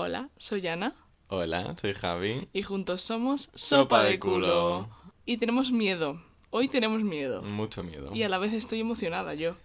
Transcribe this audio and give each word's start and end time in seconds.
Hola, 0.00 0.28
soy 0.36 0.64
Ana 0.68 0.94
Hola, 1.26 1.74
soy 1.80 1.92
Javi. 1.92 2.46
y 2.52 2.62
juntos 2.62 3.02
somos 3.02 3.50
Sopa 3.56 4.04
de 4.04 4.20
culo. 4.20 4.88
Y 5.26 5.38
tenemos 5.38 5.72
miedo. 5.72 6.22
Hoy 6.50 6.68
tenemos 6.68 7.02
miedo. 7.02 7.42
Mucho 7.42 7.82
miedo. 7.82 8.14
Y 8.14 8.22
a 8.22 8.28
la 8.28 8.38
vez 8.38 8.52
estoy 8.52 8.78
emocionada 8.78 9.34
yo. 9.34 9.56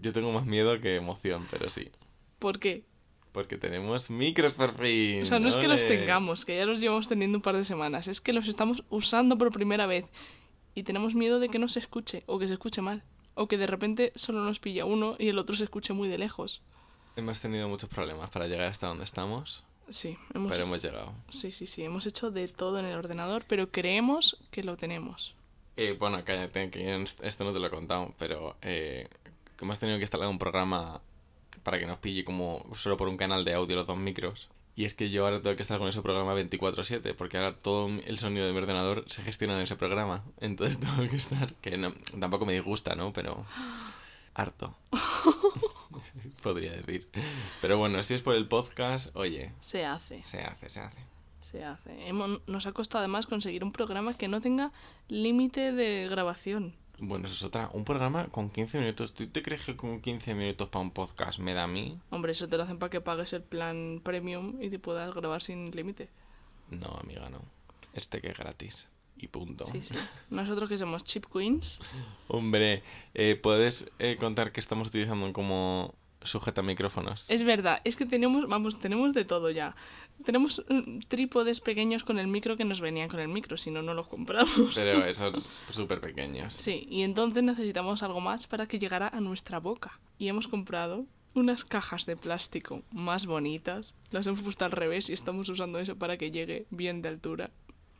Yo 0.00 0.14
tengo 0.14 0.32
más 0.32 0.46
miedo 0.46 0.80
que 0.80 0.96
emoción, 0.96 1.46
pero 1.50 1.68
sí. 1.68 1.90
¿Por 2.38 2.60
qué? 2.60 2.86
Porque 3.32 3.58
tenemos 3.58 4.08
micros 4.08 4.54
por 4.54 4.74
fin. 4.78 5.24
O 5.24 5.26
sea, 5.26 5.38
no 5.38 5.48
es 5.48 5.58
que 5.58 5.68
los 5.68 5.86
tengamos, 5.86 6.46
que 6.46 6.56
ya 6.56 6.64
los 6.64 6.80
llevamos 6.80 7.06
teniendo 7.06 7.36
un 7.36 7.42
par 7.42 7.56
de 7.56 7.66
semanas, 7.66 8.08
es 8.08 8.22
que 8.22 8.32
los 8.32 8.48
estamos 8.48 8.84
usando 8.88 9.36
por 9.36 9.52
primera 9.52 9.84
vez. 9.84 10.06
Y 10.74 10.84
tenemos 10.84 11.14
miedo 11.14 11.40
de 11.40 11.50
que 11.50 11.58
no 11.58 11.68
se 11.68 11.80
escuche, 11.80 12.22
o 12.24 12.38
que 12.38 12.48
se 12.48 12.54
escuche 12.54 12.80
mal. 12.80 13.02
O 13.34 13.48
que 13.48 13.58
de 13.58 13.66
repente 13.66 14.12
solo 14.14 14.42
nos 14.42 14.60
pilla 14.60 14.86
uno 14.86 15.16
y 15.18 15.28
el 15.28 15.38
otro 15.38 15.56
se 15.56 15.64
escuche 15.64 15.92
muy 15.92 16.08
de 16.08 16.16
lejos. 16.16 16.62
Hemos 17.16 17.38
tenido 17.42 17.68
muchos 17.68 17.90
problemas 17.90 18.30
para 18.30 18.48
llegar 18.48 18.66
hasta 18.66 18.86
donde 18.86 19.04
estamos, 19.04 19.62
Sí, 19.90 20.16
hemos... 20.34 20.50
pero 20.50 20.64
hemos 20.64 20.82
llegado. 20.82 21.12
Sí, 21.30 21.50
sí, 21.50 21.66
sí, 21.66 21.82
hemos 21.84 22.06
hecho 22.06 22.30
de 22.30 22.48
todo 22.48 22.78
en 22.78 22.86
el 22.86 22.96
ordenador, 22.96 23.44
pero 23.48 23.70
creemos 23.70 24.38
que 24.50 24.62
lo 24.62 24.76
tenemos. 24.76 25.34
Eh, 25.76 25.96
bueno, 25.98 26.22
cállate, 26.24 26.70
que 26.70 27.04
esto 27.22 27.44
no 27.44 27.52
te 27.52 27.58
lo 27.58 27.66
he 27.66 27.70
contado, 27.70 28.14
pero 28.18 28.56
eh, 28.62 29.08
que 29.56 29.64
hemos 29.64 29.78
tenido 29.78 29.98
que 29.98 30.04
instalar 30.04 30.28
un 30.28 30.38
programa 30.38 31.00
para 31.62 31.78
que 31.78 31.86
nos 31.86 31.98
pille 31.98 32.24
como 32.24 32.64
solo 32.76 32.96
por 32.96 33.08
un 33.08 33.16
canal 33.16 33.44
de 33.44 33.54
audio 33.54 33.76
los 33.76 33.86
dos 33.86 33.98
micros. 33.98 34.48
Y 34.76 34.84
es 34.84 34.94
que 34.94 35.08
yo 35.08 35.24
ahora 35.24 35.40
tengo 35.40 35.54
que 35.56 35.62
estar 35.62 35.78
con 35.78 35.88
ese 35.88 36.02
programa 36.02 36.34
24/7, 36.34 37.14
porque 37.14 37.36
ahora 37.36 37.54
todo 37.56 37.88
el 37.88 38.18
sonido 38.18 38.46
de 38.46 38.52
mi 38.52 38.58
ordenador 38.58 39.04
se 39.08 39.22
gestiona 39.22 39.54
en 39.54 39.62
ese 39.62 39.76
programa. 39.76 40.24
Entonces 40.40 40.78
tengo 40.78 41.08
que 41.08 41.16
estar, 41.16 41.54
que 41.54 41.76
no, 41.76 41.94
tampoco 42.18 42.46
me 42.46 42.52
disgusta, 42.52 42.94
¿no? 42.94 43.12
Pero 43.12 43.44
harto. 44.34 44.76
Podría 46.44 46.72
decir. 46.72 47.08
Pero 47.60 47.78
bueno, 47.78 48.00
si 48.02 48.14
es 48.14 48.22
por 48.22 48.34
el 48.34 48.46
podcast, 48.46 49.14
oye, 49.16 49.50
Se 49.60 49.84
hace. 49.84 50.22
se 50.22 50.40
hace, 50.40 50.68
se 50.68 50.80
hace. 50.80 51.00
Se 51.40 51.64
hace. 51.64 52.06
Hemos- 52.06 52.40
nos 52.46 52.66
ha 52.66 52.72
costado 52.72 53.00
además 53.00 53.26
conseguir 53.26 53.64
un 53.64 53.72
programa 53.72 54.14
que 54.16 54.28
no 54.28 54.40
tenga 54.40 54.70
límite 55.08 55.72
de 55.72 56.06
grabación. 56.08 56.74
Bueno, 56.98 57.24
eso 57.26 57.34
es 57.34 57.42
otra. 57.42 57.70
Un 57.72 57.84
programa 57.84 58.26
con 58.28 58.50
15 58.50 58.78
minutos. 58.78 59.14
¿Tú 59.14 59.26
te 59.26 59.42
crees 59.42 59.62
que 59.62 59.74
con 59.76 60.00
15 60.00 60.34
minutos 60.34 60.68
para 60.68 60.82
un 60.84 60.90
podcast 60.92 61.38
me 61.38 61.52
da 61.54 61.64
a 61.64 61.66
mí? 61.66 61.98
Hombre, 62.10 62.32
eso 62.32 62.48
te 62.48 62.56
lo 62.56 62.62
hacen 62.62 62.78
para 62.78 62.90
que 62.90 63.00
pagues 63.00 63.32
el 63.32 63.42
plan 63.42 64.00
premium 64.04 64.62
y 64.62 64.70
te 64.70 64.78
puedas 64.78 65.12
grabar 65.14 65.42
sin 65.42 65.70
límite. 65.72 66.08
No, 66.70 66.88
amiga, 67.02 67.28
no. 67.30 67.40
Este 67.94 68.20
que 68.20 68.28
es 68.28 68.36
gratis. 68.38 68.88
Y 69.16 69.28
punto. 69.28 69.64
Sí, 69.66 69.80
sí. 69.80 69.94
Nosotros 70.30 70.68
que 70.68 70.76
somos 70.76 71.04
Chip 71.04 71.24
Queens. 71.32 71.80
Hombre, 72.28 72.82
eh, 73.14 73.36
¿puedes 73.42 73.90
eh, 73.98 74.16
contar 74.18 74.52
que 74.52 74.60
estamos 74.60 74.88
utilizando 74.88 75.32
como 75.32 75.94
sujeta 76.24 76.62
micrófonos? 76.62 77.24
Es 77.28 77.44
verdad, 77.44 77.80
es 77.84 77.96
que 77.96 78.06
tenemos, 78.06 78.48
vamos, 78.48 78.78
tenemos 78.78 79.12
de 79.12 79.24
todo 79.24 79.50
ya. 79.50 79.76
Tenemos 80.24 80.64
mm, 80.68 81.00
trípodes 81.08 81.60
pequeños 81.60 82.04
con 82.04 82.18
el 82.18 82.26
micro 82.26 82.56
que 82.56 82.64
nos 82.64 82.80
venían 82.80 83.08
con 83.08 83.20
el 83.20 83.28
micro, 83.28 83.56
si 83.56 83.70
no, 83.70 83.82
no 83.82 83.94
los 83.94 84.08
compramos. 84.08 84.72
Pero 84.74 85.04
esos 85.06 85.40
súper 85.70 86.00
pequeños. 86.00 86.54
Sí, 86.54 86.86
y 86.90 87.02
entonces 87.02 87.42
necesitamos 87.42 88.02
algo 88.02 88.20
más 88.20 88.46
para 88.46 88.66
que 88.66 88.78
llegara 88.78 89.08
a 89.08 89.20
nuestra 89.20 89.60
boca. 89.60 89.98
Y 90.18 90.28
hemos 90.28 90.48
comprado 90.48 91.06
unas 91.34 91.64
cajas 91.64 92.06
de 92.06 92.16
plástico 92.16 92.82
más 92.90 93.26
bonitas. 93.26 93.94
Las 94.10 94.26
hemos 94.26 94.42
puesto 94.42 94.64
al 94.64 94.70
revés 94.70 95.10
y 95.10 95.12
estamos 95.12 95.48
usando 95.48 95.78
eso 95.78 95.96
para 95.96 96.16
que 96.16 96.30
llegue 96.30 96.66
bien 96.70 97.02
de 97.02 97.08
altura. 97.08 97.50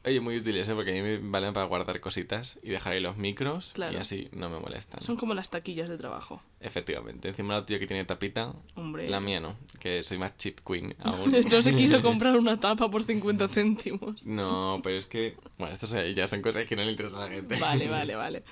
Oye, 0.07 0.21
muy 0.21 0.37
útiles, 0.37 0.69
¿eh? 0.69 0.75
Porque 0.75 0.91
a 0.91 0.95
mí 0.95 1.01
me 1.03 1.17
valen 1.19 1.55
para 1.55 1.65
guardar 1.67 1.99
cositas 2.01 2.59
y 2.63 2.69
dejar 2.69 2.93
ahí 2.93 3.01
los 3.01 3.17
micros 3.17 3.71
Claro. 3.73 3.95
y 3.95 3.97
así 3.97 4.29
no 4.33 4.51
me 4.51 4.59
molestan. 4.61 5.01
Son 5.03 5.17
como 5.17 5.33
las 5.33 5.49
taquillas 5.49 5.89
de 5.89 5.97
trabajo. 5.97 6.43
Efectivamente. 6.61 7.29
Encima 7.29 7.55
la 7.55 7.65
tuya 7.65 7.79
que 7.79 7.87
tiene 7.87 8.05
tapita, 8.05 8.53
Hombre. 8.75 9.09
la 9.09 9.21
mía 9.21 9.41
no, 9.41 9.57
que 9.81 10.05
soy 10.05 10.19
más 10.19 10.37
chip 10.37 10.61
queen 10.67 10.95
aún. 11.03 11.33
No 11.51 11.63
se 11.63 11.75
quiso 11.75 12.03
comprar 12.03 12.37
una 12.37 12.61
tapa 12.61 12.91
por 12.91 13.05
50 13.05 13.49
céntimos. 13.49 14.25
No, 14.27 14.81
pero 14.83 14.99
es 14.99 15.07
que, 15.07 15.37
bueno, 15.57 15.73
esto 15.75 15.87
ya 16.11 16.27
son 16.27 16.43
cosas 16.43 16.67
que 16.67 16.77
no 16.77 16.83
le 16.85 16.91
interesan 16.91 17.21
a 17.23 17.25
la 17.27 17.31
gente. 17.33 17.57
Vale, 17.59 17.89
vale, 17.89 18.15
vale. 18.15 18.43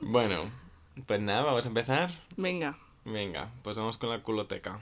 Bueno, 0.00 0.50
pues 1.06 1.20
nada, 1.20 1.42
vamos 1.42 1.64
a 1.64 1.68
empezar. 1.68 2.10
Venga, 2.36 2.78
Venga, 3.04 3.50
pues 3.62 3.76
vamos 3.76 3.96
con 3.96 4.10
la 4.10 4.22
culoteca. 4.22 4.80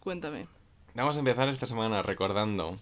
cuéntame. 0.00 0.46
Vamos 0.94 1.16
a 1.16 1.20
empezar 1.20 1.48
esta 1.48 1.66
semana 1.66 2.02
recordando 2.02 2.78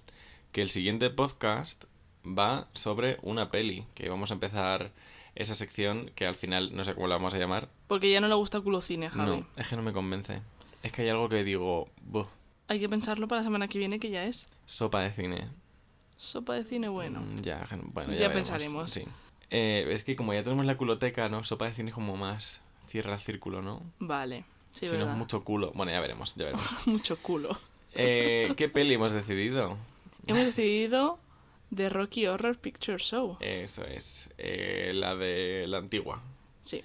que 0.52 0.62
el 0.62 0.70
siguiente 0.70 1.10
podcast 1.10 1.84
va 2.26 2.66
sobre 2.75 3.19
una 3.22 3.50
peli, 3.50 3.84
que 3.94 4.08
vamos 4.08 4.31
a 4.31 4.34
empezar 4.34 4.91
esa 5.34 5.54
sección 5.54 6.10
que 6.14 6.26
al 6.26 6.34
final 6.34 6.75
no 6.75 6.84
sé 6.84 6.94
cómo 6.94 7.06
la 7.06 7.16
vamos 7.16 7.34
a 7.34 7.38
llamar. 7.38 7.69
Porque 7.88 8.10
ya 8.10 8.20
no 8.20 8.28
le 8.28 8.34
gusta 8.34 8.60
culo 8.60 8.81
cine, 8.81 9.08
Javi. 9.10 9.31
No, 9.31 9.47
es 9.56 9.69
que 9.69 9.76
no 9.76 9.82
me 9.82 9.92
convence. 9.92 10.42
Es 10.82 10.92
que 10.92 11.03
hay 11.03 11.09
algo 11.09 11.28
que 11.28 11.44
digo, 11.44 11.88
"Buh, 12.03 12.26
Hay 12.69 12.78
que 12.80 12.88
pensarlo 12.88 13.26
para 13.28 13.41
la 13.41 13.44
semana 13.44 13.69
que 13.69 13.78
viene, 13.78 13.98
que 13.98 14.10
ya 14.10 14.25
es. 14.25 14.48
sopa 14.66 15.00
de 15.00 15.10
cine. 15.12 15.48
Sopa 16.16 16.54
de 16.54 16.64
cine, 16.64 16.88
bueno. 16.88 17.20
Mm, 17.20 17.42
ya, 17.42 17.66
bueno, 17.92 18.12
Ya 18.12 18.19
ya, 18.28 18.32
pensaremos. 18.32 18.91
Sí. 18.91 19.04
Eh, 19.50 19.86
es 19.91 20.04
que 20.04 20.14
como 20.16 20.32
ya 20.34 20.44
tenemos 20.44 20.64
la 20.66 20.76
culoteca, 20.76 21.28
¿no? 21.28 21.42
Sopa 21.42 21.64
de 21.66 21.72
cine 21.75 21.88
es 21.91 21.94
como 21.94 22.16
más 22.16 22.60
cierra 22.91 23.14
el 23.14 23.20
círculo, 23.20 23.62
¿no? 23.62 23.82
Vale, 23.98 24.44
sí, 24.72 24.80
si 24.80 24.86
no 24.86 24.92
verdad. 24.98 25.12
es 25.12 25.19
mucho 25.19 25.42
culo. 25.42 25.72
Bueno, 25.75 25.91
ya 25.92 26.00
veremos, 26.00 26.34
ya 26.36 26.44
veremos. 26.44 26.66
Mucho 26.86 27.16
culo. 27.20 27.59
Eh, 27.94 28.53
¿Qué 28.56 28.69
peli 28.69 28.94
hemos 28.94 29.12
decidido? 29.12 29.76
Hemos 30.26 30.44
decidido 30.44 31.19
The 31.75 31.88
Rocky 31.88 32.26
Horror 32.26 32.58
Picture 32.58 32.98
Show. 32.98 33.36
Eso 33.41 33.84
es, 33.84 34.28
eh, 34.38 34.92
la 34.94 35.14
de 35.16 35.64
la 35.69 35.78
antigua. 35.78 36.22
Sí. 36.62 36.82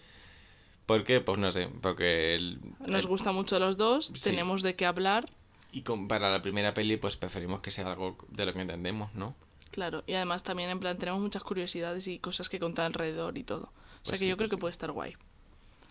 ¿Por 0.86 1.04
qué? 1.04 1.20
Pues 1.22 1.40
no 1.40 1.52
sé, 1.52 1.68
porque... 1.82 2.36
el- 2.36 2.60
Nos 2.86 3.04
el- 3.04 3.10
gusta 3.10 3.32
mucho 3.32 3.58
los 3.60 3.78
dos, 3.78 4.08
sí. 4.08 4.22
tenemos 4.22 4.62
de 4.62 4.76
qué 4.76 4.86
hablar, 4.86 5.30
Y 5.72 5.82
con- 5.82 6.08
para 6.08 6.32
la 6.32 6.42
primera 6.42 6.74
peli, 6.74 6.98
pues 6.98 7.18
preferimos 7.18 7.62
que 7.62 7.72
sea 7.72 7.88
algo 7.92 8.16
de 8.30 8.46
lo 8.46 8.54
que 8.54 8.62
entendemos, 8.62 9.14
¿no? 9.16 9.36
claro. 9.72 10.04
Y 10.08 10.14
además 10.14 10.44
también, 10.44 10.70
en 10.70 10.80
plan, 10.80 10.98
tenemos 10.98 11.20
muchas 11.20 11.44
curiosidades 11.44 12.08
y 12.08 12.18
cosas 12.20 12.48
que 12.48 12.60
contar 12.60 12.86
alrededor 12.86 13.38
y 13.38 13.44
todo. 13.44 13.64
O 13.64 13.66
sea 13.66 14.02
Pues 14.04 14.12
que 14.14 14.18
sí, 14.20 14.28
yo 14.30 14.38
creo 14.38 14.48
pues 14.48 14.58
que 14.58 14.62
puede 14.62 14.72
estar 14.72 14.92
guay. 14.94 15.16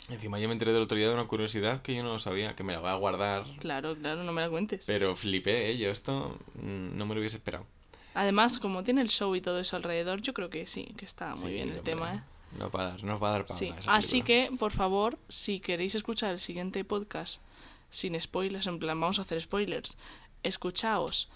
Encima 0.09 0.39
yo 0.39 0.49
me 0.49 0.53
enteré 0.55 0.73
del 0.73 0.83
otro 0.83 0.97
día 0.97 1.09
de 1.09 1.15
una 1.15 1.27
curiosidad 1.27 1.83
que 1.83 1.95
yo 1.95 2.03
no 2.03 2.19
sabía, 2.19 2.55
que 2.55 2.63
me 2.63 2.73
la 2.73 2.79
voy 2.79 2.89
a 2.91 2.95
guardar. 2.95 3.45
Claro, 3.59 3.95
claro, 3.97 4.23
no 4.25 4.33
me 4.33 4.41
la 4.43 4.49
cuentes. 4.49 4.85
Pero 4.87 5.17
flipé, 5.17 5.71
¿eh? 5.71 5.77
Yo 5.79 5.91
esto 5.91 6.39
mm, 6.63 6.97
no 6.97 7.05
me 7.07 7.15
lo 7.15 7.21
hubiese 7.21 7.37
esperado. 7.37 7.67
Además, 8.15 8.59
como 8.59 8.83
tiene 8.85 9.01
el 9.03 9.09
show 9.09 9.35
y 9.35 9.41
todo 9.41 9.59
eso 9.59 9.77
alrededor, 9.77 10.21
yo 10.23 10.33
creo 10.35 10.49
que 10.51 10.67
sí, 10.67 10.95
que 10.97 11.05
está 11.05 11.35
muy 11.35 11.49
Sí, 11.49 11.55
bien 11.55 11.69
el 11.71 11.79
hombre, 11.79 11.93
tema, 11.93 12.15
¿eh? 12.15 12.23
No 12.59 12.71
va 12.71 12.83
a 12.83 12.85
dar, 12.91 13.05
nos 13.05 13.21
va 13.23 13.29
a 13.29 13.33
dar 13.33 13.47
para 13.47 13.59
Sí, 13.59 13.73
así 13.87 14.23
que, 14.23 14.51
por 14.59 14.71
favor, 14.71 15.19
si 15.29 15.59
queréis 15.59 15.95
escuchar 15.97 16.31
el 16.33 16.41
siguiente 16.41 16.85
podcast 16.85 17.43
sin 17.91 18.21
spoilers, 18.21 18.67
en 18.69 18.79
plan, 18.79 19.01
vamos 19.01 19.19
a 19.19 19.23
hacer 19.23 19.41
spoilers, 19.41 19.97
escuchaos, 20.45 21.29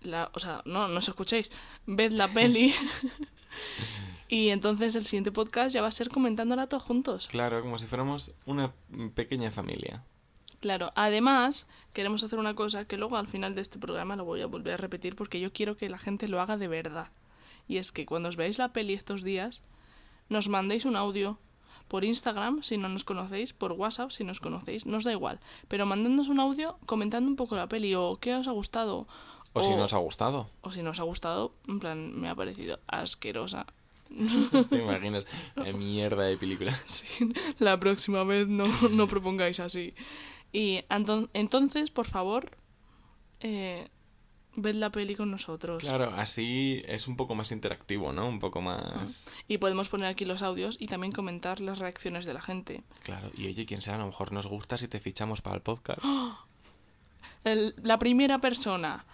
la, 0.00 0.30
o 0.34 0.40
sea, 0.40 0.62
no, 0.64 0.88
no 0.88 0.98
os 0.98 1.08
escuchéis, 1.08 1.50
ved 1.86 2.12
la 2.12 2.28
peli 2.28 2.74
y 4.28 4.48
entonces 4.48 4.96
el 4.96 5.04
siguiente 5.04 5.32
podcast 5.32 5.72
ya 5.74 5.82
va 5.82 5.88
a 5.88 5.92
ser 5.92 6.08
comentándola 6.08 6.66
todos 6.66 6.82
juntos. 6.82 7.28
Claro, 7.28 7.60
como 7.62 7.78
si 7.78 7.86
fuéramos 7.86 8.32
una 8.46 8.72
pequeña 9.14 9.50
familia. 9.50 10.02
Claro, 10.64 10.92
además 10.94 11.66
queremos 11.92 12.24
hacer 12.24 12.38
una 12.38 12.54
cosa 12.54 12.86
que 12.86 12.96
luego 12.96 13.18
al 13.18 13.26
final 13.26 13.54
de 13.54 13.60
este 13.60 13.78
programa 13.78 14.16
lo 14.16 14.24
voy 14.24 14.40
a 14.40 14.46
volver 14.46 14.72
a 14.72 14.76
repetir 14.78 15.14
porque 15.14 15.38
yo 15.38 15.52
quiero 15.52 15.76
que 15.76 15.90
la 15.90 15.98
gente 15.98 16.26
lo 16.26 16.40
haga 16.40 16.56
de 16.56 16.68
verdad. 16.68 17.08
Y 17.68 17.76
es 17.76 17.92
que 17.92 18.06
cuando 18.06 18.30
os 18.30 18.36
veáis 18.36 18.56
la 18.56 18.72
peli 18.72 18.94
estos 18.94 19.22
días, 19.22 19.62
nos 20.30 20.48
mandéis 20.48 20.86
un 20.86 20.96
audio 20.96 21.36
por 21.86 22.02
Instagram 22.02 22.62
si 22.62 22.78
no 22.78 22.88
nos 22.88 23.04
conocéis, 23.04 23.52
por 23.52 23.72
WhatsApp 23.72 24.10
si 24.10 24.24
nos 24.24 24.40
conocéis, 24.40 24.86
nos 24.86 25.04
da 25.04 25.12
igual. 25.12 25.38
Pero 25.68 25.84
mandándonos 25.84 26.30
un 26.30 26.40
audio 26.40 26.78
comentando 26.86 27.28
un 27.28 27.36
poco 27.36 27.56
la 27.56 27.68
peli 27.68 27.94
o 27.94 28.16
qué 28.18 28.34
os 28.34 28.48
ha 28.48 28.52
gustado. 28.52 29.06
O, 29.52 29.62
si 29.62 29.68
nos 29.68 29.92
ha 29.92 29.98
gustado. 29.98 30.48
o 30.62 30.72
si 30.72 30.82
no 30.82 30.92
os 30.92 30.98
ha 30.98 31.02
gustado, 31.02 31.52
en 31.68 31.78
plan, 31.78 32.18
me 32.18 32.30
ha 32.30 32.34
parecido 32.34 32.80
asquerosa. 32.86 33.66
¿Te 34.70 34.76
imaginas? 34.78 35.26
La 35.56 35.74
mierda 35.74 36.22
de 36.22 36.38
película. 36.38 36.80
Sí, 36.86 37.04
la 37.58 37.78
próxima 37.78 38.24
vez 38.24 38.48
no, 38.48 38.66
no 38.88 39.06
propongáis 39.06 39.60
así. 39.60 39.92
Y 40.54 40.84
entonces, 40.88 41.90
por 41.90 42.06
favor, 42.06 42.52
eh, 43.40 43.88
ved 44.56 44.76
la 44.76 44.90
peli 44.90 45.16
con 45.16 45.32
nosotros. 45.32 45.82
Claro, 45.82 46.12
así 46.16 46.80
es 46.86 47.08
un 47.08 47.16
poco 47.16 47.34
más 47.34 47.50
interactivo, 47.50 48.12
¿no? 48.12 48.28
Un 48.28 48.38
poco 48.38 48.60
más... 48.60 49.24
Y 49.48 49.58
podemos 49.58 49.88
poner 49.88 50.06
aquí 50.06 50.24
los 50.24 50.42
audios 50.42 50.76
y 50.78 50.86
también 50.86 51.12
comentar 51.12 51.58
las 51.60 51.80
reacciones 51.80 52.24
de 52.24 52.34
la 52.34 52.40
gente. 52.40 52.84
Claro, 53.02 53.30
y 53.36 53.48
oye, 53.48 53.66
quién 53.66 53.82
sabe, 53.82 53.96
a 53.96 54.00
lo 54.02 54.06
mejor 54.06 54.30
nos 54.32 54.46
gusta 54.46 54.78
si 54.78 54.86
te 54.86 55.00
fichamos 55.00 55.40
para 55.40 55.56
el 55.56 55.62
podcast. 55.62 56.00
El- 57.44 57.74
la 57.82 57.98
primera 57.98 58.38
persona, 58.38 59.04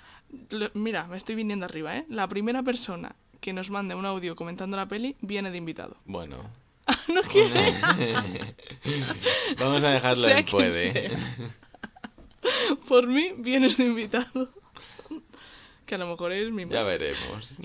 lo- 0.50 0.70
mira, 0.74 1.06
me 1.08 1.16
estoy 1.16 1.34
viniendo 1.34 1.64
arriba, 1.64 1.96
¿eh? 1.96 2.04
La 2.08 2.28
primera 2.28 2.62
persona 2.62 3.16
que 3.40 3.52
nos 3.52 3.70
mande 3.70 3.94
un 3.94 4.04
audio 4.06 4.36
comentando 4.36 4.76
la 4.76 4.86
peli 4.86 5.16
viene 5.20 5.50
de 5.50 5.56
invitado. 5.56 5.96
Bueno. 6.04 6.36
no 7.14 7.22
quiere. 7.22 7.74
Vamos 9.58 9.82
a 9.82 9.90
dejarlo 9.90 10.24
Sea 10.24 10.38
en 10.38 10.46
puede. 10.46 10.92
sea. 10.92 11.18
Por 12.88 13.06
mí, 13.06 13.32
vienes 13.36 13.76
de 13.76 13.84
invitado. 13.84 14.50
Que 15.86 15.96
a 15.96 15.98
lo 15.98 16.06
mejor 16.06 16.32
es 16.32 16.50
mi 16.52 16.66
Ya 16.68 16.84
veremos. 16.84 17.54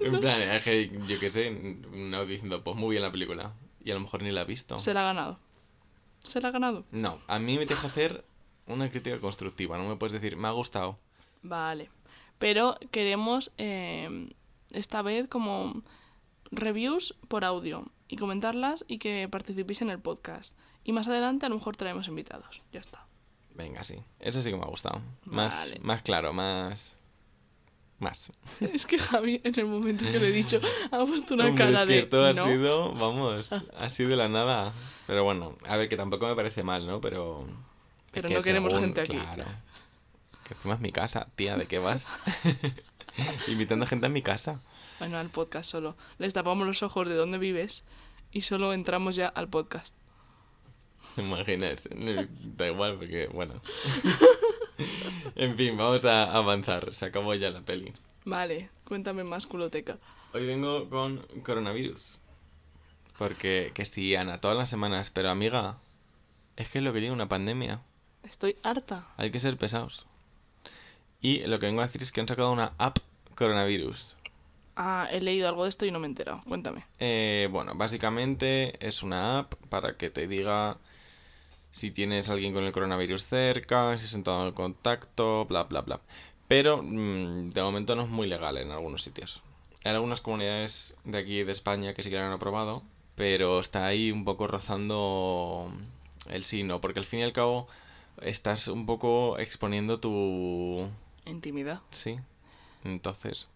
en 0.00 0.20
plan, 0.20 0.42
es 0.42 0.62
que 0.62 0.90
yo 1.06 1.18
qué 1.18 1.30
sé, 1.30 1.48
audio 1.48 2.26
diciendo, 2.26 2.62
pues 2.62 2.76
muy 2.76 2.90
bien 2.90 3.02
la 3.02 3.10
película. 3.10 3.52
Y 3.82 3.90
a 3.90 3.94
lo 3.94 4.00
mejor 4.00 4.22
ni 4.22 4.30
la 4.30 4.42
ha 4.42 4.44
visto. 4.44 4.78
Se 4.78 4.94
la 4.94 5.00
ha 5.00 5.04
ganado. 5.04 5.38
Se 6.22 6.40
la 6.40 6.48
ha 6.48 6.50
ganado. 6.52 6.84
No, 6.92 7.20
a 7.26 7.38
mí 7.38 7.58
me 7.58 7.66
deja 7.66 7.86
hacer 7.86 8.24
una 8.66 8.90
crítica 8.90 9.18
constructiva. 9.20 9.78
No 9.78 9.88
me 9.88 9.96
puedes 9.96 10.12
decir, 10.12 10.36
me 10.36 10.48
ha 10.48 10.52
gustado. 10.52 10.98
Vale. 11.42 11.90
Pero 12.38 12.76
queremos 12.90 13.50
eh, 13.58 14.28
esta 14.70 15.02
vez 15.02 15.28
como 15.28 15.82
reviews 16.52 17.14
por 17.28 17.44
audio 17.44 17.86
y 18.08 18.16
comentarlas 18.16 18.84
y 18.86 18.98
que 18.98 19.28
participéis 19.28 19.82
en 19.82 19.90
el 19.90 19.98
podcast. 19.98 20.56
Y 20.84 20.92
más 20.92 21.08
adelante 21.08 21.46
a 21.46 21.48
lo 21.48 21.56
mejor 21.56 21.76
traemos 21.76 22.06
invitados. 22.08 22.60
Ya 22.72 22.80
está. 22.80 23.04
Venga, 23.54 23.82
sí. 23.84 23.96
Eso 24.20 24.40
sí 24.42 24.50
que 24.50 24.56
me 24.56 24.62
ha 24.62 24.68
gustado. 24.68 25.00
Más, 25.24 25.56
Vale. 25.56 25.78
más 25.82 26.02
claro, 26.02 26.32
más... 26.32 26.94
Más. 27.98 28.32
Es 28.60 28.84
que 28.86 28.98
Javi, 28.98 29.40
en 29.44 29.58
el 29.58 29.66
momento 29.66 30.04
que 30.04 30.18
le 30.18 30.28
he 30.28 30.32
dicho, 30.32 30.60
ha 30.90 31.04
puesto 31.04 31.34
una 31.34 31.46
Hombre, 31.46 31.64
cara 31.66 31.82
es 31.82 31.86
que 31.86 31.92
de. 31.92 31.98
esto 32.00 32.24
ha 32.24 32.32
"No". 32.32 32.46
sido, 32.46 32.92
vamos, 32.94 33.50
ha 33.52 33.90
sido 33.90 34.16
la 34.16 34.28
nada. 34.28 34.72
Pero 35.06 35.22
bueno, 35.24 35.56
a 35.66 35.76
ver, 35.76 35.88
que 35.88 35.96
tampoco 35.96 36.26
me 36.26 36.34
parece 36.34 36.62
mal, 36.64 36.84
¿no? 36.86 37.00
Pero... 37.00 37.46
Pero 38.10 38.28
que 38.28 38.34
no 38.34 38.42
queremos 38.42 38.72
según- 38.72 38.86
gente 38.86 39.00
aquí. 39.02 39.16
Claro. 39.16 39.44
Que 40.44 40.54
es 40.72 40.80
mi 40.80 40.90
casa, 40.90 41.28
tía, 41.36 41.56
¿de 41.56 41.66
qué 41.66 41.78
vas? 41.78 42.04
Invitando 43.48 43.86
gente 43.86 44.06
a 44.06 44.08
mi 44.08 44.22
casa. 44.22 44.60
Bueno, 45.02 45.18
al 45.18 45.30
podcast 45.30 45.68
solo. 45.68 45.96
Les 46.18 46.32
tapamos 46.32 46.64
los 46.64 46.84
ojos 46.84 47.08
de 47.08 47.16
dónde 47.16 47.36
vives 47.36 47.82
y 48.30 48.42
solo 48.42 48.72
entramos 48.72 49.16
ya 49.16 49.26
al 49.26 49.48
podcast. 49.48 49.96
¿Te 51.16 51.22
imaginas? 51.22 51.88
No, 51.92 52.24
Da 52.56 52.68
igual, 52.68 52.98
porque, 52.98 53.26
bueno. 53.26 53.60
en 55.34 55.56
fin, 55.56 55.76
vamos 55.76 56.04
a 56.04 56.32
avanzar. 56.32 56.94
Se 56.94 57.06
acabó 57.06 57.34
ya 57.34 57.50
la 57.50 57.62
peli. 57.62 57.92
Vale, 58.24 58.70
cuéntame 58.86 59.24
más, 59.24 59.48
culoteca. 59.48 59.98
Hoy 60.34 60.46
vengo 60.46 60.88
con 60.88 61.26
coronavirus. 61.42 62.20
Porque, 63.18 63.72
que 63.74 63.84
sí, 63.84 64.14
Ana, 64.14 64.40
todas 64.40 64.56
las 64.56 64.70
semanas. 64.70 65.10
Pero, 65.10 65.30
amiga, 65.30 65.78
es 66.54 66.68
que 66.68 66.78
es 66.78 66.84
lo 66.84 66.92
que 66.92 67.00
tiene 67.00 67.12
una 67.12 67.28
pandemia. 67.28 67.82
Estoy 68.22 68.54
harta. 68.62 69.08
Hay 69.16 69.32
que 69.32 69.40
ser 69.40 69.56
pesados. 69.56 70.06
Y 71.20 71.40
lo 71.40 71.58
que 71.58 71.66
vengo 71.66 71.80
a 71.80 71.86
decir 71.86 72.02
es 72.02 72.12
que 72.12 72.20
han 72.20 72.28
sacado 72.28 72.52
una 72.52 72.74
app 72.78 72.98
coronavirus. 73.34 74.14
Ah, 74.76 75.08
he 75.10 75.20
leído 75.20 75.48
algo 75.48 75.64
de 75.64 75.70
esto 75.70 75.84
y 75.84 75.90
no 75.90 75.98
me 75.98 76.06
he 76.06 76.10
enterado. 76.10 76.42
Cuéntame. 76.48 76.84
Eh, 76.98 77.48
bueno, 77.50 77.74
básicamente 77.74 78.84
es 78.86 79.02
una 79.02 79.40
app 79.40 79.54
para 79.68 79.96
que 79.96 80.10
te 80.10 80.26
diga 80.26 80.78
si 81.72 81.90
tienes 81.90 82.28
a 82.28 82.32
alguien 82.32 82.52
con 82.52 82.64
el 82.64 82.72
coronavirus 82.72 83.26
cerca, 83.26 83.96
si 83.98 84.04
has 84.04 84.14
entrado 84.14 84.46
en 84.46 84.54
contacto, 84.54 85.44
bla, 85.46 85.64
bla, 85.64 85.80
bla. 85.82 86.00
Pero 86.48 86.82
mm, 86.82 87.50
de 87.50 87.62
momento 87.62 87.96
no 87.96 88.02
es 88.02 88.08
muy 88.08 88.26
legal 88.26 88.58
en 88.58 88.70
algunos 88.70 89.02
sitios. 89.02 89.42
Hay 89.84 89.92
algunas 89.92 90.20
comunidades 90.20 90.94
de 91.04 91.18
aquí 91.18 91.42
de 91.42 91.52
España 91.52 91.94
que 91.94 92.02
sí 92.02 92.10
que 92.10 92.16
lo 92.16 92.22
han 92.22 92.32
aprobado, 92.32 92.82
pero 93.16 93.60
está 93.60 93.86
ahí 93.86 94.12
un 94.12 94.24
poco 94.24 94.46
rozando 94.46 95.72
el 96.28 96.44
sí, 96.44 96.62
no, 96.62 96.80
porque 96.80 97.00
al 97.00 97.06
fin 97.06 97.20
y 97.20 97.24
al 97.24 97.32
cabo 97.32 97.68
estás 98.20 98.68
un 98.68 98.86
poco 98.86 99.38
exponiendo 99.38 99.98
tu... 99.98 100.88
Intimidad. 101.26 101.80
Sí. 101.90 102.18
Entonces, 102.84 103.48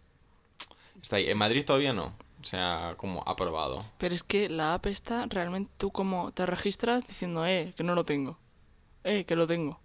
está 1.02 1.16
ahí. 1.16 1.28
En 1.28 1.38
Madrid 1.38 1.64
todavía 1.64 1.92
no. 1.92 2.14
O 2.42 2.44
sea, 2.48 2.94
como 2.96 3.22
aprobado. 3.26 3.84
Pero 3.98 4.14
es 4.14 4.22
que 4.22 4.48
la 4.48 4.74
app 4.74 4.86
está 4.86 5.26
realmente 5.28 5.70
tú 5.78 5.90
como 5.90 6.30
te 6.32 6.46
registras 6.46 7.06
diciendo, 7.06 7.44
eh, 7.46 7.72
que 7.76 7.82
no 7.82 7.94
lo 7.94 8.04
tengo. 8.04 8.38
Eh, 9.04 9.24
que 9.24 9.34
lo 9.36 9.46
tengo. 9.46 9.80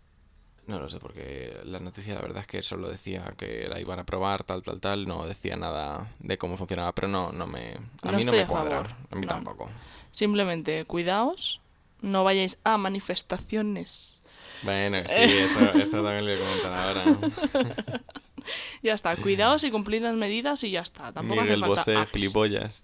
No 0.68 0.80
lo 0.80 0.88
sé, 0.90 1.00
porque 1.00 1.58
la 1.64 1.80
noticia 1.80 2.14
la 2.14 2.22
verdad 2.22 2.42
es 2.42 2.48
que 2.48 2.62
solo 2.62 2.88
decía 2.88 3.34
que 3.36 3.68
la 3.68 3.80
iban 3.80 3.98
a 4.00 4.04
probar, 4.04 4.44
tal, 4.44 4.62
tal, 4.62 4.80
tal. 4.80 5.08
No 5.08 5.26
decía 5.26 5.56
nada 5.56 6.12
de 6.20 6.38
cómo 6.38 6.56
funcionaba, 6.56 6.92
pero 6.94 7.08
no, 7.08 7.32
no 7.32 7.48
me... 7.48 7.72
A 8.04 8.12
No 8.12 8.18
mí 8.18 8.24
no 8.24 8.32
me 8.32 8.42
a 8.42 8.48
cuadra. 8.48 8.84
favor. 8.84 8.92
A 9.10 9.16
mí 9.16 9.26
No. 9.26 9.34
tampoco. 9.34 9.70
Simplemente 10.12 10.86
cuidaos, 10.86 11.60
no 12.02 12.24
vayáis 12.24 12.60
a 12.64 12.78
manifestaciones. 12.78 14.22
Bueno, 14.62 15.00
sí, 15.08 15.16
esto, 15.20 15.60
esto 15.80 16.04
también 16.04 16.26
lo 16.28 16.32
voy 16.32 16.42
a 16.42 16.46
comentar 16.46 16.74
ahora. 16.74 18.02
Ya 18.84 18.94
está, 18.94 19.16
cuidaos 19.16 19.64
y 19.64 19.72
cumplid 19.72 20.02
las 20.02 20.16
medidas 20.16 20.64
y 20.64 20.72
ya 20.72 20.82
está. 20.82 21.12
Tampoco 21.14 21.42
Miguel 21.42 21.64
hace 21.64 21.68
falta 21.68 21.82
Bosé, 21.82 21.96
apps. 21.98 22.12
gilipollas. 22.12 22.84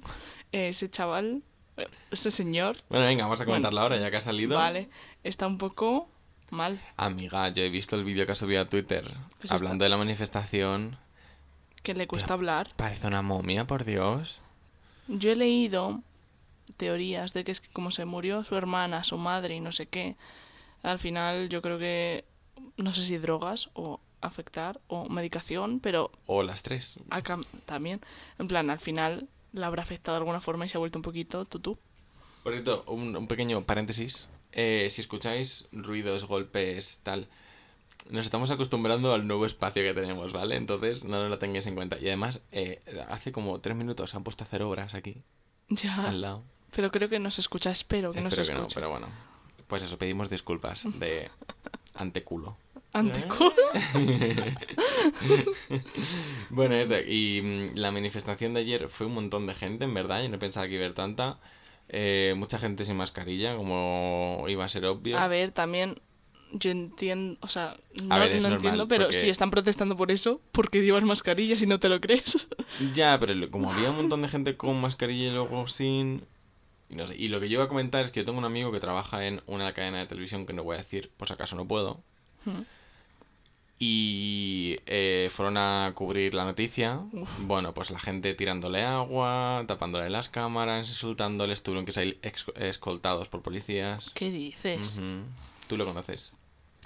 Ese 0.52 0.90
chaval, 0.90 1.42
ese 2.10 2.30
señor, 2.30 2.78
Bueno, 2.88 3.04
venga, 3.04 3.24
vamos 3.24 3.40
a 3.40 3.44
Bueno, 3.44 3.52
comentarlo 3.56 3.80
ahora, 3.82 3.98
ya 3.98 4.10
que 4.10 4.16
ha 4.16 4.20
salido. 4.20 4.56
vale, 4.56 4.88
está 5.24 5.46
un 5.46 5.58
poco 5.58 6.08
mal. 6.50 6.80
Amiga, 6.96 7.50
yo 7.50 7.62
he 7.62 7.68
visto 7.68 7.96
el 7.96 8.04
vídeo 8.04 8.24
que 8.26 8.32
ha 8.32 8.34
subido 8.34 8.62
a 8.62 8.68
Twitter 8.68 9.04
Pues 9.38 9.52
hablando 9.52 9.84
de 9.84 9.90
la 9.90 9.98
manifestación. 9.98 10.96
Que 11.82 11.92
le 11.94 12.06
cuesta 12.06 12.32
hablar. 12.34 12.72
Parece 12.76 13.06
una 13.06 13.20
momia, 13.22 13.66
por 13.66 13.84
Dios. 13.84 14.40
Yo 15.06 15.30
he 15.32 15.36
leído 15.36 16.00
teorías 16.78 17.32
de 17.32 17.44
que 17.44 17.52
es 17.52 17.60
que 17.60 17.68
como 17.70 17.90
se 17.90 18.04
murió 18.06 18.42
su 18.44 18.56
hermana, 18.56 19.04
su 19.04 19.16
madre 19.18 19.54
y 19.54 19.60
no 19.60 19.72
sé 19.72 19.86
qué, 19.86 20.16
al 20.82 20.98
final 20.98 21.48
yo 21.48 21.62
creo 21.62 21.78
que, 21.78 22.24
no 22.76 22.92
sé 22.92 23.04
si 23.04 23.18
drogas 23.18 23.70
o 23.74 24.00
afectar 24.20 24.80
o 24.88 25.08
medicación, 25.08 25.80
pero 25.80 26.10
O 26.26 26.42
las 26.42 26.62
tres. 26.62 26.94
acá 27.10 27.38
también, 27.66 28.00
en 28.38 28.48
plan, 28.48 28.70
al 28.70 28.80
final 28.80 29.28
la 29.52 29.66
habrá 29.68 29.82
afectado 29.82 30.16
de 30.16 30.20
alguna 30.20 30.40
forma 30.40 30.66
y 30.66 30.68
se 30.68 30.76
ha 30.76 30.80
vuelto 30.80 30.98
un 30.98 31.02
poquito 31.02 31.44
tutú. 31.44 31.78
Por 32.42 32.52
cierto, 32.52 32.84
un, 32.86 33.16
un 33.16 33.26
pequeño 33.26 33.62
paréntesis. 33.64 34.28
Eh, 34.52 34.88
si 34.90 35.00
escucháis 35.00 35.66
ruidos, 35.72 36.24
golpes, 36.24 36.98
tal, 37.02 37.28
nos 38.10 38.24
estamos 38.24 38.50
acostumbrando 38.50 39.12
al 39.12 39.26
nuevo 39.26 39.44
espacio 39.46 39.82
que 39.82 39.92
tenemos, 39.94 40.32
¿vale? 40.32 40.56
Entonces 40.56 41.04
no 41.04 41.18
nos 41.20 41.30
lo 41.30 41.38
tengáis 41.38 41.66
en 41.66 41.74
cuenta. 41.74 41.98
Y 41.98 42.06
además, 42.06 42.42
eh, 42.52 42.80
hace 43.08 43.32
como 43.32 43.60
tres 43.60 43.76
minutos 43.76 44.10
se 44.10 44.16
han 44.16 44.24
puesto 44.24 44.44
a 44.44 44.46
hacer 44.46 44.62
obras 44.62 44.94
aquí, 44.94 45.22
Ya, 45.68 46.08
al 46.08 46.20
lado. 46.22 46.42
pero 46.74 46.90
creo 46.90 47.08
que 47.08 47.18
nos 47.18 47.38
escucha, 47.38 47.70
espero 47.70 48.12
que 48.12 48.20
nos 48.20 48.32
Espero 48.32 48.46
que 48.48 48.54
no, 48.54 48.60
escuche. 48.60 48.74
pero 48.76 48.90
bueno. 48.90 49.08
Pues 49.66 49.82
eso, 49.82 49.98
pedimos 49.98 50.30
disculpas 50.30 50.84
de 50.98 51.30
anteculo. 51.94 52.56
Anteculo. 52.92 53.52
Bueno, 56.50 56.74
eso, 56.76 56.94
y 57.06 57.40
mm, 57.42 57.76
la 57.78 57.90
manifestación 57.90 58.54
de 58.54 58.60
ayer 58.60 58.88
fue 58.88 59.06
un 59.06 59.14
montón 59.14 59.46
de 59.46 59.54
gente, 59.54 59.84
en 59.84 59.94
verdad, 59.94 60.22
yo 60.22 60.28
no 60.28 60.38
pensaba 60.38 60.66
que 60.66 60.74
iba 60.74 60.82
a 60.82 60.86
haber 60.86 60.94
tanta. 60.94 61.38
Eh, 61.90 62.34
mucha 62.36 62.58
gente 62.58 62.84
sin 62.84 62.96
mascarilla, 62.96 63.56
como 63.56 64.44
iba 64.48 64.64
a 64.64 64.68
ser 64.68 64.84
obvio. 64.86 65.18
A 65.18 65.28
ver, 65.28 65.52
también 65.52 66.00
yo 66.52 66.70
entiendo, 66.70 67.38
o 67.42 67.48
sea, 67.48 67.76
no, 68.02 68.18
ver, 68.18 68.32
es 68.32 68.42
no 68.42 68.48
normal, 68.50 68.56
entiendo, 68.56 68.88
pero 68.88 69.04
porque- 69.06 69.20
si 69.20 69.28
están 69.28 69.50
protestando 69.50 69.96
por 69.96 70.10
eso, 70.10 70.40
¿por 70.52 70.70
qué 70.70 70.82
llevas 70.82 71.04
mascarilla 71.04 71.56
si 71.56 71.66
no 71.66 71.78
te 71.78 71.88
lo 71.88 72.00
crees? 72.00 72.46
Ya, 72.94 73.18
pero 73.18 73.50
como 73.50 73.72
había 73.72 73.90
un 73.90 73.96
montón 73.96 74.22
de 74.22 74.28
gente 74.28 74.56
con 74.56 74.80
mascarilla 74.80 75.28
y 75.28 75.32
luego 75.32 75.66
sin... 75.68 76.22
Y, 76.90 76.94
no 76.94 77.06
sé, 77.06 77.16
y 77.16 77.28
lo 77.28 77.38
que 77.40 77.48
yo 77.48 77.54
iba 77.54 77.64
a 77.64 77.68
comentar 77.68 78.02
es 78.04 78.10
que 78.10 78.20
yo 78.20 78.26
tengo 78.26 78.38
un 78.38 78.44
amigo 78.46 78.72
que 78.72 78.80
trabaja 78.80 79.26
en 79.26 79.42
una 79.46 79.72
cadena 79.74 79.98
de 79.98 80.06
televisión 80.06 80.46
que 80.46 80.54
no 80.54 80.64
voy 80.64 80.76
a 80.76 80.78
decir, 80.78 81.10
por 81.18 81.28
si 81.28 81.34
acaso 81.34 81.54
no 81.56 81.66
puedo. 81.66 82.00
Mm. 82.46 82.60
Y 83.78 84.78
eh, 84.86 85.28
fueron 85.30 85.56
a 85.56 85.92
cubrir 85.94 86.34
la 86.34 86.44
noticia. 86.44 87.00
Bueno, 87.38 87.74
pues 87.74 87.90
la 87.90 88.00
gente 88.00 88.34
tirándole 88.34 88.82
agua, 88.82 89.64
tapándole 89.68 90.10
las 90.10 90.28
cámaras, 90.28 90.88
insultándoles, 90.88 91.62
tuvieron 91.62 91.86
que 91.86 91.92
salir 91.92 92.18
escoltados 92.56 93.28
por 93.28 93.42
policías. 93.42 94.10
¿Qué 94.14 94.30
dices? 94.30 94.96
Ujú. 94.98 95.22
¿Tú 95.68 95.76
lo 95.76 95.84
conoces? 95.84 96.32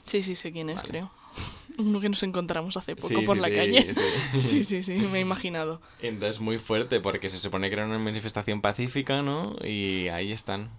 Sí, 0.04 0.20
sí, 0.22 0.34
sé 0.34 0.52
quién 0.52 0.68
es, 0.68 0.76
Vale. 0.76 0.88
creo. 0.88 1.10
Uno 1.78 2.00
que 2.00 2.10
nos 2.10 2.22
encontramos 2.22 2.76
hace 2.76 2.94
poco 2.94 3.08
Sí, 3.08 3.26
por 3.26 3.36
sí, 3.36 3.40
la 3.42 3.48
sí, 3.48 3.54
calle. 3.54 3.94
Sí, 4.40 4.64
sí, 4.64 4.82
sí, 4.82 4.92
me 4.92 5.18
he 5.18 5.22
imaginado. 5.22 5.80
Entonces 6.00 6.40
muy 6.40 6.58
fuerte 6.58 7.00
porque 7.00 7.30
se 7.30 7.38
supone 7.38 7.68
que 7.70 7.74
era 7.74 7.86
una 7.86 7.98
manifestación 7.98 8.60
pacífica, 8.60 9.22
¿no? 9.22 9.56
Y 9.64 10.08
ahí 10.08 10.32
están. 10.32 10.70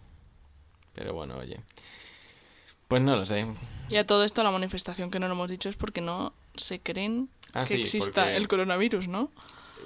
Pero 0.94 1.14
bueno, 1.14 1.38
oye. 1.38 1.60
Pues 2.94 3.02
no 3.02 3.16
lo 3.16 3.26
sé. 3.26 3.48
Y 3.90 3.96
a 3.96 4.06
todo 4.06 4.24
esto 4.24 4.44
la 4.44 4.52
manifestación 4.52 5.10
que 5.10 5.18
no 5.18 5.28
lo 5.28 5.34
hemos 5.34 5.50
dicho 5.50 5.68
es 5.68 5.76
porque 5.76 6.00
no 6.00 6.32
se 6.54 6.80
creen 6.80 7.28
Ah, 7.52 7.64
que 7.66 7.74
sí, 7.74 7.82
exista 7.82 8.22
porque- 8.22 8.36
el 8.38 8.48
coronavirus, 8.48 9.08
¿no? 9.08 9.32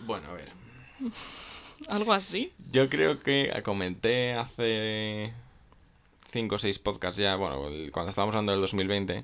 Bueno, 0.05 0.27
a 0.27 0.33
ver. 0.33 0.51
Algo 1.87 2.11
así. 2.11 2.51
Yo 2.69 2.89
creo 2.89 3.21
que 3.21 3.49
comenté 3.63 4.33
hace 4.33 5.31
cinco 6.33 6.55
o 6.55 6.59
seis 6.59 6.79
podcasts 6.79 7.17
ya, 7.17 7.37
bueno, 7.37 7.61
cuando 7.93 8.09
estábamos 8.09 8.35
hablando 8.35 8.51
del 8.51 8.59
2020, 8.59 9.23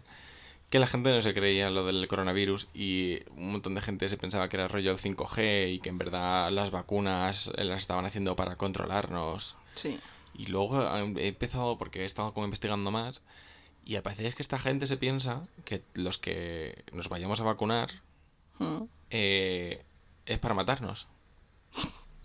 que 0.70 0.80
la 0.80 0.88
gente 0.88 1.10
no 1.10 1.22
se 1.22 1.34
creía 1.34 1.70
lo 1.70 1.86
del 1.86 2.08
coronavirus 2.08 2.68
y 2.74 3.20
un 3.36 3.52
montón 3.52 3.76
de 3.76 3.82
gente 3.82 4.08
se 4.08 4.16
pensaba 4.16 4.48
que 4.48 4.56
era 4.56 4.70
rollo 4.70 4.92
el 4.92 4.98
5G 4.98 5.74
y 5.74 5.80
que 5.82 5.90
en 5.90 5.98
verdad 5.98 6.50
las 6.54 6.72
vacunas 6.72 7.52
las 7.58 7.80
estaban 7.80 8.06
haciendo 8.06 8.38
para 8.38 8.56
controlarnos. 8.56 9.58
Sí. 9.74 10.00
Y 10.36 10.46
luego 10.46 10.82
he 11.18 11.28
empezado, 11.28 11.78
porque 11.78 12.04
he 12.04 12.06
estado 12.06 12.34
como 12.34 12.46
investigando 12.46 12.90
más, 12.90 13.22
y 13.86 13.96
al 13.96 14.04
parecer 14.04 14.26
es 14.28 14.36
que 14.36 14.42
esta 14.44 14.60
gente 14.60 14.88
se 14.88 14.98
piensa 14.98 15.44
que 15.66 15.82
los 15.94 16.18
que 16.18 16.84
nos 16.94 17.10
vayamos 17.10 17.42
a 17.42 17.44
vacunar 17.46 17.90
Mm. 18.60 18.84
eh, 19.10 19.84
es 20.26 20.40
para 20.40 20.54
matarnos. 20.54 21.08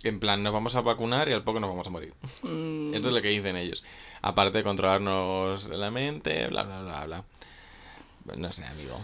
En 0.04 0.20
plan, 0.20 0.42
nos 0.44 0.52
vamos 0.52 0.76
a 0.76 0.80
vacunar 0.82 1.28
y 1.28 1.32
al 1.32 1.42
poco 1.42 1.58
nos 1.58 1.70
vamos 1.70 1.86
a 1.86 1.90
morir. 1.90 2.12
Mm, 2.42 2.94
Eso 2.94 3.08
es 3.08 3.14
lo 3.14 3.20
que 3.22 3.28
dicen 3.30 3.56
ellos. 3.56 3.82
Aparte 4.22 4.58
de 4.58 4.64
controlarnos 4.64 5.64
la 5.68 5.90
mente, 5.90 6.46
bla, 6.48 6.62
bla, 6.62 6.82
bla, 6.82 7.04
bla. 7.06 7.24
No 8.36 8.52
sé, 8.52 8.64
amigo. 8.64 8.96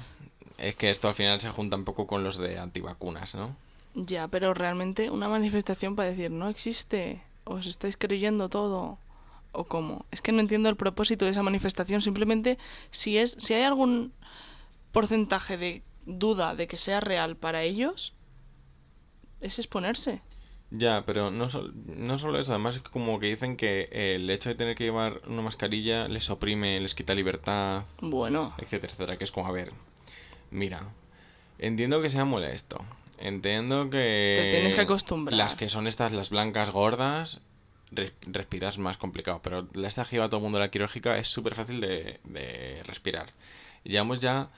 Es 0.58 0.76
que 0.76 0.90
esto 0.90 1.08
al 1.08 1.14
final 1.14 1.40
se 1.40 1.50
junta 1.50 1.76
un 1.76 1.84
poco 1.84 2.06
con 2.06 2.22
los 2.22 2.36
de 2.36 2.58
antivacunas, 2.60 3.34
¿no? 3.34 3.56
Ya, 3.94 4.28
pero 4.28 4.54
realmente 4.54 5.10
una 5.10 5.28
manifestación 5.28 5.96
para 5.96 6.10
decir 6.10 6.30
no 6.30 6.48
existe, 6.48 7.22
os 7.44 7.66
estáis 7.66 7.96
creyendo 7.96 8.48
todo. 8.48 8.98
O 9.54 9.64
cómo? 9.64 10.04
Es 10.10 10.20
que 10.20 10.32
no 10.32 10.40
entiendo 10.40 10.68
el 10.68 10.76
propósito 10.76 11.24
de 11.24 11.30
esa 11.30 11.42
manifestación. 11.42 12.00
Simplemente, 12.02 12.58
si 12.90 13.18
es, 13.18 13.36
si 13.38 13.54
hay 13.54 13.62
algún 13.62 14.12
porcentaje 14.92 15.56
de 15.56 15.82
duda 16.06 16.54
de 16.54 16.66
que 16.66 16.78
sea 16.78 17.00
real 17.00 17.36
para 17.36 17.62
ellos, 17.62 18.12
es 19.40 19.58
exponerse. 19.58 20.20
Ya, 20.70 21.04
pero 21.06 21.30
no, 21.30 21.50
sol- 21.50 21.72
no 21.86 22.18
solo 22.18 22.38
eso, 22.40 22.52
además 22.52 22.76
es 22.76 22.82
como 22.82 23.20
que 23.20 23.26
dicen 23.26 23.56
que 23.56 23.88
el 23.92 24.28
hecho 24.30 24.48
de 24.48 24.54
tener 24.56 24.74
que 24.76 24.84
llevar 24.84 25.20
una 25.28 25.42
mascarilla 25.42 26.08
les 26.08 26.30
oprime, 26.30 26.80
les 26.80 26.94
quita 26.94 27.14
libertad, 27.14 27.84
Bueno, 28.00 28.54
etcétera, 28.58 28.92
etcétera, 28.92 29.16
que 29.18 29.24
es 29.24 29.30
como, 29.30 29.46
a 29.46 29.52
ver, 29.52 29.72
mira, 30.50 30.88
entiendo 31.58 32.02
que 32.02 32.10
sea 32.10 32.24
molesto, 32.24 32.78
entiendo 33.18 33.88
que... 33.90 34.34
Te 34.36 34.50
tienes 34.50 34.74
que 34.74 34.80
acostumbrar. 34.80 35.36
Las 35.36 35.54
que 35.54 35.68
son 35.68 35.86
estas, 35.86 36.12
las 36.12 36.30
blancas 36.30 36.70
gordas, 36.70 37.40
res- 37.94 38.12
respiras 38.26 38.78
más 38.78 38.96
complicado, 38.96 39.40
pero 39.42 39.66
la 39.74 39.88
esta 39.88 40.04
lleva 40.08 40.28
todo 40.28 40.38
el 40.38 40.42
mundo 40.44 40.58
la 40.58 40.70
quirúrgica 40.70 41.16
es 41.16 41.28
súper 41.28 41.54
fácil 41.54 41.80
de, 41.80 42.20
de 42.24 42.82
respirar. 42.84 43.32
Llevamos 43.84 44.18
ya 44.20 44.48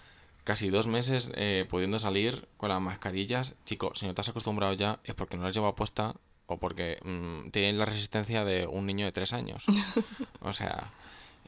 casi 0.45 0.69
dos 0.71 0.87
meses 0.87 1.31
eh, 1.35 1.67
pudiendo 1.69 1.99
salir 1.99 2.47
con 2.57 2.69
las 2.69 2.81
mascarillas. 2.81 3.57
Chico, 3.65 3.93
si 3.95 4.07
no 4.07 4.15
te 4.15 4.21
has 4.21 4.29
acostumbrado 4.29 4.73
ya 4.75 5.01
es 5.05 5.15
porque 5.15 5.37
no 5.37 5.43
las 5.45 5.55
llevas 5.55 5.75
puesta 5.75 6.15
o 6.47 6.59
porque 6.59 6.99
mm, 7.05 7.51
tienen 7.51 7.79
la 7.79 7.85
resistencia 7.87 8.45
de 8.45 8.67
un 8.67 8.87
niño 8.87 9.05
de 9.07 9.13
tres 9.13 9.33
años. 9.33 9.65
o 10.41 10.53
sea, 10.53 10.93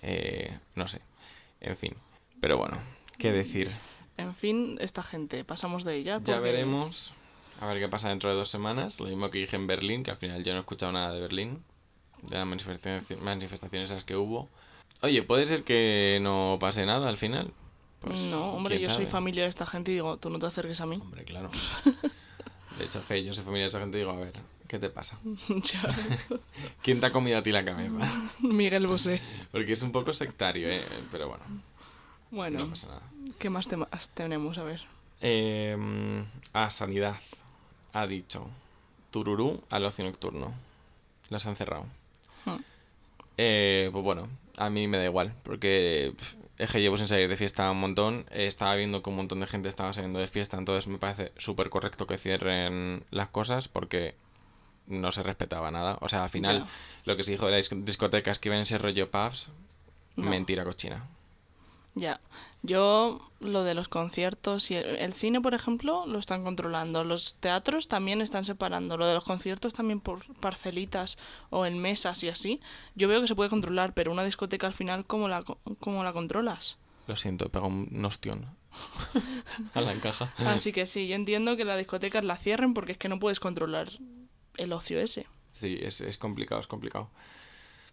eh, 0.03 0.59
no 0.75 0.89
sé. 0.89 1.01
En 1.61 1.77
fin. 1.77 1.95
Pero 2.41 2.57
bueno, 2.59 2.79
¿qué 3.19 3.31
decir? 3.33 3.71
en 4.17 4.35
fin, 4.35 4.79
esta 4.81 5.03
gente, 5.05 5.45
pasamos 5.45 5.85
de 5.85 5.95
ella. 5.97 6.21
Ya 6.25 6.41
veremos. 6.41 7.15
A 7.61 7.67
ver 7.67 7.79
qué 7.81 7.89
pasa 7.89 8.09
dentro 8.09 8.31
de 8.31 8.37
dos 8.37 8.51
semanas. 8.51 8.99
Lo 9.01 9.07
mismo 9.07 9.31
que 9.31 9.39
dije 9.39 9.55
en 9.57 9.67
Berlín, 9.69 10.03
que 10.05 10.11
al 10.13 10.17
final 10.17 10.43
yo 10.45 10.53
no 10.53 10.59
he 10.59 10.61
escuchado 10.61 10.91
nada 10.93 11.13
de 11.13 11.21
Berlín. 11.21 11.63
De 12.23 12.37
las 12.37 12.47
manifestaciones, 12.47 13.23
manifestaciones 13.23 13.91
esas 13.91 14.05
que 14.05 14.17
hubo. 14.17 14.49
Oye, 15.03 15.23
puede 15.23 15.45
ser 15.45 15.63
que 15.65 16.19
no 16.21 16.57
pase 16.61 16.85
nada 16.85 17.09
al 17.09 17.17
final. 17.17 17.53
Pues, 18.01 18.19
no, 18.21 18.53
hombre, 18.53 18.79
yo 18.81 18.87
soy 18.87 18.95
sabe. 19.05 19.07
familia 19.07 19.43
de 19.45 19.49
esta 19.49 19.67
gente 19.67 19.91
y 19.91 19.95
digo, 19.95 20.17
tú 20.19 20.31
no 20.31 20.39
te 20.39 20.47
acerques 20.47 20.81
a 20.81 20.87
mí. 20.87 20.97
Hombre, 21.01 21.25
claro. 21.25 21.51
De 22.79 22.85
hecho, 22.85 23.03
hey, 23.09 23.25
yo 23.25 23.35
soy 23.35 23.43
familia 23.45 23.65
de 23.65 23.69
esa 23.71 23.81
gente 23.81 23.97
y 23.99 24.01
digo, 24.01 24.13
a 24.13 24.17
ver, 24.17 24.35
¿qué 24.69 24.79
te 24.79 24.89
pasa? 24.89 25.19
¿Quién 26.83 27.01
te 27.01 27.07
ha 27.07 27.13
comido 27.13 27.39
a 27.39 27.43
ti 27.43 27.51
la 27.51 27.65
cabeza? 27.65 28.31
Miguel 28.41 28.87
Bosé. 28.87 29.21
Porque 29.51 29.73
es 29.73 29.83
un 29.83 29.91
poco 29.93 30.13
sectario, 30.13 30.69
¿eh? 30.71 30.85
Pero 31.11 31.29
bueno, 31.29 31.45
Bueno, 32.31 32.59
no 32.61 32.71
pasa 32.71 32.87
nada. 32.89 33.03
¿qué 33.39 33.51
más 33.51 33.67
temas 33.69 34.11
tenemos? 34.15 34.59
A 34.59 34.63
ver. 34.65 34.83
Eh, 35.21 35.77
a 36.53 36.71
Sanidad 36.71 37.17
ha 37.93 38.07
dicho 38.07 38.49
Tururú 39.11 39.61
al 39.71 39.85
ocio 39.85 40.05
nocturno. 40.05 40.55
Las 41.31 41.47
han 41.47 41.57
cerrado. 41.57 41.87
Hmm. 42.45 42.57
Eh, 43.37 43.89
pues 43.93 44.05
bueno, 44.05 44.29
a 44.57 44.71
mí 44.71 44.89
me 44.89 44.99
da 44.99 45.05
igual, 45.05 45.33
porque 45.45 46.15
es 46.59 46.71
que 46.71 46.81
llevo 46.81 46.97
sin 46.99 47.07
salir 47.09 47.29
de 47.29 47.37
fiesta 47.37 47.71
un 47.71 47.79
montón. 47.81 48.27
estaba 48.31 48.75
viendo 48.75 49.03
que 49.03 49.11
un 49.11 49.17
montón 49.17 49.41
de 49.41 49.47
gente 49.47 49.69
estaba 49.69 49.93
saliendo 49.93 50.19
de 50.19 50.27
fiesta, 50.29 50.57
entonces 50.57 50.87
me 50.89 50.99
parece 50.99 51.33
súper 51.39 51.71
correcto 51.71 52.07
que 52.07 52.19
cierren 52.19 53.05
las 53.11 53.29
cosas 53.29 53.69
porque 53.69 54.15
no 54.89 55.13
se 55.13 55.23
respetaba 55.23 55.71
nada. 55.71 55.99
O 56.01 56.09
sea, 56.09 56.25
al 56.25 56.31
final, 56.31 56.67
lo 57.05 57.17
que 57.17 57.23
se 57.23 57.33
dijo 57.33 57.47
de 57.47 57.53
las 57.53 57.59
disco- 57.69 57.77
discotecas 57.85 58.39
que 58.39 58.49
iban 58.49 58.61
a 58.61 58.65
ser 58.65 58.83
rollo 58.83 59.11
pubs, 59.11 59.49
No. 60.17 60.29
mentira 60.31 60.65
cochina. 60.65 61.05
Ya. 61.95 62.19
Yo, 62.63 63.31
lo 63.41 63.63
de 63.63 63.75
los 63.75 63.89
conciertos 63.89 64.71
y 64.71 64.75
el, 64.75 64.97
el 64.97 65.13
cine, 65.13 65.41
por 65.41 65.55
ejemplo, 65.55 66.07
lo 66.07 66.19
están 66.19 66.43
controlando. 66.43 67.05
Los 67.05 67.37
teatros 67.37 67.89
también 67.89 68.21
están 68.21 68.45
separando. 68.45 68.97
Lo 68.97 69.07
de 69.07 69.15
los 69.15 69.25
conciertos 69.25 69.75
también 69.75 70.01
por 70.01 70.25
parcelitas 70.37 71.19
o 71.51 71.67
en 71.67 71.79
mesas 71.79 72.23
y 72.25 72.29
así. 72.29 72.61
Yo 72.95 73.09
veo 73.09 73.21
que 73.21 73.29
se 73.29 73.37
puede 73.37 73.51
controlar, 73.51 73.95
pero 73.95 74.11
una 74.11 74.25
discoteca 74.25 74.67
al 74.67 74.75
final, 74.75 75.07
¿cómo 75.07 75.29
la, 75.29 75.45
cómo 75.81 76.03
la 76.03 76.13
controlas? 76.13 76.79
Lo 77.07 77.17
siento, 77.17 77.47
he 77.47 77.49
pegado 77.49 77.69
un 77.69 78.05
ostión 78.05 78.47
a 79.75 79.81
la 79.81 79.93
encaja. 79.93 80.35
Así 80.37 80.73
que 80.73 80.85
sí, 80.85 81.09
yo 81.09 81.15
entiendo 81.15 81.57
que 81.57 81.65
las 81.65 81.79
discotecas 81.79 82.25
la 82.25 82.37
cierren 82.37 82.75
porque 82.75 82.93
es 82.93 82.99
que 82.99 83.09
no 83.09 83.19
puedes 83.19 83.41
controlar 83.41 83.89
el 84.57 84.73
ocio 84.73 85.01
ese. 85.01 85.27
Sí, 85.53 85.79
es, 85.81 86.01
es 86.01 86.19
complicado, 86.19 86.61
es 86.61 86.67
complicado. 86.67 87.11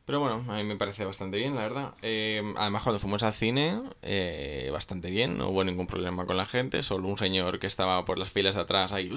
Pero 0.05 0.19
bueno, 0.19 0.45
a 0.49 0.57
mí 0.57 0.63
me 0.63 0.75
parece 0.75 1.03
bastante 1.03 1.37
bien, 1.37 1.55
la 1.55 1.61
verdad. 1.61 1.93
Eh, 2.03 2.41
además, 2.57 2.83
cuando 2.83 2.99
fuimos 2.99 3.23
al 3.23 3.33
cine, 3.33 3.81
eh, 4.03 4.69
bastante 4.71 5.09
bien, 5.09 5.37
no 5.37 5.49
hubo 5.49 5.63
ningún 5.63 5.87
problema 5.87 6.27
con 6.27 6.37
la 6.37 6.45
gente, 6.45 6.83
solo 6.83 7.07
un 7.07 7.17
señor 7.17 7.59
que 7.59 7.65
estaba 7.65 8.05
por 8.05 8.19
las 8.19 8.29
filas 8.29 8.53
de 8.53 8.61
atrás 8.61 8.93
ahí, 8.93 9.09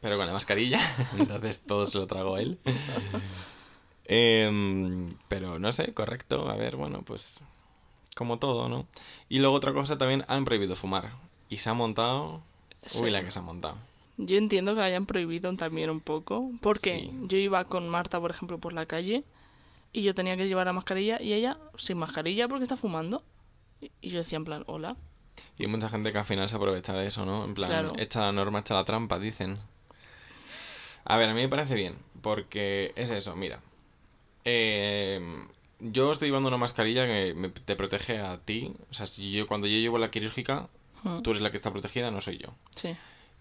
pero 0.00 0.16
con 0.16 0.26
la 0.26 0.32
mascarilla, 0.32 0.78
entonces 1.18 1.60
todo 1.66 1.86
se 1.86 1.98
lo 1.98 2.06
tragó 2.06 2.38
él. 2.38 2.58
Em, 4.04 5.14
pero 5.28 5.58
no 5.60 5.72
sé, 5.72 5.94
correcto, 5.94 6.48
a 6.50 6.56
ver, 6.56 6.76
bueno, 6.76 7.02
pues 7.02 7.34
como 8.16 8.38
todo, 8.38 8.68
¿no? 8.68 8.86
Y 9.28 9.38
luego 9.38 9.54
otra 9.54 9.72
cosa, 9.72 9.96
también 9.96 10.24
han 10.28 10.44
prohibido 10.44 10.76
fumar. 10.76 11.12
Y 11.48 11.58
se 11.58 11.70
ha 11.70 11.74
montado... 11.74 12.42
Uy, 13.00 13.10
la 13.10 13.24
que 13.24 13.30
se 13.30 13.38
ha 13.38 13.42
montado. 13.42 13.76
Yo 14.18 14.36
entiendo 14.36 14.74
que 14.74 14.80
la 14.80 14.86
hayan 14.86 15.06
prohibido 15.06 15.54
también 15.56 15.88
un 15.88 16.00
poco, 16.00 16.50
porque 16.60 17.08
Sí. 17.08 17.16
yo 17.28 17.38
iba 17.38 17.64
con 17.64 17.88
Marta, 17.88 18.20
por 18.20 18.30
ejemplo, 18.32 18.58
por 18.58 18.72
la 18.72 18.86
calle 18.86 19.24
y 19.92 20.02
yo 20.02 20.14
tenía 20.14 20.36
que 20.36 20.46
llevar 20.46 20.66
la 20.66 20.72
mascarilla 20.72 21.20
y 21.20 21.32
ella 21.32 21.58
sin 21.76 21.98
mascarilla 21.98 22.48
porque 22.48 22.62
está 22.64 22.76
fumando. 22.76 23.22
Y- 23.80 24.10
yo 24.10 24.18
decía 24.18 24.36
en 24.36 24.44
plan, 24.44 24.64
hola. 24.66 24.96
Y 25.58 25.64
hay 25.64 25.68
mucha 25.70 25.88
gente 25.88 26.12
que 26.12 26.18
al 26.18 26.24
final 26.24 26.48
se 26.48 26.56
aprovecha 26.56 26.92
de 26.94 27.06
eso, 27.06 27.24
¿no? 27.26 27.44
En 27.44 27.54
plan, 27.54 27.68
Claro. 27.68 27.92
echa 27.98 28.20
la 28.20 28.32
norma, 28.32 28.60
echa 28.60 28.74
la 28.74 28.84
trampa, 28.84 29.18
dicen. 29.18 29.58
A 31.04 31.16
ver, 31.16 31.28
a 31.28 31.34
mí 31.34 31.40
me 31.42 31.48
parece 31.48 31.74
bien, 31.74 31.96
porque 32.22 32.92
es 32.96 33.10
eso, 33.10 33.34
mira. 33.34 33.60
Eh, 34.44 35.20
yo 35.80 36.12
estoy 36.12 36.28
llevando 36.28 36.48
una 36.48 36.58
mascarilla 36.58 37.06
que 37.06 37.34
me- 37.34 37.48
te 37.48 37.76
protege 37.76 38.18
a 38.18 38.38
ti. 38.38 38.72
O 38.90 38.94
sea, 38.94 39.06
si 39.06 39.32
yo, 39.32 39.46
cuando 39.46 39.66
yo 39.66 39.78
llevo 39.78 39.98
la 39.98 40.10
quirúrgica, 40.10 40.68
tú 41.22 41.30
eres 41.30 41.42
la 41.42 41.50
que 41.50 41.56
está 41.56 41.72
protegida, 41.72 42.10
no 42.10 42.20
soy 42.20 42.38
yo. 42.38 42.54
Sí, 42.76 42.96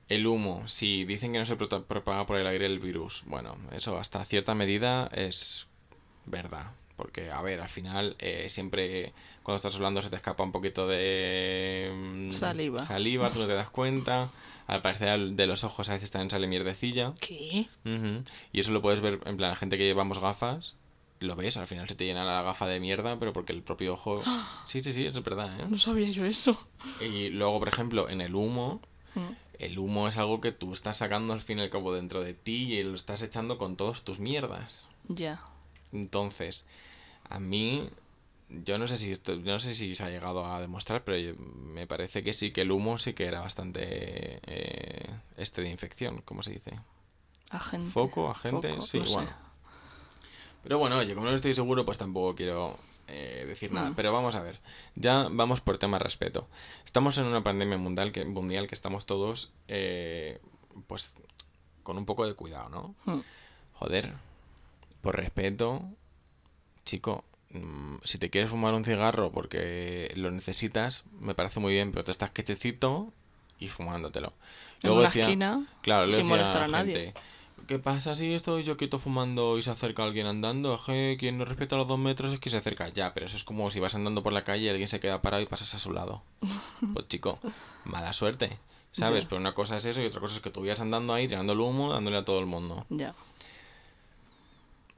El 0.09 0.27
humo, 0.27 0.67
si 0.67 1.05
dicen 1.05 1.31
que 1.31 1.39
no 1.39 1.45
se 1.45 1.55
propaga 1.55 2.25
por 2.25 2.37
el 2.37 2.45
aire 2.47 2.65
el 2.65 2.79
virus, 2.79 3.23
bueno, 3.27 3.55
eso 3.71 3.97
hasta 3.97 4.25
cierta 4.25 4.53
medida 4.55 5.07
es 5.13 5.67
verdad. 6.31 6.71
Porque, 6.95 7.31
a 7.31 7.41
ver, 7.41 7.61
al 7.61 7.69
final 7.69 8.15
eh, 8.19 8.47
siempre 8.49 9.13
cuando 9.43 9.57
estás 9.57 9.75
hablando 9.75 10.01
se 10.01 10.09
te 10.09 10.15
escapa 10.15 10.43
un 10.43 10.51
poquito 10.51 10.87
de 10.87 11.91
mm, 11.93 12.31
Saliva. 12.31 12.85
Saliva, 12.85 13.31
tú 13.31 13.39
no 13.39 13.47
te 13.47 13.53
das 13.53 13.69
cuenta. 13.69 14.29
Al 14.67 14.81
parecer 14.81 15.19
de 15.19 15.47
los 15.47 15.63
ojos 15.63 15.89
a 15.89 15.93
veces 15.93 16.11
también 16.11 16.29
sale 16.29 16.47
mierdecilla. 16.47 17.13
¿Qué? 17.19 17.67
Ujú. 17.85 18.23
Y 18.53 18.59
eso 18.59 18.71
lo 18.71 18.81
puedes 18.81 19.01
ver, 19.01 19.19
en 19.25 19.37
plan, 19.37 19.49
la 19.49 19.55
gente 19.55 19.77
que 19.77 19.83
llevamos 19.85 20.19
gafas, 20.19 20.75
lo 21.19 21.35
ves, 21.35 21.57
al 21.57 21.67
final 21.67 21.89
se 21.89 21.95
te 21.95 22.05
llena 22.05 22.23
la 22.23 22.41
gafa 22.43 22.67
de 22.67 22.79
mierda, 22.79 23.17
pero 23.19 23.33
porque 23.33 23.53
el 23.53 23.63
propio 23.63 23.93
ojo... 23.93 24.23
Sí, 24.67 24.81
sí, 24.81 24.93
sí, 24.93 25.05
eso 25.05 25.19
es 25.19 25.25
verdad, 25.25 25.59
¿eh? 25.59 25.65
No 25.67 25.77
sabía 25.77 26.09
yo 26.11 26.25
eso. 26.25 26.57
Y 27.01 27.29
luego, 27.29 27.59
por 27.59 27.67
ejemplo, 27.67 28.09
en 28.09 28.21
el 28.21 28.35
humo, 28.35 28.81
Mm, 29.13 29.33
el 29.59 29.77
humo 29.77 30.07
es 30.07 30.17
algo 30.17 30.39
que 30.39 30.51
tú 30.53 30.71
estás 30.73 30.97
sacando 30.97 31.33
al 31.33 31.41
fin 31.41 31.59
y 31.59 31.61
al 31.63 31.69
cabo 31.69 31.93
dentro 31.93 32.23
de 32.23 32.33
ti 32.33 32.73
y 32.73 32.83
lo 32.83 32.95
estás 32.95 33.21
echando 33.21 33.57
con 33.57 33.75
todas 33.75 34.03
tus 34.03 34.19
mierdas. 34.19 34.87
Ya. 35.09 35.41
Entonces, 35.93 36.65
a 37.29 37.39
mí, 37.39 37.89
yo 38.49 38.77
no 38.77 38.87
sé 38.87 38.97
si 38.97 39.11
esto, 39.11 39.33
yo 39.35 39.51
no 39.53 39.59
sé 39.59 39.73
si 39.75 39.95
se 39.95 40.03
ha 40.03 40.09
llegado 40.09 40.45
a 40.45 40.59
demostrar, 40.61 41.03
pero 41.03 41.17
yo- 41.17 41.35
me 41.35 41.87
parece 41.87 42.23
que 42.23 42.33
sí, 42.33 42.51
que 42.51 42.61
el 42.61 42.71
humo 42.71 42.97
sí 42.97 43.13
que 43.13 43.25
era 43.25 43.41
bastante 43.41 44.39
eh, 44.45 45.09
este 45.37 45.61
de 45.61 45.69
infección, 45.69 46.21
¿cómo 46.25 46.43
se 46.43 46.51
dice? 46.51 46.79
Agente. 47.49 47.91
Foco, 47.91 48.29
agente, 48.31 48.69
Foco, 48.69 48.81
sí, 48.85 48.99
no 48.99 49.05
sé. 49.05 49.13
bueno. 49.15 49.31
Pero 50.63 50.77
bueno, 50.77 50.97
oye, 50.97 51.13
como 51.15 51.27
no 51.27 51.35
estoy 51.35 51.53
seguro, 51.55 51.85
pues 51.85 51.97
tampoco 51.97 52.35
quiero 52.35 52.77
eh, 53.07 53.45
decir 53.47 53.71
nada. 53.71 53.89
Mm. 53.89 53.95
Pero 53.95 54.13
vamos 54.13 54.35
a 54.35 54.41
ver, 54.41 54.59
ya 54.95 55.27
vamos 55.31 55.59
por 55.59 55.77
tema 55.79 55.97
respeto. 55.99 56.47
Estamos 56.85 57.17
en 57.17 57.25
una 57.25 57.43
pandemia 57.43 57.77
mundial 57.77 58.11
que, 58.11 58.25
mundial 58.25 58.67
que 58.67 58.75
estamos 58.75 59.05
todos, 59.05 59.51
eh, 59.67 60.39
pues, 60.87 61.15
con 61.83 61.97
un 61.97 62.05
poco 62.05 62.27
de 62.27 62.35
cuidado, 62.35 62.69
¿no? 62.69 62.95
Mm, 63.05 63.21
Joder, 63.73 64.13
por 65.01 65.15
respeto, 65.15 65.83
chico, 66.85 67.23
mm, 67.51 67.97
si 68.03 68.17
te 68.17 68.29
quieres 68.29 68.49
fumar 68.49 68.73
un 68.73 68.85
cigarro 68.85 69.31
porque 69.31 70.11
lo 70.15 70.31
necesitas, 70.31 71.03
me 71.19 71.35
parece 71.35 71.59
muy 71.59 71.73
bien, 71.73 71.91
pero 71.91 72.03
te 72.03 72.11
estás 72.11 72.31
quietecito 72.31 73.11
y 73.59 73.67
fumándotelo. 73.67 74.33
En 74.83 74.91
una 74.91 75.07
esquina, 75.07 75.65
claro, 75.81 76.07
sin 76.07 76.17
decía 76.17 76.29
molestar 76.29 76.63
a 76.63 76.67
nadie. 76.67 77.05
gente, 77.05 77.19
¿Qué 77.67 77.79
pasa 77.79 78.15
si 78.15 78.33
estoy 78.33 78.63
yo 78.63 78.77
quieto 78.77 78.99
fumando 78.99 79.57
y 79.57 79.61
se 79.61 79.71
acerca 79.71 80.03
alguien 80.03 80.25
andando? 80.25 80.75
Es 80.75 80.81
que 80.81 81.15
quien 81.19 81.37
no 81.37 81.45
respeta 81.45 81.75
los 81.75 81.87
dos 81.87 81.99
metros 81.99 82.33
es 82.33 82.39
que 82.39 82.49
se 82.49 82.57
acerca 82.57 82.89
ya, 82.89 83.13
pero 83.13 83.25
eso 83.25 83.37
es 83.37 83.43
como 83.43 83.69
si 83.71 83.79
vas 83.79 83.95
andando 83.95 84.23
por 84.23 84.33
la 84.33 84.43
calle 84.43 84.65
y 84.65 84.69
alguien 84.69 84.87
se 84.87 84.99
queda 84.99 85.21
parado 85.21 85.43
y 85.43 85.45
pasas 85.45 85.73
a 85.75 85.79
su 85.79 85.91
lado. 85.91 86.23
Pues 86.93 87.07
chico, 87.07 87.39
mala 87.85 88.11
suerte, 88.11 88.57
¿sabes? 88.91 89.25
Pero 89.25 89.39
una 89.39 89.53
cosa 89.53 89.77
es 89.77 89.85
eso 89.85 90.01
y 90.01 90.05
otra 90.05 90.19
cosa 90.19 90.35
es 90.35 90.41
que 90.41 90.49
tú 90.49 90.61
vayas 90.61 90.81
andando 90.81 91.13
ahí 91.13 91.27
tirando 91.27 91.53
el 91.53 91.59
humo, 91.59 91.93
dándole 91.93 92.17
a 92.17 92.25
todo 92.25 92.39
el 92.39 92.47
mundo. 92.47 92.85
Ya. 92.89 93.13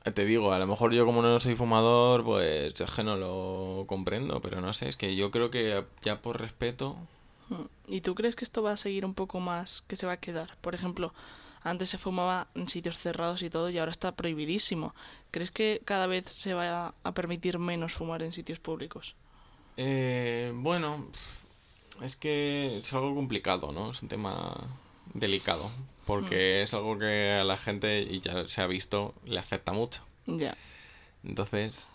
Te 0.03 0.25
digo, 0.25 0.51
a 0.51 0.60
lo 0.60 0.67
mejor 0.67 0.93
yo 0.93 1.05
como 1.05 1.22
no 1.22 1.39
soy 1.39 1.55
fumador, 1.55 2.24
pues 2.24 2.79
es 2.79 2.91
que 2.91 3.03
no 3.03 3.15
lo 3.15 3.86
comprendo, 3.88 4.41
pero 4.41 4.60
no 4.60 4.74
sé, 4.74 4.89
es 4.89 4.98
que 4.98 5.15
yo 5.15 5.31
creo 5.31 5.50
que 5.50 5.83
ya 6.01 6.22
por 6.22 6.39
respeto... 6.41 6.98
¿Y 7.88 8.01
tú 8.01 8.15
crees 8.15 8.36
que 8.36 8.45
esto 8.45 8.63
va 8.63 8.72
a 8.72 8.77
seguir 8.77 9.05
un 9.05 9.13
poco 9.13 9.39
más, 9.39 9.83
que 9.88 9.95
se 9.95 10.05
va 10.05 10.13
a 10.13 10.17
quedar? 10.17 10.57
Por 10.62 10.75
ejemplo, 10.75 11.13
Antes 11.63 11.89
se 11.89 11.98
fumaba 11.98 12.48
en 12.55 12.67
sitios 12.67 12.98
cerrados 12.98 13.41
y 13.41 13.50
todo 13.50 13.69
y 13.69 13.77
ahora 13.77 13.91
está 13.91 14.12
prohibidísimo. 14.12 14.93
¿Crees 15.31 15.50
que 15.50 15.81
cada 15.86 16.07
vez 16.07 16.25
se 16.25 16.53
va 16.53 16.93
a 17.03 17.12
permitir 17.13 17.57
menos 17.57 17.93
fumar 17.93 18.22
en 18.22 18.33
sitios 18.33 18.60
públicos? 18.60 19.15
Eh, 19.77 20.51
bueno, 20.53 21.07
es 22.01 22.17
que 22.17 22.79
es 22.79 22.93
algo 22.93 23.15
complicado, 23.15 23.72
¿no? 23.72 23.91
Es 23.91 24.01
un 24.01 24.10
tema 24.10 24.55
delicado, 25.13 25.72
porque 26.05 26.63
es 26.63 26.74
algo 26.74 26.98
que 26.98 27.31
a 27.39 27.43
la 27.43 27.57
gente, 27.57 28.01
y 28.01 28.19
ya 28.22 28.48
se 28.48 28.62
ha 28.62 28.67
visto, 28.67 29.13
le 29.25 29.39
afecta 29.39 29.72
mucho. 29.74 30.01
Ya. 30.25 30.55
Entonces, 31.24 31.88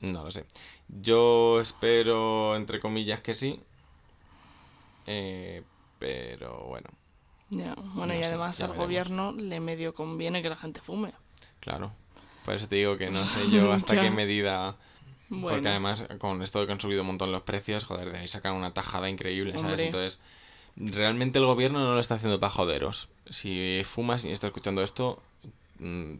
no 0.00 0.24
lo 0.24 0.30
sé. 0.30 0.44
Yo 0.88 1.60
espero, 1.60 2.56
entre 2.56 2.80
comillas, 2.80 3.20
que 3.20 3.34
sí. 3.34 3.60
Eh, 5.06 5.62
pero 5.98 6.64
bueno, 6.68 6.88
Ya. 7.50 7.74
Bueno, 7.74 8.14
No 8.14 8.20
y 8.20 8.22
además 8.22 8.60
al 8.60 8.68
veremos. 8.68 8.86
gobierno 8.86 9.32
le 9.32 9.60
medio 9.60 9.94
conviene 9.94 10.42
que 10.42 10.48
la 10.48 10.56
gente 10.56 10.80
fume. 10.80 11.12
claro. 11.60 11.92
Por 12.44 12.54
eso 12.54 12.66
te 12.66 12.74
digo 12.74 12.96
que 12.96 13.08
no 13.08 13.24
sé 13.24 13.48
yo 13.52 13.72
hasta 13.72 14.00
qué 14.00 14.10
medida... 14.10 14.76
Porque 15.28 15.40
Bueno, 15.42 15.70
además, 15.70 16.04
con 16.18 16.42
esto 16.42 16.58
de 16.60 16.66
que 16.66 16.72
han 16.72 16.80
subido 16.80 17.02
un 17.02 17.06
montón 17.06 17.30
los 17.32 17.42
precios, 17.42 17.84
joder, 17.84 18.10
de 18.12 18.18
ahí 18.18 18.28
sacan 18.28 18.54
una 18.54 18.74
tajada 18.74 19.08
increíble, 19.08 19.52
¿sabes? 19.52 19.66
Hombre. 19.66 19.86
Entonces, 19.86 20.18
realmente 20.76 21.38
el 21.38 21.46
gobierno 21.46 21.80
no 21.80 21.94
lo 21.94 22.00
está 22.00 22.14
haciendo 22.16 22.40
para 22.40 22.52
joderos. 22.52 23.08
Si 23.30 23.82
fumas 23.84 24.24
y 24.24 24.30
estás 24.30 24.48
escuchando 24.48 24.82
esto, 24.82 25.22
mm, 25.78 26.14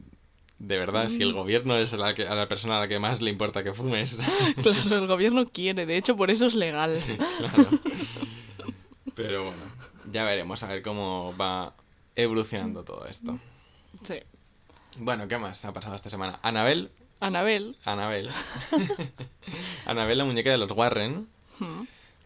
de 0.58 0.78
verdad, 0.78 1.08
si 1.08 1.18
Mm. 1.18 1.22
el 1.22 1.32
gobierno 1.32 1.76
es 1.76 1.92
la, 1.92 2.14
que, 2.14 2.26
a 2.28 2.34
la 2.34 2.48
persona 2.48 2.76
a 2.76 2.80
la 2.80 2.88
que 2.88 2.98
más 3.00 3.20
le 3.20 3.30
importa 3.30 3.64
que 3.64 3.72
fumes, 3.74 4.16
claro, 4.62 4.96
el 4.98 5.06
gobierno 5.06 5.48
quiere, 5.48 5.86
de 5.86 5.96
hecho 5.96 6.16
por 6.16 6.30
eso 6.30 6.46
es 6.46 6.54
legal. 6.54 7.00
claro. 7.38 7.68
Pero 9.14 9.44
bueno, 9.46 9.62
ya 10.10 10.24
veremos 10.24 10.62
a 10.62 10.68
ver 10.68 10.82
cómo 10.82 11.34
va 11.36 11.74
evolucionando 12.16 12.84
todo 12.84 13.06
esto. 13.06 13.38
Sí. 14.04 14.16
Bueno, 14.98 15.26
¿qué 15.28 15.38
más 15.38 15.64
ha 15.64 15.72
pasado 15.72 15.96
esta 15.96 16.10
semana? 16.10 16.38
Anabel, 16.42 16.90
Anabel. 17.20 17.76
Anabel, 17.84 18.30
Anabel, 19.86 20.18
la 20.18 20.24
muñeca 20.24 20.50
de 20.50 20.58
los 20.58 20.70
Warren, 20.72 21.26
hmm, 21.58 21.82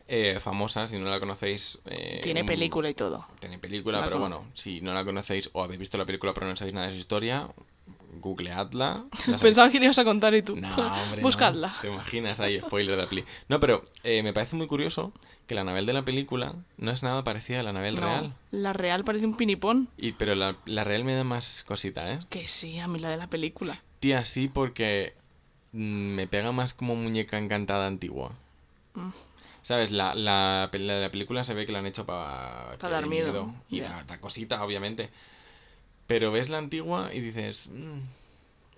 eh, 0.09 0.39
famosa, 0.41 0.87
si 0.89 0.99
no 0.99 1.07
la 1.07 1.19
conocéis. 1.21 1.79
eh, 1.87 2.21
Tiene 2.23 2.43
un- 2.43 2.47
película 2.47 2.89
y 2.91 2.95
todo. 2.95 3.27
Tiene 3.41 3.59
película, 3.59 3.99
La 3.99 4.05
pero 4.05 4.19
bueno, 4.21 4.45
si 4.55 4.81
no 4.81 4.95
la 4.95 5.05
conocéis 5.05 5.51
o 5.53 5.63
habéis 5.63 5.81
visto 5.81 5.99
la 5.99 6.05
película 6.07 6.33
pero 6.35 6.47
no 6.47 6.57
sabéis 6.57 6.75
nada 6.75 6.87
de 6.87 6.93
su 6.93 6.99
historia, 6.99 7.49
googleadla. 8.21 9.05
La 9.27 9.37
Pensaba 9.39 9.71
que 9.71 9.79
ibas 9.79 9.99
a 9.99 10.05
contar 10.05 10.35
y 10.35 10.43
tú. 10.43 10.57
No, 10.57 10.69
hombre, 11.03 11.17
no. 11.21 11.23
Buscadla. 11.23 11.75
Te 11.81 11.89
imaginas 11.89 12.41
ahí, 12.41 12.61
spoiler 12.61 12.97
de 12.97 13.03
la 13.03 13.09
peli. 13.09 13.25
No, 13.49 13.61
pero 13.61 13.85
eh, 14.05 14.23
me 14.23 14.33
parece 14.33 14.57
muy 14.57 14.67
curioso 14.67 15.13
que 15.47 15.55
la 15.55 15.61
Anabel 15.63 15.87
de 15.87 15.93
la 15.93 16.03
película 16.05 16.55
no 16.79 16.91
es 16.91 17.03
nada 17.03 17.23
parecida 17.25 17.61
a 17.61 17.63
la 17.63 17.71
Anabel 17.71 17.97
No, 17.97 18.01
real. 18.03 18.35
La 18.51 18.73
real 18.73 19.05
parece 19.05 19.27
un 19.27 19.37
pinipón. 19.37 19.89
Y, 19.97 20.13
pero 20.13 20.35
la, 20.35 20.57
la 20.65 20.85
real 20.85 21.05
me 21.05 21.15
da 21.15 21.25
más 21.25 21.65
cosita, 21.67 22.13
¿eh? 22.13 22.19
Que 22.31 22.49
sí, 22.49 22.79
a 22.79 22.89
mí 22.89 22.99
la 22.99 23.11
de 23.11 23.17
la 23.17 23.27
película. 23.29 23.81
Tía, 24.01 24.25
sí, 24.25 24.49
porque 24.49 25.15
mm, 25.73 25.79
me 26.15 26.27
pega 26.27 26.53
más 26.53 26.75
como 26.75 26.97
muñeca 26.97 27.39
encantada 27.39 27.87
antigua. 27.87 28.33
Mm. 28.95 29.11
¿Sabes? 29.67 29.91
La, 29.91 30.15
la, 30.15 30.71
la 30.73 30.95
de 30.95 31.01
la 31.03 31.11
película 31.11 31.43
se 31.43 31.53
ve 31.53 31.67
que 31.67 31.73
la 31.73 31.81
han 31.81 31.87
hecho 31.87 32.07
para 32.07 32.77
Pa 32.79 32.89
dar 32.89 33.09
miedo, 33.09 33.53
Y 33.69 33.79
ya. 33.81 33.89
da, 33.91 34.05
da 34.05 34.21
cosita, 34.21 34.63
obviamente. 34.63 35.11
Pero 36.07 36.31
ves 36.31 36.49
la 36.49 36.59
antigua 36.59 37.13
y 37.13 37.19
dices, 37.21 37.67
"Mm, 37.67 37.99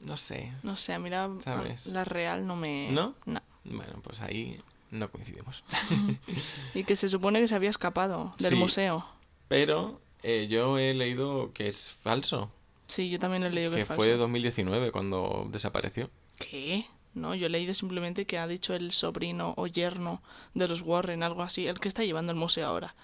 no 0.07 0.17
sé. 0.17 0.51
No 0.63 0.77
sé, 0.77 0.95
a 0.95 0.99
mí 0.99 1.11
la, 1.11 1.31
¿Sabes? 1.45 1.85
la 1.85 2.05
real 2.05 2.47
no 2.47 2.57
me... 2.57 2.89
¿No? 2.91 3.15
No. 3.27 3.43
Bueno, 3.65 4.01
pues 4.03 4.23
ahí 4.23 4.63
no 4.91 5.11
coincidimos. 5.11 5.63
Y 6.75 6.85
que 6.85 6.97
se 6.97 7.11
supone 7.11 7.39
que 7.41 7.49
se 7.49 7.55
había 7.55 7.69
escapado 7.69 8.35
del 8.39 8.53
Sí. 8.53 8.57
museo. 8.57 9.05
Pero 9.49 10.01
eh, 10.23 10.47
yo 10.49 10.79
he 10.79 10.95
leído 10.95 11.53
que 11.53 11.69
es 11.69 11.91
falso. 12.03 12.51
Sí, 12.87 13.11
yo 13.11 13.19
también 13.19 13.43
he 13.43 13.51
leído 13.51 13.73
que, 13.73 13.77
Que 13.77 13.83
es 13.83 13.89
fue 13.89 13.97
falso. 13.97 14.11
de 14.11 14.17
2019 14.17 14.91
cuando 14.91 15.47
desapareció. 15.51 16.09
¿Qué? 16.39 16.87
No, 17.19 17.35
yo 17.35 17.47
he 17.47 17.51
leído 17.51 17.75
simplemente 17.75 18.25
que 18.27 18.39
ha 18.39 18.47
dicho 18.47 18.75
el 18.75 18.93
sobrino 18.93 19.55
o 19.57 19.67
yerno 19.67 20.23
de 20.55 20.69
los 20.69 20.83
Warren, 20.83 21.23
algo 21.23 21.43
así, 21.43 21.67
el 21.67 21.81
que 21.81 21.89
está 21.89 22.05
llevando 22.05 22.33
el 22.33 22.39
museo 22.39 22.67
ahora. 22.67 22.95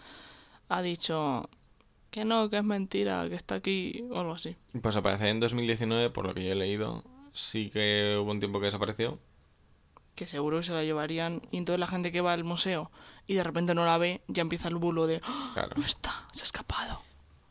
Ha 0.68 0.82
dicho 0.82 1.48
que 2.10 2.24
no, 2.24 2.48
que 2.48 2.58
es 2.58 2.64
mentira, 2.64 3.28
que 3.28 3.34
está 3.34 3.56
aquí, 3.56 4.04
o 4.10 4.20
algo 4.20 4.32
así. 4.34 4.56
Pues 4.80 4.96
aparece 4.96 5.28
en 5.28 5.40
2019, 5.40 6.10
por 6.10 6.26
lo 6.26 6.34
que 6.34 6.44
yo 6.44 6.52
he 6.52 6.56
leído. 6.56 7.02
Sí 7.32 7.70
que 7.70 8.16
hubo 8.20 8.30
un 8.30 8.38
tiempo 8.38 8.60
que 8.60 8.66
desapareció. 8.66 9.18
Que 10.14 10.26
seguro 10.28 10.58
que 10.58 10.62
se 10.62 10.72
la 10.72 10.84
llevarían 10.84 11.42
y 11.50 11.56
entonces 11.58 11.80
la 11.80 11.88
gente 11.88 12.12
que 12.12 12.20
va 12.20 12.32
al 12.32 12.44
museo 12.44 12.90
y 13.26 13.34
de 13.34 13.42
repente 13.42 13.74
no 13.74 13.84
la 13.84 13.98
ve, 13.98 14.20
ya 14.28 14.42
empieza 14.42 14.68
el 14.68 14.76
bulo 14.76 15.08
de 15.08 15.20
¡Ah! 15.24 15.50
Claro. 15.54 15.72
no 15.76 15.84
está, 15.84 16.28
se 16.32 16.42
ha 16.42 16.44
escapado. 16.44 17.00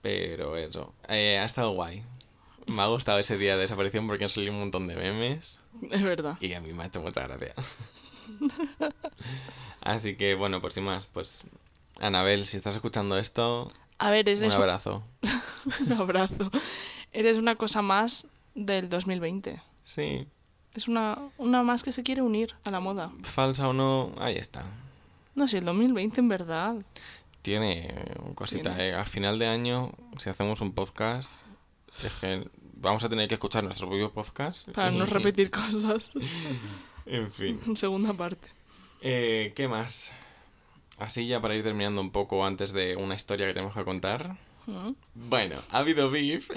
Pero 0.02 0.56
eso. 0.56 0.94
eh, 1.10 1.38
ha 1.40 1.44
estado 1.46 1.72
guay. 1.72 2.04
Me 2.68 2.82
ha 2.82 2.86
gustado 2.88 3.20
ese 3.20 3.38
día 3.38 3.56
de 3.56 3.62
desaparición 3.64 4.08
porque 4.08 4.24
han 4.24 4.30
salido 4.30 4.54
un 4.54 4.60
montón 4.60 4.88
de 4.88 4.96
memes. 4.96 5.60
Es 5.92 6.04
verdad. 6.04 6.38
Y 6.40 6.54
a 6.54 6.62
mí 6.62 6.74
me 6.74 6.84
ha 6.84 6.88
hecho 6.88 7.02
mucha 7.02 7.28
gracia. 7.28 7.54
Así 9.82 10.16
que 10.16 10.36
bueno, 10.36 10.62
por 10.62 10.72
sin 10.72 10.84
más, 10.86 11.06
pues. 11.14 11.42
Anabel, 12.00 12.46
si 12.48 12.58
estás 12.58 12.76
escuchando 12.76 13.18
esto, 13.18 13.72
A 14.00 14.10
ver, 14.10 14.28
un 14.28 14.36
eres 14.44 14.56
abrazo. 14.56 15.04
un 15.86 15.94
abrazo. 15.94 16.52
Eres 17.12 17.38
una 17.38 17.56
cosa 17.56 17.82
más 17.82 18.28
del 18.56 18.90
2020. 18.90 19.62
Sí, 19.84 20.26
Es 20.74 20.88
una, 20.88 21.18
una 21.38 21.62
más 21.64 21.84
que 21.84 21.92
se 21.92 22.02
quiere 22.04 22.22
unir 22.22 22.56
a 22.64 22.72
la 22.72 22.80
moda. 22.80 23.12
falsa 23.24 23.68
o 23.68 23.74
no, 23.74 24.14
ahí 24.18 24.36
está. 24.38 24.64
No 25.36 25.48
sé, 25.48 25.60
el 25.60 25.66
2020 25.66 26.20
en 26.22 26.30
verdad. 26.30 26.76
Tiene 27.42 27.94
cosita. 28.36 28.74
Tiene. 28.76 28.90
eh. 28.90 28.94
Al 28.96 29.06
final 29.08 29.38
de 29.38 29.48
año, 29.48 29.92
si 30.18 30.30
hacemos 30.30 30.62
un 30.62 30.72
podcast, 30.74 31.30
es 32.04 32.12
que 32.22 32.48
vamos 32.84 33.04
a 33.04 33.10
tener 33.10 33.28
que 33.28 33.36
escuchar 33.36 33.64
nuestro 33.64 33.88
propio 33.88 34.12
podcast. 34.12 34.70
Para 34.70 34.92
no 34.92 35.06
repetir 35.18 35.50
cosas. 35.50 36.12
En 37.06 37.32
fin. 37.32 37.60
Segunda 37.76 38.14
parte. 38.14 38.48
Eh, 39.02 39.54
¿Qué 39.56 39.68
más? 39.68 40.12
Así 41.00 41.26
ya 41.26 41.42
para 41.42 41.56
ir 41.56 41.64
terminando 41.64 42.02
un 42.02 42.12
poco 42.12 42.46
antes 42.46 42.72
de 42.72 42.96
una 42.96 43.16
historia 43.16 43.48
que 43.48 43.54
tenemos 43.54 43.74
que 43.74 43.84
contar. 43.84 44.38
Bueno, 45.16 45.62
ha 45.72 45.80
habido 45.80 46.10
beef 46.10 46.50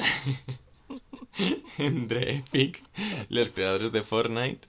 entre 1.78 2.36
Epic, 2.36 2.82
los 3.28 3.50
creadores 3.50 3.90
de 3.90 4.02
Fortnite, 4.02 4.68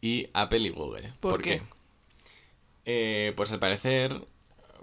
y 0.00 0.28
Apple 0.32 0.60
y 0.60 0.70
Google. 0.70 1.12
¿Por 1.20 1.42
qué? 1.42 1.62
Eh, 2.84 3.34
pues 3.36 3.52
al 3.52 3.60
parecer, 3.60 4.26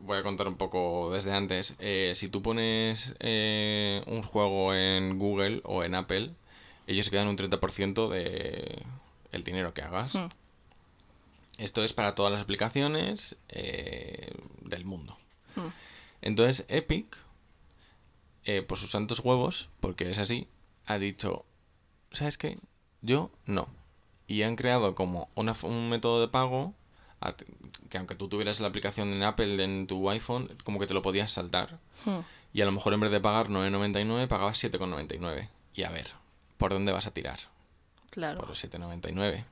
voy 0.06 0.18
a 0.18 0.24
contar 0.24 0.48
un 0.48 0.58
poco 0.58 1.12
desde 1.12 1.34
antes, 1.34 1.76
eh, 1.80 2.14
si 2.16 2.30
tú 2.30 2.42
pones 2.42 3.16
eh, 3.20 4.04
un 4.08 4.22
juego 4.22 4.74
en 4.74 5.20
Google 5.20 5.62
o 5.64 5.84
en 5.84 5.96
Apple, 5.96 6.32
ellos 6.88 7.06
se 7.06 7.12
quedan 7.12 7.28
un 7.28 7.38
30% 7.38 8.10
de 8.10 8.84
el 9.32 9.44
dinero 9.44 9.74
que 9.74 9.82
hagas. 9.82 10.16
Mm. 10.16 10.28
Esto 11.58 11.84
es 11.84 11.94
para 11.94 12.16
todas 12.16 12.32
las 12.32 12.42
aplicaciones 12.42 13.36
eh, 13.50 14.32
del 14.62 14.86
mundo. 14.86 15.18
Mm. 15.56 15.68
Entonces 16.22 16.66
Epic, 16.68 17.18
eh, 18.44 18.62
por 18.62 18.78
sus 18.78 18.92
santos 18.92 19.20
huevos, 19.20 19.70
porque 19.80 20.12
es 20.12 20.20
así, 20.20 20.48
ha 20.86 20.98
dicho, 20.98 21.46
¿sabes 22.12 22.38
qué? 22.38 22.58
Yo 23.02 23.32
no. 23.46 23.68
Y 24.28 24.42
han 24.42 24.56
creado 24.56 24.96
como 24.96 25.30
una 25.36 25.56
un 25.64 25.90
método 25.90 26.22
de 26.22 26.28
pago 26.28 26.74
que 27.90 27.98
aunque 27.98 28.16
tú 28.16 28.28
tuvieras 28.28 28.60
la 28.60 28.68
aplicación 28.68 29.12
en 29.14 29.24
Apple 29.24 29.64
en 29.64 29.88
tu 29.88 30.10
iPhone, 30.10 30.50
como 30.64 30.80
que 30.80 30.88
te 30.88 30.94
lo 30.94 31.02
podías 31.02 31.32
saltar. 31.32 31.80
Mm. 32.06 32.20
Y 32.54 32.62
a 32.62 32.66
lo 32.66 32.72
mejor 32.72 32.94
en 32.94 33.00
vez 33.02 33.12
de 33.12 33.20
pagar 33.20 33.48
9,99 33.50 34.28
pagabas 34.28 34.64
7,99. 34.64 35.50
Y 35.74 35.84
a 35.84 35.90
ver, 35.90 36.12
¿por 36.58 36.72
dónde 36.72 36.92
vas 36.92 37.06
a 37.08 37.12
tirar? 37.12 37.40
Claro. 38.12 38.40
Por 38.40 38.50
los 38.50 38.64
7,99. 38.64 39.44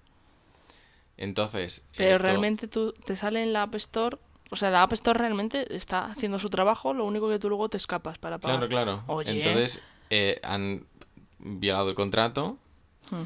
Entonces... 1.17 1.85
Pero 1.95 2.13
esto- 2.15 2.23
realmente 2.25 2.67
tú 2.67 2.93
te 3.05 3.15
sale 3.15 3.43
en 3.43 3.53
la 3.53 3.63
App 3.63 3.75
Store. 3.75 4.17
O 4.51 4.55
sea, 4.55 4.69
la 4.69 4.83
App 4.83 4.93
Store 4.93 5.17
realmente 5.19 5.75
está 5.75 6.05
haciendo 6.05 6.39
su 6.39 6.49
trabajo, 6.49 6.93
lo 6.93 7.05
único 7.05 7.29
que 7.29 7.39
tú 7.39 7.49
luego 7.49 7.69
te 7.69 7.77
escapas 7.77 8.17
para 8.17 8.37
pagar. 8.37 8.57
Claro, 8.67 8.69
claro. 8.69 9.03
Oye. 9.07 9.31
Entonces 9.31 9.81
eh, 10.09 10.39
han 10.43 10.85
violado 11.39 11.89
el 11.89 11.95
contrato 11.95 12.57
Mm. 13.11 13.23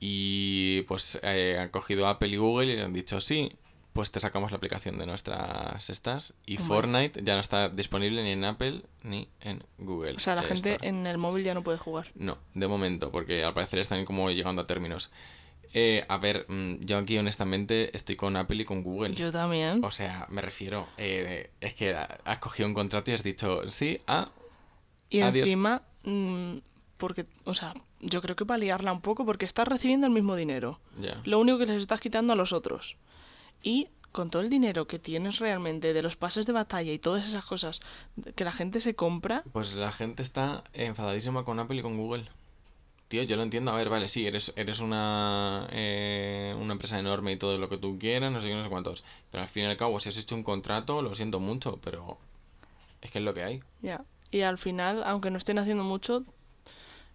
y 0.00 0.82
pues 0.82 1.18
eh, 1.22 1.56
han 1.58 1.70
cogido 1.70 2.06
Apple 2.06 2.28
y 2.28 2.36
Google 2.36 2.72
y 2.72 2.76
le 2.76 2.82
han 2.82 2.92
dicho 2.92 3.20
sí, 3.22 3.50
pues 3.98 4.12
te 4.12 4.20
sacamos 4.20 4.52
la 4.52 4.58
aplicación 4.58 4.96
de 4.96 5.06
nuestras 5.06 5.90
estas 5.90 6.32
y 6.46 6.56
Hombre. 6.56 6.68
Fortnite 6.68 7.24
ya 7.24 7.34
no 7.34 7.40
está 7.40 7.68
disponible 7.68 8.22
ni 8.22 8.30
en 8.30 8.44
Apple 8.44 8.82
ni 9.02 9.26
en 9.40 9.64
Google. 9.76 10.12
O 10.12 10.20
sea, 10.20 10.36
la 10.36 10.44
gente 10.44 10.74
Store. 10.74 10.88
en 10.88 11.04
el 11.04 11.18
móvil 11.18 11.42
ya 11.42 11.52
no 11.52 11.64
puede 11.64 11.78
jugar. 11.78 12.06
No, 12.14 12.38
de 12.54 12.68
momento, 12.68 13.10
porque 13.10 13.42
al 13.42 13.54
parecer 13.54 13.80
están 13.80 14.04
como 14.04 14.30
llegando 14.30 14.62
a 14.62 14.68
términos. 14.68 15.10
Eh, 15.74 16.04
a 16.08 16.16
ver, 16.16 16.46
mm, 16.48 16.84
yo 16.84 16.96
aquí 16.98 17.18
honestamente 17.18 17.90
estoy 17.96 18.14
con 18.14 18.36
Apple 18.36 18.62
y 18.62 18.64
con 18.64 18.84
Google. 18.84 19.16
Yo 19.16 19.32
también. 19.32 19.82
O 19.84 19.90
sea, 19.90 20.26
me 20.30 20.42
refiero, 20.42 20.86
eh, 20.96 21.50
es 21.60 21.74
que 21.74 21.92
has 21.92 22.38
cogido 22.38 22.68
un 22.68 22.74
contrato 22.74 23.10
y 23.10 23.14
has 23.14 23.24
dicho 23.24 23.68
sí 23.68 24.00
a 24.06 24.28
Y 25.10 25.22
adiós. 25.22 25.48
encima, 25.48 25.82
mm, 26.04 26.58
porque, 26.98 27.26
o 27.42 27.52
sea, 27.54 27.74
yo 28.00 28.22
creo 28.22 28.36
que 28.36 28.46
para 28.46 28.58
liarla 28.58 28.92
un 28.92 29.00
poco, 29.00 29.26
porque 29.26 29.44
estás 29.44 29.66
recibiendo 29.66 30.06
el 30.06 30.12
mismo 30.12 30.36
dinero. 30.36 30.78
ya. 31.00 31.20
Lo 31.24 31.40
único 31.40 31.58
que 31.58 31.66
les 31.66 31.80
estás 31.80 32.00
quitando 32.00 32.32
a 32.32 32.36
los 32.36 32.52
otros. 32.52 32.96
Y 33.62 33.88
con 34.12 34.30
todo 34.30 34.42
el 34.42 34.50
dinero 34.50 34.86
que 34.86 34.98
tienes 34.98 35.38
realmente 35.38 35.92
de 35.92 36.02
los 36.02 36.16
pases 36.16 36.46
de 36.46 36.52
batalla 36.52 36.92
y 36.92 36.98
todas 36.98 37.26
esas 37.26 37.44
cosas 37.44 37.80
que 38.34 38.44
la 38.44 38.52
gente 38.52 38.80
se 38.80 38.94
compra, 38.94 39.42
Pues 39.52 39.74
la 39.74 39.92
gente 39.92 40.22
está 40.22 40.64
enfadadísima 40.72 41.44
con 41.44 41.58
Apple 41.60 41.78
y 41.78 41.82
con 41.82 41.96
Google. 41.96 42.28
Tío, 43.08 43.22
yo 43.22 43.36
lo 43.36 43.42
entiendo. 43.42 43.70
A 43.70 43.76
ver, 43.76 43.88
vale, 43.88 44.08
sí, 44.08 44.26
eres, 44.26 44.52
eres 44.56 44.80
una, 44.80 45.66
eh, 45.72 46.54
una 46.60 46.72
empresa 46.74 46.98
enorme 46.98 47.32
y 47.32 47.36
todo 47.38 47.56
lo 47.58 47.68
que 47.68 47.78
tú 47.78 47.98
quieras, 47.98 48.30
no 48.32 48.40
sé 48.42 48.48
qué, 48.48 48.54
no 48.54 48.62
sé 48.64 48.68
cuántos. 48.68 49.02
Pero 49.30 49.42
al 49.42 49.48
fin 49.48 49.64
y 49.64 49.66
al 49.66 49.76
cabo, 49.78 49.98
si 49.98 50.10
has 50.10 50.18
hecho 50.18 50.34
un 50.34 50.42
contrato, 50.42 51.00
lo 51.00 51.14
siento 51.14 51.40
mucho, 51.40 51.78
pero 51.82 52.18
es 53.00 53.10
que 53.10 53.18
es 53.18 53.24
lo 53.24 53.32
que 53.34 53.44
hay. 53.44 53.62
ya. 53.82 54.04
Y 54.30 54.42
al 54.42 54.58
final, 54.58 55.02
aunque 55.04 55.30
no 55.30 55.38
estén 55.38 55.58
haciendo 55.58 55.84
mucho, 55.84 56.22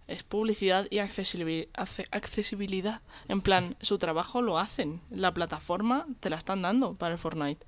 es 0.08 0.22
publicidad 0.22 0.86
y 0.90 0.96
accesibil- 0.98 1.68
acce- 1.74 2.06
accesibilidad. 2.10 3.00
En 3.28 3.40
plan, 3.40 3.76
su 3.80 3.98
trabajo 3.98 4.42
lo 4.42 4.58
hacen. 4.58 5.00
La 5.10 5.32
plataforma 5.32 6.06
te 6.20 6.30
la 6.30 6.36
están 6.36 6.62
dando 6.62 6.94
para 6.94 7.12
el 7.14 7.18
Fortnite. 7.18 7.64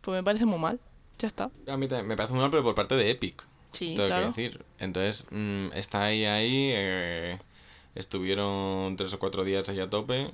Pues 0.00 0.16
me 0.16 0.22
parece 0.22 0.46
muy 0.46 0.58
mal. 0.58 0.80
Ya 1.18 1.26
está. 1.28 1.50
A 1.68 1.76
mí 1.76 1.86
también 1.88 2.06
me 2.08 2.16
parece 2.16 2.32
muy 2.34 2.42
mal, 2.42 2.50
pero 2.50 2.62
por 2.62 2.74
parte 2.74 2.94
de 2.96 3.10
Epic. 3.10 3.44
Sí, 3.72 3.94
tengo 3.94 4.06
claro. 4.06 4.32
que 4.34 4.42
decir. 4.42 4.64
Entonces, 4.78 5.26
mm, 5.30 5.68
está 5.74 6.04
ahí, 6.04 6.24
ahí. 6.24 6.70
eh, 6.74 7.38
estuvieron 7.94 8.96
tres 8.96 9.12
o 9.14 9.18
cuatro 9.18 9.44
días 9.44 9.68
ahí 9.68 9.80
a 9.80 9.88
tope. 9.90 10.30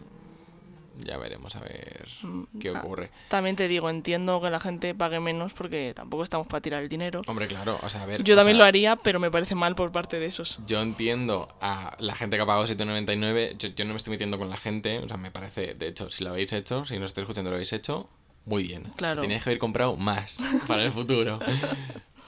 Ya 0.98 1.16
veremos 1.16 1.57
a 1.57 1.61
ver 1.61 2.09
Mm, 2.22 2.42
qué 2.59 2.70
ah. 2.70 2.81
ocurre. 2.81 3.11
También 3.29 3.57
te 3.57 3.68
digo, 3.68 3.88
entiendo 3.88 4.40
que 4.40 4.50
la 4.50 4.61
gente 4.61 4.94
pague 4.94 5.20
menos 5.20 5.53
porque 5.53 5.92
tampoco 5.94 6.24
estamos 6.24 6.46
para 6.46 6.61
tirar 6.61 6.83
el 6.83 6.88
dinero. 6.88 7.22
Hombre, 7.26 7.46
claro, 7.48 7.79
o 7.83 7.88
sea, 7.88 8.03
a 8.03 8.07
ver. 8.07 8.22
Yo 8.22 8.37
también 8.37 8.57
sea, 8.57 8.59
lo 8.59 8.64
haría, 8.68 8.96
pero 8.96 9.20
me 9.20 9.31
parece 9.31 9.55
mal 9.55 9.74
por 9.74 9.92
parte 9.92 10.18
de 10.18 10.26
esos. 10.26 10.59
Yo 10.66 10.81
entiendo 10.83 11.48
a 11.61 11.96
la 11.98 12.14
gente 12.14 12.37
que 12.37 12.42
ha 12.42 12.46
pagado 12.46 12.66
7.99. 12.66 13.57
Yo, 13.59 13.68
yo 13.70 13.85
no 13.85 13.92
me 13.92 13.96
estoy 13.96 14.11
metiendo 14.12 14.38
con 14.38 14.50
la 14.50 14.57
gente. 14.57 14.98
O 14.98 15.09
sea, 15.09 15.16
me 15.16 15.31
parece. 15.31 15.74
De 15.74 15.88
hecho, 15.88 16.11
si 16.11 16.24
lo 16.24 16.31
habéis 16.31 16.53
hecho, 16.53 16.85
si 16.85 16.98
no 16.98 17.07
estáis 17.07 17.22
escuchando, 17.24 17.50
lo 17.50 17.57
habéis 17.57 17.72
hecho. 17.72 18.09
Muy 18.46 18.64
bien. 18.64 18.85
Claro. 18.96 19.20
Teníais 19.22 19.42
que 19.44 19.50
haber 19.50 19.59
comprado 19.59 19.96
más 19.96 20.38
para 20.66 20.83
el 20.85 20.92
futuro. 20.92 21.38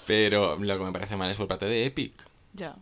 Pero 0.07 0.57
lo 0.57 0.79
que 0.79 0.85
me 0.85 0.93
parece 0.93 1.17
mal 1.17 1.31
es 1.31 1.37
por 1.37 1.49
parte 1.49 1.67
de 1.67 1.87
Epic. 1.87 2.13
Ya, 2.55 2.75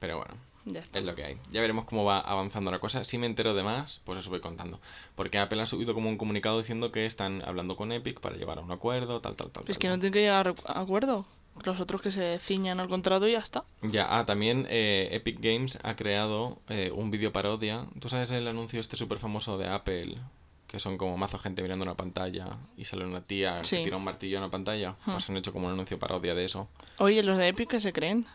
Pero 0.00 0.18
bueno, 0.18 0.34
ya 0.66 0.80
está. 0.80 0.98
es 0.98 1.04
lo 1.04 1.14
que 1.14 1.24
hay. 1.24 1.38
Ya 1.50 1.60
veremos 1.60 1.84
cómo 1.86 2.04
va 2.04 2.20
avanzando 2.20 2.70
la 2.70 2.78
cosa. 2.78 3.04
Si 3.04 3.16
me 3.18 3.26
entero 3.26 3.54
de 3.54 3.62
más, 3.62 4.00
pues 4.04 4.18
os 4.18 4.28
voy 4.28 4.40
contando. 4.40 4.80
Porque 5.14 5.38
Apple 5.38 5.62
ha 5.62 5.66
subido 5.66 5.94
como 5.94 6.08
un 6.10 6.18
comunicado 6.18 6.58
diciendo 6.58 6.92
que 6.92 7.06
están 7.06 7.42
hablando 7.46 7.76
con 7.76 7.92
Epic 7.92 8.20
para 8.20 8.36
llevar 8.36 8.58
a 8.58 8.60
un 8.62 8.70
acuerdo, 8.72 9.20
tal, 9.20 9.36
tal, 9.36 9.50
tal. 9.50 9.62
Es 9.62 9.68
tal, 9.70 9.78
que 9.78 9.88
no 9.88 9.94
tienen 9.94 10.12
que 10.12 10.20
llegar 10.20 10.54
a 10.66 10.80
acuerdo. 10.80 11.24
Los 11.64 11.80
otros 11.80 12.02
que 12.02 12.10
se 12.10 12.38
ciñan 12.40 12.80
al 12.80 12.88
contrato 12.88 13.26
y 13.26 13.32
ya 13.32 13.38
está. 13.38 13.64
Ya, 13.80 14.06
ah, 14.10 14.26
también 14.26 14.66
eh, 14.68 15.08
Epic 15.12 15.38
Games 15.40 15.78
ha 15.82 15.96
creado 15.96 16.58
eh, 16.68 16.90
un 16.94 17.10
vídeo 17.10 17.32
parodia. 17.32 17.86
¿Tú 17.98 18.10
sabes 18.10 18.30
el 18.30 18.46
anuncio 18.46 18.78
este 18.78 18.98
súper 18.98 19.18
famoso 19.18 19.56
de 19.56 19.66
Apple? 19.66 20.18
Que 20.66 20.80
son 20.80 20.98
como 20.98 21.16
mazo 21.16 21.38
gente 21.38 21.62
mirando 21.62 21.84
una 21.84 21.94
pantalla 21.94 22.58
y 22.76 22.84
sale 22.84 23.06
una 23.06 23.22
tía 23.22 23.64
Sí. 23.64 23.76
que 23.78 23.84
tira 23.84 23.96
un 23.96 24.04
martillo 24.04 24.36
a 24.36 24.40
una 24.42 24.50
pantalla. 24.50 24.96
Hmm. 25.06 25.12
Pues 25.12 25.30
han 25.30 25.36
hecho 25.38 25.52
como 25.54 25.68
un 25.68 25.72
anuncio 25.72 25.98
parodia 25.98 26.34
de 26.34 26.44
eso. 26.44 26.68
Oye, 26.98 27.22
los 27.22 27.38
de 27.38 27.48
Epic 27.48 27.70
que 27.70 27.80
se 27.80 27.92
creen. 27.94 28.26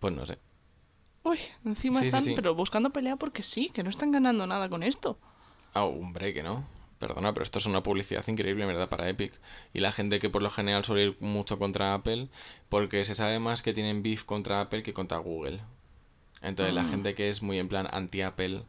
Pues 0.00 0.12
no 0.12 0.26
sé. 0.26 0.38
Uy, 1.22 1.38
encima 1.64 2.00
Sí, 2.00 2.06
están, 2.06 2.24
sí. 2.24 2.32
pero 2.34 2.54
buscando 2.54 2.90
pelea 2.90 3.16
porque 3.16 3.42
sí, 3.42 3.70
que 3.74 3.82
no 3.82 3.90
están 3.90 4.10
ganando 4.10 4.46
nada 4.46 4.68
con 4.68 4.82
esto. 4.82 5.18
Ah, 5.74 5.84
hombre, 5.84 6.32
que 6.34 6.42
no. 6.42 6.64
Perdona, 6.98 7.32
pero 7.32 7.44
esto 7.44 7.58
es 7.58 7.66
una 7.66 7.82
publicidad 7.82 8.26
increíble, 8.28 8.66
verdad, 8.66 8.88
para 8.88 9.08
Epic. 9.08 9.32
Y 9.72 9.80
la 9.80 9.92
gente 9.92 10.20
que 10.20 10.28
por 10.28 10.42
lo 10.42 10.50
general 10.50 10.84
suele 10.84 11.04
ir 11.04 11.16
mucho 11.20 11.58
contra 11.58 11.94
Apple, 11.94 12.28
porque 12.68 13.04
se 13.06 13.14
sabe 13.14 13.38
más 13.38 13.62
que 13.62 13.72
tienen 13.72 14.02
beef 14.02 14.24
contra 14.24 14.60
Apple 14.60 14.82
que 14.82 14.92
contra 14.92 15.18
Google. 15.18 15.60
Entonces 16.42 16.74
la 16.74 16.82
Ah. 16.82 16.88
gente 16.88 17.14
que 17.14 17.30
es 17.30 17.42
muy 17.42 17.58
en 17.58 17.68
plan 17.68 17.88
anti-Apple, 17.92 18.62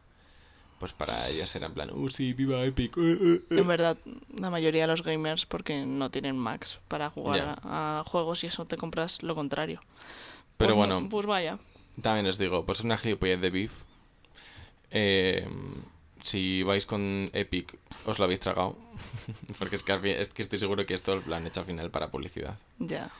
pues 0.80 0.92
para 0.92 1.28
ellos 1.30 1.50
será 1.50 1.66
en 1.66 1.74
plan, 1.74 1.90
uh, 1.92 2.08
sí, 2.10 2.32
viva 2.34 2.64
Epic. 2.64 2.96
eh, 2.98 3.18
eh, 3.20 3.42
eh". 3.50 3.58
En 3.60 3.68
verdad, 3.68 3.96
la 4.38 4.50
mayoría 4.50 4.82
de 4.82 4.88
los 4.88 5.02
gamers 5.02 5.46
porque 5.46 5.86
no 5.86 6.10
tienen 6.10 6.36
Max 6.38 6.78
para 6.88 7.10
jugar 7.10 7.58
a 7.64 8.04
juegos 8.06 8.44
y 8.44 8.48
eso 8.48 8.66
te 8.66 8.76
compras 8.78 9.22
lo 9.22 9.34
contrario. 9.34 9.80
Pero 10.58 10.74
Pues, 10.76 10.88
bueno, 10.88 11.08
Pues 11.10 11.26
vaya. 11.26 11.58
También 12.00 12.26
os 12.26 12.38
digo, 12.38 12.64
pues 12.64 12.80
una 12.80 12.98
gilipollez 12.98 13.40
de 13.40 13.50
beef. 13.50 13.72
Eh, 14.90 15.46
si 16.22 16.62
vais 16.62 16.86
con 16.86 17.30
Epic, 17.32 17.76
os 18.06 18.18
lo 18.18 18.24
habéis 18.24 18.40
tragado. 18.40 18.76
porque 19.58 19.76
es 19.76 19.82
que, 19.82 20.20
es 20.20 20.28
que 20.28 20.42
estoy 20.42 20.58
seguro 20.58 20.86
que 20.86 20.94
esto 20.94 21.22
lo 21.26 21.34
han 21.34 21.46
hecho 21.46 21.60
al 21.60 21.66
final 21.66 21.90
para 21.90 22.10
publicidad. 22.10 22.56
Ya. 22.78 23.10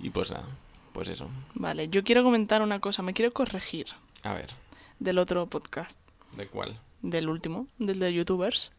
Y 0.00 0.10
pues 0.10 0.30
nada, 0.30 0.46
pues 0.92 1.08
eso. 1.08 1.28
Vale, 1.54 1.88
yo 1.88 2.02
quiero 2.04 2.22
comentar 2.24 2.62
una 2.62 2.80
cosa, 2.80 3.02
me 3.02 3.14
quiero 3.14 3.32
corregir 3.32 3.86
A 4.22 4.34
ver, 4.34 4.50
del 4.98 5.18
otro 5.18 5.46
podcast, 5.46 5.98
¿de 6.36 6.46
cuál? 6.46 6.78
del 7.02 7.28
último, 7.28 7.68
del 7.78 7.98
de 8.00 8.14
youtubers. 8.14 8.72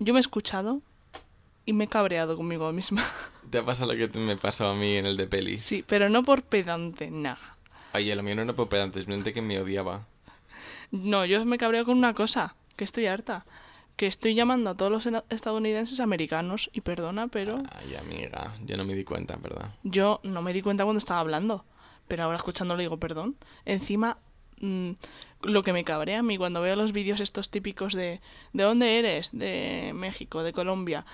Yo 0.00 0.12
me 0.12 0.18
he 0.18 0.20
escuchado 0.20 0.82
y 1.64 1.72
me 1.72 1.84
he 1.84 1.88
cabreado 1.88 2.36
conmigo 2.36 2.70
misma. 2.72 3.06
¿Te 3.50 3.58
ha 3.58 3.64
pasado 3.64 3.94
lo 3.94 4.10
que 4.10 4.18
me 4.18 4.36
pasó 4.36 4.66
a 4.66 4.74
mí 4.74 4.96
en 4.96 5.06
el 5.06 5.16
de 5.16 5.26
pelis? 5.28 5.62
Sí, 5.62 5.84
pero 5.86 6.08
no 6.08 6.24
por 6.24 6.42
pedante, 6.42 7.10
nada. 7.10 7.53
Oye, 7.94 8.14
lo 8.16 8.22
mío 8.22 8.34
no 8.34 8.42
era 8.42 8.52
por 8.52 8.68
pedante, 8.68 8.98
simplemente 8.98 9.32
que 9.32 9.40
me 9.40 9.58
odiaba. 9.60 10.06
No, 10.90 11.24
yo 11.24 11.44
me 11.44 11.58
cabreo 11.58 11.84
con 11.84 11.96
una 11.96 12.14
cosa, 12.14 12.54
que 12.76 12.84
estoy 12.84 13.06
harta. 13.06 13.46
Que 13.96 14.06
estoy 14.06 14.34
llamando 14.34 14.70
a 14.70 14.76
todos 14.76 14.90
los 14.90 15.22
estadounidenses 15.30 16.00
americanos, 16.00 16.68
y 16.72 16.80
perdona, 16.80 17.28
pero 17.28 17.62
Ay, 17.70 17.94
amiga, 17.94 18.52
yo 18.64 18.76
no 18.76 18.84
me 18.84 18.94
di 18.94 19.04
cuenta, 19.04 19.36
¿verdad? 19.36 19.70
yo 19.84 20.20
no 20.24 20.42
me 20.42 20.52
di 20.52 20.62
cuenta 20.62 20.84
cuando 20.84 20.98
estaba 20.98 21.20
hablando. 21.20 21.64
Pero 22.08 22.24
ahora 22.24 22.36
escuchándolo 22.36 22.80
digo, 22.80 22.98
perdón. 22.98 23.36
Encima, 23.64 24.18
mm, 24.60 24.90
lo 25.42 25.62
que 25.62 25.72
me 25.72 25.84
cabrea 25.84 26.18
a 26.18 26.22
mí 26.22 26.36
cuando 26.36 26.60
veo 26.60 26.74
los 26.76 26.92
vídeos 26.92 27.20
estos 27.20 27.50
típicos 27.50 27.94
de 27.94 28.20
¿De 28.52 28.64
dónde 28.64 28.98
eres? 28.98 29.30
De 29.32 29.92
México, 29.94 30.42
de 30.42 30.52
Colombia. 30.52 31.06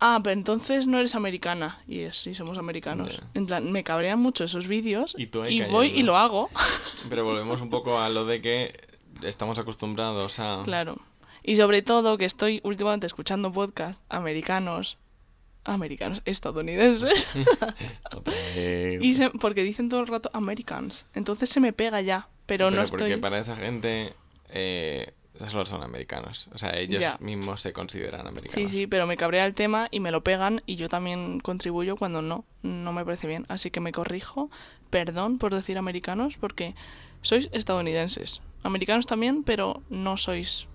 Ah, 0.00 0.18
pero 0.22 0.32
entonces 0.32 0.86
no 0.86 0.98
eres 0.98 1.14
americana. 1.14 1.78
Y 1.86 2.00
es, 2.00 2.16
sí, 2.16 2.34
somos 2.34 2.56
americanos. 2.56 3.20
En 3.34 3.46
plan, 3.46 3.70
me 3.70 3.84
cabrean 3.84 4.18
mucho 4.18 4.44
esos 4.44 4.66
vídeos. 4.66 5.14
Y 5.18 5.26
tú 5.26 5.42
ahí 5.42 5.60
voy 5.70 5.88
y 5.88 6.02
lo 6.02 6.16
hago. 6.16 6.48
Pero 7.10 7.24
volvemos 7.24 7.60
un 7.60 7.68
poco 7.68 8.00
a 8.00 8.08
lo 8.08 8.24
de 8.24 8.40
que 8.40 8.80
estamos 9.22 9.58
acostumbrados 9.58 10.40
a... 10.40 10.62
Claro. 10.64 10.96
Y 11.42 11.56
sobre 11.56 11.82
todo 11.82 12.16
que 12.16 12.24
estoy 12.24 12.60
últimamente 12.64 13.06
escuchando 13.06 13.52
podcasts 13.52 14.02
americanos, 14.08 14.96
americanos, 15.64 16.22
estadounidenses, 16.24 17.28
y 19.00 19.14
se- 19.14 19.30
porque 19.30 19.62
dicen 19.62 19.88
todo 19.88 20.00
el 20.00 20.06
rato 20.06 20.30
Americans. 20.32 21.06
Entonces 21.14 21.48
se 21.50 21.60
me 21.60 21.72
pega 21.72 22.00
ya, 22.00 22.28
pero, 22.46 22.70
no 22.70 22.82
porque 22.84 23.04
estoy... 23.04 23.20
para 23.20 23.38
esa 23.38 23.56
gente 23.56 24.14
eh, 24.48 25.12
solo 25.48 25.64
son 25.66 25.82
americanos. 25.82 26.48
O 26.52 26.58
sea, 26.58 26.76
ellos 26.76 27.00
Ya. 27.00 27.16
mismos 27.20 27.62
se 27.62 27.72
consideran 27.72 28.22
Sí, 28.22 28.28
americanos. 28.28 28.70
sí, 28.70 28.86
pero 28.86 29.06
me 29.06 29.16
cabrea 29.16 29.46
el 29.46 29.54
tema 29.54 29.88
y 29.90 30.00
me 30.00 30.10
lo 30.10 30.22
pegan 30.22 30.62
y 30.66 30.76
yo 30.76 30.88
también 30.88 31.40
contribuyo 31.40 31.96
cuando 31.96 32.20
no, 32.22 32.44
no 32.62 32.92
me 32.92 33.04
parece 33.04 33.26
bien. 33.26 33.46
Así 33.48 33.70
que 33.70 33.80
me 33.80 33.92
corrijo, 33.92 34.50
perdón 34.90 35.38
por 35.38 35.54
decir 35.54 35.78
americanos, 35.78 36.36
porque 36.38 36.74
sois 37.22 37.48
estadounidenses. 37.52 38.40
Americanos 38.62 39.06
también, 39.06 39.42
pero 39.44 39.82
no 39.88 40.16
sois... 40.16 40.66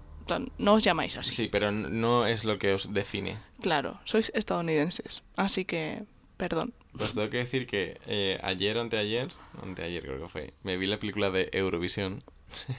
No 0.57 0.73
os 0.73 0.83
llamáis 0.83 1.17
así. 1.17 1.35
Sí, 1.35 1.49
pero 1.51 1.71
no 1.71 2.25
es 2.25 2.43
lo 2.45 2.57
que 2.57 2.73
os 2.73 2.91
define. 2.93 3.37
Claro, 3.61 3.99
sois 4.05 4.31
estadounidenses. 4.33 5.21
Así 5.35 5.65
que, 5.65 6.01
perdón. 6.37 6.73
Pues 6.97 7.13
tengo 7.13 7.29
que 7.29 7.37
decir 7.37 7.67
que 7.67 7.99
eh, 8.07 8.39
ayer 8.41 8.75
anteayer, 8.79 9.29
anteayer 9.61 10.01
creo 10.01 10.19
que 10.23 10.27
fue, 10.29 10.53
me 10.63 10.77
vi 10.77 10.87
la 10.87 10.97
película 10.97 11.29
de 11.29 11.49
Eurovisión. 11.51 12.23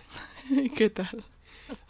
¿Qué 0.76 0.90
tal? 0.90 1.22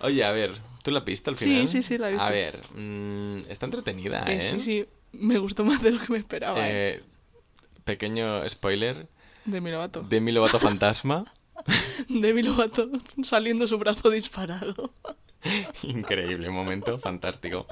Oye, 0.01 0.25
a 0.25 0.31
ver, 0.33 0.57
¿tú 0.83 0.91
la 0.91 1.01
viste 1.01 1.31
al 1.31 1.37
Sí, 1.39 1.45
final? 1.47 1.69
sí, 1.69 1.83
sí, 1.83 1.99
la 1.99 2.09
he 2.09 2.13
visto. 2.13 2.27
A 2.27 2.31
ver, 2.31 2.61
mm, 2.75 3.51
está 3.51 3.67
entretenida, 3.67 4.25
Eh, 4.27 4.39
¿eh? 4.39 4.43
sí, 4.43 4.61
sí, 4.61 4.87
me 5.13 5.39
gustó 5.39 5.65
más 5.65 5.83
de 5.83 5.93
lo 5.93 6.01
que 6.01 6.13
me 6.13 6.19
esperaba. 6.19 6.59
¿eh? 6.69 6.97
Eh, 6.97 7.03
pequeño 7.85 8.49
spoiler, 8.49 9.07
Demi 9.45 9.71
Lovato. 9.71 10.03
Demi 10.03 10.33
Lovato 10.33 10.59
fantasma. 10.59 11.33
Demi 12.09 12.43
Lovato 12.43 12.89
saliendo 13.23 13.67
su 13.67 13.79
brazo 13.79 14.11
disparado. 14.11 14.93
Increíble 15.83 16.51
momento, 16.51 16.99
fantástico. 16.99 17.67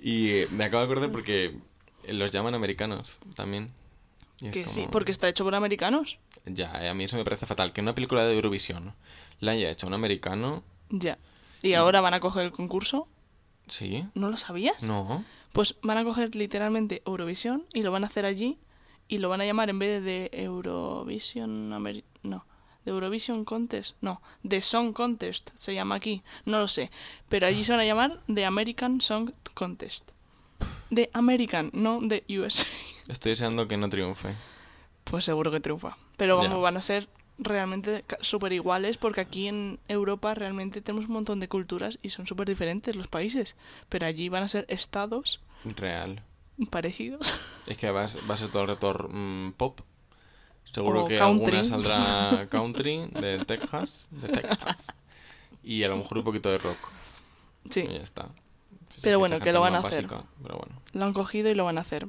Y 0.00 0.42
me 0.50 0.64
acabo 0.64 0.82
de 0.84 0.90
acordar 0.90 1.10
porque 1.12 1.56
los 2.08 2.30
llaman 2.30 2.54
americanos 2.54 3.18
también. 3.34 3.70
Y 4.40 4.46
es 4.48 4.52
Que 4.52 4.68
sí, 4.68 4.86
porque 4.90 5.12
está 5.12 5.28
hecho 5.28 5.44
por 5.44 5.54
americanos. 5.54 6.18
Ya, 6.46 6.88
a 6.90 6.94
mí 6.94 7.04
eso 7.04 7.16
me 7.16 7.24
parece 7.24 7.46
fatal. 7.46 7.72
Que 7.72 7.80
una 7.80 7.94
película 7.94 8.24
de 8.24 8.34
Eurovisión 8.34 8.94
la 9.40 9.52
haya 9.52 9.70
hecho 9.70 9.86
un 9.86 9.94
americano, 9.94 10.62
Ya. 10.90 11.18
¿Y 11.62 11.74
ahora 11.74 12.00
van 12.00 12.14
a 12.14 12.20
coger 12.20 12.44
el 12.46 12.52
concurso? 12.52 13.08
sí. 13.68 14.06
¿No 14.14 14.30
lo 14.30 14.36
sabías? 14.36 14.82
No. 14.84 15.24
Pues 15.52 15.74
van 15.82 15.98
a 15.98 16.04
coger 16.04 16.34
literalmente 16.34 17.02
Eurovisión 17.04 17.64
y 17.74 17.82
lo 17.82 17.90
van 17.92 18.04
a 18.04 18.06
hacer 18.06 18.24
allí 18.24 18.58
y 19.08 19.18
lo 19.18 19.28
van 19.28 19.40
a 19.40 19.44
llamar 19.46 19.68
en 19.70 19.78
vez 19.78 20.02
de 20.04 20.30
Eurovision 20.32 21.72
Ameri- 21.72 22.04
no, 22.22 22.44
de 22.84 22.90
Eurovision 22.92 23.44
Contest, 23.44 23.96
no, 24.00 24.20
de 24.42 24.60
Song 24.60 24.92
Contest 24.92 25.50
se 25.56 25.74
llama 25.74 25.96
aquí, 25.96 26.22
no 26.44 26.58
lo 26.60 26.68
sé, 26.68 26.90
pero 27.28 27.46
allí 27.46 27.64
se 27.64 27.72
van 27.72 27.80
a 27.80 27.84
llamar 27.84 28.20
The 28.32 28.44
American 28.44 29.00
Song 29.00 29.30
Contest. 29.54 30.10
De 30.90 31.10
American, 31.12 31.70
no 31.74 32.00
de 32.00 32.24
USA. 32.38 32.66
Estoy 33.08 33.30
deseando 33.30 33.68
que 33.68 33.76
no 33.76 33.88
triunfe. 33.88 34.34
Pues 35.04 35.24
seguro 35.24 35.50
que 35.50 35.60
triunfa. 35.60 35.96
Pero 36.16 36.36
vamos, 36.38 36.60
van 36.62 36.76
a 36.76 36.80
ser 36.80 37.08
realmente 37.38 38.04
súper 38.20 38.52
iguales 38.52 38.96
porque 38.96 39.20
aquí 39.20 39.46
en 39.48 39.78
Europa 39.88 40.34
realmente 40.34 40.80
tenemos 40.82 41.06
un 41.08 41.14
montón 41.14 41.40
de 41.40 41.48
culturas 41.48 41.98
y 42.02 42.10
son 42.10 42.26
súper 42.26 42.48
diferentes 42.48 42.96
los 42.96 43.08
países. 43.08 43.56
Pero 43.88 44.06
allí 44.06 44.28
van 44.28 44.42
a 44.42 44.48
ser 44.48 44.64
estados 44.68 45.40
Real. 45.64 46.22
parecidos. 46.70 47.34
Es 47.66 47.76
que 47.76 47.90
va 47.90 48.04
a 48.04 48.08
ser, 48.08 48.28
va 48.28 48.34
a 48.34 48.38
ser 48.38 48.50
todo 48.50 48.62
el 48.62 48.68
reto 48.68 49.08
mm, 49.10 49.52
pop. 49.52 49.80
Seguro 50.72 51.04
O 51.04 51.08
que 51.08 51.18
country. 51.18 51.56
alguna 51.56 51.64
saldrá 51.64 52.46
country 52.50 53.06
de 53.12 53.44
Texas, 53.44 54.08
de 54.10 54.28
Texas. 54.28 54.86
Y 55.62 55.82
a 55.84 55.88
lo 55.88 55.98
mejor 55.98 56.18
un 56.18 56.24
poquito 56.24 56.50
de 56.50 56.58
rock. 56.58 56.78
Sí, 57.70 57.80
Y 57.80 57.92
ya 57.94 58.02
está. 58.02 58.28
Pero 59.02 59.18
bueno, 59.18 59.38
que 59.38 59.52
lo 59.52 59.60
van 59.60 59.74
a 59.74 59.78
hacer. 59.78 60.06
básica, 60.06 60.24
pero 60.42 60.56
bueno. 60.58 60.80
lo 60.92 61.04
han 61.04 61.12
cogido 61.12 61.50
y 61.50 61.54
lo 61.54 61.64
van 61.64 61.78
a 61.78 61.82
hacer. 61.82 62.08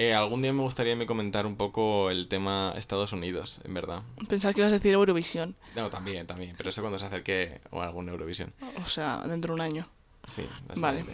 Eh, 0.00 0.14
algún 0.14 0.40
día 0.42 0.52
me 0.52 0.62
gustaría 0.62 0.94
me 0.94 1.06
comentar 1.06 1.44
un 1.44 1.56
poco 1.56 2.08
el 2.10 2.28
tema 2.28 2.72
Estados 2.76 3.12
Unidos, 3.12 3.60
en 3.64 3.74
verdad. 3.74 4.02
Pensaba 4.28 4.54
que 4.54 4.60
ibas 4.60 4.72
a 4.72 4.76
decir 4.76 4.94
Eurovisión. 4.94 5.56
No, 5.74 5.90
también, 5.90 6.24
también. 6.26 6.54
Pero 6.56 6.70
eso 6.70 6.80
cuando 6.82 7.00
se 7.00 7.06
acerque 7.06 7.60
o 7.70 7.82
algún 7.82 8.08
Eurovisión. 8.08 8.52
O 8.84 8.88
sea, 8.88 9.24
dentro 9.26 9.52
de 9.52 9.54
un 9.56 9.60
año. 9.60 9.88
Sí, 10.28 10.46
Vale. 10.76 11.04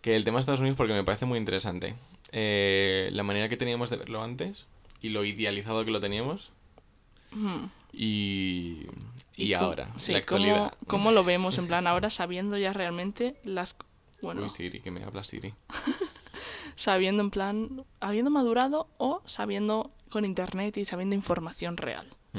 Que 0.00 0.16
el 0.16 0.24
tema 0.24 0.38
de 0.38 0.40
Estados 0.40 0.60
Unidos 0.60 0.78
porque 0.78 0.94
me 0.94 1.04
parece 1.04 1.26
muy 1.26 1.38
interesante. 1.38 1.94
Eh, 2.32 3.10
la 3.12 3.22
manera 3.22 3.50
que 3.50 3.58
teníamos 3.58 3.90
de 3.90 3.98
verlo 3.98 4.22
antes 4.22 4.64
y 5.02 5.10
lo 5.10 5.24
idealizado 5.24 5.84
que 5.84 5.90
lo 5.90 6.00
teníamos 6.00 6.50
Mm. 7.32 7.64
y, 7.92 8.86
y, 9.36 9.52
ahora, 9.54 9.88
sí, 9.98 10.12
la 10.12 10.24
¿cómo, 10.24 10.42
actualidad. 10.44 10.74
cómo 10.86 11.12
lo 11.12 11.24
vemos? 11.24 11.56
En 11.58 11.66
plan, 11.68 11.86
ahora 11.86 12.10
sabiendo 12.10 12.56
ya 12.58 12.72
realmente 12.72 13.36
las... 13.44 13.76
Bueno, 14.22 14.42
Uy, 14.42 14.48
Siri, 14.50 14.80
que 14.80 14.90
me 14.90 15.02
habla 15.04 15.22
Siri. 15.24 15.52
sabiendo 16.76 17.22
en 17.22 17.30
plan, 17.30 17.84
habiendo 18.00 18.30
madurado 18.30 18.88
o 18.98 19.22
sabiendo 19.26 19.90
con 20.10 20.24
internet 20.24 20.76
y 20.76 20.84
sabiendo 20.84 21.14
información 21.14 21.76
real. 21.76 22.06
Mm. 22.32 22.38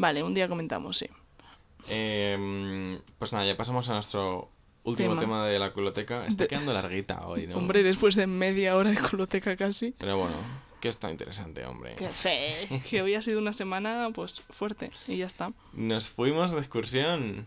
Vale, 0.00 0.22
un 0.22 0.34
día 0.34 0.48
comentamos, 0.48 0.98
sí. 0.98 1.06
Em, 1.88 2.98
pues 3.18 3.32
nada, 3.32 3.44
ya 3.46 3.56
pasamos 3.56 3.88
a 3.88 3.94
nuestro 3.94 4.50
último 4.84 5.10
Tema. 5.10 5.20
tema, 5.20 5.46
de 5.46 5.58
la 5.58 5.72
culoteca. 5.72 6.26
Está 6.26 6.44
De- 6.44 6.48
quedando 6.48 6.72
larguita 6.72 7.26
hoy, 7.26 7.46
¿no? 7.46 7.56
Hombre, 7.56 7.82
después 7.82 8.14
de 8.14 8.26
media 8.26 8.76
hora 8.76 8.90
de 8.90 8.98
coloteca 8.98 9.56
casi. 9.56 9.92
Pero 9.98 10.16
bueno, 10.18 10.36
que 10.80 10.88
está 10.88 11.10
interesante, 11.10 11.64
hombre. 11.64 11.94
Que 11.96 12.14
sé, 12.14 12.68
que 12.88 13.02
hoy 13.02 13.14
ha 13.14 13.22
sido 13.22 13.38
una 13.38 13.52
semana 13.52 14.10
pues 14.14 14.40
fuerte 14.50 14.90
y 15.06 15.18
ya 15.18 15.26
está. 15.26 15.52
Nos 15.72 16.08
fuimos 16.08 16.52
de 16.52 16.58
excursión. 16.58 17.46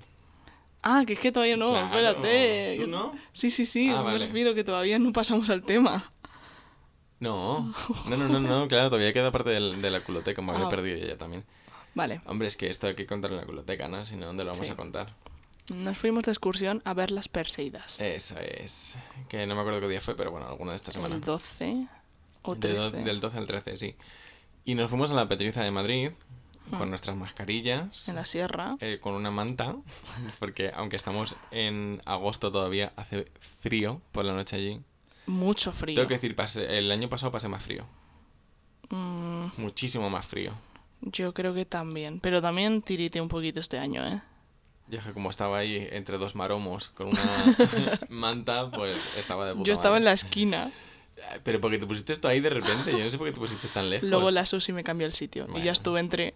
Ah, 0.90 1.04
que 1.06 1.14
es 1.14 1.20
que 1.20 1.32
todavía 1.34 1.58
no, 1.58 1.70
Claro. 1.72 1.86
espérate. 1.88 2.78
¿Tú 2.80 2.88
no? 2.88 3.12
Sí, 3.34 3.50
sí, 3.50 3.66
sí, 3.66 3.90
Ah, 3.90 3.98
me 3.98 4.04
vale. 4.14 4.26
refiero 4.26 4.56
que 4.56 4.64
todavía 4.64 4.98
no 5.00 5.12
pasamos 5.12 5.50
al 5.50 5.64
tema. 5.64 6.12
No, 7.20 7.74
no, 8.10 8.16
no, 8.18 8.28
no, 8.30 8.40
no, 8.40 8.68
claro, 8.68 8.90
todavía 8.90 9.12
queda 9.12 9.32
parte 9.32 9.50
del- 9.50 9.82
de, 9.82 9.90
la 9.90 10.02
culoteca, 10.04 10.42
me 10.42 10.52
había 10.54 10.68
Ah. 10.68 10.70
perdido 10.70 11.06
ya 11.06 11.18
también. 11.18 11.44
Vale, 11.96 12.22
Hombre, 12.26 12.48
es 12.48 12.56
que 12.58 12.70
esto 12.70 12.86
hay 12.88 12.96
que 12.96 13.06
contarlo 13.08 13.36
en 13.38 13.42
la 13.42 13.48
culoteca, 13.48 13.88
¿no? 13.88 14.06
Si 14.06 14.16
no, 14.16 14.28
¿dónde 14.28 14.44
lo 14.44 14.52
vamos 14.52 14.68
Sí. 14.68 14.74
a 14.74 14.76
contar? 14.76 15.14
nos 15.74 15.98
fuimos 15.98 16.24
de 16.24 16.32
excursión 16.32 16.82
a 16.86 16.94
ver 16.94 17.12
las 17.12 17.28
Perseidas. 17.28 18.00
Eso 18.00 18.40
es. 18.40 18.96
Que 19.28 19.46
no 19.46 19.54
me 19.54 19.60
acuerdo 19.60 19.82
qué 19.82 19.90
día 19.90 20.00
fue, 20.00 20.16
pero 20.16 20.32
bueno, 20.32 20.48
alguna 20.48 20.72
de 20.72 20.78
esta 20.78 20.94
semana. 20.94 21.16
El 21.16 21.20
12 21.22 21.88
o 22.44 22.56
De 22.56 22.74
do- 22.74 22.90
13. 22.92 23.04
del 23.04 23.20
12 23.20 23.38
al 23.38 23.48
13, 23.48 23.78
sí. 23.78 23.96
Y 24.64 24.76
nos 24.76 24.90
fuimos 24.90 25.12
a 25.12 25.16
la 25.16 25.28
Petriza 25.28 25.62
de 25.66 25.72
Madrid 25.72 26.12
Con 26.72 26.90
nuestras 26.90 27.16
mascarillas, 27.16 28.08
En 28.10 28.16
la 28.16 28.26
sierra. 28.26 28.76
eh, 28.82 29.00
con 29.02 29.14
una 29.14 29.32
manta, 29.32 29.76
porque 30.40 30.72
aunque 30.76 30.96
estamos 30.98 31.36
en 31.52 32.02
agosto 32.06 32.52
todavía 32.52 32.92
hace 32.96 33.28
frío 33.62 34.02
por 34.12 34.26
la 34.26 34.34
noche 34.34 34.56
allí. 34.58 34.82
Mucho 35.28 35.72
frío. 35.72 35.96
Tengo 35.96 36.08
que 36.08 36.16
decir, 36.16 36.36
pasé- 36.36 36.68
el 36.70 36.92
año 36.92 37.10
pasado 37.10 37.32
pasé 37.32 37.48
más 37.48 37.64
frío, 37.64 37.86
Mm, 38.90 39.48
muchísimo 39.58 40.10
más 40.10 40.26
frío. 40.26 40.54
yo 41.02 41.34
creo 41.34 41.54
que 41.54 41.66
también. 41.66 42.20
Pero 42.22 42.42
también 42.42 42.82
tirité 42.82 43.20
un 43.22 43.28
poquito 43.28 43.60
este 43.60 43.78
año, 43.78 44.06
¿eh? 44.08 44.22
Yo 44.90 45.04
que 45.04 45.12
como 45.12 45.30
estaba 45.30 45.58
ahí 45.58 45.86
entre 45.92 46.18
dos 46.18 46.36
maromos 46.36 46.88
con 46.90 47.08
una 47.08 47.18
manta, 48.10 48.72
pues 48.72 48.96
estaba 49.18 49.46
de 49.46 49.54
puta 49.54 49.66
Yo 49.66 49.74
estaba 49.74 49.90
madre. 49.96 50.00
en 50.00 50.06
la 50.06 50.12
esquina. 50.14 50.72
Pero 51.44 51.60
porque 51.60 51.78
te 51.80 51.86
pusiste 51.88 52.14
esto 52.14 52.28
ahí 52.30 52.40
de 52.40 52.50
repente, 52.52 52.92
yo 52.92 53.04
no 53.04 53.10
sé 53.10 53.18
por 53.18 53.28
qué 53.28 53.34
te 53.34 53.40
pusiste 53.40 53.68
tan 53.70 53.90
lejos. 53.90 54.08
Luego 54.08 54.32
la 54.32 54.46
Susi 54.46 54.72
me 54.72 54.84
cambió 54.84 55.06
el 55.08 55.14
sitio. 55.14 55.48
Y 55.56 55.62
ya 55.64 55.72
estuve 55.74 56.00
entre 56.00 56.36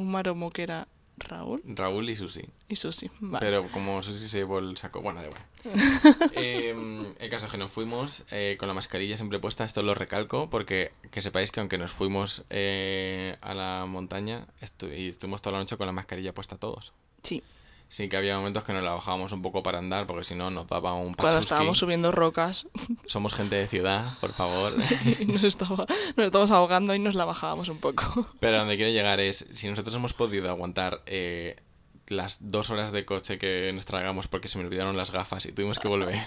un 0.00 0.10
maromo 0.10 0.50
que 0.50 0.62
era 0.64 0.88
Raúl 1.18 1.60
Raúl 1.66 2.08
y 2.08 2.16
Susi. 2.16 2.44
y 2.68 2.76
Susi. 2.76 3.10
Vale. 3.20 3.44
Pero 3.44 3.70
como 3.72 4.02
Susi 4.02 4.28
se 4.28 4.38
llevó 4.38 4.58
el 4.58 4.76
saco, 4.78 5.02
bueno, 5.02 5.20
da 5.20 5.28
igual. 5.28 5.42
Eh, 6.32 7.12
el 7.18 7.30
caso 7.30 7.46
es 7.46 7.52
que 7.52 7.58
nos 7.58 7.70
fuimos 7.70 8.24
eh, 8.30 8.56
con 8.58 8.68
la 8.68 8.74
mascarilla 8.74 9.16
siempre 9.16 9.38
puesta, 9.38 9.64
esto 9.64 9.82
lo 9.82 9.94
recalco, 9.94 10.48
porque 10.48 10.92
que 11.10 11.20
sepáis 11.22 11.50
que 11.50 11.60
aunque 11.60 11.76
nos 11.78 11.90
fuimos 11.90 12.42
eh, 12.50 13.36
a 13.42 13.52
la 13.54 13.84
montaña 13.86 14.46
estu- 14.62 14.96
y 14.96 15.08
estuvimos 15.08 15.42
toda 15.42 15.54
la 15.54 15.58
noche 15.58 15.76
con 15.76 15.86
la 15.86 15.92
mascarilla 15.92 16.32
puesta 16.32 16.56
todos. 16.56 16.92
Sí, 17.22 17.42
Sí 17.92 18.08
que 18.08 18.16
había 18.16 18.36
momentos 18.36 18.62
que 18.62 18.72
nos 18.72 18.84
la 18.84 18.92
bajábamos 18.92 19.32
un 19.32 19.42
poco 19.42 19.64
para 19.64 19.78
andar, 19.78 20.06
porque 20.06 20.22
si 20.22 20.36
no 20.36 20.48
nos 20.50 20.68
daba 20.68 20.94
un 20.94 21.12
cuando 21.14 21.22
pachuski. 21.38 21.42
estábamos 21.42 21.78
subiendo 21.78 22.12
rocas 22.12 22.68
Somos 23.06 23.34
gente 23.34 23.56
de 23.56 23.66
ciudad, 23.66 24.16
por 24.20 24.32
favor. 24.32 24.74
nos, 25.26 25.42
estaba, 25.42 25.86
nos 26.16 26.26
estábamos 26.26 26.52
ahogando 26.52 26.94
y 26.94 27.00
nos 27.00 27.16
la 27.16 27.24
bajábamos 27.24 27.68
un 27.68 27.78
poco. 27.78 28.28
Pero 28.38 28.56
a 28.56 28.60
donde 28.60 28.76
quiero 28.76 28.92
llegar 28.92 29.18
es, 29.18 29.44
si 29.54 29.68
nosotros 29.68 29.92
hemos 29.96 30.12
podido 30.12 30.48
aguantar 30.48 31.02
eh, 31.06 31.56
las 32.06 32.38
dos 32.40 32.70
horas 32.70 32.92
de 32.92 33.04
coche 33.04 33.38
que 33.38 33.72
nos 33.74 33.86
tragamos 33.86 34.28
porque 34.28 34.46
se 34.46 34.56
me 34.58 34.64
olvidaron 34.64 34.96
las 34.96 35.10
gafas 35.10 35.44
y 35.46 35.52
tuvimos 35.52 35.80
que 35.80 35.88
volver, 35.88 36.20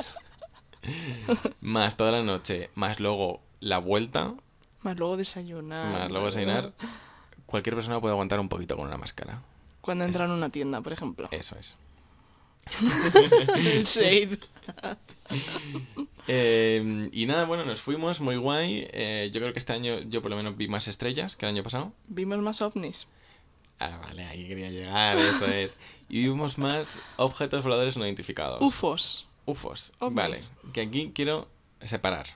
más 1.61 1.95
toda 1.95 2.11
la 2.11 2.23
noche, 2.23 2.71
más 2.75 2.99
luego 2.99 3.41
la 3.61 3.77
vuelta, 3.77 4.33
Más 4.81 4.97
luego 4.97 5.15
desayunar. 5.15 5.93
más 5.93 6.11
luego 6.11 6.25
desayunar, 6.25 6.73
cualquier 7.45 7.75
persona 7.75 8.01
puede 8.01 8.11
aguantar 8.11 8.41
un 8.41 8.49
poquito 8.49 8.75
con 8.75 8.87
una 8.87 8.97
máscara. 8.97 9.41
Cuando 9.83 10.05
entra 10.05 10.23
en 10.23 10.31
una 10.31 10.49
tienda, 10.49 10.79
por 10.79 10.93
ejemplo. 10.93 11.27
Eso 11.29 11.57
es. 11.59 11.75
El 12.81 13.83
shade. 13.85 14.39
Eh, 16.25 17.09
y 17.11 17.25
nada, 17.25 17.43
bueno, 17.43 17.65
nos 17.65 17.81
fuimos, 17.81 18.21
muy 18.21 18.37
guay. 18.37 18.87
Eh, 18.93 19.29
yo 19.33 19.41
creo 19.41 19.51
que 19.51 19.59
este 19.59 19.73
año 19.73 19.99
yo 20.03 20.21
por 20.21 20.31
lo 20.31 20.37
menos 20.37 20.55
vi 20.55 20.69
más 20.69 20.87
estrellas 20.87 21.35
que 21.35 21.45
el 21.45 21.53
año 21.53 21.63
pasado. 21.63 21.91
Vimos 22.07 22.39
más 22.39 22.61
ovnis. 22.61 23.07
Ah, 23.77 23.99
vale, 24.01 24.23
ahí 24.23 24.47
quería 24.47 24.69
llegar, 24.69 25.17
eso 25.17 25.47
es. 25.47 25.77
Y 26.07 26.21
vimos 26.21 26.57
más 26.57 26.97
objetos 27.17 27.65
voladores 27.65 27.97
no 27.97 28.05
identificados. 28.05 28.61
UFOs. 28.61 29.27
UFOs. 29.45 29.91
Ovnis. 29.99 30.15
Vale, 30.15 30.39
que 30.71 30.81
aquí 30.81 31.11
quiero 31.13 31.49
separar. 31.81 32.27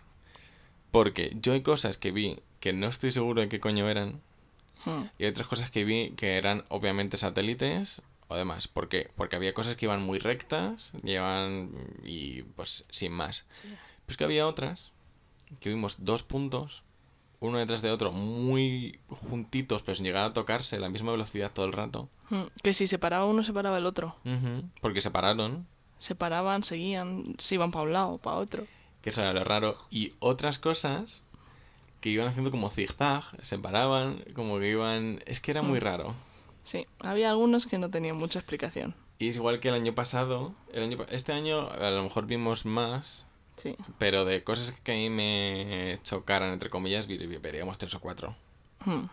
Porque 0.92 1.38
yo 1.40 1.54
hay 1.54 1.62
cosas 1.62 1.98
que 1.98 2.12
vi 2.12 2.42
que 2.60 2.74
no 2.74 2.88
estoy 2.88 3.12
seguro 3.12 3.40
de 3.40 3.48
qué 3.48 3.62
coño 3.62 3.88
eran. 3.88 4.22
Hmm. 4.88 5.10
Y 5.20 5.24
hay 5.26 5.30
otras 5.32 5.48
cosas 5.48 5.70
que 5.70 5.84
vi 5.84 6.12
que 6.12 6.38
eran 6.38 6.64
obviamente 6.70 7.18
satélites 7.18 8.02
o 8.30 8.36
demás. 8.36 8.68
¿Por 8.68 8.88
qué? 8.90 9.10
Porque 9.16 9.36
había 9.36 9.54
cosas 9.54 9.76
que 9.76 9.86
iban 9.86 10.02
muy 10.02 10.20
rectas, 10.20 10.92
llevan 11.04 11.72
y 12.04 12.44
pues 12.44 12.86
sin 12.90 13.12
más. 13.12 13.46
Pues 14.06 14.18
que 14.18 14.24
había 14.24 14.48
otras 14.48 14.92
que 15.60 15.70
vimos 15.70 15.96
dos 16.00 16.24
puntos, 16.24 16.84
uno 17.40 17.58
detrás 17.58 17.82
de 17.82 17.92
otro, 17.92 18.12
muy 18.12 19.00
juntitos, 19.08 19.82
pero 19.84 19.96
sin 19.96 20.06
llegar 20.06 20.26
a 20.26 20.34
tocarse 20.34 20.76
a 20.76 20.80
la 20.80 20.90
misma 20.90 21.12
velocidad 21.12 21.52
todo 21.54 21.66
el 21.66 21.74
rato. 21.74 22.10
Hmm. 22.30 22.44
Que 22.64 22.74
si 22.74 22.88
se 22.88 22.98
paraba 23.00 23.26
uno, 23.26 23.44
se 23.44 23.54
paraba 23.54 23.78
el 23.78 23.86
otro. 23.86 24.16
Ujú, 24.26 24.64
Porque 24.82 25.00
se 25.02 25.12
pararon, 25.12 25.66
Se 26.00 26.14
paraban, 26.16 26.64
seguían, 26.64 27.36
se 27.38 27.56
iban 27.56 27.72
para 27.72 27.84
un 27.86 27.94
lado 27.94 28.10
o 28.14 28.18
para 28.18 28.38
otro. 28.38 28.66
que 29.02 29.10
eso 29.12 29.22
era 29.22 29.32
lo 29.34 29.44
raro. 29.46 29.78
Y 29.90 30.14
otras 30.20 30.60
cosas 30.60 31.22
que 32.08 32.14
iban 32.14 32.28
haciendo 32.28 32.52
como 32.52 32.70
zigzag, 32.70 33.24
se 33.44 33.58
paraban, 33.60 34.24
como 34.34 34.60
que 34.60 34.70
iban... 34.70 35.22
Es 35.26 35.40
que 35.40 35.52
era 35.52 35.62
muy 35.62 35.80
Mm. 35.80 35.84
raro. 35.84 36.16
Sí, 36.64 36.86
había 37.00 37.30
algunos 37.30 37.66
que 37.66 37.78
no 37.78 37.90
tenían 37.90 38.18
mucha 38.18 38.40
explicación. 38.40 38.96
Y 39.20 39.30
es 39.30 39.36
igual 39.36 39.60
que 39.60 39.70
el 39.70 39.74
año 39.76 39.94
pasado. 39.96 40.54
El 40.74 40.84
año, 40.84 40.98
este 41.10 41.32
año 41.34 41.70
a 41.72 41.90
lo 41.92 42.04
mejor 42.04 42.26
vimos 42.28 42.66
más, 42.66 43.26
Sí. 43.56 43.76
pero 43.98 44.26
de 44.26 44.44
cosas 44.44 44.72
que 44.84 44.92
a 44.92 44.96
mí 44.96 45.10
me 45.10 46.00
chocaran, 46.04 46.54
entre 46.54 46.70
comillas, 46.70 47.08
veríamos 47.08 47.78
tres 47.78 47.96
o 47.96 48.00
cuatro. 48.00 48.36
Hmm. 48.86 49.06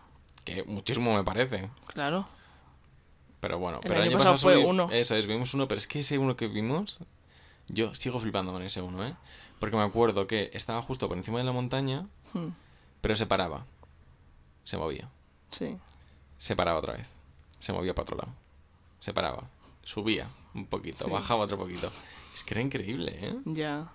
Que 0.43 0.63
muchísimo 0.63 1.15
me 1.15 1.23
parece. 1.23 1.69
Claro. 1.87 2.27
Pero 3.39 3.57
bueno, 3.59 3.79
El 3.83 3.89
pero 3.89 4.01
año 4.03 4.17
pasado 4.17 4.37
fue 4.37 4.53
solo 4.53 4.65
vi- 4.65 4.69
uno. 4.69 4.89
Eso 4.91 5.15
es, 5.15 5.25
vimos 5.27 5.53
uno, 5.53 5.67
pero 5.67 5.77
es 5.79 5.87
que 5.87 5.99
ese 5.99 6.17
uno 6.17 6.35
que 6.35 6.47
vimos, 6.47 6.99
yo 7.67 7.93
sigo 7.95 8.19
flipando 8.19 8.51
con 8.51 8.61
ese 8.63 8.81
uno, 8.81 9.05
¿eh? 9.05 9.15
Porque 9.59 9.75
me 9.77 9.83
acuerdo 9.83 10.27
que 10.27 10.49
estaba 10.53 10.81
justo 10.81 11.07
por 11.07 11.17
encima 11.17 11.39
de 11.39 11.43
la 11.45 11.51
montaña, 11.51 12.05
Hmm. 12.33 12.49
Pero 13.05 13.15
se 13.15 13.27
paraba. 13.27 13.67
Se 14.63 14.77
movía. 14.77 15.07
Sí. 15.51 15.77
Se 16.39 16.55
paraba 16.55 16.79
otra 16.79 16.93
vez. 16.93 17.05
Se 17.59 17.71
movía 17.71 17.93
para 17.93 18.01
otro 18.01 18.17
lado. 18.17 18.31
Se 18.99 19.13
paraba. 19.13 19.43
Subía 19.83 20.27
un 20.55 20.65
poquito, 20.65 21.05
Sí. 21.05 21.11
bajaba 21.11 21.43
otro 21.43 21.55
poquito. 21.55 21.91
Es 22.33 22.43
que 22.43 22.55
era 22.55 22.61
increíble, 22.61 23.15
¿eh? 23.21 23.35
Ya. 23.45 23.89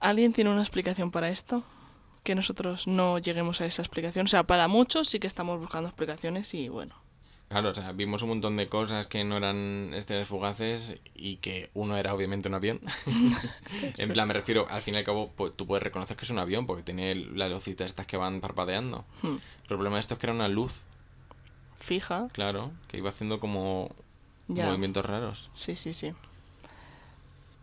¿Alguien 0.00 0.32
tiene 0.32 0.50
una 0.50 0.62
explicación 0.62 1.12
para 1.12 1.28
esto? 1.28 1.62
Que 2.24 2.34
nosotros 2.34 2.88
no 2.88 3.20
lleguemos 3.20 3.60
a 3.60 3.66
esa 3.66 3.82
explicación. 3.82 4.24
O 4.26 4.28
sea, 4.28 4.42
para 4.42 4.66
muchos 4.66 5.08
sí 5.08 5.20
que 5.20 5.28
estamos 5.28 5.60
buscando 5.60 5.88
explicaciones 5.88 6.52
y 6.54 6.68
bueno. 6.68 6.96
Claro, 7.48 7.70
o 7.70 7.74
sea, 7.74 7.92
vimos 7.92 8.22
un 8.22 8.30
montón 8.30 8.56
de 8.56 8.68
cosas 8.68 9.06
que 9.06 9.22
no 9.22 9.36
eran 9.36 9.92
estrellas 9.94 10.26
fugaces 10.26 10.96
y 11.14 11.36
que 11.36 11.70
uno 11.74 11.96
era 11.96 12.14
obviamente 12.14 12.48
un 12.48 12.54
avión. 12.54 12.80
en 13.96 14.12
plan, 14.12 14.26
me 14.26 14.34
refiero, 14.34 14.66
al 14.68 14.82
fin 14.82 14.94
y 14.94 14.98
al 14.98 15.04
cabo, 15.04 15.30
pues, 15.36 15.52
tú 15.54 15.66
puedes 15.66 15.82
reconocer 15.82 16.16
que 16.16 16.24
es 16.24 16.30
un 16.30 16.38
avión 16.38 16.66
porque 16.66 16.82
tiene 16.82 17.14
las 17.14 17.50
lucitas 17.50 17.86
estas 17.86 18.06
que 18.06 18.16
van 18.16 18.40
parpadeando. 18.40 19.04
Hmm. 19.22 19.36
El 19.36 19.68
problema 19.68 19.96
de 19.96 20.00
esto 20.00 20.14
es 20.14 20.20
que 20.20 20.26
era 20.26 20.34
una 20.34 20.48
luz 20.48 20.80
fija. 21.78 22.28
Claro, 22.32 22.72
que 22.88 22.96
iba 22.96 23.10
haciendo 23.10 23.38
como 23.38 23.94
Ya. 24.48 24.66
movimientos 24.66 25.04
raros. 25.04 25.50
Sí, 25.54 25.76
sí, 25.76 25.92
sí. 25.92 26.12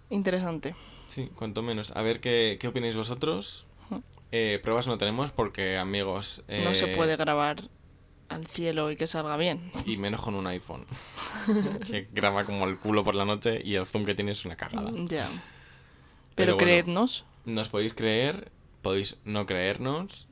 Interesante. 0.09 0.75
Sí, 1.07 1.29
cuanto 1.35 1.61
menos. 1.63 1.91
A 1.95 2.01
ver 2.01 2.21
qué, 2.21 2.57
qué 2.61 2.67
opináis 2.67 2.95
vosotros. 2.95 3.65
Ujú. 3.89 4.03
Eh, 4.31 4.59
pruebas 4.63 4.87
no 4.87 4.97
tenemos 4.97 5.31
porque, 5.31 5.77
amigos... 5.77 6.43
No 6.47 6.73
se 6.75 6.91
eh, 6.91 6.95
puede 6.95 7.17
grabar 7.17 7.63
al 8.31 8.47
cielo 8.47 8.91
y 8.91 8.95
que 8.95 9.07
salga 9.07 9.37
bien. 9.37 9.71
Y 9.85 9.97
menos 9.97 10.21
con 10.21 10.35
un 10.35 10.47
iPhone. 10.47 10.85
que 11.87 12.07
graba 12.11 12.45
como 12.45 12.65
el 12.65 12.77
culo 12.77 13.03
por 13.03 13.15
la 13.15 13.25
noche 13.25 13.61
y 13.63 13.75
el 13.75 13.85
zoom 13.85 14.05
que 14.05 14.15
tiene 14.15 14.31
es 14.31 14.45
una 14.45 14.55
cagada. 14.55 14.91
Ya. 15.07 15.27
Pero 15.29 15.41
Pero, 16.35 16.53
bueno. 16.55 16.65
creednos. 16.65 17.25
Nos 17.45 17.69
podéis 17.69 17.93
creer, 17.93 18.51
podéis 18.81 19.17
no 19.25 19.45
creernos, 19.45 20.27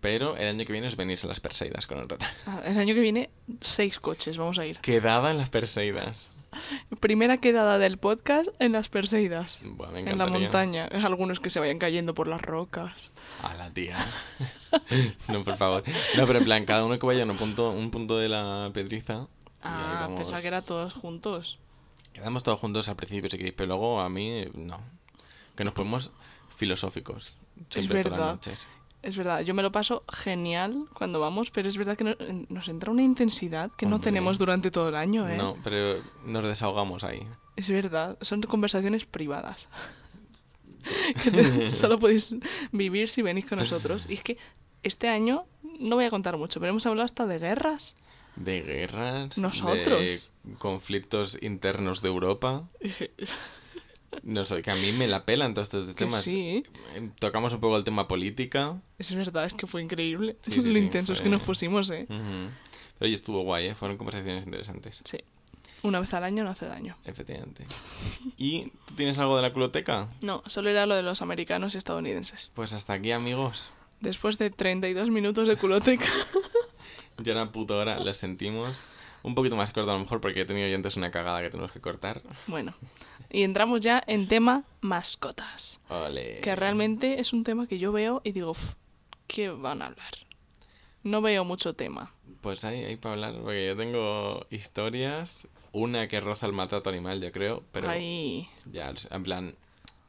pero 0.00 0.36
el 0.36 0.48
año 0.48 0.64
que 0.64 0.72
viene 0.72 0.88
os 0.88 0.96
venís 0.96 1.22
a 1.24 1.28
las 1.28 1.40
Perseidas 1.40 1.86
con 1.86 1.98
el 1.98 2.08
retraso. 2.08 2.34
ah, 2.46 2.62
El 2.64 2.78
año 2.78 2.94
que 2.94 3.00
viene, 3.00 3.30
seis 3.60 3.98
coches, 4.00 4.38
vamos 4.38 4.58
a 4.58 4.66
ir. 4.66 4.78
Quedada 4.78 5.30
en 5.30 5.38
las 5.38 5.50
Perseidas. 5.50 6.30
Primera 7.00 7.38
quedada 7.38 7.78
del 7.78 7.98
podcast 7.98 8.48
en 8.58 8.72
las 8.72 8.88
Perseidas. 8.88 9.58
Buah, 9.62 9.90
me 9.90 10.00
En 10.00 10.18
la 10.18 10.26
montaña. 10.26 10.86
Algunos 10.86 11.40
que 11.40 11.50
se 11.50 11.60
vayan 11.60 11.78
cayendo 11.78 12.14
por 12.14 12.26
las 12.26 12.42
rocas. 12.42 13.10
A 13.42 13.54
la 13.54 13.70
tía. 13.72 14.06
no, 15.28 15.44
por 15.44 15.56
favor. 15.56 15.84
No, 16.16 16.26
pero 16.26 16.38
en 16.38 16.44
plan, 16.44 16.64
cada 16.64 16.84
uno 16.84 16.98
que 16.98 17.06
vaya 17.06 17.22
a 17.22 17.26
un 17.26 17.36
punto, 17.36 17.70
un 17.70 17.90
punto 17.90 18.18
de 18.18 18.28
la 18.28 18.70
pedriza. 18.74 19.26
Ah, 19.62 20.00
vamos. 20.02 20.20
pensaba 20.20 20.40
que 20.40 20.48
era 20.48 20.62
todos 20.62 20.92
juntos. 20.94 21.58
Quedamos 22.12 22.42
todos 22.42 22.58
juntos 22.58 22.88
al 22.88 22.96
principio 22.96 23.30
si 23.30 23.36
queréis, 23.36 23.54
pero 23.56 23.68
luego 23.68 24.00
a 24.00 24.08
mí 24.08 24.44
no. 24.54 24.80
Que 25.56 25.64
nos 25.64 25.74
ponemos 25.74 26.10
filosóficos. 26.56 27.32
Siempre 27.70 28.02
todas 28.02 28.18
las 28.18 28.18
verdad. 28.18 28.34
noches. 28.34 28.68
Es 29.02 29.16
verdad, 29.16 29.40
yo 29.40 29.54
me 29.54 29.62
lo 29.62 29.72
paso 29.72 30.04
genial 30.12 30.84
cuando 30.92 31.20
vamos, 31.20 31.50
pero 31.50 31.68
es 31.68 31.76
verdad 31.78 31.96
que 31.96 32.04
no- 32.04 32.16
nos 32.50 32.68
entra 32.68 32.90
una 32.90 33.02
intensidad 33.02 33.70
que 33.76 33.86
no 33.86 33.98
tenemos 34.00 34.38
durante 34.38 34.70
todo 34.70 34.90
el 34.90 34.94
año, 34.94 35.26
¿eh? 35.28 35.36
No, 35.38 35.56
pero 35.64 36.02
nos 36.26 36.44
desahogamos 36.44 37.02
ahí. 37.02 37.26
Es 37.56 37.70
verdad, 37.70 38.18
son 38.20 38.42
conversaciones 38.42 39.06
privadas. 39.06 39.68
que 41.22 41.30
te- 41.30 41.70
solo 41.70 41.98
podéis 41.98 42.34
vivir 42.72 43.08
si 43.08 43.22
venís 43.22 43.46
con 43.46 43.58
nosotros. 43.58 44.06
Y 44.08 44.14
es 44.14 44.22
que 44.22 44.36
este 44.82 45.08
año, 45.08 45.44
no 45.78 45.96
voy 45.96 46.04
a 46.04 46.10
contar 46.10 46.36
mucho, 46.36 46.60
pero 46.60 46.70
hemos 46.70 46.84
hablado 46.86 47.04
hasta 47.06 47.26
de 47.26 47.38
guerras. 47.38 47.94
De 48.36 48.60
guerras. 48.62 49.36
Nosotros. 49.38 50.30
De 50.44 50.54
conflictos 50.58 51.38
internos 51.42 52.02
de 52.02 52.08
Europa. 52.08 52.64
No 54.22 54.44
sé, 54.44 54.60
que 54.62 54.70
a 54.70 54.74
mí 54.74 54.92
me 54.92 55.06
la 55.06 55.24
pelan 55.24 55.54
todos 55.54 55.66
estos 55.68 55.94
temas. 55.94 56.22
sí, 56.22 56.62
Eh, 56.94 57.10
Tocamos 57.18 57.52
un 57.54 57.60
poco 57.60 57.76
el 57.76 57.84
tema 57.84 58.08
política. 58.08 58.80
es 58.98 59.14
verdad, 59.14 59.44
es 59.44 59.54
que 59.54 59.66
fue 59.66 59.82
increíble 59.82 60.36
Sí, 60.42 60.52
sí, 60.52 60.60
lo 60.72 60.78
intensos 60.78 61.18
fue- 61.18 61.24
que 61.24 61.30
nos 61.30 61.42
pusimos, 61.42 61.88
¿eh? 61.90 62.06
Pero 62.08 62.50
oye, 63.00 63.14
estuvo 63.14 63.42
guay, 63.42 63.68
¿eh? 63.68 63.74
Fueron 63.74 63.96
conversaciones 63.96 64.44
interesantes. 64.44 65.00
Sí. 65.04 65.18
Una 65.82 66.00
vez 66.00 66.12
al 66.12 66.24
año 66.24 66.44
no 66.44 66.50
hace 66.50 66.66
daño. 66.66 66.96
Efectivamente. 67.04 67.64
¿Y 68.36 68.70
tú 68.86 68.94
tienes 68.96 69.16
algo 69.18 69.36
de 69.36 69.42
la 69.42 69.52
culoteca? 69.52 70.08
No, 70.20 70.42
solo 70.46 70.68
era 70.70 70.84
lo 70.86 70.94
de 70.94 71.02
los 71.02 71.22
americanos 71.22 71.74
y 71.74 71.78
estadounidenses. 71.78 72.50
Pues 72.54 72.72
hasta 72.74 72.92
aquí, 72.94 73.12
amigos. 73.12 73.70
Después 74.00 74.36
de 74.38 74.50
32 74.50 75.08
minutos 75.10 75.46
de 75.48 75.56
culoteca. 75.56 76.06
Ya 77.22 77.32
una 77.32 77.52
puta 77.52 77.74
hora, 77.74 78.00
lo 78.00 78.12
sentimos. 78.14 78.78
Un 79.22 79.34
poquito 79.34 79.54
más 79.54 79.70
corto 79.72 79.90
a 79.90 79.94
lo 79.94 80.00
mejor 80.00 80.22
porque 80.22 80.40
he 80.40 80.44
tenido 80.46 80.66
yo 80.68 80.74
antes 80.76 80.96
una 80.96 81.10
cagada 81.10 81.42
que 81.42 81.50
tenemos 81.50 81.70
que 81.70 81.78
cortar. 81.80 82.22
Bueno, 82.46 82.72
y 83.30 83.42
entramos 83.44 83.80
ya 83.80 84.02
en 84.06 84.28
tema 84.28 84.64
mascotas. 84.80 85.80
Ole. 85.88 86.40
Que 86.40 86.56
realmente 86.56 87.20
es 87.20 87.32
un 87.32 87.44
tema 87.44 87.66
que 87.66 87.78
yo 87.78 87.92
veo 87.92 88.20
y 88.24 88.32
digo, 88.32 88.50
"Uf, 88.50 88.74
¿qué 89.26 89.48
van 89.50 89.82
a 89.82 89.86
hablar? 89.86 90.12
No 91.02 91.22
veo 91.22 91.44
mucho 91.44 91.74
tema. 91.74 92.12
Pues 92.42 92.62
hay, 92.64 92.84
hay 92.84 92.96
para 92.96 93.14
hablar, 93.14 93.34
porque 93.42 93.66
yo 93.66 93.76
tengo 93.76 94.46
historias. 94.50 95.46
Una 95.72 96.08
que 96.08 96.20
roza 96.20 96.46
el 96.46 96.52
maltrato 96.52 96.90
animal, 96.90 97.20
yo 97.22 97.30
creo, 97.32 97.62
pero 97.72 97.88
Ahí. 97.88 98.48
ya, 98.72 98.92
en 99.10 99.22
plan, 99.22 99.54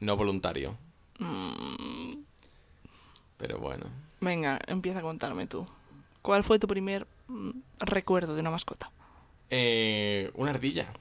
no 0.00 0.16
voluntario. 0.16 0.76
mm, 1.18 2.14
Pero 3.38 3.58
bueno. 3.58 3.86
venga, 4.20 4.58
empieza 4.66 4.98
a 4.98 5.02
contarme 5.02 5.46
tú. 5.46 5.64
¿Cuál 6.20 6.44
fue 6.44 6.58
tu 6.58 6.66
primer 6.68 7.06
mm, 7.28 7.50
recuerdo 7.80 8.34
de 8.34 8.40
una 8.40 8.50
mascota? 8.50 8.90
Eh, 9.50 10.30
una 10.34 10.50
ardilla, 10.50 10.92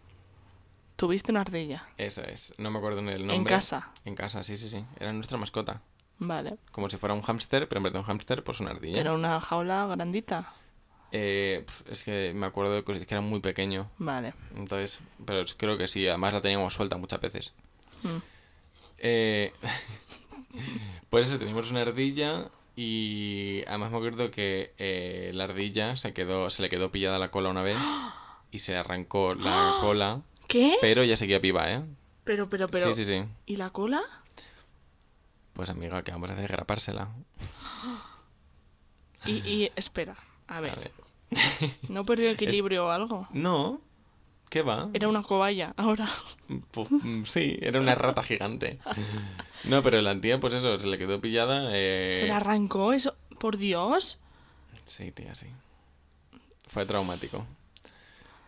Tuviste 1.01 1.31
una 1.31 1.41
ardilla. 1.41 1.87
eso 1.97 2.21
es. 2.21 2.53
No 2.59 2.69
me 2.69 2.77
acuerdo 2.77 3.01
ni 3.01 3.09
el 3.11 3.25
nombre. 3.25 3.35
En 3.35 3.43
casa. 3.43 3.89
En 4.05 4.13
casa, 4.13 4.43
sí, 4.43 4.55
sí, 4.55 4.69
sí. 4.69 4.85
Era 4.99 5.11
nuestra 5.11 5.35
mascota. 5.35 5.81
Vale. 6.19 6.57
Como 6.71 6.91
si 6.91 6.97
fuera 6.97 7.15
un 7.15 7.23
hámster, 7.23 7.67
pero 7.67 7.79
en 7.79 7.85
vez 7.85 7.93
de 7.93 7.97
un 7.97 8.05
hámster, 8.05 8.43
pues 8.43 8.59
una 8.59 8.69
ardilla. 8.69 8.99
Era 8.99 9.13
una 9.13 9.41
jaula 9.41 9.87
grandita. 9.87 10.53
Eh, 11.11 11.65
es 11.89 12.03
que 12.03 12.33
me 12.35 12.45
acuerdo 12.45 12.75
de 12.75 12.83
cosas 12.83 13.03
que 13.07 13.15
era 13.15 13.21
muy 13.21 13.39
pequeño. 13.39 13.89
Vale. 13.97 14.35
Entonces, 14.55 14.99
pero 15.25 15.43
creo 15.57 15.75
que 15.75 15.87
sí. 15.87 16.07
Además 16.07 16.33
la 16.33 16.41
teníamos 16.41 16.75
suelta 16.75 16.97
muchas 16.97 17.19
veces. 17.19 17.55
Mm. 18.03 18.17
Eh, 18.99 19.53
pues 21.09 21.29
eso, 21.29 21.39
teníamos 21.39 21.71
una 21.71 21.81
ardilla 21.81 22.49
y 22.75 23.63
además 23.65 23.89
me 23.89 23.97
acuerdo 23.97 24.29
que 24.29 24.75
eh, 24.77 25.31
la 25.33 25.45
ardilla 25.45 25.97
se 25.97 26.13
quedó, 26.13 26.51
se 26.51 26.61
le 26.61 26.69
quedó 26.69 26.91
pillada 26.91 27.17
la 27.17 27.31
cola 27.31 27.49
una 27.49 27.63
vez 27.63 27.79
y 28.51 28.59
se 28.59 28.75
arrancó 28.75 29.33
la 29.33 29.77
cola, 29.81 30.21
¿Qué? 30.51 30.77
pero 30.81 31.03
ya 31.03 31.15
seguía 31.17 31.39
viva, 31.39 31.71
¿eh? 31.71 31.83
Pero, 32.23 32.49
pero, 32.49 32.67
pero. 32.67 32.95
Sí, 32.95 33.05
sí, 33.05 33.11
sí. 33.21 33.25
¿Y 33.45 33.55
la 33.57 33.69
cola? 33.71 34.01
Pues 35.53 35.69
amiga, 35.69 36.03
¿qué 36.03 36.11
vamos 36.11 36.29
a 36.29 36.33
hacer? 36.33 36.51
Grapársela. 36.51 37.09
Y, 39.25 39.31
y 39.47 39.71
espera, 39.75 40.15
a 40.47 40.59
ver. 40.61 40.71
A 40.71 40.75
ver. 40.75 40.91
¿No 41.89 42.05
perdió 42.05 42.29
equilibrio 42.31 42.87
o 42.87 42.89
algo? 42.89 43.27
No, 43.31 43.79
¿qué 44.49 44.61
va? 44.61 44.89
Era 44.93 45.07
una 45.07 45.23
cobaya, 45.23 45.73
ahora. 45.77 46.09
Pu- 46.73 46.89
mm, 46.89 47.25
sí, 47.25 47.57
era 47.61 47.79
una 47.79 47.95
rata 47.95 48.23
gigante. 48.23 48.79
No, 49.65 49.83
pero 49.83 50.01
la 50.01 50.19
tía, 50.19 50.39
pues 50.39 50.53
eso, 50.55 50.79
se 50.79 50.87
le 50.87 50.97
quedó 50.97 51.21
pillada. 51.21 51.69
Eh... 51.73 52.13
¿Se 52.15 52.27
la 52.27 52.37
arrancó 52.37 52.93
eso? 52.93 53.15
¿Por 53.39 53.57
Dios? 53.57 54.19
Sí, 54.85 55.11
tía, 55.11 55.35
sí. 55.35 55.47
Fue 56.67 56.85
traumático. 56.85 57.45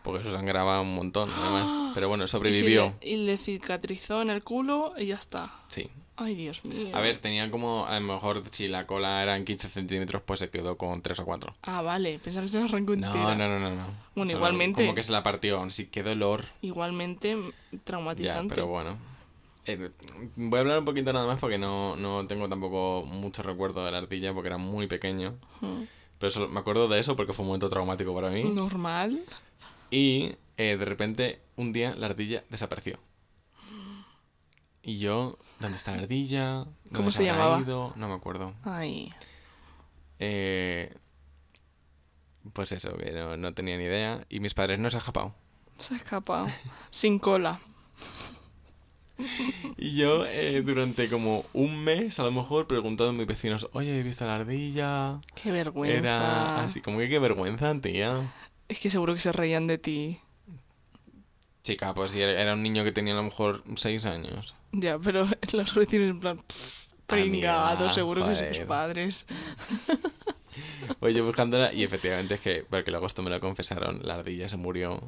Porque 0.04 0.22
eso 0.22 0.34
sangraba 0.34 0.82
un 0.82 0.94
montón, 0.96 1.30
además. 1.32 1.92
Pero 1.96 2.10
bueno, 2.10 2.26
Y, 2.26 2.28
si 2.28 2.32
sobrevivió. 2.32 2.94
le, 3.02 3.10
y 3.10 3.16
le 3.18 3.38
cicatrizó 3.38 4.22
en 4.22 4.30
el 4.30 4.44
culo 4.44 4.94
y 4.98 5.08
ya 5.08 5.16
está. 5.16 5.52
Sí. 5.70 5.90
Ay, 6.16 6.36
Dios 6.36 6.64
mío. 6.64 6.96
A 6.96 7.00
ver, 7.02 7.18
tenía 7.18 7.50
como, 7.50 7.88
a 7.88 8.00
lo 8.00 8.06
mejor, 8.14 8.44
si 8.52 8.68
la 8.68 8.86
cola 8.86 9.24
era 9.24 9.36
en 9.36 9.46
15 9.46 9.68
centímetros, 9.70 10.22
pues 10.24 10.40
se 10.42 10.50
quedó 10.52 10.78
con 10.78 11.02
3 11.02 11.20
o 11.20 11.26
4. 11.26 11.56
Ah, 11.64 11.82
vale. 11.82 12.20
Pensaba 12.20 12.44
que 12.46 12.50
se 12.50 12.60
la 12.60 12.66
arrancó 12.66 12.96
No, 12.96 13.08
entera. 13.08 13.36
no, 13.36 13.48
no, 13.48 13.60
no, 13.60 13.70
no. 13.72 13.76
Bueno, 14.16 14.30
Solo 14.30 14.32
igualmente- 14.32 14.84
Como 14.84 14.94
que 14.94 15.02
se 15.04 15.12
la 15.12 15.24
partió, 15.24 15.58
aún 15.58 15.70
así 15.70 15.88
quedó 15.88 16.12
olor. 16.12 16.46
Igualmente 16.62 17.36
mm, 17.36 17.50
Ya, 17.72 17.80
traumatizante. 17.84 18.54
pero 18.54 18.68
bueno. 18.68 18.98
Eh, 19.66 19.90
voy 20.36 20.58
a 20.58 20.62
hablar 20.62 20.80
un 20.80 20.86
poquito 20.86 21.14
nada 21.14 21.26
más 21.26 21.40
porque 21.40 21.58
no, 21.58 21.96
no 21.96 22.28
tengo 22.28 22.50
tampoco 22.50 23.06
mucho 23.08 23.42
recuerdo 23.42 23.84
de 23.86 23.92
la 23.92 24.00
ardilla 24.00 24.34
porque 24.34 24.50
era 24.50 24.58
muy 24.58 24.88
pequeño. 24.88 25.36
Pero 26.20 26.32
solo- 26.32 26.50
me 26.50 26.60
acuerdo 26.60 26.88
de 26.88 27.00
eso 27.00 27.16
porque 27.16 27.34
fue 27.34 27.44
un 27.44 27.48
momento 27.48 27.70
traumático 27.70 28.14
para 28.14 28.30
mí. 28.30 28.44
Normal. 28.44 29.22
Y 29.94 30.36
eh, 30.58 30.76
de 30.76 30.86
repente, 30.86 31.40
un 31.56 31.72
día, 31.72 31.94
la 31.96 32.08
ardilla 32.08 32.44
desapareció. 32.50 32.98
Y 34.82 34.98
yo, 34.98 35.38
¿dónde 35.60 35.78
está 35.78 35.92
la 35.92 36.02
ardilla? 36.02 36.64
¿Dónde 36.64 36.98
¿Cómo 36.98 37.12
se 37.12 37.24
llamaba? 37.24 37.60
ido? 37.60 37.94
No 37.96 38.08
me 38.08 38.16
acuerdo. 38.16 38.56
Ay. 38.64 39.14
Eh, 40.18 40.92
pues 42.54 42.72
eso, 42.72 42.98
que 42.98 43.12
no, 43.12 43.38
no 43.38 43.54
tenía 43.54 43.78
ni 43.78 43.84
idea. 43.84 44.26
Y 44.30 44.40
mis 44.40 44.56
padres 44.56 44.80
no 44.80 44.90
se 44.90 44.98
han 44.98 45.02
escapado. 45.02 45.36
Se 45.78 45.94
ha 45.94 45.98
escapado. 45.98 46.48
Sin 46.90 47.20
cola. 47.20 47.60
Y 49.78 49.96
yo, 49.96 50.26
eh, 50.26 50.64
durante 50.64 51.08
como 51.08 51.46
un 51.54 51.84
mes, 51.84 52.18
a 52.20 52.24
lo 52.24 52.32
mejor, 52.32 52.66
preguntando 52.66 53.12
a 53.12 53.14
mis 53.14 53.28
vecinos, 53.28 53.70
oye, 53.74 54.00
¿he 54.00 54.04
visto 54.04 54.26
la 54.26 54.38
ardilla? 54.38 55.22
Qué 55.36 55.52
vergüenza. 55.52 55.98
Era 56.00 56.64
así, 56.64 56.82
como 56.82 56.98
que 56.98 57.10
qué 57.10 57.20
vergüenza, 57.20 57.80
tía. 57.80 58.34
Es 58.68 58.80
que 58.80 58.90
seguro 58.90 59.14
que 59.14 59.20
se 59.20 59.32
reían 59.32 59.68
de 59.68 59.78
ti. 59.78 60.20
Chica, 61.64 61.94
pues 61.94 62.12
sí, 62.12 62.22
era 62.22 62.54
un 62.54 62.64
niño 62.64 62.84
que 62.84 62.92
tenía 62.92 63.14
a 63.14 63.18
lo 63.18 63.24
mejor 63.24 63.64
seis 63.76 64.06
años. 64.06 64.56
Ya, 64.72 64.98
pero 65.00 65.28
los 65.54 65.74
vecinos 65.76 66.10
en 66.10 66.20
plan... 66.20 66.38
pff, 66.40 66.84
Pringado, 67.06 67.90
seguro 67.90 68.26
que 68.28 68.36
sus 68.36 68.48
joder. 68.48 68.68
padres. 68.68 69.26
Oye, 71.02 71.22
buscándola, 71.22 71.74
y 71.74 71.84
efectivamente 71.84 72.36
es 72.36 72.42
que, 72.42 72.66
porque 72.70 72.92
luego 72.92 73.08
esto 73.08 73.22
me 73.22 73.30
lo 73.30 73.40
confesaron, 73.40 74.00
la 74.04 74.16
ardilla 74.16 74.48
se 74.48 74.58
murió 74.58 75.02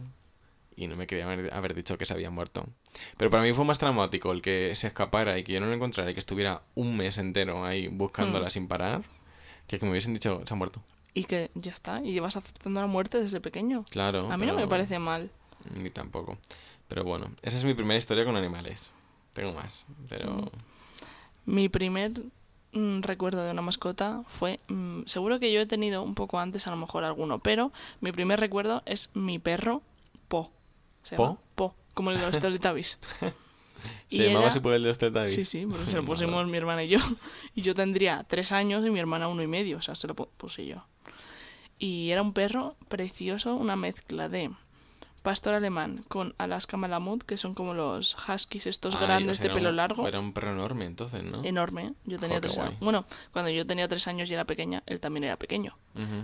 y 0.75 0.87
no 0.87 0.95
me 0.97 1.07
querían 1.07 1.29
haber- 1.51 1.73
dicho 1.75 1.97
que 1.97 2.05
se 2.05 2.13
había 2.13 2.29
muerto. 2.29 2.65
Pero 3.17 3.29
para 3.31 3.43
mí 3.43 3.53
fue 3.53 3.63
más 3.65 3.79
traumático 3.79 4.31
el 4.33 4.41
que 4.41 4.75
se 4.75 4.87
escapara 4.87 5.37
y 5.39 5.43
que 5.43 5.53
yo 5.53 5.59
no 5.61 5.67
la 5.67 5.75
encontrara 5.75 6.11
y 6.11 6.13
que 6.13 6.19
estuviera 6.19 6.61
un 6.75 6.97
mes 6.97 7.17
entero 7.17 7.65
ahí 7.65 7.87
buscándola 7.87 8.47
Hmm. 8.47 8.51
sin 8.51 8.67
parar, 8.67 9.03
que 9.67 9.79
que 9.79 9.85
me 9.85 9.91
hubiesen 9.91 10.13
dicho, 10.13 10.41
se 10.45 10.53
ha 10.53 10.57
muerto. 10.57 10.81
Y 11.15 11.23
que 11.23 11.49
ya 11.55 11.71
está. 11.71 12.01
Y 12.03 12.11
llevas 12.13 12.35
aceptando 12.35 12.79
la 12.81 12.87
muerte 12.87 13.19
desde 13.19 13.41
pequeño. 13.41 13.85
Claro. 13.89 14.31
A 14.31 14.37
mí 14.37 14.45
no 14.45 14.53
me 14.53 14.67
parece 14.67 14.99
mal. 14.99 15.31
Ni 15.73 15.89
tampoco. 15.89 16.37
Pero 16.87 17.03
bueno, 17.03 17.31
esa 17.41 17.57
es 17.57 17.63
mi 17.63 17.73
primera 17.73 17.97
historia 17.97 18.23
con 18.25 18.35
animales. 18.35 18.91
Tengo 19.33 19.51
más, 19.53 19.83
pero... 20.07 20.51
Mi 21.45 21.67
primer 21.69 22.11
mm, 22.73 23.01
recuerdo 23.01 23.43
de 23.43 23.51
una 23.51 23.61
mascota 23.61 24.23
fue, 24.39 24.59
mm, 24.67 25.03
seguro 25.05 25.39
que 25.39 25.51
yo 25.51 25.61
he 25.61 25.65
tenido 25.65 26.03
un 26.03 26.15
poco 26.15 26.39
antes 26.39 26.67
a 26.67 26.71
lo 26.71 26.77
mejor 26.77 27.03
alguno, 27.03 27.39
pero 27.39 27.71
mi 28.01 28.11
primer 28.11 28.39
recuerdo 28.39 28.83
es 28.85 29.09
mi 29.13 29.39
perro 29.39 29.81
Po. 30.27 30.51
Se 31.03 31.15
llama 31.17 31.35
¿Po? 31.35 31.39
Po, 31.55 31.75
como 31.93 32.11
el 32.11 32.19
de 32.19 32.25
los 32.25 32.39
Teletubbies. 32.39 32.99
¿Se 33.19 33.33
Y 34.09 34.17
llamaba 34.19 34.41
era- 34.45 34.49
así 34.51 34.59
por 34.59 34.73
el 34.73 34.81
de 34.83 34.89
los 34.89 34.97
Teletubbies? 34.97 35.33
Sí, 35.33 35.45
sí, 35.45 35.65
porque 35.65 35.85
se 35.85 35.97
lo 35.97 36.05
pusimos 36.05 36.47
mi 36.47 36.57
hermana 36.57 36.83
y 36.83 36.89
yo. 36.89 36.99
Y 37.55 37.61
yo 37.61 37.75
tendría 37.75 38.23
tres 38.27 38.51
años 38.51 38.85
y 38.85 38.89
mi 38.89 38.99
hermana 38.99 39.27
uno 39.27 39.41
y 39.43 39.47
medio, 39.47 39.77
o 39.77 39.81
sea, 39.81 39.95
se 39.95 40.07
lo 40.07 40.15
pu- 40.15 40.29
puse 40.37 40.65
yo. 40.65 40.83
Y 41.77 42.11
era 42.11 42.21
un 42.21 42.33
perro 42.33 42.75
precioso, 42.87 43.55
una 43.55 43.75
mezcla 43.75 44.29
de 44.29 44.51
pastor 45.21 45.55
alemán 45.55 46.05
con 46.07 46.35
Alaska 46.37 46.77
Malamut, 46.77 47.23
que 47.23 47.37
son 47.37 47.55
como 47.55 47.73
los 47.73 48.15
huskies 48.29 48.67
estos 48.67 48.95
o 48.95 48.99
grandes 48.99 49.39
de 49.39 49.49
pelo 49.49 49.69
un- 49.69 49.75
largo. 49.75 50.07
Era 50.07 50.19
un 50.19 50.33
perro 50.33 50.51
enorme 50.51 50.85
entonces, 50.85 51.23
¿no? 51.23 51.43
Enorme, 51.43 51.93
yo 52.05 52.19
tenía 52.19 52.37
Jo, 52.37 52.41
tres 52.41 52.57
años. 52.59 52.79
Bueno, 52.79 53.05
cuando 53.33 53.49
yo 53.51 53.65
tenía 53.65 53.87
tres 53.87 54.07
años 54.07 54.29
y 54.29 54.33
era 54.33 54.45
pequeña, 54.45 54.83
él 54.85 54.99
también 54.99 55.23
era 55.25 55.37
pequeño. 55.37 55.75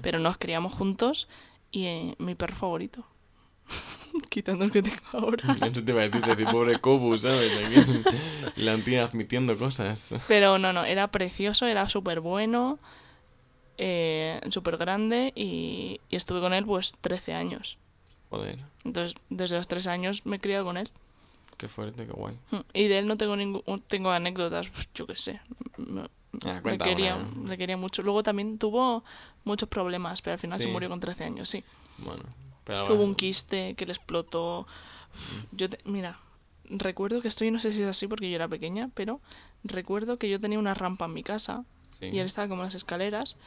Pero 0.02 0.20
nos 0.20 0.38
criamos 0.38 0.74
juntos 0.74 1.28
y 1.72 1.86
eh, 1.86 2.16
mi 2.20 2.36
perro 2.36 2.56
favorito. 2.56 3.06
Quitando 4.30 4.66
el 4.66 4.72
que 4.72 4.82
tengo 4.84 5.02
ahora. 5.14 5.56
Eso 5.62 5.84
te 5.84 5.92
iba 5.92 6.02
a 6.02 6.10
decir, 6.10 6.48
pobre 6.52 6.80
Kobu, 6.80 7.18
¿sabes? 7.18 7.52
Aquí, 7.58 8.06
la 8.56 8.78
tía 8.84 9.04
admitiendo 9.04 9.58
cosas. 9.58 10.14
Pero 10.28 10.58
no, 10.58 10.74
no, 10.74 10.84
era 10.86 11.08
precioso, 11.10 11.66
era 11.66 11.90
súper 11.90 12.20
bueno, 12.20 12.80
eh, 13.78 14.40
súper 14.50 14.78
grande 14.78 15.32
y, 15.36 16.00
y 16.10 16.16
estuve 16.16 16.40
con 16.42 16.54
él 16.54 16.66
pues 16.66 16.94
13 17.02 17.34
años. 17.34 17.78
Joder, 18.30 18.60
Entonces, 18.86 19.16
desde 19.30 19.58
los 19.58 19.68
3 19.68 19.88
años 19.88 20.26
me 20.26 20.38
he 20.38 20.40
criado 20.40 20.66
con 20.66 20.78
él. 20.78 20.90
qué 21.58 21.68
fuerte, 21.68 22.06
qué 22.06 22.12
guay. 22.14 22.36
Mm, 22.52 22.58
Y 22.74 22.88
de 22.88 23.00
él 23.00 23.08
no 23.08 23.18
tengo 23.18 23.36
ningún, 23.36 23.62
tengo 23.88 24.10
anécdotas, 24.12 24.70
pues, 24.70 24.88
yo 24.96 25.06
qué 25.08 25.18
sé. 25.18 25.40
Me, 25.78 26.04
Ah, 26.46 26.62
le 26.64 26.78
quería, 26.78 27.16
una. 27.18 27.50
le 27.50 27.58
quería 27.58 27.76
mucho. 27.76 28.02
Luego 28.04 28.24
también 28.24 28.58
tuvo 28.58 29.04
muchos 29.44 29.68
problemas, 29.68 30.22
pero 30.22 30.34
al 30.34 30.40
final 30.40 30.62
se 30.62 30.68
murió 30.70 30.88
con 30.88 31.02
13 31.02 31.26
años, 31.26 31.50
sí. 31.50 31.62
Bueno, 31.98 32.24
pero 32.64 32.86
Tuvo 32.86 32.96
bueno. 32.96 33.10
un 33.10 33.16
quiste 33.16 33.74
que 33.76 33.86
le 33.86 33.92
explotó. 33.92 34.66
Yo 35.52 35.70
te- 35.70 35.80
mira, 35.84 36.20
recuerdo 36.70 37.22
que 37.22 37.28
estoy, 37.28 37.52
no 37.52 37.60
sé 37.60 37.74
si 37.74 37.82
es 37.82 37.88
así 37.90 38.08
porque 38.08 38.30
yo 38.30 38.36
era 38.36 38.48
pequeña, 38.48 38.90
pero 38.94 39.20
recuerdo 39.66 40.18
que 40.18 40.30
yo 40.30 40.40
tenía 40.40 40.58
una 40.58 40.74
rampa 40.74 41.06
en 41.06 41.14
mi 41.14 41.22
casa 41.22 41.66
Sí. 42.02 42.08
y 42.08 42.20
él 42.20 42.26
estaba 42.26 42.48
como 42.50 42.64
en 42.64 42.66
las 42.68 42.76
escaleras 42.76 43.38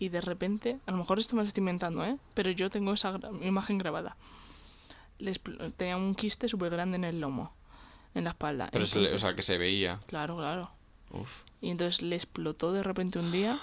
y 0.00 0.08
de 0.08 0.20
repente, 0.20 0.78
a 0.86 0.90
lo 0.90 0.96
mejor 0.96 1.18
esto 1.20 1.36
me 1.36 1.42
lo 1.42 1.48
estoy 1.48 1.60
inventando, 1.60 2.04
¿eh? 2.04 2.16
Pero 2.34 2.50
yo 2.50 2.70
tengo 2.70 2.92
esa 2.92 3.12
gra- 3.12 3.46
imagen 3.46 3.78
grabada. 3.78 4.16
Le 5.18 5.32
expl- 5.32 5.72
tenía 5.76 5.96
un 5.96 6.14
quiste 6.14 6.48
súper 6.48 6.70
grande 6.70 6.96
en 6.96 7.04
el 7.04 7.20
lomo, 7.20 7.52
en 8.14 8.24
la 8.24 8.30
espalda. 8.30 8.68
Pero 8.72 8.86
se 8.86 8.96
le- 8.96 9.02
o 9.02 9.04
Entonces- 9.06 9.20
sea, 9.22 9.34
que 9.36 9.42
se 9.42 9.58
veía. 9.58 10.00
Claro, 10.06 10.36
claro. 10.36 10.70
Uf. 11.10 11.28
Y 11.60 11.70
entonces 11.70 12.02
le 12.02 12.16
explotó 12.16 12.72
de 12.72 12.82
repente 12.82 13.18
un 13.18 13.32
día 13.32 13.60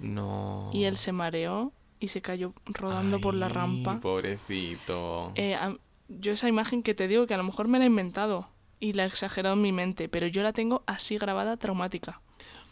No. 0.00 0.70
y 0.72 0.84
él 0.84 0.96
se 0.96 1.12
mareó 1.12 1.72
y 2.00 2.08
se 2.08 2.20
cayó 2.22 2.52
rodando 2.66 3.20
por 3.20 3.34
la 3.34 3.48
rampa. 3.48 4.00
Pobrecito. 4.00 5.32
Eh, 5.36 5.54
a- 5.54 5.76
yo 6.08 6.32
esa 6.32 6.48
imagen 6.48 6.82
que 6.82 6.94
te 6.94 7.06
digo 7.08 7.26
que 7.26 7.34
a 7.34 7.38
lo 7.38 7.44
mejor 7.44 7.68
me 7.68 7.78
la 7.78 7.84
he 7.84 7.88
inventado 7.88 8.48
y 8.80 8.92
la 8.94 9.04
he 9.04 9.06
exagerado 9.06 9.54
en 9.54 9.62
mi 9.62 9.72
mente, 9.72 10.08
pero 10.08 10.26
yo 10.26 10.42
la 10.42 10.52
tengo 10.52 10.82
así 10.86 11.18
grabada 11.18 11.56
traumática. 11.56 12.20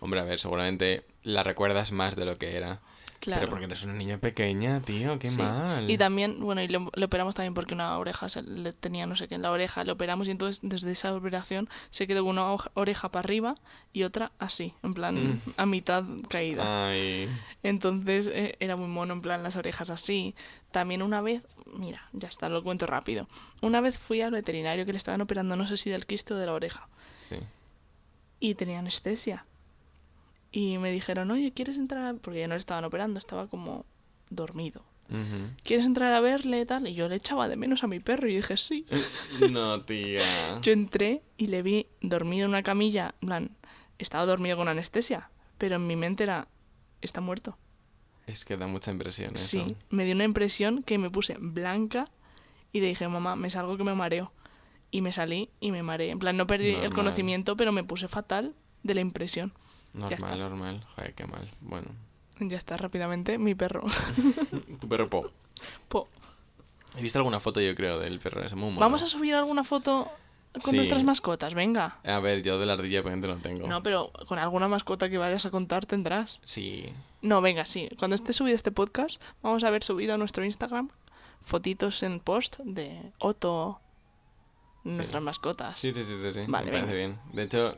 Hombre, 0.00 0.20
a 0.20 0.24
ver, 0.24 0.38
seguramente 0.40 1.04
la 1.22 1.42
recuerdas 1.42 1.90
más 1.92 2.16
de 2.16 2.24
lo 2.24 2.38
que 2.38 2.56
era. 2.56 2.80
Claro. 3.18 3.40
Pero 3.40 3.50
porque 3.50 3.64
eres 3.64 3.82
una 3.82 3.94
niña 3.94 4.18
pequeña, 4.18 4.82
tío, 4.82 5.18
qué 5.18 5.30
Sí. 5.30 5.40
mal. 5.40 5.90
Y 5.90 5.96
también, 5.98 6.38
bueno, 6.38 6.60
y 6.62 6.68
le, 6.68 6.78
le 6.94 7.04
operamos 7.06 7.34
también 7.34 7.54
porque 7.54 7.72
una 7.74 7.98
oreja 7.98 8.28
se 8.28 8.42
le 8.42 8.72
tenía 8.74 9.06
no 9.06 9.16
sé 9.16 9.26
qué 9.26 9.34
en 9.36 9.42
la 9.42 9.50
oreja, 9.50 9.82
le 9.84 9.90
operamos 9.92 10.28
y 10.28 10.30
entonces 10.32 10.60
desde 10.62 10.92
esa 10.92 11.12
operación 11.14 11.68
se 11.90 12.06
quedó 12.06 12.22
con 12.24 12.38
una 12.38 12.54
oreja 12.74 13.08
para 13.08 13.24
arriba 13.24 13.56
y 13.92 14.02
otra 14.04 14.32
así, 14.38 14.74
en 14.84 14.92
plan 14.94 15.14
Mm. 15.16 15.40
a 15.56 15.66
mitad 15.66 16.04
caída. 16.28 16.88
Ay. 16.90 17.28
Entonces 17.62 18.28
eh, 18.30 18.54
era 18.60 18.76
muy 18.76 18.86
mono, 18.88 19.14
en 19.14 19.22
plan 19.22 19.42
las 19.42 19.56
orejas 19.56 19.88
así. 19.90 20.34
También 20.70 21.02
una 21.02 21.20
vez, 21.22 21.42
mira, 21.74 22.08
ya 22.12 22.28
está, 22.28 22.48
lo 22.50 22.62
cuento 22.62 22.86
rápido. 22.86 23.28
Una 23.62 23.80
vez 23.80 23.98
fui 23.98 24.20
al 24.20 24.30
veterinario 24.32 24.84
que 24.84 24.92
le 24.92 24.98
estaban 24.98 25.22
operando, 25.22 25.56
no 25.56 25.66
sé 25.66 25.78
si 25.78 25.88
del 25.90 26.06
quiste 26.06 26.34
o 26.34 26.36
de 26.36 26.46
la 26.46 26.52
oreja, 26.52 26.86
Sí. 27.30 27.36
y 28.40 28.54
tenía 28.54 28.78
anestesia. 28.78 29.46
Y 30.56 30.78
me 30.78 30.90
dijeron, 30.90 31.30
oye, 31.30 31.52
¿quieres 31.52 31.76
entrar? 31.76 32.06
a-?" 32.06 32.14
Porque 32.14 32.38
ya 32.40 32.48
no 32.48 32.54
le 32.54 32.60
estaban 32.60 32.82
operando, 32.84 33.18
estaba 33.18 33.46
como 33.46 33.84
dormido. 34.30 34.82
¿Quieres 35.62 35.84
entrar 35.84 36.14
a 36.14 36.20
verle 36.20 36.64
tal? 36.64 36.88
Y 36.88 36.94
yo 36.94 37.08
le 37.08 37.16
echaba 37.16 37.46
de 37.46 37.56
menos 37.56 37.84
a 37.84 37.86
mi 37.86 38.00
perro 38.00 38.26
y 38.26 38.36
dije, 38.36 38.56
sí. 38.56 38.86
No, 39.52 39.82
tía. 39.82 40.58
Yo 40.62 40.72
entré 40.72 41.22
y 41.36 41.48
le 41.48 41.62
vi 41.62 41.86
dormido 42.00 42.46
en 42.46 42.50
una 42.52 42.62
camilla, 42.62 43.14
en 43.20 43.28
plan, 43.28 43.50
estaba 43.98 44.24
dormido 44.24 44.56
con 44.56 44.66
anestesia, 44.66 45.30
pero 45.58 45.76
en 45.76 45.86
mi 45.86 45.94
mente 45.94 46.24
era, 46.24 46.48
está 47.02 47.20
muerto. 47.20 47.58
Es 48.26 48.44
que 48.46 48.56
da 48.56 48.66
mucha 48.66 48.90
impresión 48.90 49.36
eso. 49.36 49.46
Sí, 49.46 49.76
me 49.90 50.06
dio 50.06 50.14
una 50.14 50.24
impresión 50.24 50.82
que 50.82 50.96
me 50.96 51.10
puse 51.10 51.36
blanca 51.38 52.08
y 52.72 52.80
le 52.80 52.88
dije, 52.88 53.06
mamá, 53.06 53.36
me 53.36 53.50
salgo 53.50 53.76
que 53.76 53.84
me 53.84 53.94
mareo. 53.94 54.32
Y 54.90 55.02
me 55.02 55.12
salí 55.12 55.50
y 55.60 55.70
me 55.70 55.82
mareé. 55.82 56.10
En 56.10 56.18
plan, 56.18 56.36
no 56.36 56.46
perdí 56.46 56.70
el 56.70 56.94
conocimiento, 56.94 57.56
pero 57.56 57.70
me 57.72 57.84
puse 57.84 58.08
fatal 58.08 58.54
de 58.82 58.94
la 58.94 59.02
impresión. 59.02 59.52
Normal, 59.96 60.38
normal. 60.38 60.84
Joder, 60.94 61.14
qué 61.14 61.26
mal. 61.26 61.50
Bueno. 61.60 61.88
Ya 62.38 62.58
está, 62.58 62.76
rápidamente, 62.76 63.38
mi 63.38 63.54
perro. 63.54 63.84
Tu 64.80 64.88
perro 64.88 65.08
Po. 65.08 65.30
Po. 65.88 66.08
He 66.96 67.02
visto 67.02 67.18
alguna 67.18 67.40
foto, 67.40 67.60
yo 67.60 67.74
creo, 67.74 67.98
del 67.98 68.20
perro 68.20 68.42
ese 68.44 68.54
muy 68.54 68.68
mono. 68.68 68.80
Vamos 68.80 69.02
a 69.02 69.06
subir 69.06 69.34
alguna 69.34 69.64
foto 69.64 70.10
con 70.62 70.70
Sí. 70.70 70.76
nuestras 70.76 71.02
mascotas, 71.04 71.52
venga. 71.54 71.98
A 72.04 72.18
ver, 72.20 72.42
yo 72.42 72.58
de 72.58 72.64
la 72.66 72.74
ardilla 72.74 73.00
obviamente 73.00 73.26
no 73.28 73.36
tengo. 73.36 73.66
No, 73.66 73.82
pero 73.82 74.10
con 74.28 74.38
alguna 74.38 74.68
mascota 74.68 75.08
que 75.10 75.18
vayas 75.18 75.44
a 75.46 75.50
contar 75.50 75.84
tendrás. 75.86 76.40
Sí. 76.44 76.86
No, 77.22 77.40
venga, 77.42 77.64
sí. 77.66 77.88
Cuando 77.98 78.14
esté 78.14 78.32
subido 78.32 78.56
este 78.56 78.70
podcast, 78.72 79.20
vamos 79.42 79.64
a 79.64 79.68
haber 79.68 79.82
subido 79.84 80.14
a 80.14 80.18
nuestro 80.18 80.44
Instagram 80.44 80.88
fotitos 81.44 82.02
en 82.02 82.20
post 82.20 82.58
de 82.60 83.12
Otto, 83.18 83.80
nuestras 84.84 85.22
mascotas. 85.22 85.78
Sí, 85.78 85.92
sí, 85.92 86.02
sí, 86.04 86.14
sí, 86.22 86.32
sí. 86.32 86.40
Vale, 86.48 86.70
me 86.70 86.78
parece 86.78 86.96
bien. 86.96 87.18
De 87.32 87.42
hecho, 87.42 87.76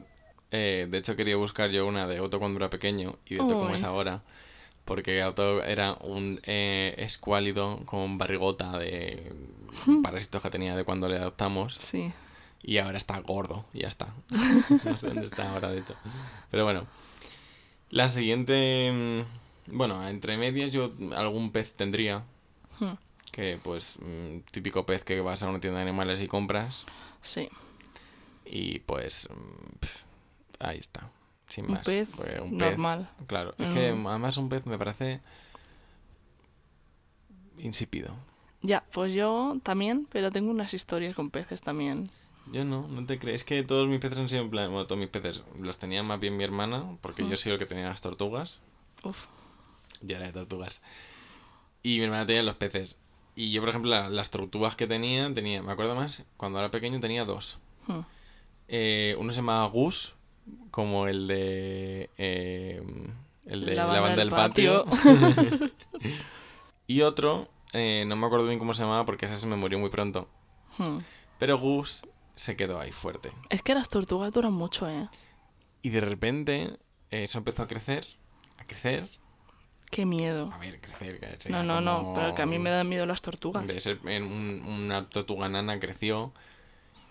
eh, 0.50 0.86
de 0.90 0.98
hecho 0.98 1.16
quería 1.16 1.36
buscar 1.36 1.70
yo 1.70 1.86
una 1.86 2.06
de 2.06 2.20
Otto 2.20 2.38
cuando 2.38 2.58
era 2.58 2.70
pequeño 2.70 3.16
y 3.26 3.34
de 3.34 3.40
Otto 3.40 3.54
como 3.54 3.74
es 3.74 3.82
ahora. 3.84 4.22
Porque 4.84 5.22
Otto 5.22 5.62
era 5.62 5.94
un 6.00 6.40
eh, 6.44 6.94
escuálido 6.98 7.80
con 7.84 8.16
barrigota 8.16 8.78
de 8.78 9.32
parásitos 10.02 10.40
que 10.42 10.50
tenía 10.50 10.74
de 10.76 10.84
cuando 10.84 11.08
le 11.08 11.16
adoptamos. 11.16 11.74
Sí. 11.74 12.12
Y 12.62 12.78
ahora 12.78 12.96
está 12.98 13.18
gordo, 13.20 13.66
y 13.72 13.80
ya 13.82 13.88
está. 13.88 14.08
No 14.84 14.96
sé 14.98 15.08
dónde 15.08 15.26
está 15.26 15.52
ahora, 15.52 15.70
de 15.70 15.80
hecho. 15.80 15.94
Pero 16.50 16.64
bueno. 16.64 16.86
La 17.90 18.08
siguiente... 18.10 18.90
mm, 18.92 19.76
Bueno, 19.76 20.06
entre 20.08 20.36
medias 20.38 20.72
yo 20.72 20.92
algún 21.14 21.52
pez 21.52 21.72
tendría. 21.74 22.24
Hmm, 22.80 22.94
Que 23.30 23.58
pues 23.62 23.96
mm, 24.00 24.38
típico 24.50 24.84
pez 24.86 25.04
que 25.04 25.20
vas 25.20 25.42
a 25.42 25.48
una 25.48 25.60
tienda 25.60 25.78
de 25.80 25.82
animales 25.88 26.20
y 26.20 26.28
compras. 26.28 26.84
Sí. 27.20 27.48
Y 28.46 28.78
pues... 28.80 29.28
mm, 29.30 30.07
ahí 30.58 30.78
está. 30.78 31.10
Sin 31.48 31.64
Un 31.66 31.72
más. 31.72 31.84
pez 31.84 32.08
Pues, 32.14 32.40
un 32.40 32.58
normal. 32.58 33.08
Claro. 33.26 33.54
Es 33.58 33.72
que 33.72 33.88
además 33.88 34.36
un 34.36 34.48
pez 34.48 34.66
me 34.66 34.78
parece... 34.78 35.20
Insípido. 37.58 38.14
Ya, 38.62 38.84
pues 38.92 39.12
yo 39.12 39.56
también, 39.62 40.06
pero 40.10 40.30
tengo 40.30 40.50
unas 40.50 40.74
historias 40.74 41.14
con 41.14 41.30
peces 41.30 41.60
también. 41.62 42.10
Yo 42.52 42.64
no, 42.64 42.86
no 42.88 43.04
te 43.04 43.18
crees. 43.18 43.42
Es 43.42 43.44
que 43.44 43.62
todos 43.62 43.88
mis 43.88 44.00
peces 44.00 44.18
han 44.18 44.28
sido 44.28 44.42
en 44.42 44.50
plan... 44.50 44.70
Bueno, 44.70 44.86
todos 44.86 44.98
mis 44.98 45.08
peces 45.10 45.42
los 45.60 45.78
tenía 45.78 46.02
más 46.02 46.18
bien 46.20 46.36
mi 46.36 46.44
hermana. 46.44 46.96
Porque 47.00 47.22
Mm. 47.22 47.30
yo 47.30 47.36
soy 47.36 47.52
el 47.52 47.58
que 47.58 47.66
tenía 47.66 47.88
las 47.88 48.00
tortugas. 48.00 48.60
Uf. 49.02 49.26
Ya 50.00 50.16
era 50.16 50.26
de 50.26 50.32
tortugas. 50.32 50.80
Y 51.82 51.98
mi 51.98 52.04
hermana 52.04 52.26
tenía 52.26 52.42
los 52.42 52.56
peces. 52.56 52.96
Y 53.36 53.50
yo, 53.52 53.60
por 53.60 53.68
ejemplo, 53.70 53.90
la- 53.90 54.08
las 54.08 54.30
tortugas 54.30 54.76
que 54.76 54.86
tenía, 54.86 55.32
tenía, 55.34 55.62
me 55.62 55.72
acuerdo 55.72 55.94
más, 55.94 56.24
cuando 56.36 56.58
era 56.58 56.70
pequeño 56.70 57.00
tenía 57.00 57.24
dos. 57.24 57.58
Hmm. 57.86 58.00
Eh, 58.68 59.16
uno 59.18 59.32
se 59.32 59.36
llamaba 59.36 59.66
Gus, 59.68 60.14
como 60.70 61.06
el 61.08 61.26
de... 61.28 62.10
eh, 62.18 62.82
el 63.46 63.64
de 63.64 63.74
La 63.74 63.86
la, 63.86 64.00
banda 64.00 64.08
del 64.10 64.16
del 64.16 64.30
patio. 64.30 64.84
y 66.86 67.02
otro, 67.02 67.48
eh, 67.72 68.04
no 68.06 68.16
me 68.16 68.26
acuerdo 68.26 68.46
bien 68.46 68.58
cómo 68.58 68.74
se 68.74 68.82
llamaba 68.82 69.04
porque 69.04 69.26
ese 69.26 69.36
se 69.38 69.46
me 69.46 69.56
murió 69.56 69.78
muy 69.78 69.90
pronto. 69.90 70.28
Hmm. 70.78 70.98
Pero 71.38 71.58
Gus 71.58 72.02
se 72.36 72.56
quedó 72.56 72.80
ahí 72.80 72.92
fuerte. 72.92 73.32
Es 73.50 73.62
que 73.62 73.74
las 73.74 73.88
tortugas 73.88 74.32
duran 74.32 74.52
mucho, 74.52 74.88
¿eh? 74.88 75.08
Y 75.82 75.90
de 75.90 76.00
repente 76.00 76.62
eh, 77.10 77.24
eso 77.24 77.38
empezó 77.38 77.62
a 77.62 77.68
crecer, 77.68 78.06
a 78.58 78.64
crecer, 78.64 79.08
Qué 79.90 80.04
miedo. 80.04 80.50
a 80.52 80.58
ver, 80.58 80.80
crecer. 80.82 81.18
que 81.18 81.48
No, 81.48 81.62
no, 81.62 81.80
no, 81.80 82.12
pero 82.14 82.34
que 82.34 82.42
a 82.42 82.46
mí 82.46 82.58
me 82.58 82.68
dan 82.68 82.86
miedo 82.88 83.06
las 83.06 83.22
tortugas. 83.22 83.66
De 83.66 83.80
ser 83.80 83.98
en 84.04 84.24
un- 84.24 84.62
una 84.66 85.08
tortuga 85.08 85.48
nana 85.48 85.80
creció 85.80 86.32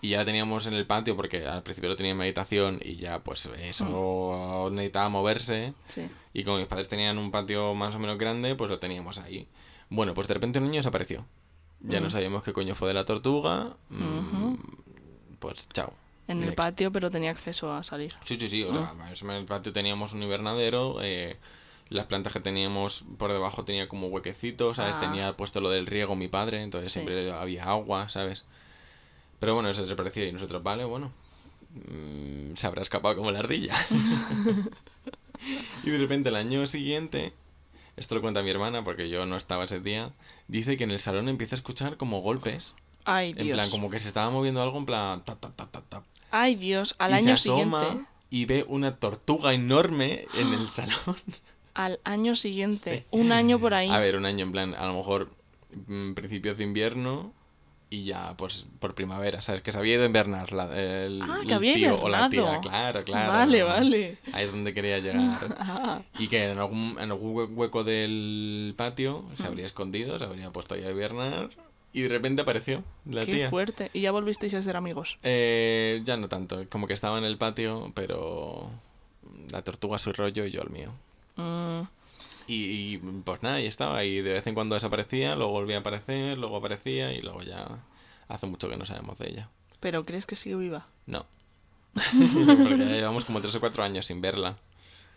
y 0.00 0.10
ya 0.10 0.18
la 0.18 0.24
teníamos 0.24 0.66
en 0.66 0.74
el 0.74 0.86
patio 0.86 1.16
porque 1.16 1.46
al 1.46 1.62
principio 1.62 1.90
lo 1.90 1.96
tenía 1.96 2.12
en 2.12 2.18
meditación 2.18 2.80
y 2.84 2.96
ya 2.96 3.18
pues 3.20 3.46
eso 3.60 4.68
necesitaba 4.70 5.08
moverse 5.08 5.74
Sí. 5.94 6.08
y 6.34 6.44
como 6.44 6.58
mis 6.58 6.66
padres 6.66 6.88
tenían 6.88 7.18
un 7.18 7.30
patio 7.30 7.74
más 7.74 7.94
o 7.94 7.98
menos 7.98 8.18
grande 8.18 8.54
pues 8.54 8.70
lo 8.70 8.78
teníamos 8.78 9.18
ahí. 9.18 9.48
Bueno, 9.90 10.14
pues 10.14 10.28
de 10.28 10.34
repente 10.34 10.58
el 10.58 10.64
niño 10.66 10.76
desapareció. 10.76 11.24
Ya 11.80 12.00
no 12.00 12.08
Mm. 12.08 12.10
sabíamos 12.10 12.42
qué 12.42 12.52
coño 12.52 12.74
fue 12.74 12.88
de 12.88 12.94
la 12.94 13.04
tortuga. 13.04 13.76
mm. 13.88 14.54
Pues 15.38 15.68
chao. 15.70 15.92
En 16.26 16.42
el 16.42 16.52
patio, 16.54 16.92
pero 16.92 17.10
tenía 17.10 17.30
acceso 17.30 17.72
a 17.72 17.82
salir. 17.82 18.14
Sí, 18.24 18.36
sí, 18.38 18.48
sí. 18.48 18.62
O 18.64 18.72
sea, 18.74 18.92
en 19.22 19.30
el 19.30 19.44
patio 19.46 19.72
teníamos 19.72 20.12
un 20.12 20.22
invernadero. 20.22 20.98
eh, 21.02 21.36
las 21.90 22.04
plantas 22.04 22.34
que 22.34 22.40
teníamos 22.40 23.02
por 23.16 23.32
debajo 23.32 23.64
tenía 23.64 23.88
como 23.88 24.08
huequecitos, 24.08 24.76
¿sabes? 24.76 24.96
Ah. 24.96 25.00
Tenía 25.00 25.32
puesto 25.38 25.62
lo 25.62 25.70
del 25.70 25.86
riego 25.86 26.16
mi 26.16 26.28
padre, 26.28 26.60
entonces 26.62 26.92
Sí. 26.92 27.00
siempre 27.00 27.32
había 27.32 27.64
agua, 27.64 28.10
¿sabes? 28.10 28.44
Pero 29.40 29.54
bueno, 29.54 29.68
eso 29.70 29.82
desaparecía 29.82 30.26
y 30.26 30.32
nosotros, 30.32 30.62
vale, 30.62 30.84
bueno. 30.84 31.12
mm, 31.74 32.56
se 32.56 32.66
habrá 32.66 32.82
escapado 32.82 33.16
como 33.16 33.30
la 33.30 33.38
ardilla. 33.40 33.74
y 35.84 35.90
de 35.90 35.98
repente 35.98 36.28
el 36.28 36.36
año 36.36 36.66
siguiente, 36.66 37.32
esto 37.96 38.14
lo 38.14 38.20
cuenta 38.20 38.42
mi 38.42 38.50
hermana 38.50 38.82
porque 38.84 39.08
yo 39.08 39.26
no 39.26 39.36
estaba 39.36 39.64
ese 39.64 39.80
día, 39.80 40.12
dice 40.48 40.76
que 40.76 40.84
en 40.84 40.90
el 40.90 41.00
salón 41.00 41.28
empieza 41.28 41.54
a 41.54 41.58
escuchar 41.58 41.96
como 41.96 42.20
golpes. 42.20 42.74
Ay, 43.04 43.30
En 43.36 43.44
Dios. 43.44 43.56
plan, 43.56 43.70
como 43.70 43.90
que 43.90 44.00
se 44.00 44.08
estaba 44.08 44.30
moviendo 44.30 44.60
algo 44.62 44.78
en 44.78 44.86
plan... 44.86 45.24
tap, 45.24 45.40
tap, 45.40 45.54
tap, 45.56 45.70
tap, 45.70 45.84
tap. 45.88 46.02
Ay, 46.30 46.56
Dios. 46.56 46.94
Al 46.98 47.12
y 47.12 47.14
año 47.14 47.36
se 47.38 47.48
asoma 47.50 47.80
siguiente. 47.80 48.10
y 48.30 48.44
ve 48.44 48.64
una 48.68 48.96
tortuga 48.96 49.54
enorme 49.54 50.26
en 50.34 50.52
el 50.52 50.68
salón. 50.72 51.16
Al 51.74 52.00
año 52.04 52.34
siguiente. 52.36 52.98
Sí. 52.98 53.04
Un 53.16 53.32
año 53.32 53.58
por 53.58 53.72
ahí. 53.72 53.88
A 53.88 53.98
ver, 53.98 54.16
un 54.16 54.26
año 54.26 54.44
en 54.44 54.52
plan, 54.52 54.74
a 54.74 54.86
lo 54.86 54.94
mejor 54.94 55.30
mm, 55.86 56.12
principios 56.14 56.58
de 56.58 56.64
invierno 56.64 57.32
y 57.90 58.04
ya 58.04 58.34
pues 58.36 58.66
por 58.80 58.94
primavera, 58.94 59.40
¿sabes? 59.40 59.62
Que 59.62 59.72
se 59.72 59.78
había 59.78 59.94
ido 59.94 60.02
a 60.02 60.06
invernar 60.06 60.52
la, 60.52 60.64
el, 60.78 61.22
Ah, 61.22 61.38
que 61.40 61.48
el 61.48 61.52
había 61.54 61.74
tío 61.74 61.98
o 62.00 62.08
la 62.10 62.28
tía, 62.28 62.60
claro, 62.60 63.02
claro. 63.04 63.32
Vale, 63.32 63.62
vale. 63.62 64.18
Ahí 64.32 64.44
es 64.44 64.50
donde 64.50 64.74
quería 64.74 64.98
llegar. 64.98 65.56
Ah, 65.58 66.02
Y 66.18 66.28
que 66.28 66.50
en 66.50 66.58
algún, 66.58 66.96
en 67.00 67.10
algún 67.10 67.34
hue- 67.34 67.48
hueco 67.54 67.84
del 67.84 68.74
patio 68.76 69.24
se 69.34 69.44
Mm. 69.44 69.46
habría 69.46 69.66
escondido, 69.66 70.18
se 70.18 70.24
habría 70.26 70.50
puesto 70.50 70.74
ahí 70.74 70.84
a 70.84 70.90
hibernar 70.90 71.48
y 71.92 72.02
de 72.02 72.08
repente 72.10 72.42
apareció 72.42 72.84
la 73.06 73.24
qué 73.24 73.32
tía. 73.32 73.50
fuerte. 73.50 73.90
Y 73.94 74.02
ya 74.02 74.10
volvisteis 74.12 74.52
a 74.54 74.62
ser 74.62 74.76
amigos. 74.76 75.16
Eh, 75.22 76.02
ya 76.04 76.16
no 76.18 76.28
tanto, 76.28 76.66
como 76.68 76.86
que 76.86 76.92
estaba 76.94 77.16
en 77.18 77.24
el 77.24 77.38
patio, 77.38 77.90
pero 77.94 78.70
la 79.50 79.62
tortuga 79.62 79.98
su 79.98 80.12
rollo 80.12 80.44
y 80.44 80.50
yo 80.50 80.60
el 80.60 80.68
mío. 80.70 80.90
Mm, 81.36 81.82
Y, 82.48 82.94
y, 82.94 82.98
pues 82.98 83.42
nada, 83.42 83.60
y 83.60 83.66
estaba, 83.66 84.04
y 84.04 84.20
de 84.22 84.32
vez 84.32 84.46
en 84.46 84.54
cuando 84.54 84.74
desaparecía, 84.74 85.36
luego 85.36 85.52
volvía 85.52 85.76
a 85.76 85.80
aparecer, 85.80 86.38
luego 86.38 86.56
aparecía 86.56 87.12
y 87.12 87.20
luego 87.20 87.42
ya 87.42 87.66
hace 88.26 88.46
mucho 88.46 88.68
que 88.68 88.76
no 88.76 88.86
sabemos 88.86 89.18
de 89.18 89.28
ella. 89.28 89.48
¿Pero 89.80 90.04
crees 90.04 90.24
que 90.26 90.34
sigue 90.34 90.56
viva? 90.56 90.86
No. 91.06 91.26
Porque 91.94 92.78
ya 92.78 92.86
llevamos 92.86 93.24
como 93.24 93.40
tres 93.40 93.54
o 93.54 93.60
cuatro 93.60 93.84
años 93.84 94.06
sin 94.06 94.20
verla. 94.20 94.56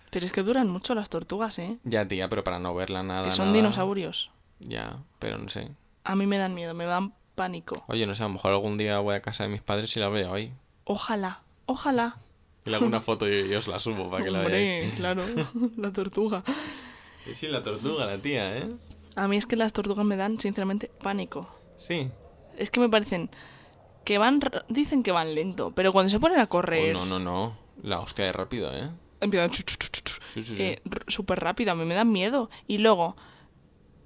Pero 0.10 0.26
es 0.26 0.34
que 0.34 0.44
duran 0.44 0.68
mucho 0.70 0.94
las 0.94 1.10
tortugas, 1.10 1.58
¿eh? 1.58 1.78
Ya, 1.86 2.06
tía, 2.06 2.28
pero 2.28 2.44
para 2.44 2.60
no 2.60 2.76
verla 2.76 3.02
nada. 3.02 3.26
que 3.26 3.32
son 3.32 3.48
nada, 3.48 3.56
dinosaurios. 3.56 4.30
Ya, 4.60 4.98
pero 5.20 5.38
no 5.38 5.50
sé. 5.50 5.72
A 6.04 6.16
mí 6.16 6.28
me 6.28 6.38
dan 6.38 6.54
miedo, 6.54 6.74
me 6.74 6.86
dan 6.86 7.14
pánico. 7.36 7.86
Oye, 7.88 8.06
no 8.06 8.14
sé, 8.14 8.24
a 8.24 8.28
lo 8.28 8.34
mejor 8.34 8.52
algún 8.52 8.78
día 8.78 9.00
voy 9.00 9.16
a 9.16 9.22
casa 9.22 9.44
de 9.44 9.50
mis 9.50 9.62
padres 9.62 9.96
y 9.96 10.00
la 10.02 10.10
veo 10.10 10.34
ahí. 10.34 10.52
Ojalá, 10.84 11.40
ojalá. 11.66 12.18
Y 12.66 12.70
le 12.70 12.76
hago 12.76 12.86
una 12.86 13.02
foto 13.02 13.28
y, 13.28 13.52
y 13.52 13.56
os 13.56 13.68
la 13.68 13.80
subo 13.80 14.10
para 14.10 14.24
que 14.24 14.32
la 14.32 14.40
veáis. 14.40 14.84
Hombre, 14.84 14.96
claro, 14.98 15.24
la 15.78 15.92
tortuga. 15.94 16.44
Y 17.30 17.34
sí, 17.34 17.48
la 17.48 17.64
tortuga, 17.64 18.06
la 18.06 18.18
tía, 18.18 18.58
¿eh? 18.58 18.70
A 19.16 19.28
mí 19.28 19.38
es 19.38 19.46
que 19.46 19.56
las 19.56 19.74
tortugas 19.74 20.06
me 20.06 20.16
dan, 20.18 20.40
sinceramente, 20.40 20.90
pánico. 21.02 21.48
Sí. 21.78 22.10
Es 22.58 22.72
que 22.72 22.80
me 22.80 22.90
parecen 22.90 23.30
que 24.04 24.18
van, 24.18 24.40
dicen 24.70 25.04
que 25.04 25.12
van 25.12 25.36
lento, 25.36 25.72
pero 25.76 25.94
cuando 25.94 26.10
se 26.10 26.20
ponen 26.20 26.40
a 26.40 26.44
Oh, 26.46 26.50
correr, 26.50 26.94
no, 26.94 27.06
no, 27.06 27.20
no. 27.20 27.56
La 27.84 28.00
hostia 28.00 28.26
de 28.26 28.32
rápido, 28.34 28.76
¿eh? 28.76 28.90
empiezan 29.20 29.54
Sí, 29.54 29.64
sí, 30.34 30.44
sí. 30.44 30.56
eh, 30.60 30.82
súper 31.08 31.40
rápido, 31.40 31.72
a 31.72 31.76
mí 31.76 31.86
me 31.86 31.94
dan 31.94 32.12
miedo. 32.12 32.50
Y 32.68 32.80
luego, 32.80 33.16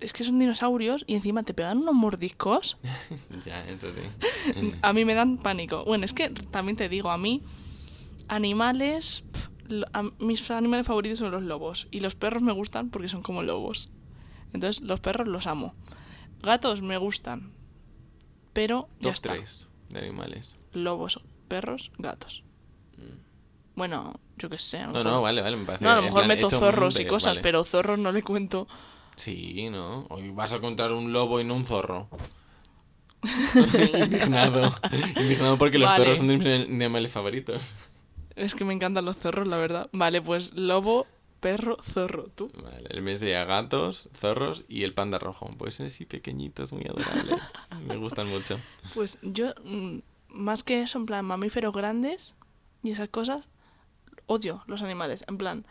es 0.02 0.12
que 0.12 0.24
son 0.26 0.38
dinosaurios 0.40 1.04
y 1.08 1.16
encima 1.16 1.44
te 1.44 1.54
pegan 1.54 1.78
unos 1.80 1.94
mordiscos, 1.96 2.78
Ya, 3.46 3.66
eso 3.70 3.88
sí. 3.94 4.74
a 4.82 4.92
mí 4.94 5.06
me 5.06 5.14
dan 5.16 5.38
pánico. 5.38 5.86
Bueno, 5.86 6.04
es 6.04 6.14
que 6.14 6.30
también 6.30 6.76
te 6.76 6.90
digo, 6.90 7.10
a 7.12 7.18
mí, 7.18 7.42
animales, 8.28 9.24
a- 9.94 10.04
mis 10.20 10.50
animales 10.52 10.86
favoritos 10.88 11.20
son 11.20 11.32
los 11.32 11.44
lobos. 11.44 11.88
Y 11.92 12.00
los 12.00 12.16
perros 12.16 12.42
me 12.44 12.52
gustan 12.54 12.90
porque 12.90 13.08
son 13.10 13.22
como 13.24 13.44
lobos. 13.44 13.90
Entonces, 14.54 14.82
los 14.84 15.00
perros 15.00 15.28
los 15.28 15.48
amo. 15.48 15.74
Gatos 16.42 16.82
me 16.82 16.98
gustan, 16.98 17.52
pero 18.54 18.88
ya 19.00 19.06
Top 19.06 19.14
está. 19.14 19.34
3 19.34 19.68
de 19.90 20.00
animales. 20.00 20.56
Lobos, 20.74 21.20
perros, 21.48 21.92
gatos. 21.98 22.44
Bueno, 23.76 24.20
yo 24.38 24.50
qué 24.50 24.58
sé. 24.60 24.78
a 24.80 24.88
lo 24.88 24.90
Mm. 24.90 24.94
No, 24.94 25.00
mejor- 25.00 25.12
no, 25.14 25.22
vale, 25.22 25.42
vale, 25.42 25.58
me 25.58 25.66
parece. 25.66 25.84
No, 25.84 25.92
a 25.92 25.96
lo 25.98 26.02
mejor 26.04 26.28
meto 26.28 26.50
zorros 26.50 27.00
y 27.00 27.06
cosas, 27.06 27.32
vale. 27.32 27.42
pero 27.42 27.64
zorros 27.66 28.00
no 28.00 28.12
le 28.14 28.24
cuento. 28.24 28.68
Sí, 29.18 29.70
¿no? 29.70 30.06
Hoy 30.10 30.30
vas 30.32 30.54
a 30.54 30.60
contar 30.60 30.92
un 30.94 31.12
lobo 31.12 31.40
y 31.42 31.44
no 31.44 31.56
un 31.56 31.66
zorro. 31.66 32.08
Indignado. 33.94 34.74
Indignado 35.20 35.58
porque 35.58 35.78
los 35.80 35.90
Vale. 35.90 36.04
zorros 36.04 36.18
son 36.20 36.28
de 36.28 36.38
mis 36.38 36.46
animales 36.70 37.12
favoritos. 37.12 37.74
Es 38.36 38.56
que 38.56 38.66
me 38.66 38.74
encantan 38.74 39.06
los 39.06 39.18
zorros, 39.18 39.48
la 39.48 39.58
verdad. 39.58 39.90
Vale, 39.94 40.22
pues 40.22 40.54
lobo, 40.54 41.08
perro, 41.40 41.78
zorro. 41.84 42.28
¿Tú? 42.36 42.52
Vale, 42.62 42.88
el 42.90 43.02
mes 43.02 43.20
sería 43.20 43.46
gatos, 43.46 44.10
zorros 44.20 44.64
y 44.68 44.84
el 44.84 44.94
panda 44.94 45.20
rojo. 45.20 45.50
Pues 45.58 45.80
así 45.80 46.06
pequeñitos, 46.06 46.74
muy 46.74 46.84
adorables. 46.86 47.42
Me 47.88 47.96
gustan 47.98 48.28
mucho. 48.28 48.60
Pues 48.94 49.18
yo, 49.22 49.54
mm, 49.64 50.00
más 50.30 50.64
que 50.64 50.82
eso, 50.82 50.98
en 50.98 51.06
plan, 51.06 51.26
mamíferos 51.26 51.74
grandes 51.74 52.36
y 52.84 52.92
esas 52.92 53.10
cosas, 53.10 53.48
odio 54.28 54.64
los 54.68 54.82
animales. 54.82 55.24
En 55.28 55.38
plan, 55.38 55.66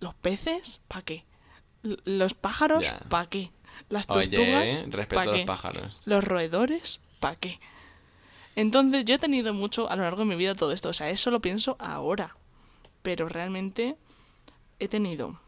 los 0.00 0.14
peces, 0.14 0.80
¿pa' 0.88 1.02
qué? 1.02 1.24
Los 1.82 2.34
pájaros, 2.34 2.82
Ya. 2.82 2.98
¿pa' 3.08 3.26
qué? 3.26 3.50
Las 3.90 4.06
tortugas, 4.06 4.30
Oye, 4.32 4.72
¿eh? 4.72 4.86
respeto 4.88 5.14
¿pa' 5.16 5.22
a 5.22 5.24
los 5.26 5.34
qué? 5.36 5.44
pájaros. 5.46 6.00
Los 6.06 6.24
roedores, 6.24 7.00
¿pa' 7.20 7.36
qué? 7.36 7.60
Entonces, 8.56 9.04
yo 9.04 9.14
he 9.14 9.18
tenido 9.18 9.54
mucho 9.54 9.88
a 9.88 9.96
lo 9.96 10.02
largo 10.02 10.20
de 10.20 10.24
mi 10.24 10.34
vida 10.34 10.54
todo 10.54 10.72
esto. 10.72 10.88
O 10.88 10.92
sea, 10.92 11.10
eso 11.10 11.30
lo 11.30 11.40
pienso 11.40 11.76
ahora. 11.78 12.36
Pero 13.02 13.28
realmente 13.28 13.96
he 14.78 14.88
tenido. 14.88 15.38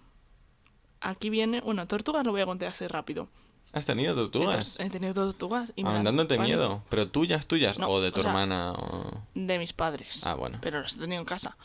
Aquí 1.01 1.31
viene. 1.31 1.61
Bueno, 1.61 1.87
tortugas 1.87 2.25
lo 2.25 2.33
voy 2.33 2.43
a 2.43 2.47
contar 2.47 2.69
así 2.69 2.87
rápido. 2.87 3.29
¿Has 3.73 3.85
tenido 3.85 4.15
tortugas? 4.15 4.77
He 4.79 4.89
tenido 4.91 5.13
tortugas 5.15 5.73
y 5.77 5.85
Aumentándote 5.85 6.39
miedo. 6.39 6.83
¿Pero 6.89 7.09
tuyas, 7.11 7.47
tuyas? 7.47 7.79
No, 7.79 7.89
¿O 7.89 8.01
de 8.01 8.09
o 8.09 8.13
tu 8.13 8.23
sea, 8.23 8.31
hermana? 8.31 8.73
o- 8.73 9.23
De 9.35 9.59
mis 9.59 9.73
padres. 9.73 10.25
Ah, 10.25 10.35
bueno. 10.35 10.59
Pero 10.63 10.81
las 10.81 10.97
he 10.97 11.01
tenido 11.01 11.21
en 11.21 11.27
casa. 11.27 11.57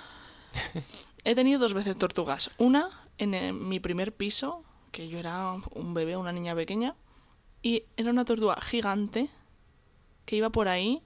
he 1.23 1.35
tenido 1.35 1.59
dos 1.59 1.73
veces 1.73 1.97
tortugas. 1.97 2.51
Una 2.57 2.89
en 3.17 3.33
eh, 3.33 3.53
mi 3.53 3.79
primer 3.79 4.13
piso, 4.13 4.63
que 4.91 5.07
yo 5.07 5.17
era 5.17 5.53
un 5.71 5.93
bebé, 5.93 6.17
una 6.17 6.31
niña 6.33 6.55
pequeña. 6.55 6.95
Y 7.61 7.83
era 7.95 8.11
una 8.11 8.25
tortuga 8.25 8.59
gigante 8.61 9.29
que 10.25 10.35
iba 10.35 10.49
por 10.49 10.67
ahí. 10.67 11.01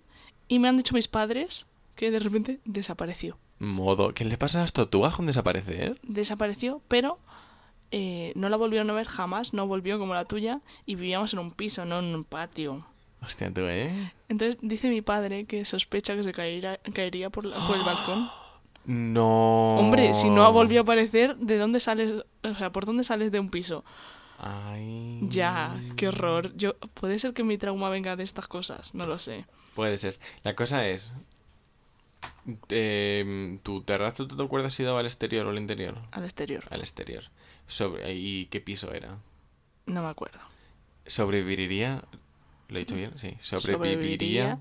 Y 0.47 0.59
me 0.59 0.67
han 0.67 0.77
dicho 0.77 0.93
mis 0.93 1.07
padres 1.07 1.65
que 1.95 2.11
de 2.11 2.19
repente 2.19 2.59
desapareció. 2.65 3.37
Modo. 3.59 4.13
¿Qué 4.13 4.23
le 4.25 4.37
pasa 4.37 4.59
a 4.59 4.61
las 4.61 4.73
tortugas 4.73 5.15
con 5.15 5.25
desaparecer? 5.25 5.99
Desapareció, 6.03 6.81
pero 6.87 7.17
eh, 7.91 8.31
no 8.35 8.49
la 8.49 8.57
volvieron 8.57 8.89
a 8.89 8.93
ver 8.93 9.07
jamás. 9.07 9.53
No 9.53 9.65
volvió 9.67 9.97
como 9.99 10.13
la 10.13 10.25
tuya. 10.25 10.61
Y 10.85 10.95
vivíamos 10.95 11.33
en 11.33 11.39
un 11.39 11.51
piso, 11.51 11.85
no 11.85 11.99
en 11.99 12.13
un 12.15 12.23
patio. 12.23 12.85
Hostia, 13.21 13.51
tú, 13.51 13.61
¿eh? 13.61 14.13
Entonces 14.29 14.57
dice 14.61 14.89
mi 14.89 15.01
padre 15.01 15.45
que 15.45 15.65
sospecha 15.65 16.15
que 16.15 16.23
se 16.23 16.33
caería, 16.33 16.79
caería 16.93 17.29
por, 17.31 17.45
la- 17.45 17.65
por 17.67 17.75
el 17.77 17.83
balcón. 17.83 18.29
No. 18.85 19.75
Hombre, 19.79 20.13
si 20.13 20.29
no 20.29 20.49
volvió 20.53 20.79
a 20.79 20.83
aparecer, 20.83 21.35
¿de 21.35 21.57
dónde 21.57 21.81
sales? 21.81 22.23
O 22.41 22.55
sea, 22.55 22.69
¿por 22.71 22.85
dónde 22.85 23.03
sales 23.03 23.33
de 23.33 23.39
un 23.41 23.49
piso? 23.49 23.83
Ay. 24.39 25.19
Ya, 25.23 25.75
qué 25.97 26.07
horror. 26.07 26.55
Yo, 26.55 26.75
puede 26.93 27.19
ser 27.19 27.33
que 27.33 27.43
mi 27.43 27.57
trauma 27.57 27.89
venga 27.89 28.15
de 28.15 28.23
estas 28.23 28.47
cosas, 28.47 28.93
no 28.95 29.05
lo 29.05 29.19
sé. 29.19 29.45
Puede 29.77 29.99
ser. 29.99 30.17
La 30.43 30.55
cosa 30.55 30.87
es. 30.87 31.11
em, 32.69 33.59
¿Tu 33.59 33.83
terrazo 33.83 34.25
tú 34.27 34.35
te 34.35 34.41
acuerdas 34.43 34.73
si 34.73 34.81
daba 34.83 35.01
al 35.01 35.05
exterior 35.05 35.45
o 35.45 35.51
al 35.51 35.57
interior? 35.59 35.99
Al 36.11 36.23
exterior. 36.23 36.63
Al 36.71 36.81
exterior. 36.81 37.25
Sobre, 37.67 38.11
¿Y 38.15 38.47
qué 38.47 38.59
piso 38.59 38.91
era? 38.91 39.17
No 39.85 40.01
me 40.01 40.09
acuerdo. 40.09 40.39
¿Sobreviviría? 41.05 42.03
¿Lo 42.69 42.77
he 42.77 42.79
dicho 42.79 42.95
bien? 42.95 43.11
Sí. 43.19 43.37
¿Sobreviviría? 43.39 43.77
Sobreviviría. 43.77 44.59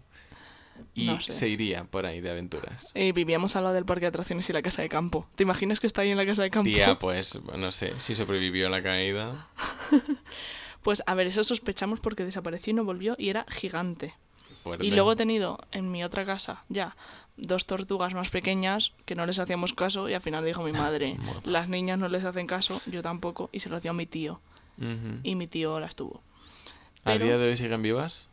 Y 0.95 1.07
No 1.07 1.21
sé. 1.23 1.33
se 1.33 1.49
iría 1.49 1.85
por 1.85 2.05
ahí 2.05 2.21
de 2.21 2.31
aventuras. 2.31 2.91
Eh, 2.93 3.12
vivíamos 3.12 3.57
al 3.57 3.62
lado 3.64 3.75
del 3.75 3.87
parque 3.87 4.03
de 4.03 4.09
atracciones 4.09 4.51
y 4.51 4.53
la 4.53 4.61
casa 4.61 4.83
de 4.83 4.91
campo. 4.91 5.27
¿Te 5.35 5.45
imaginas 5.45 5.81
que 5.81 5.87
está 5.87 6.03
ahí 6.03 6.11
en 6.11 6.19
la 6.19 6.27
casa 6.27 6.43
de 6.43 6.51
campo? 6.51 6.69
Tía, 6.71 6.99
pues, 6.99 7.41
no 7.57 7.73
sé, 7.73 7.99
si 8.01 8.14
sobrevivió 8.14 8.67
a 8.67 8.71
la 8.71 8.83
caída. 8.83 9.49
Pues 10.83 11.03
a 11.07 11.14
ver, 11.14 11.27
eso 11.27 11.43
sospechamos 11.43 11.99
porque 11.99 12.25
desapareció 12.25 12.71
y 12.71 12.75
no 12.75 12.85
volvió 12.85 13.17
y 13.19 13.29
era 13.31 13.45
gigante. 13.49 14.14
Fuerte. 14.67 14.85
Y 14.87 14.91
luego 14.91 15.12
he 15.12 15.17
tenido 15.17 15.59
en 15.73 15.91
mi 15.93 16.03
otra 16.05 16.25
casa 16.27 16.64
ya 16.69 16.97
dos 17.37 17.67
tortugas 17.67 18.14
más 18.14 18.31
pequeñas 18.31 18.93
que 19.05 19.14
no 19.14 19.27
les 19.27 19.39
hacíamos 19.39 19.73
caso 19.75 20.09
y 20.09 20.14
al 20.14 20.23
final 20.23 20.45
dijo 20.45 20.62
mi 20.64 20.73
madre, 20.73 21.17
Bueno. 21.23 21.41
las 21.45 21.69
niñas 21.69 21.99
no 21.99 22.09
les 22.09 22.25
hacen 22.25 22.47
caso, 22.47 22.81
yo 22.87 23.03
tampoco, 23.03 23.49
y 23.53 23.61
se 23.61 23.69
lo 23.69 23.79
dio 23.81 23.93
a 23.93 23.95
mi 23.95 24.07
tío. 24.07 24.41
Y 25.23 25.35
mi 25.37 25.47
tío 25.47 25.79
las 25.81 25.95
tuvo. 25.97 26.21
¿A 27.05 27.12
pero- 27.12 27.25
día 27.25 27.39
de 27.39 27.49
hoy 27.51 27.57
siguen 27.57 27.81
vivas? 27.83 28.27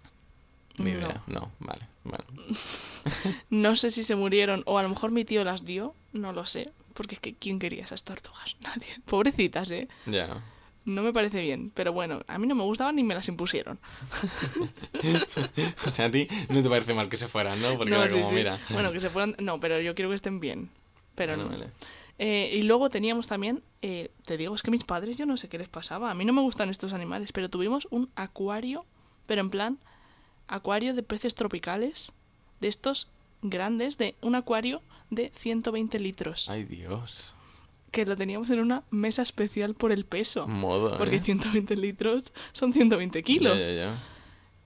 Ni 0.77 0.91
No. 0.91 0.99
idea. 0.99 1.21
No, 1.27 1.51
vale. 1.59 1.83
Bueno. 2.03 2.23
No 3.49 3.75
sé 3.75 3.89
si 3.91 4.03
se 4.03 4.15
murieron 4.15 4.63
o 4.65 4.77
a 4.79 4.83
lo 4.83 4.89
mejor 4.89 5.11
mi 5.11 5.23
tío 5.25 5.43
las 5.43 5.63
dio, 5.65 5.93
no 6.13 6.33
lo 6.33 6.45
sé. 6.45 6.71
Porque 6.93 7.15
es 7.15 7.21
que 7.21 7.33
¿quién 7.33 7.59
quería 7.59 7.83
esas 7.83 8.03
tortugas? 8.03 8.55
Nadie. 8.61 8.87
Pobrecitas, 9.05 9.69
¿eh? 9.71 9.87
Ya. 10.05 10.41
No 10.85 11.01
me 11.01 11.13
parece 11.13 11.41
bien, 11.41 11.71
pero 11.73 11.93
bueno, 11.93 12.21
a 12.27 12.37
mí 12.37 12.45
no 12.45 12.55
me 12.55 12.63
gustaban 12.63 12.95
ni 12.97 13.03
me 13.03 13.13
las 13.15 13.27
impusieron. 13.29 13.79
o 15.87 15.91
sea, 15.91 16.05
a 16.05 16.11
ti 16.11 16.27
no 16.49 16.61
te 16.61 16.69
parece 16.69 16.93
mal 16.93 17.09
que 17.09 17.17
se 17.17 17.27
fueran, 17.27 17.61
¿no? 17.61 17.77
Porque 17.77 17.91
No, 17.91 18.01
era 18.03 18.09
sí, 18.11 18.17
como, 18.17 18.29
sí. 18.29 18.35
mira. 18.35 18.59
Bueno, 18.69 18.91
que 18.91 18.99
se 18.99 19.09
fueran. 19.09 19.35
No, 19.39 19.59
pero 19.59 19.79
yo 19.79 19.95
quiero 19.95 20.09
que 20.09 20.15
estén 20.15 20.39
bien. 20.39 20.69
Pero 21.15 21.33
Vale, 21.37 21.43
no. 21.43 21.49
vale. 21.49 21.71
Eh, 22.19 22.51
y 22.55 22.63
luego 22.63 22.89
teníamos 22.89 23.27
también, 23.27 23.63
eh, 23.81 24.11
te 24.25 24.37
digo, 24.37 24.53
es 24.55 24.61
que 24.61 24.71
mis 24.71 24.83
padres 24.83 25.17
yo 25.17 25.25
no 25.25 25.37
sé 25.37 25.47
qué 25.49 25.57
les 25.57 25.69
pasaba. 25.69 26.11
A 26.11 26.13
mí 26.13 26.25
no 26.25 26.33
me 26.33 26.41
gustan 26.41 26.69
estos 26.69 26.93
animales, 26.93 27.31
pero 27.31 27.49
tuvimos 27.49 27.87
un 27.89 28.09
acuario, 28.15 28.85
pero 29.25 29.41
en 29.41 29.49
plan 29.49 29.77
acuario 30.47 30.93
de 30.93 31.01
peces 31.03 31.33
tropicales, 31.35 32.11
de 32.59 32.67
estos 32.67 33.07
grandes, 33.41 33.97
de 33.97 34.15
un 34.21 34.35
acuario 34.35 34.81
de 35.09 35.31
120 35.35 35.99
litros, 35.99 36.49
Ay, 36.49 36.63
Dios. 36.65 37.33
Que 37.93 38.05
lo 38.05 38.17
teníamos 38.17 38.49
en 38.49 38.59
una 38.59 38.83
mesa 38.91 39.21
especial 39.21 39.75
por 39.75 39.91
el 39.93 40.03
peso. 40.03 40.47
Modo, 40.47 40.97
Porque 40.97 41.17
¿eh? 41.17 41.21
120 41.21 41.77
litros 41.77 42.33
son 42.51 42.73
120 42.73 43.19
Ya, 43.19 43.23
kilos. 43.23 43.67
ya, 43.67 43.73
ya. 43.73 44.03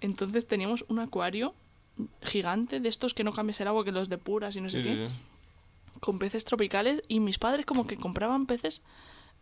Entonces 0.01 0.47
teníamos 0.47 0.84
un 0.88 0.99
acuario 0.99 1.53
gigante 2.23 2.80
de 2.80 2.89
estos 2.89 3.13
que 3.13 3.23
no 3.23 3.34
cambias 3.34 3.59
el 3.61 3.67
agua, 3.67 3.84
que 3.84 3.91
los 3.91 4.07
depuras 4.09 4.55
y 4.55 4.61
no 4.61 4.69
sé 4.69 4.78
Sí, 4.82 4.84
qué 4.88 5.09
sí, 5.09 5.13
sí. 5.15 5.21
con 5.99 6.19
peces 6.19 6.45
tropicales 6.45 7.03
y 7.07 7.19
mis 7.19 7.38
padres 7.38 7.65
como 7.65 7.86
que 7.86 7.97
compraban 7.97 8.45
peces 8.45 8.82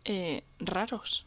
eh, 0.04 0.42
raros. 0.58 1.24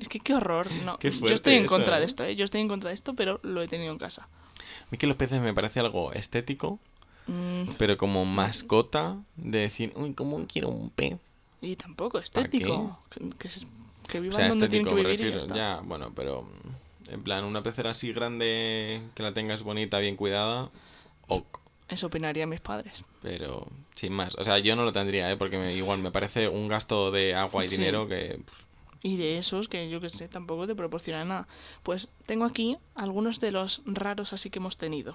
Es 0.00 0.08
que 0.08 0.20
qué 0.20 0.34
horror. 0.34 0.70
No, 0.84 0.98
Qué 1.00 1.10
yo 1.10 1.34
estoy 1.34 1.54
en 1.54 1.64
eso, 1.64 1.74
contra 1.74 1.96
¿eh? 1.96 2.00
de 2.00 2.06
esto, 2.06 2.22
¿eh? 2.24 2.36
Yo 2.36 2.44
estoy 2.44 2.60
en 2.60 2.68
contra 2.68 2.88
de 2.90 2.94
esto, 2.94 3.14
pero 3.14 3.40
lo 3.42 3.62
he 3.62 3.68
tenido 3.68 3.92
en 3.92 3.98
casa. 3.98 4.28
A 4.58 4.86
mí 4.90 4.98
que 4.98 5.06
los 5.06 5.16
peces 5.16 5.40
me 5.40 5.54
parece 5.54 5.80
algo 5.80 6.12
estético, 6.12 6.78
Mm, 7.26 7.70
pero 7.78 7.96
como 7.96 8.26
mascota 8.26 9.16
de 9.36 9.60
decir, 9.60 9.94
uy, 9.96 10.12
¿cómo 10.12 10.44
quiero 10.46 10.68
un 10.68 10.90
pez? 10.90 11.16
Y 11.64 11.76
tampoco 11.76 12.18
estético. 12.18 12.98
Que, 13.10 13.28
que, 13.38 13.48
que 14.08 14.18
O 14.18 14.22
vivan 14.22 14.36
sea, 14.36 14.48
donde 14.48 14.68
tienen 14.68 14.86
que 14.88 14.94
vivir 14.94 15.20
y 15.20 15.24
ya 15.24 15.30
refiero. 15.36 15.54
Ya, 15.54 15.80
bueno, 15.84 16.12
pero 16.14 16.46
en 17.08 17.22
plan, 17.22 17.44
una 17.44 17.62
pecera 17.62 17.90
así 17.90 18.12
grande 18.12 19.02
que 19.14 19.22
la 19.22 19.32
tengas 19.32 19.62
bonita, 19.62 19.98
bien 19.98 20.16
cuidada, 20.16 20.70
ok. 21.28 21.58
Eso 21.88 22.06
opinarían 22.06 22.48
mis 22.48 22.60
padres. 22.60 23.04
Pero 23.22 23.66
sin 23.94 24.12
más. 24.14 24.34
O 24.36 24.44
sea, 24.44 24.58
yo 24.58 24.74
no 24.74 24.84
lo 24.84 24.92
tendría, 24.92 25.30
¿eh? 25.30 25.36
Porque 25.36 25.58
me- 25.58 25.74
igual 25.74 25.98
me 25.98 26.10
parece 26.10 26.48
un 26.48 26.66
gasto 26.68 27.10
de 27.10 27.34
agua 27.34 27.64
y 27.64 27.68
Sí. 27.68 27.76
dinero 27.76 28.08
que... 28.08 28.40
Y 29.02 29.18
de 29.18 29.36
esos 29.36 29.68
que 29.68 29.90
yo 29.90 30.00
que 30.00 30.08
sé, 30.08 30.28
tampoco 30.28 30.66
te 30.66 30.74
proporcionan 30.74 31.28
nada. 31.28 31.46
Pues 31.82 32.08
tengo 32.24 32.46
aquí 32.46 32.78
algunos 32.94 33.38
de 33.38 33.50
los 33.52 33.82
raros 33.84 34.32
así 34.32 34.48
que 34.48 34.60
hemos 34.60 34.78
tenido. 34.78 35.14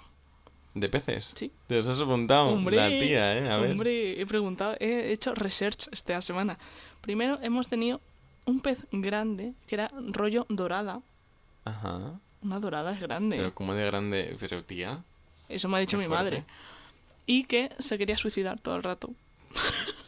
¿De 0.73 0.87
peces? 0.89 1.31
Sí. 1.35 1.51
Te 1.67 1.77
los 1.77 1.87
has 1.87 1.99
apuntado. 1.99 2.49
Hombre, 2.49 2.77
La 2.77 2.87
tía, 2.87 3.37
¿eh? 3.37 3.49
A 3.49 3.57
ver. 3.57 3.71
Hombre, 3.71 4.21
he 4.21 4.25
preguntado, 4.25 4.75
he 4.79 5.11
hecho 5.11 5.33
research 5.33 5.87
esta 5.91 6.21
semana. 6.21 6.57
Primero 7.01 7.39
hemos 7.41 7.67
tenido 7.67 7.99
un 8.45 8.59
pez 8.61 8.85
grande 8.91 9.53
que 9.67 9.75
era 9.75 9.91
rollo 9.93 10.45
dorada. 10.49 11.01
Ajá. 11.65 12.19
Una 12.41 12.59
dorada 12.59 12.93
es 12.93 13.01
grande. 13.01 13.37
Pero 13.37 13.53
como 13.53 13.73
de 13.73 13.85
grande... 13.85 14.37
Pero 14.39 14.63
tía... 14.63 15.03
Eso 15.49 15.67
me 15.67 15.77
ha 15.77 15.79
dicho 15.79 15.97
mi 15.97 16.05
fuerte. 16.05 16.23
madre. 16.23 16.43
Y 17.25 17.43
que 17.45 17.71
se 17.79 17.97
quería 17.97 18.17
suicidar 18.17 18.59
todo 18.59 18.75
el 18.75 18.83
rato. 18.83 19.09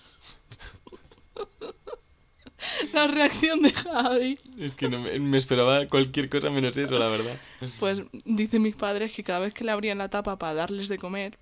La 2.93 3.07
reacción 3.07 3.61
de 3.61 3.71
Javi. 3.73 4.39
Es 4.59 4.75
que 4.75 4.87
no 4.89 4.99
me, 4.99 5.19
me 5.19 5.37
esperaba 5.37 5.85
cualquier 5.87 6.29
cosa 6.29 6.49
menos 6.49 6.77
eso, 6.77 6.97
la 6.99 7.07
verdad. 7.07 7.37
Pues 7.79 8.01
dicen 8.25 8.61
mis 8.61 8.75
padres 8.75 9.11
que 9.13 9.23
cada 9.23 9.39
vez 9.39 9.53
que 9.53 9.63
le 9.63 9.71
abrían 9.71 9.97
la 9.97 10.09
tapa 10.09 10.37
para 10.37 10.53
darles 10.53 10.87
de 10.87 10.97
comer, 10.97 11.37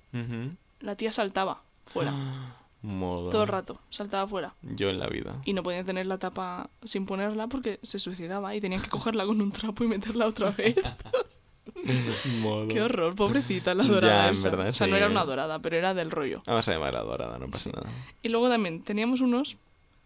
la 0.82 0.96
tía 0.96 1.12
saltaba 1.12 1.62
fuera. 1.88 2.14
Todo 2.82 3.42
el 3.42 3.48
rato, 3.50 3.78
saltaba 3.90 4.26
fuera. 4.26 4.54
Yo 4.62 4.90
en 4.90 5.00
la 5.00 5.08
vida. 5.08 5.36
Y 5.44 5.52
no 5.52 5.64
podían 5.64 5.86
tener 5.86 6.08
la 6.08 6.18
tapa 6.18 6.70
sin 6.86 7.06
ponerla 7.06 7.48
porque 7.48 7.78
se 7.84 8.00
suicidaba 8.00 8.56
y 8.56 8.62
tenían 8.62 8.82
que 8.82 8.90
cogerla 8.90 9.26
con 9.26 9.42
un 9.42 9.52
trapo 9.52 9.84
y 9.84 9.88
meterla 9.88 10.28
otra 10.28 10.52
vez. 10.58 10.76
Modo. 12.42 12.68
Qué 12.68 12.82
horror, 12.82 13.16
pobrecita 13.16 13.74
la 13.76 13.84
Ya, 13.84 13.90
dorada. 13.90 14.26
en 14.28 14.32
esa. 14.32 14.50
verdad, 14.50 14.70
o 14.70 14.74
sea, 14.74 14.86
sí, 14.88 14.92
no 14.92 14.98
era 14.98 15.08
una 15.08 15.24
dorada, 15.26 15.60
pero 15.60 15.76
era 15.78 15.94
del 15.94 16.10
rollo. 16.12 16.42
Vamos 16.46 16.68
a 16.68 16.72
llamar 16.74 16.96
a 16.96 17.02
dorada, 17.02 17.38
no 17.38 17.48
pasa 17.50 17.70
nada. 17.72 17.90
Y 18.24 18.30
luego 18.30 18.50
también 18.50 18.82
teníamos 18.84 19.22
unos 19.22 19.58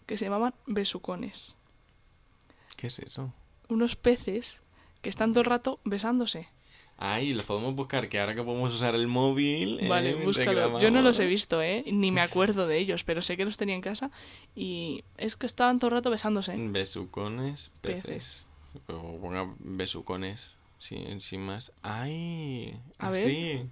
que 0.06 0.18
se 0.18 0.26
llamaban 0.26 0.54
besucones. 0.66 1.58
¿Qué 2.78 2.88
es 2.88 3.00
eso? 3.00 3.34
Unos 3.70 3.96
peces 3.96 4.62
que 5.02 5.10
están 5.10 5.32
todo 5.32 5.42
el 5.42 5.46
rato 5.46 5.80
besándose. 5.84 6.48
Ay, 6.98 7.34
los 7.34 7.46
podemos 7.46 7.76
buscar, 7.76 8.08
que 8.08 8.20
ahora 8.20 8.36
que 8.36 8.44
podemos 8.44 8.74
usar 8.74 8.94
el 8.96 9.08
móvil. 9.08 9.80
eh, 9.80 9.88
Vale, 9.90 10.14
búscalo. 10.16 10.80
Yo 10.80 10.92
no 10.92 11.02
los 11.02 11.20
he 11.20 11.26
visto, 11.26 11.62
¿eh? 11.62 11.84
Ni 11.92 12.12
me 12.12 12.22
acuerdo 12.22 12.68
de 12.68 12.78
ellos, 12.78 13.04
pero 13.04 13.22
sé 13.22 13.36
que 13.36 13.46
los 13.46 13.58
tenía 13.58 13.76
en 13.76 13.82
casa. 13.82 14.12
Y 14.56 15.04
es 15.18 15.36
que 15.36 15.46
estaban 15.48 15.80
todo 15.80 15.90
el 15.90 15.96
rato 15.96 16.10
besándose. 16.12 16.56
Besucones, 16.58 17.72
peces. 17.82 18.04
Peces. 18.04 18.46
O 18.88 19.20
ponga 19.20 19.54
besucones, 19.60 20.56
sin, 20.80 21.20
sin 21.22 21.42
más. 21.42 21.72
¡Ay! 21.82 22.80
A 23.00 23.10
ver. 23.10 23.66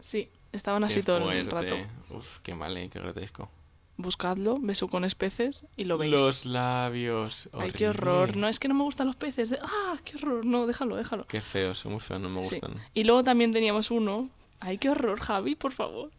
Sí, 0.00 0.28
estaban 0.52 0.84
así 0.84 1.00
Qué 1.00 1.02
todo 1.02 1.30
el 1.30 1.50
rato. 1.50 1.76
Uf, 2.10 2.38
qué 2.42 2.54
mal, 2.54 2.76
eh, 2.76 2.88
qué 2.88 2.98
grotesco. 3.00 3.50
Buscadlo, 3.96 4.58
besucones 4.60 5.14
peces, 5.14 5.64
y 5.76 5.84
lo 5.84 5.98
veis. 5.98 6.10
Los 6.10 6.44
labios. 6.44 7.48
Ay, 7.52 7.70
qué 7.70 7.88
horror. 7.88 8.36
No, 8.36 8.48
es 8.48 8.58
que 8.58 8.66
no 8.66 8.74
me 8.74 8.82
gustan 8.82 9.06
los 9.06 9.14
peces. 9.16 9.50
De... 9.50 9.58
¡Ah, 9.62 9.96
qué 10.04 10.16
horror! 10.16 10.44
No, 10.44 10.66
déjalo, 10.66 10.96
déjalo. 10.96 11.26
Qué 11.28 11.40
feos, 11.40 11.78
son 11.78 11.92
muy 11.92 12.00
feos, 12.00 12.20
no 12.20 12.28
me 12.28 12.42
Sí. 12.44 12.56
gustan. 12.56 12.82
Y 12.92 13.04
luego 13.04 13.22
también 13.22 13.52
teníamos 13.52 13.92
uno. 13.92 14.28
Ay, 14.58 14.78
qué 14.78 14.90
horror, 14.90 15.20
Javi, 15.20 15.54
por 15.54 15.72
favor. 15.72 16.10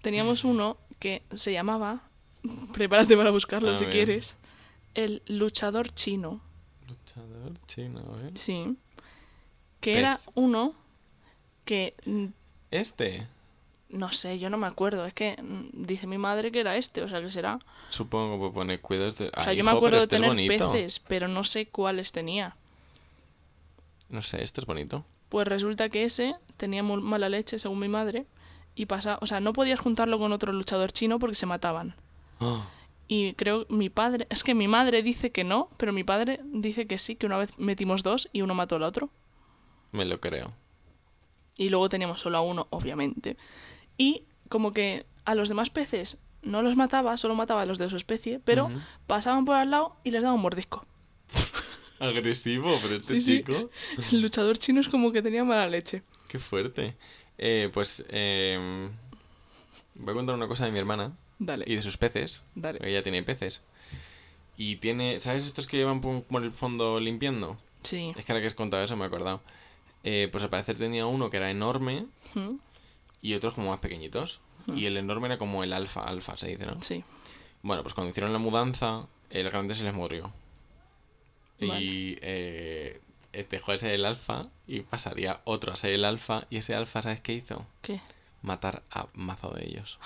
Teníamos 0.00 0.44
uno 0.44 0.78
que 0.98 1.22
se 1.34 1.52
llamaba. 1.52 2.00
Prepárate 2.72 3.16
para 3.18 3.30
buscarlo 3.30 3.72
A 3.72 3.76
si 3.76 3.84
ver. 3.84 3.92
quieres. 3.92 4.34
El 4.94 5.22
luchador 5.26 5.90
chino. 5.92 6.40
Luchador 6.88 7.52
chino, 7.66 8.00
¿eh? 8.24 8.30
Sí. 8.34 8.76
Que 9.80 9.92
Pez. 9.92 9.98
era 9.98 10.20
uno 10.34 10.74
que. 11.66 11.94
mm, 12.06 12.26
Este, 12.70 13.26
No 13.90 14.12
sé, 14.12 14.38
yo 14.38 14.50
no 14.50 14.56
me 14.56 14.66
acuerdo. 14.66 15.04
Es 15.06 15.14
que 15.14 15.36
mm, 15.42 15.84
dice 15.86 16.06
mi 16.06 16.18
madre 16.18 16.52
que 16.52 16.60
era 16.60 16.76
este, 16.76 17.02
o 17.02 17.08
sea 17.08 17.20
que 17.20 17.30
será. 17.30 17.58
supongo 17.88 18.48
que 18.48 18.54
pone 18.54 18.78
cuidados 18.80 19.18
de... 19.18 19.30
O 19.36 19.42
sea, 19.42 19.52
Ay, 19.52 19.56
yo 19.56 19.64
me 19.64 19.70
hijo, 19.70 19.78
acuerdo 19.78 19.98
pero 19.98 19.98
de 19.98 20.04
este 20.04 20.16
es 20.16 20.22
tener 20.22 20.30
bonito. 20.30 20.72
peces, 20.72 21.00
pero 21.00 21.28
no 21.28 21.44
sé 21.44 21.66
cuáles 21.66 22.12
tenía. 22.12 22.56
No 24.08 24.22
sé, 24.22 24.42
este 24.42 24.60
es 24.60 24.66
bonito. 24.66 25.04
Pues 25.28 25.46
resulta 25.46 25.88
que 25.88 26.04
ese 26.04 26.34
tenía 26.56 26.82
muy 26.82 27.00
mala 27.00 27.28
leche, 27.28 27.58
según 27.58 27.78
mi 27.78 27.88
madre, 27.88 28.26
y 28.74 28.86
pasa, 28.86 29.18
o 29.20 29.26
sea, 29.26 29.40
no 29.40 29.52
podías 29.52 29.78
juntarlo 29.80 30.18
con 30.18 30.32
otro 30.32 30.52
luchador 30.52 30.92
chino 30.92 31.18
porque 31.18 31.36
se 31.36 31.46
mataban. 31.46 31.94
Ah, 32.40 32.66
Y 33.08 33.34
creo 33.34 33.66
mi 33.68 33.90
padre, 33.90 34.26
es 34.30 34.42
que 34.44 34.54
mi 34.54 34.68
madre 34.68 35.02
dice 35.02 35.30
que 35.30 35.44
no, 35.44 35.68
pero 35.76 35.92
mi 35.92 36.04
padre 36.04 36.40
dice 36.44 36.86
que 36.86 36.98
sí, 36.98 37.16
que 37.16 37.26
una 37.26 37.38
vez 37.38 37.50
metimos 37.58 38.02
dos 38.02 38.28
y 38.32 38.42
uno 38.42 38.54
mató 38.54 38.76
al 38.76 38.82
otro. 38.84 39.10
me 39.92 40.04
lo 40.04 40.20
creo. 40.20 40.52
Y 41.56 41.68
luego 41.68 41.88
teníamos 41.88 42.20
solo 42.20 42.38
a 42.38 42.40
uno, 42.40 42.66
obviamente. 42.70 43.36
Y 44.00 44.22
como 44.48 44.72
que 44.72 45.04
a 45.26 45.34
los 45.34 45.50
demás 45.50 45.68
peces 45.68 46.16
no 46.40 46.62
los 46.62 46.74
mataba, 46.74 47.18
solo 47.18 47.34
mataba 47.34 47.60
a 47.60 47.66
los 47.66 47.76
de 47.76 47.90
su 47.90 47.98
especie, 47.98 48.40
pero 48.42 48.70
pasaban 49.06 49.44
por 49.44 49.56
al 49.56 49.70
lado 49.70 49.94
y 50.04 50.10
les 50.10 50.22
daba 50.22 50.34
un 50.34 50.40
mordisco. 50.40 50.86
Agresivo, 51.98 52.78
pero 52.80 52.94
este 52.94 53.16
Sí, 53.16 53.20
sí. 53.20 53.36
chico... 53.38 53.68
El 54.10 54.22
luchador 54.22 54.56
chino 54.56 54.80
es 54.80 54.88
como 54.88 55.12
que 55.12 55.20
tenía 55.20 55.44
mala 55.44 55.68
leche. 55.68 56.02
Qué 56.28 56.38
fuerte. 56.38 56.96
Eh, 57.36 57.68
pues 57.74 58.02
eh, 58.08 58.88
voy 59.96 60.12
a 60.12 60.14
contar 60.14 60.34
una 60.34 60.48
cosa 60.48 60.64
de 60.64 60.70
mi 60.70 60.78
hermana 60.78 61.12
Dale, 61.38 61.66
y 61.68 61.76
de 61.76 61.82
sus 61.82 61.98
peces. 61.98 62.42
dale. 62.54 62.78
Ella 62.82 63.02
tiene 63.02 63.22
peces. 63.22 63.62
Y 64.56 64.76
tiene, 64.76 65.20
¿sabes 65.20 65.44
estos 65.44 65.66
que 65.66 65.76
llevan 65.76 66.00
por, 66.00 66.42
el 66.42 66.52
fondo 66.52 67.00
limpiando? 67.00 67.58
Sí. 67.82 68.14
Es 68.16 68.24
que 68.24 68.32
ahora 68.32 68.40
que 68.40 68.46
has 68.46 68.54
contado 68.54 68.82
eso 68.82 68.96
me 68.96 69.04
he 69.04 69.08
acordado. 69.08 69.42
Eh, 70.04 70.30
pues 70.32 70.42
al 70.42 70.48
parecer 70.48 70.78
tenía 70.78 71.04
uno 71.04 71.28
que 71.28 71.36
era 71.36 71.50
enorme. 71.50 72.06
Y 73.22 73.34
otros 73.34 73.54
como 73.54 73.70
más 73.70 73.80
pequeñitos. 73.80 74.40
Hmm. 74.66 74.76
Y 74.76 74.86
el 74.86 74.96
enorme 74.96 75.26
era 75.26 75.38
como 75.38 75.64
el 75.64 75.72
alfa, 75.72 76.02
alfa 76.02 76.36
se 76.36 76.48
dice, 76.48 76.66
¿no? 76.66 76.80
Sí. 76.82 77.04
Bueno, 77.62 77.82
pues 77.82 77.94
cuando 77.94 78.10
hicieron 78.10 78.32
la 78.32 78.38
mudanza, 78.38 79.06
el 79.30 79.50
grande 79.50 79.74
se 79.74 79.84
les 79.84 79.94
murió. 79.94 80.30
Y 81.58 82.16
eh, 82.22 83.00
eh, 83.32 83.46
dejó 83.50 83.72
de 83.72 83.78
ser 83.78 83.94
el 83.94 84.06
alfa 84.06 84.46
y 84.66 84.80
pasaría 84.80 85.40
otro 85.44 85.72
a 85.72 85.76
ser 85.76 85.90
el 85.90 86.04
alfa. 86.04 86.46
Y 86.48 86.56
ese 86.56 86.74
alfa, 86.74 87.02
¿sabes 87.02 87.20
qué 87.20 87.34
hizo? 87.34 87.66
¿Qué? 87.82 88.00
Matar 88.42 88.82
a 88.90 89.08
mazo 89.12 89.50
de 89.50 89.66
ellos. 89.66 89.98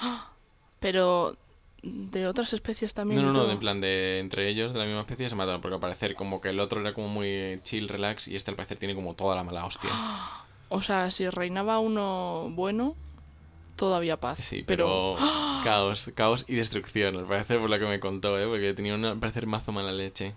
Pero 0.80 1.36
de 1.82 2.26
otras 2.26 2.52
especies 2.52 2.92
también. 2.92 3.22
No, 3.22 3.32
no, 3.32 3.44
no, 3.44 3.50
en 3.50 3.58
plan 3.60 3.80
de 3.80 4.18
entre 4.18 4.48
ellos 4.48 4.72
de 4.72 4.80
la 4.80 4.84
misma 4.84 5.02
especie 5.02 5.28
se 5.28 5.36
mataron. 5.36 5.60
Porque 5.60 5.74
al 5.76 5.80
parecer 5.80 6.16
como 6.16 6.40
que 6.40 6.48
el 6.48 6.58
otro 6.58 6.80
era 6.80 6.92
como 6.92 7.08
muy 7.08 7.60
chill, 7.62 7.88
relax. 7.88 8.26
Y 8.26 8.34
este 8.34 8.50
al 8.50 8.56
parecer 8.56 8.78
tiene 8.78 8.96
como 8.96 9.14
toda 9.14 9.36
la 9.36 9.44
mala 9.44 9.64
hostia. 9.64 9.90
O 10.68 10.82
sea, 10.82 11.10
si 11.10 11.28
reinaba 11.28 11.78
uno 11.78 12.48
bueno, 12.52 12.94
todavía 13.76 14.18
paz. 14.18 14.38
Sí, 14.38 14.64
pero. 14.66 15.14
pero 15.16 15.64
caos, 15.64 16.10
caos 16.14 16.44
y 16.48 16.54
destrucción. 16.54 17.16
Al 17.16 17.26
parecer 17.26 17.60
por 17.60 17.70
lo 17.70 17.78
que 17.78 17.86
me 17.86 18.00
contó, 18.00 18.38
¿eh? 18.38 18.46
Porque 18.46 18.74
tenía 18.74 18.94
una, 18.94 19.12
al 19.12 19.18
parecer 19.18 19.46
mazo 19.46 19.72
mala 19.72 19.92
leche. 19.92 20.34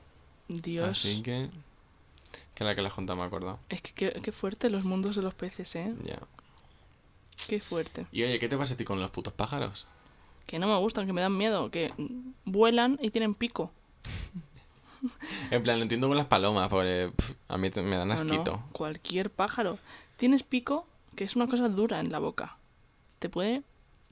Dios. 0.48 0.90
Así 1.00 1.22
que... 1.22 1.50
Que 2.56 2.64
la 2.64 2.74
que 2.76 2.82
la 2.82 2.90
junta 2.90 3.14
me 3.16 3.24
acordado. 3.24 3.60
Es 3.70 3.82
que 3.82 3.92
qué, 3.94 4.20
qué 4.24 4.32
fuerte 4.32 4.70
los 4.72 4.84
mundos 4.84 5.16
de 5.16 5.22
los 5.22 5.34
peces, 5.36 5.76
¿eh? 5.76 5.94
Ya. 6.04 6.20
Qué 7.48 7.60
fuerte. 7.60 8.08
Y 8.12 8.24
oye, 8.24 8.40
¿qué 8.40 8.50
te 8.50 8.58
pasa 8.58 8.74
a 8.74 8.78
ti 8.78 8.84
con 8.84 9.00
los 9.00 9.12
putos 9.12 9.32
pájaros? 9.34 9.86
Que 10.48 10.58
no 10.58 10.66
me 10.68 10.76
gustan, 10.78 11.06
que 11.06 11.14
me 11.14 11.22
dan 11.22 11.38
miedo. 11.38 11.70
Que 11.70 11.94
vuelan 12.46 12.98
y 13.02 13.12
tienen 13.12 13.36
pico. 13.36 13.72
En 15.52 15.62
plan, 15.62 15.78
lo 15.78 15.84
entiendo 15.84 16.08
con 16.08 16.18
las 16.18 16.26
palomas, 16.26 16.70
porque 16.70 17.12
pff, 17.16 17.32
a 17.50 17.58
mí 17.58 17.70
te- 17.70 17.84
me 17.84 17.96
dan 17.96 18.08
No, 18.08 18.16
no, 18.16 18.22
asquito. 18.22 18.64
cualquier 18.72 19.30
pájaro. 19.30 19.78
Tienes 20.18 20.44
pico, 20.44 20.88
que 21.16 21.24
es 21.24 21.36
una 21.36 21.48
cosa 21.48 21.70
dura 21.70 22.00
en 22.00 22.12
la 22.12 22.20
boca. 22.20 22.58
Te 23.20 23.30
puede... 23.30 23.64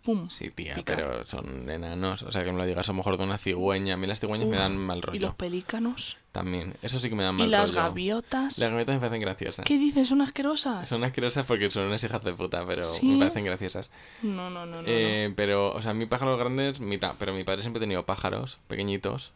¡Pum! 0.03 0.29
Sí, 0.29 0.51
tía, 0.51 0.75
picar. 0.75 0.97
pero 0.97 1.25
son 1.25 1.67
enanos. 1.67 2.21
O 2.21 2.31
sea, 2.31 2.43
que 2.43 2.51
me 2.51 2.59
lo 2.59 2.65
digas 2.67 2.87
a 2.87 2.91
lo 2.91 2.97
mejor 2.97 3.17
de 3.17 3.23
una 3.23 3.39
cigüeña. 3.39 3.95
A 3.95 3.97
mí 3.97 4.05
las 4.05 4.19
cigüeñas 4.19 4.47
me 4.47 4.55
dan 4.55 4.77
mal 4.77 4.99
Y 4.99 5.01
rollo. 5.01 5.19
los 5.27 5.35
pelícanos. 5.35 6.17
También. 6.31 6.75
Eso 6.83 6.99
sí 6.99 7.09
que 7.09 7.15
me 7.15 7.23
dan 7.23 7.33
Y 7.33 7.39
mal 7.39 7.49
las 7.49 7.69
rollo. 7.71 7.81
gaviotas. 7.81 8.59
Las 8.59 8.69
gaviotas 8.69 8.93
me 8.93 8.99
parecen 8.99 9.21
graciosas. 9.21 9.65
¿Qué 9.65 9.79
dices? 9.79 10.07
¿Son 10.07 10.21
asquerosas? 10.21 10.87
Son 10.87 11.03
asquerosas 11.03 11.47
porque 11.47 11.71
son 11.71 11.87
unas 11.87 12.03
hijas 12.03 12.23
de 12.23 12.33
puta, 12.33 12.63
pero 12.67 12.85
¿Sí? 12.85 13.03
me 13.03 13.17
parecen 13.17 13.45
graciosas. 13.45 13.89
No, 14.21 14.51
no, 14.51 14.67
no, 14.67 14.83
no. 14.83 14.87
Eh, 14.87 15.33
pero, 15.35 15.73
o 15.73 15.81
sea, 15.81 15.95
mi 15.95 16.05
pájaros 16.05 16.37
grandes, 16.37 16.79
mitad. 16.81 17.15
Pero 17.17 17.33
mi 17.33 17.43
padre 17.43 17.61
siempre 17.63 17.79
ha 17.79 17.81
tenido 17.85 18.05
pájaros 18.05 18.59
pequeñitos. 18.67 19.31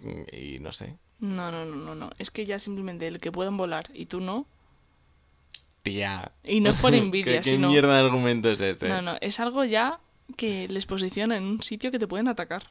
Mm, 0.00 0.22
Y 0.34 0.58
no 0.60 0.72
sé. 0.72 0.96
no. 1.20 1.50
no, 1.52 1.66
no, 1.66 1.76
no, 1.76 1.94
no. 1.94 2.10
Es 2.18 2.30
que 2.30 2.46
ya 2.46 2.58
simplemente 2.58 3.06
el 3.06 3.20
que 3.20 3.30
puedan 3.30 3.58
volar 3.58 3.90
y 3.92 4.06
tú 4.06 4.20
no. 4.20 4.46
Tía. 5.82 6.32
Y 6.44 6.60
no 6.60 6.70
es 6.70 6.76
por 6.80 6.90
¿Qué, 6.92 6.98
envidia, 6.98 7.40
qué 7.40 7.50
sino... 7.50 7.68
mierda 7.68 7.98
de 7.98 8.04
argumento 8.04 8.50
es 8.50 8.60
ese? 8.60 8.88
No, 8.88 9.02
no, 9.02 9.16
es 9.20 9.40
algo 9.40 9.64
ya 9.64 9.98
que 10.36 10.68
les 10.68 10.86
posiciona 10.86 11.36
en 11.36 11.44
un 11.44 11.62
sitio 11.62 11.90
que 11.90 11.98
te 11.98 12.06
pueden 12.06 12.28
atacar. 12.28 12.70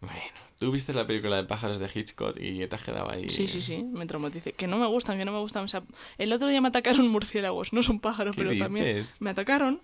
Bueno, 0.00 0.20
tú 0.58 0.70
viste 0.70 0.92
la 0.92 1.06
película 1.06 1.36
de 1.36 1.44
pájaros 1.44 1.78
de 1.78 1.90
Hitchcock 1.92 2.36
y 2.38 2.66
te 2.66 2.76
has 2.76 2.82
quedado 2.82 3.10
ahí. 3.10 3.28
Sí, 3.30 3.48
sí, 3.48 3.60
sí, 3.60 3.82
me 3.82 4.06
traumatice. 4.06 4.52
Que 4.52 4.68
no 4.68 4.78
me 4.78 4.86
gustan, 4.86 5.18
que 5.18 5.24
no 5.24 5.32
me 5.32 5.38
gustan. 5.38 5.64
O 5.64 5.68
sea, 5.68 5.82
el 6.18 6.32
otro 6.32 6.46
día 6.48 6.60
me 6.60 6.68
atacaron 6.68 7.08
murciélagos, 7.10 7.72
no 7.72 7.82
son 7.82 7.98
pájaros, 8.00 8.36
¿Qué 8.36 8.44
pero 8.44 8.56
también 8.56 9.04
me 9.20 9.30
atacaron 9.30 9.80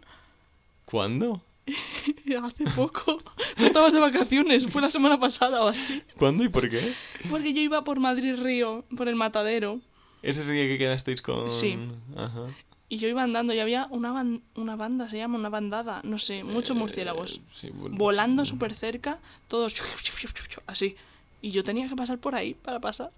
¿Cuándo? 0.85 1.43
hace 2.45 2.65
poco. 2.77 3.19
Tú 3.57 3.65
estabas 3.65 3.93
de 3.93 4.01
vacaciones, 4.01 4.67
fue 4.67 4.83
la 4.83 4.91
semana 4.91 5.19
pasada 5.19 5.63
o 5.65 5.69
así. 5.69 6.03
¿Cuándo 6.17 6.45
y 6.45 6.49
por 6.49 6.69
qué? 6.69 6.93
Porque 7.31 7.55
yo 7.55 7.63
iba 7.63 7.85
por 7.85 8.01
Madrid 8.01 8.37
Río, 8.37 8.85
por 8.97 9.09
el 9.09 9.17
matadero, 9.17 9.81
Ese 10.25 10.41
es 10.43 10.49
el 10.49 10.55
día 10.55 10.67
que 10.67 10.79
quedasteis 10.79 11.21
con. 11.23 11.51
Sí. 11.51 11.79
Ajá. 12.17 12.47
y 12.89 12.99
yo 12.99 13.09
iba 13.09 13.23
andando 13.23 13.53
y 13.53 13.59
había 13.61 13.87
una, 13.91 14.13
ban- 14.13 14.43
una 14.55 14.77
banda, 14.77 15.09
se 15.09 15.17
llama 15.19 15.37
una 15.39 15.49
bandada, 15.49 16.01
no 16.05 16.19
sé, 16.19 16.45
muchos 16.45 16.77
Eh, 16.77 16.79
murciélagos. 16.81 17.41
sí, 17.53 17.71
bueno, 17.73 17.97
Volando 17.97 18.45
sí. 18.45 18.51
súper 18.53 18.75
cerca, 18.75 19.19
todos 19.49 19.75
así. 20.67 20.97
Y 21.43 21.51
yo 21.51 21.65
tenía 21.65 21.89
que 21.89 21.97
pasar 21.97 22.19
por 22.19 22.35
ahí 22.35 22.55
para 22.55 22.81
pasar. 22.81 23.11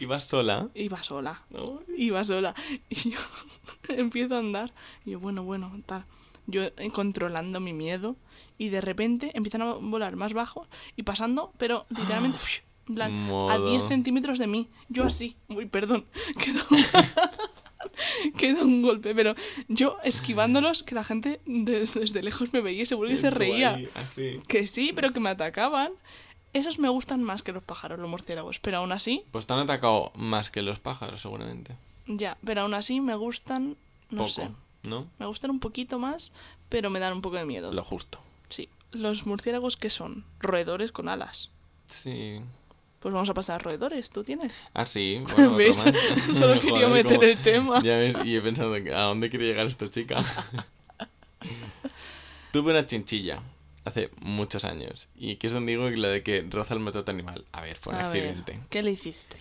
¿Ibas 0.00 0.24
sola? 0.24 0.68
Iba 0.74 1.02
sola. 1.02 1.42
¿No? 1.50 1.80
Iba 1.96 2.24
sola. 2.24 2.54
Y 2.90 3.10
yo 3.10 3.18
empiezo 3.88 4.36
a 4.36 4.38
andar. 4.38 4.72
Y 5.04 5.12
yo, 5.12 5.20
bueno, 5.20 5.42
bueno, 5.44 5.70
tal. 5.86 6.04
Yo 6.46 6.62
eh, 6.64 6.90
controlando 6.92 7.60
mi 7.60 7.72
miedo. 7.72 8.16
Y 8.56 8.70
de 8.70 8.80
repente 8.80 9.30
empiezan 9.34 9.62
a 9.62 9.72
volar 9.74 10.16
más 10.16 10.32
bajo 10.32 10.66
y 10.96 11.02
pasando, 11.02 11.52
pero 11.58 11.86
literalmente, 11.90 12.38
en 12.88 12.94
plan, 12.94 13.10
a 13.12 13.14
Modo. 13.14 13.70
10 13.70 13.88
centímetros 13.88 14.38
de 14.38 14.46
mí. 14.46 14.68
Yo 14.88 15.04
así. 15.04 15.36
Uy, 15.48 15.66
perdón. 15.66 16.04
Quedó, 16.42 16.62
quedó 18.36 18.62
un 18.64 18.82
golpe, 18.82 19.14
pero 19.14 19.34
yo 19.68 19.98
esquivándolos, 20.04 20.82
que 20.82 20.94
la 20.94 21.04
gente 21.04 21.40
de- 21.46 21.80
desde 21.86 22.22
lejos 22.22 22.52
me 22.52 22.60
veía 22.60 22.82
y 22.82 22.86
seguro 22.86 23.08
que 23.08 23.18
se 23.18 23.30
Tú 23.30 23.36
reía. 23.38 23.74
ahí, 23.74 23.88
así. 23.94 24.40
Que 24.48 24.66
sí, 24.66 24.92
pero 24.94 25.12
que 25.12 25.20
me 25.20 25.30
atacaban. 25.30 25.92
Esos 26.54 26.78
me 26.78 26.88
gustan 26.88 27.22
más 27.22 27.42
que 27.42 27.52
los 27.52 27.62
pájaros, 27.62 27.98
los 27.98 28.08
murciélagos. 28.08 28.58
Pero 28.58 28.78
aún 28.78 28.92
así, 28.92 29.22
Pues 29.32 29.46
te 29.46 29.52
han 29.52 29.60
atacado 29.60 30.12
más 30.16 30.50
que 30.50 30.62
los 30.62 30.78
pájaros, 30.80 31.20
seguramente. 31.20 31.76
ya, 32.06 32.38
pero 32.44 32.62
aún 32.62 32.74
así 32.74 33.00
me 33.00 33.14
gustan, 33.14 33.76
no 34.10 34.18
Poco, 34.22 34.28
sé. 34.28 34.48
¿no? 34.82 35.06
Me 35.18 35.26
gustan 35.26 35.50
un 35.50 35.60
poquito 35.60 35.98
más, 35.98 36.32
pero 36.68 36.88
me 36.90 37.00
dan 37.00 37.12
un 37.12 37.20
poco 37.22 37.36
de 37.36 37.44
miedo. 37.44 37.72
Lo 37.72 37.84
justo. 37.84 38.18
Sí. 38.48 38.68
Los 38.92 39.26
murciélagos, 39.26 39.76
¿qué 39.76 39.90
son? 39.90 40.24
Roedores 40.40 40.90
con 40.90 41.08
alas. 41.08 41.50
Sí. 41.88 42.40
Pues 43.00 43.14
vamos 43.14 43.28
a 43.30 43.34
pasar 43.34 43.56
a 43.56 43.58
roedores, 43.58 44.10
¿tú 44.10 44.24
tienes? 44.24 44.52
Ah, 44.74 44.86
sí. 44.86 45.22
Bueno, 45.36 45.44
otro 45.52 45.56
¿Ves? 45.56 45.84
más. 45.84 45.94
Solo 46.36 46.60
quería 46.60 46.88
meter 46.88 47.22
el 47.22 47.38
tema. 47.40 47.82
Ya 47.82 47.96
ves, 47.96 48.16
y 48.24 48.36
he 48.36 48.40
pensado, 48.40 48.72
que, 48.82 48.92
¿a 48.94 49.02
dónde 49.02 49.30
quiere 49.30 49.46
llegar 49.46 49.66
esta 49.66 49.88
chica? 49.90 50.24
Tuve 52.52 52.70
una 52.72 52.86
chinchilla 52.86 53.40
hace 53.84 54.10
muchos 54.20 54.64
años. 54.64 55.08
Y 55.16 55.32
aquí 55.34 55.46
es 55.46 55.52
donde 55.52 55.72
digo 55.72 55.88
que 55.88 55.96
lo 55.96 56.08
de 56.08 56.22
que 56.22 56.44
roza 56.50 56.74
el 56.74 56.80
maltrato 56.80 57.10
animal. 57.10 57.44
A 57.52 57.62
ver, 57.62 57.76
fue 57.76 57.94
un 57.94 58.00
A 58.00 58.08
ver, 58.08 58.28
accidente. 58.28 58.60
¿qué 58.70 58.82
le 58.82 58.90
hiciste? 58.92 59.36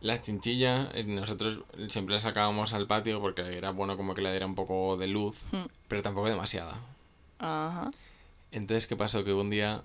La 0.00 0.20
chinchilla, 0.20 0.90
eh, 0.94 1.04
nosotros 1.04 1.60
siempre 1.88 2.14
la 2.14 2.20
sacábamos 2.20 2.72
al 2.74 2.86
patio 2.86 3.20
porque 3.20 3.56
era 3.56 3.70
bueno 3.70 3.96
como 3.96 4.14
que 4.14 4.20
le 4.22 4.30
diera 4.30 4.46
un 4.46 4.54
poco 4.54 4.96
de 4.96 5.06
luz, 5.06 5.36
Hmm. 5.50 5.66
pero 5.88 6.02
tampoco 6.02 6.28
demasiada. 6.28 6.78
Ajá. 7.38 7.90
Entonces, 8.52 8.86
¿qué 8.86 8.96
pasó? 8.96 9.24
Que 9.24 9.32
hubo 9.32 9.40
un 9.40 9.50
día 9.50 9.82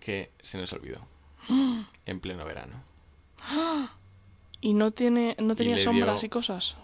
que 0.00 0.30
se 0.42 0.58
nos 0.58 0.72
olvidó. 0.72 1.00
En 2.06 2.20
pleno 2.20 2.44
verano. 2.44 2.82
¿Y 4.60 4.72
no 4.74 4.90
tiene 4.92 5.36
no 5.38 5.54
tenía 5.56 5.78
sombras 5.78 6.20
dio- 6.20 6.26
y 6.26 6.30
cosas? 6.30 6.76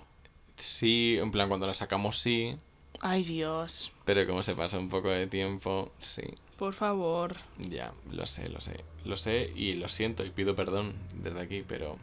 Sí, 0.59 1.17
en 1.19 1.31
plan, 1.31 1.49
cuando 1.49 1.67
la 1.67 1.75
sacamos 1.75 2.19
sí, 2.19 2.57
Ay, 3.01 3.23
Dios. 3.25 3.93
pero 4.05 4.27
como 4.27 4.43
se 4.43 4.55
pasó 4.55 4.79
un 4.79 4.91
poco 4.91 5.09
de 5.09 5.27
tiempo, 5.27 5.91
sí. 6.01 6.23
Por 6.59 6.75
favor. 6.75 7.37
Ya, 7.59 7.93
lo 8.13 8.27
sé, 8.27 8.51
lo 8.51 8.61
sé. 8.61 8.85
Lo 9.07 9.17
sé 9.17 9.51
y 9.57 9.73
lo 9.75 9.89
siento 9.89 10.23
y 10.27 10.31
pido 10.31 10.55
perdón 10.55 10.95
desde 11.15 11.41
aquí, 11.41 11.65
pero 11.67 11.97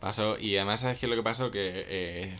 pasó. 0.00 0.36
Y 0.38 0.56
además, 0.56 0.80
¿sabes 0.80 0.98
qué 0.98 1.06
es 1.06 1.10
lo 1.10 1.14
que 1.16 1.22
pasó? 1.22 1.52
Que 1.52 1.84
eh, 1.88 2.38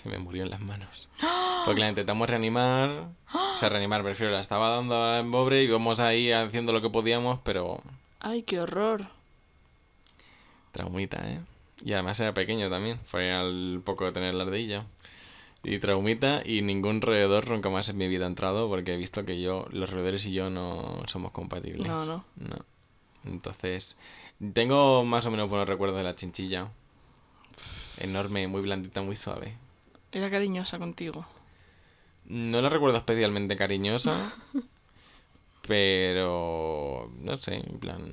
se 0.00 0.08
me 0.08 0.18
murió 0.18 0.44
en 0.44 0.50
las 0.50 0.60
manos. 0.60 1.08
Porque 1.64 1.80
la 1.80 1.88
intentamos 1.88 2.28
reanimar. 2.30 3.08
O 3.34 3.56
sea, 3.58 3.68
reanimar, 3.68 4.04
prefiero, 4.04 4.32
la 4.32 4.40
estaba 4.40 4.68
dando 4.68 5.02
al 5.02 5.28
pobre 5.28 5.62
y 5.62 5.66
íbamos 5.66 5.98
ahí 5.98 6.30
haciendo 6.30 6.72
lo 6.72 6.80
que 6.80 6.90
podíamos, 6.90 7.40
pero 7.42 7.80
Ay, 8.24 8.44
qué 8.44 8.60
horror. 8.60 9.08
traumita, 10.70 11.28
¿eh? 11.28 11.40
Y 11.84 11.92
además 11.92 12.20
era 12.20 12.32
pequeño 12.32 12.70
también, 12.70 13.00
fue 13.06 13.32
al 13.32 13.82
poco 13.84 14.04
de 14.04 14.12
tener 14.12 14.32
la 14.34 14.44
ardilla. 14.44 14.86
Y 15.64 15.78
traumita 15.80 16.42
y 16.44 16.62
ningún 16.62 17.00
roedor 17.00 17.48
nunca 17.48 17.68
más 17.68 17.88
en 17.88 17.96
mi 17.96 18.06
vida 18.06 18.24
ha 18.24 18.28
entrado 18.28 18.68
porque 18.68 18.94
he 18.94 18.96
visto 18.96 19.24
que 19.24 19.40
yo, 19.40 19.66
los 19.70 19.90
roedores 19.90 20.24
y 20.26 20.32
yo 20.32 20.50
no 20.50 21.02
somos 21.08 21.32
compatibles. 21.32 21.88
No, 21.88 22.06
no. 22.06 22.24
No. 22.36 22.56
Entonces, 23.24 23.96
tengo 24.54 25.04
más 25.04 25.26
o 25.26 25.30
menos 25.32 25.48
buenos 25.48 25.68
recuerdos 25.68 25.98
de 25.98 26.04
la 26.04 26.14
chinchilla. 26.14 26.68
Enorme, 27.98 28.46
muy 28.46 28.62
blandita, 28.62 29.02
muy 29.02 29.16
suave. 29.16 29.56
Era 30.12 30.30
cariñosa 30.30 30.78
contigo. 30.78 31.26
No 32.26 32.62
la 32.62 32.68
recuerdo 32.68 32.98
especialmente 32.98 33.56
cariñosa, 33.56 34.32
pero 35.66 37.10
no 37.20 37.36
sé, 37.38 37.56
en 37.56 37.78
plan, 37.78 38.12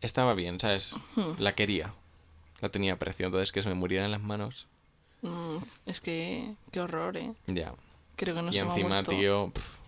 estaba 0.00 0.34
bien, 0.34 0.60
¿sabes? 0.60 0.94
Hmm. 1.16 1.32
La 1.38 1.54
quería, 1.54 1.94
la 2.60 2.68
tenía 2.70 2.94
aprecio, 2.94 3.26
entonces 3.26 3.52
que 3.52 3.62
se 3.62 3.68
me 3.68 3.74
muriera 3.74 4.04
en 4.04 4.10
las 4.12 4.22
manos, 4.22 4.66
Mm, 5.24 5.58
es 5.86 6.00
que, 6.00 6.56
qué 6.72 6.80
horror, 6.80 7.16
¿eh? 7.16 7.32
ya. 7.46 7.72
Creo 8.16 8.34
que 8.34 8.42
no 8.42 8.50
y 8.52 8.58
ha 8.58 8.62
encima, 8.64 9.04
tío, 9.04 9.52
pf, 9.54 9.78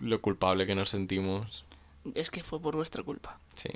lo 0.00 0.20
culpable 0.20 0.66
que 0.66 0.74
nos 0.74 0.90
sentimos, 0.90 1.64
Es 2.14 2.30
que 2.30 2.42
fue 2.44 2.60
por 2.60 2.76
vuestra 2.76 3.02
culpa. 3.02 3.38
sí. 3.54 3.70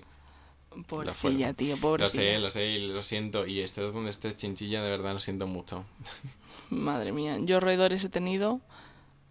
Pobrecilla, 0.89 1.53
tío, 1.55 1.77
Lo 1.77 1.81
pobrecilla. 1.81 2.23
sé, 2.23 2.39
lo 2.39 2.51
sé 2.51 2.67
y 2.67 2.89
lo 2.89 3.03
siento, 3.03 3.47
y 3.47 3.61
estés 3.61 3.93
donde 3.93 4.11
estés 4.11 4.37
chinchilla, 4.37 4.83
de 4.83 4.91
verdad 4.91 5.13
lo 5.15 5.21
siento 5.21 5.47
mucho. 5.47 5.85
Madre 6.71 7.13
mía, 7.13 7.39
yo 7.41 7.59
roedores 7.61 8.05
he 8.05 8.09
tenido 8.11 8.61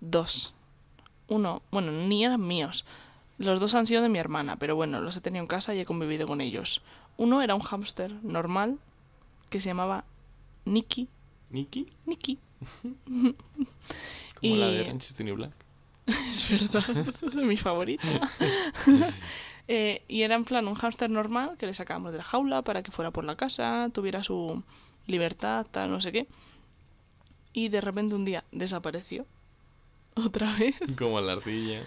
dos. 0.02 0.54
Uno, 1.28 1.62
bueno, 1.72 1.92
ni 1.92 2.26
eran 2.26 2.46
míos. 2.46 2.86
Los 3.42 3.60
dos 3.60 3.74
han 3.76 3.86
sido 3.86 4.02
de 4.02 4.10
mi 4.10 4.20
hermana, 4.20 4.56
pero 4.58 4.76
bueno, 4.76 5.02
los 5.02 5.18
he 5.18 5.22
tenido 5.22 5.42
en 5.44 5.48
casa 5.48 5.74
y 5.74 5.80
he 5.80 5.86
convivido 5.86 6.28
con 6.28 6.42
ellos. 6.42 6.82
Uno 7.18 7.42
era 7.42 7.56
un 7.56 7.62
hámster 7.62 8.12
normal 8.24 8.78
que 9.50 9.60
se 9.60 9.70
llamaba 9.70 10.04
Nicky. 10.66 11.08
¿Niki? 11.50 11.88
Nicky. 12.06 12.38
Como 14.40 14.56
la 14.56 14.68
de 14.68 14.78
Y- 14.78 14.82
Orange 14.82 15.08
is 15.14 15.36
Black. 15.36 15.52
Es 16.32 16.50
verdad, 16.50 16.84
mi 17.34 17.58
favorita. 17.58 18.08
Eh, 19.68 20.02
y 20.08 20.24
era 20.24 20.36
en 20.36 20.44
plan 20.46 20.68
un 20.68 20.76
hámster 20.76 21.10
normal 21.10 21.56
que 21.58 21.66
le 21.66 21.74
sacábamos 21.74 22.12
de 22.12 22.18
la 22.20 22.24
jaula 22.24 22.62
para 22.62 22.84
que 22.84 22.92
fuera 22.92 23.12
por 23.12 23.24
la 23.24 23.36
casa, 23.36 23.90
tuviera 23.94 24.24
su 24.24 24.64
libertad, 25.08 25.66
tal, 25.72 25.90
no 25.92 26.02
sé 26.02 26.12
qué. 26.12 26.28
Y 27.54 27.70
de 27.70 27.82
repente 27.82 28.16
un 28.16 28.26
día 28.26 28.44
desapareció. 28.52 29.26
Otra 30.16 30.56
vez. 30.58 30.76
Como 30.98 31.22
la 31.22 31.34
ardilla. 31.34 31.86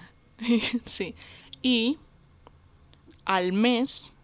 sí. 0.84 1.14
Y 1.66 1.98
al 3.24 3.54
mes, 3.54 4.14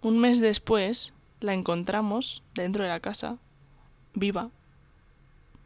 un 0.00 0.20
mes 0.20 0.38
después, 0.40 1.12
la 1.40 1.54
encontramos 1.54 2.44
dentro 2.54 2.84
de 2.84 2.88
la 2.88 3.00
casa, 3.00 3.38
viva, 4.14 4.48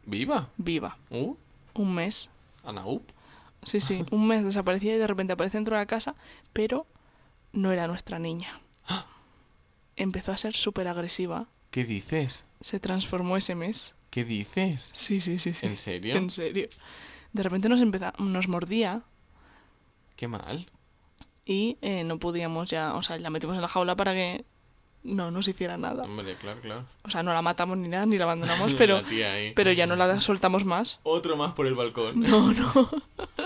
¡Viva! 0.07 0.49
viva. 0.57 0.97
¡Uh! 1.11 1.35
Un 1.75 1.93
mes. 1.93 2.31
Anaup. 2.63 3.03
Sí, 3.61 3.79
sí, 3.79 4.03
un 4.09 4.27
mes 4.27 4.43
desaparecía 4.43 4.95
y 4.95 4.97
de 4.97 5.05
repente 5.05 5.33
aparece 5.33 5.57
dentro 5.57 5.75
de 5.75 5.81
la 5.81 5.85
casa, 5.85 6.15
pero 6.51 6.87
no 7.53 7.71
era 7.71 7.85
nuestra 7.87 8.17
niña. 8.17 8.59
Empezó 9.97 10.31
a 10.31 10.37
ser 10.37 10.55
súper 10.55 10.87
agresiva. 10.87 11.45
¿Qué 11.69 11.83
dices? 11.85 12.43
Se 12.59 12.79
transformó 12.79 13.37
ese 13.37 13.53
mes. 13.53 13.93
¿Qué 14.09 14.25
dices? 14.25 14.89
Sí, 14.93 15.21
sí, 15.21 15.37
sí, 15.37 15.53
sí. 15.53 15.67
¿En 15.67 15.77
serio? 15.77 16.15
En 16.15 16.31
serio. 16.31 16.69
De 17.33 17.43
repente 17.43 17.69
nos, 17.69 17.81
empeza- 17.81 18.13
nos 18.17 18.47
mordía 18.47 19.03
Qué 20.15 20.27
mal. 20.27 20.67
Y 21.47 21.77
eh, 21.81 22.03
no 22.03 22.19
podíamos 22.19 22.69
ya, 22.69 22.93
o 22.95 23.01
sea, 23.01 23.17
la 23.17 23.29
metimos 23.29 23.55
en 23.55 23.61
la 23.61 23.69
jaula 23.69 23.95
para 23.95 24.13
que 24.13 24.43
no 25.03 25.31
nos 25.31 25.47
hiciera 25.47 25.77
nada. 25.77 26.03
Hombre, 26.03 26.35
claro, 26.35 26.59
claro. 26.59 26.85
O 27.05 27.09
sea, 27.09 27.23
no 27.23 27.33
la 27.33 27.41
matamos 27.41 27.77
ni 27.77 27.87
nada, 27.87 28.05
ni 28.05 28.17
la 28.17 28.25
abandonamos, 28.25 28.73
pero, 28.77 29.01
La 29.01 29.53
pero 29.55 29.71
ya 29.71 29.87
no 29.87 29.95
la 29.95 30.19
soltamos 30.19 30.65
más. 30.65 30.99
Otro 31.03 31.37
más 31.37 31.53
por 31.53 31.65
el 31.65 31.75
balcón. 31.75 32.19
No, 32.19 32.51
no. 32.53 32.89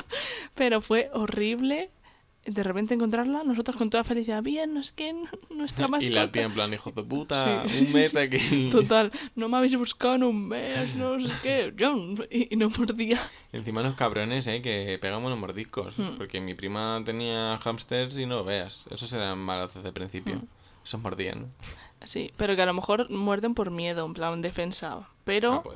Pero 0.56 0.82
fue 0.82 1.10
horrible 1.14 1.90
de 2.46 2.64
repente 2.64 2.94
encontrarla, 2.96 3.44
nosotros 3.44 3.78
con 3.78 3.90
toda 3.90 4.04
felicidad, 4.04 4.42
bien, 4.42 4.74
no 4.74 4.82
sé 4.84 4.94
qué, 4.96 5.16
nuestra 5.50 5.86
Y 5.88 5.90
mascota. 5.90 6.16
la 6.16 6.32
tía 6.32 6.44
en 6.44 6.54
plan, 6.54 6.74
hijo 6.74 6.92
de 6.92 7.04
puta, 7.04 7.68
Sí. 7.68 7.86
un 7.86 7.94
mes 7.94 8.16
aquí. 8.16 8.70
Total, 8.72 9.12
no 9.36 9.48
me 9.48 9.58
habéis 9.58 9.76
buscado 9.78 10.16
en 10.16 10.24
un 10.24 10.48
mes, 10.48 10.96
no 10.96 11.20
sé 11.20 11.34
qué, 11.44 11.74
John, 11.80 12.16
y, 12.32 12.54
y 12.54 12.58
no 12.58 12.70
mordía. 12.70 13.20
Encima 13.54 13.82
los 13.84 13.94
cabrones, 13.96 14.48
eh, 14.48 14.62
que 14.62 14.98
pegamos 15.00 15.30
los 15.30 15.40
mordiscos. 15.40 15.94
Hmm. 15.98 16.18
Porque 16.18 16.42
mi 16.42 16.56
prima 16.56 17.02
tenía 17.06 17.58
hamsters 17.58 18.18
y 18.18 18.26
no 18.26 18.44
veas. 18.44 18.86
Esos 18.90 19.12
eran 19.14 19.38
malos 19.40 19.74
desde 19.74 19.90
el 19.90 19.94
principio. 19.94 20.36
Hmm. 20.38 20.46
Esos 20.84 21.00
mordían. 21.00 21.52
Sí, 22.04 22.32
pero 22.38 22.56
que 22.56 22.64
a 22.64 22.66
lo 22.66 22.74
mejor 22.74 23.10
muerden 23.12 23.54
por 23.54 23.70
miedo, 23.70 24.04
en 24.06 24.14
plan 24.14 24.42
defensa. 24.42 25.08
Pero, 25.26 25.64
Ah. 25.64 25.70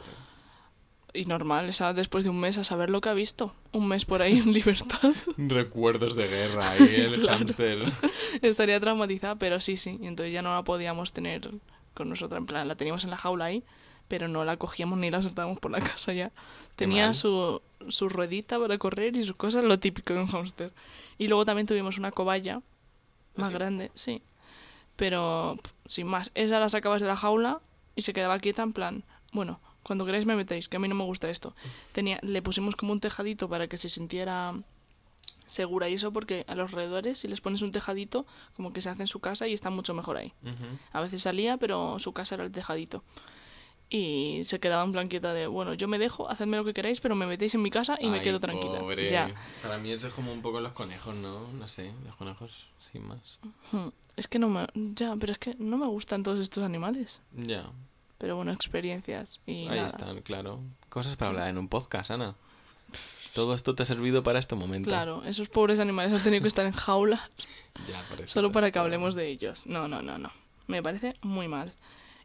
Y 1.16 1.26
normal, 1.26 1.70
esa 1.70 1.93
después 1.93 2.24
de 2.24 2.30
un 2.30 2.39
mes 2.39 2.57
a 2.57 2.63
saber 2.63 2.89
lo 2.89 3.01
que 3.01 3.09
ha 3.09 3.13
visto. 3.13 3.53
Un 3.72 3.88
mes 3.88 4.05
por 4.05 4.22
ahí 4.22 4.38
en 4.39 4.53
libertad. 4.53 5.13
Recuerdos 5.38 6.16
de 6.16 6.28
guerra 6.28 6.72
ahí, 6.72 6.95
el 6.95 7.13
Claro. 7.20 7.39
hámster. 7.39 7.91
Estaría 8.41 8.80
traumatizada, 8.80 9.36
pero 9.36 9.59
sí, 9.59 9.78
sí. 9.78 9.97
Y 10.01 10.07
entonces 10.07 10.34
ya 10.34 10.41
no 10.41 10.53
la 10.53 10.63
podíamos 10.63 11.11
tener 11.13 11.49
con 11.93 12.09
nosotros. 12.09 12.38
En 12.38 12.45
plan, 12.45 12.68
la 12.68 12.76
teníamos 12.76 13.03
en 13.03 13.09
la 13.11 13.18
jaula 13.18 13.45
ahí, 13.45 13.63
pero 14.07 14.28
no 14.28 14.43
la 14.45 14.57
cogíamos 14.57 14.99
ni 14.99 15.09
la 15.09 15.22
soltábamos 15.22 15.59
por 15.59 15.72
la 15.72 15.82
casa 15.82 16.13
ya. 16.13 16.32
Tenía 16.76 17.13
su, 17.13 17.61
su 17.88 18.09
ruedita 18.09 18.59
para 18.59 18.78
correr 18.78 19.16
y 19.16 19.24
sus 19.26 19.36
cosas, 19.36 19.63
lo 19.63 19.80
típico 19.80 20.13
de 20.13 20.20
un 20.22 20.28
hámster. 20.28 20.72
Y 21.18 21.28
luego 21.30 21.45
también 21.45 21.68
tuvimos 21.68 21.97
una 21.97 22.11
cobaya 22.11 22.61
más 23.36 23.47
sí? 23.49 23.53
grande, 23.53 23.91
sí. 23.95 24.22
Pero 24.95 25.57
sin 25.88 26.07
más, 26.07 26.32
esa 26.36 26.59
la 26.59 26.70
sacabas 26.70 27.01
de 27.01 27.07
la 27.07 27.16
jaula 27.18 27.59
y 27.95 28.01
se 28.01 28.13
quedaba 28.13 28.39
quieta 28.39 28.63
en 28.63 28.74
plan, 28.74 29.03
bueno, 29.32 29.59
cuando 29.86 30.04
queráis 30.06 30.26
me 30.26 30.36
metéis, 30.36 30.68
que 30.68 30.78
a 30.78 30.80
mí 30.80 30.88
no 30.88 30.96
me 30.96 31.04
gusta 31.04 31.30
esto. 31.30 31.54
Tenía, 31.92 32.18
le 32.24 32.42
pusimos 32.42 32.76
como 32.76 32.92
un 32.92 33.00
tejadito 33.00 33.48
para 33.48 33.68
que 33.68 33.78
se 33.78 33.88
sintiera 33.88 34.56
segura 35.46 35.88
y 35.90 35.94
eso 35.94 36.12
porque 36.12 36.44
a 36.48 36.56
los 36.56 36.72
roedores 36.72 37.20
si 37.20 37.28
les 37.28 37.40
pones 37.40 37.62
un 37.62 37.72
tejadito 37.72 38.26
como 38.56 38.74
que 38.74 38.82
se 38.82 38.90
hace 38.90 39.04
en 39.04 39.08
su 39.08 39.20
casa 39.20 39.48
y 39.48 39.54
está 39.54 39.70
mucho 39.70 39.94
mejor 39.94 40.18
ahí. 40.18 40.34
A 40.92 41.02
veces 41.02 41.22
salía, 41.22 41.58
pero 41.58 42.00
su 42.00 42.14
casa 42.14 42.34
era 42.34 42.44
el 42.46 42.52
tejadito. 42.52 43.04
Y 43.88 44.42
se 44.44 44.60
quedaba 44.60 44.84
en 44.84 44.92
plan 44.92 45.08
quieta 45.08 45.34
de, 45.34 45.46
bueno, 45.46 45.76
yo 45.76 45.88
me 45.88 46.00
dejo, 46.00 46.28
hacedme 46.28 46.58
lo 46.58 46.66
que 46.66 46.74
queráis, 46.74 47.00
pero 47.00 47.14
me 47.14 47.28
metéis 47.28 47.54
en 47.54 47.62
mi 47.62 47.70
casa 47.70 47.96
y 48.02 48.08
me 48.08 48.24
quedo 48.24 48.40
tranquila. 48.40 48.80
pobre. 48.80 49.12
Ya. 49.12 49.36
Para 49.62 49.78
mí 49.78 49.92
eso 49.92 50.08
es 50.08 50.14
como 50.16 50.34
un 50.34 50.42
poco 50.42 50.60
los 50.60 50.72
conejos, 50.74 51.14
¿no? 51.14 51.48
No 51.54 51.68
sé, 51.68 51.94
los 52.04 52.16
conejos 52.16 52.68
sin 52.92 53.08
más. 53.08 53.40
Es 54.16 54.28
que 54.28 54.40
no 54.40 54.50
me... 54.50 54.66
Ya, 54.74 55.16
pero 55.16 55.34
es 55.34 55.38
que 55.38 55.56
no 55.60 55.78
me 55.78 55.86
gustan 55.86 56.24
todos 56.24 56.40
estos 56.40 56.64
animales. 56.64 57.20
Ya, 57.38 57.70
Pero 58.18 58.36
bueno, 58.36 58.51
experiencias 58.51 59.39
y 59.45 59.68
ahí 59.68 59.76
nada. 59.76 59.88
están, 59.88 60.22
claro. 60.22 60.61
Cosas 60.89 61.16
para 61.16 61.32
hablar 61.32 61.49
en 61.49 61.57
un 61.57 61.68
podcast, 61.68 62.11
Ana. 62.11 62.36
Todo 63.34 63.53
esto 63.53 63.76
te 63.76 63.84
ha 63.84 63.86
servido 63.86 64.24
para 64.24 64.39
este 64.39 64.55
momento. 64.55 64.89
Claro, 64.89 65.24
esos 65.26 65.49
pobres 65.49 65.80
animales 65.80 66.13
han 66.13 66.24
tenido 66.24 66.41
que 66.41 66.47
estar 66.47 66.66
en 66.66 66.72
jaulas 66.72 67.30
Ya, 67.88 68.01
por 68.07 68.22
eso 68.22 68.34
solo 68.34 68.51
para 68.51 68.72
que 68.72 68.80
hablemos 68.80 69.16
de 69.16 69.28
ellos. 69.28 69.68
No, 69.68 69.88
no, 69.88 70.01
no, 70.01 70.18
no. 70.18 70.32
Me 70.68 70.82
parece 70.82 71.16
muy 71.22 71.47
mal. 71.47 71.74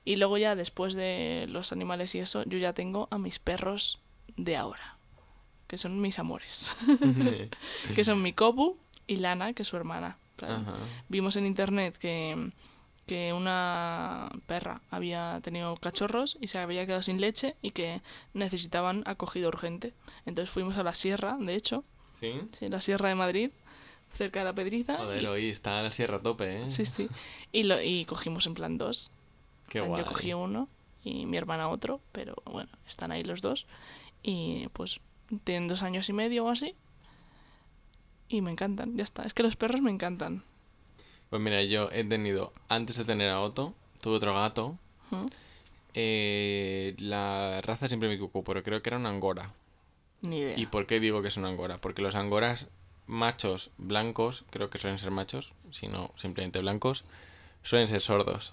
Y 0.04 0.16
luego 0.16 0.38
ya 0.38 0.54
después 0.54 0.94
de 0.94 1.46
los 1.48 1.72
animales 1.72 2.14
y 2.14 2.20
eso, 2.20 2.44
yo 2.44 2.58
ya 2.58 2.72
tengo 2.72 3.08
a 3.10 3.18
mis 3.18 3.38
perros 3.38 3.98
de 4.36 4.56
ahora, 4.56 4.96
que 5.66 5.76
son 5.76 6.00
mis 6.00 6.18
amores, 6.18 6.72
que 7.94 8.04
son 8.04 8.22
mi 8.22 8.32
Kobu 8.32 8.78
y 9.06 9.16
Lana, 9.16 9.52
que 9.52 9.62
es 9.62 9.68
su 9.68 9.76
hermana. 9.76 10.16
Vimos 11.08 11.36
en 11.36 11.44
internet 11.44 11.98
que, 11.98 12.50
que 13.10 13.32
una 13.32 14.30
perra 14.46 14.82
había 14.88 15.40
tenido 15.42 15.74
cachorros 15.78 16.38
y 16.40 16.46
se 16.46 16.60
había 16.60 16.86
quedado 16.86 17.02
sin 17.02 17.20
leche 17.20 17.56
y 17.60 17.72
que 17.72 18.02
necesitaban 18.34 19.02
acogida 19.04 19.48
urgente. 19.48 19.94
Entonces 20.26 20.48
fuimos 20.48 20.76
a 20.78 20.84
la 20.84 20.94
sierra, 20.94 21.36
de 21.40 21.56
hecho, 21.56 21.82
¿Sí? 22.20 22.40
sí, 22.56 22.68
la 22.68 22.80
sierra 22.80 23.08
de 23.08 23.16
Madrid, 23.16 23.50
cerca 24.16 24.38
de 24.38 24.44
la 24.44 24.52
Pedriza. 24.52 24.96
Joder, 24.96 25.24
y- 25.24 25.26
hoy 25.26 25.48
está 25.50 25.82
la 25.82 25.90
sierra 25.90 26.18
a 26.18 26.22
tope, 26.22 26.62
¿eh? 26.62 26.70
Sí, 26.70 26.86
sí. 26.86 27.08
Y, 27.50 27.64
lo, 27.64 27.82
y 27.82 28.04
cogimos 28.04 28.46
en 28.46 28.54
plan 28.54 28.78
dos. 28.78 29.10
Qué 29.68 29.80
guay. 29.80 30.02
Yo 30.04 30.08
cogí 30.08 30.32
uno 30.32 30.68
y 31.02 31.26
mi 31.26 31.36
hermana 31.36 31.68
otro, 31.68 32.00
pero 32.12 32.36
bueno, 32.44 32.70
están 32.86 33.10
ahí 33.10 33.24
los 33.24 33.42
dos. 33.42 33.66
Y 34.22 34.68
pues 34.72 35.00
tienen 35.42 35.66
dos 35.66 35.82
años 35.82 36.08
y 36.08 36.12
medio 36.12 36.44
o 36.44 36.48
así. 36.48 36.76
Y 38.28 38.40
me 38.40 38.52
encantan, 38.52 38.96
ya 38.96 39.02
está. 39.02 39.24
Es 39.24 39.34
que 39.34 39.42
los 39.42 39.56
perros 39.56 39.80
me 39.80 39.90
encantan. 39.90 40.44
Pues 41.30 41.40
mira, 41.40 41.62
yo 41.62 41.88
he 41.92 42.04
tenido, 42.04 42.52
antes 42.68 42.96
de 42.96 43.04
tener 43.04 43.30
a 43.30 43.40
Otto, 43.40 43.74
tuve 44.00 44.16
otro 44.16 44.34
gato. 44.34 44.76
¿Mm? 45.10 45.26
Eh, 45.94 46.94
la 46.98 47.60
raza 47.62 47.88
siempre 47.88 48.08
me 48.08 48.16
equivoco, 48.16 48.44
pero 48.44 48.62
creo 48.62 48.82
que 48.82 48.90
era 48.90 48.98
un 48.98 49.06
angora. 49.06 49.52
Ni 50.22 50.38
idea. 50.38 50.58
¿Y 50.58 50.66
por 50.66 50.86
qué 50.86 51.00
digo 51.00 51.22
que 51.22 51.28
es 51.28 51.36
un 51.36 51.44
angora? 51.44 51.78
Porque 51.78 52.02
los 52.02 52.16
angoras 52.16 52.68
machos 53.06 53.70
blancos, 53.78 54.44
creo 54.50 54.70
que 54.70 54.78
suelen 54.78 54.98
ser 54.98 55.10
machos, 55.10 55.52
si 55.70 55.88
no 55.88 56.12
simplemente 56.16 56.60
blancos, 56.60 57.04
suelen 57.62 57.88
ser 57.88 58.00
sordos. 58.00 58.52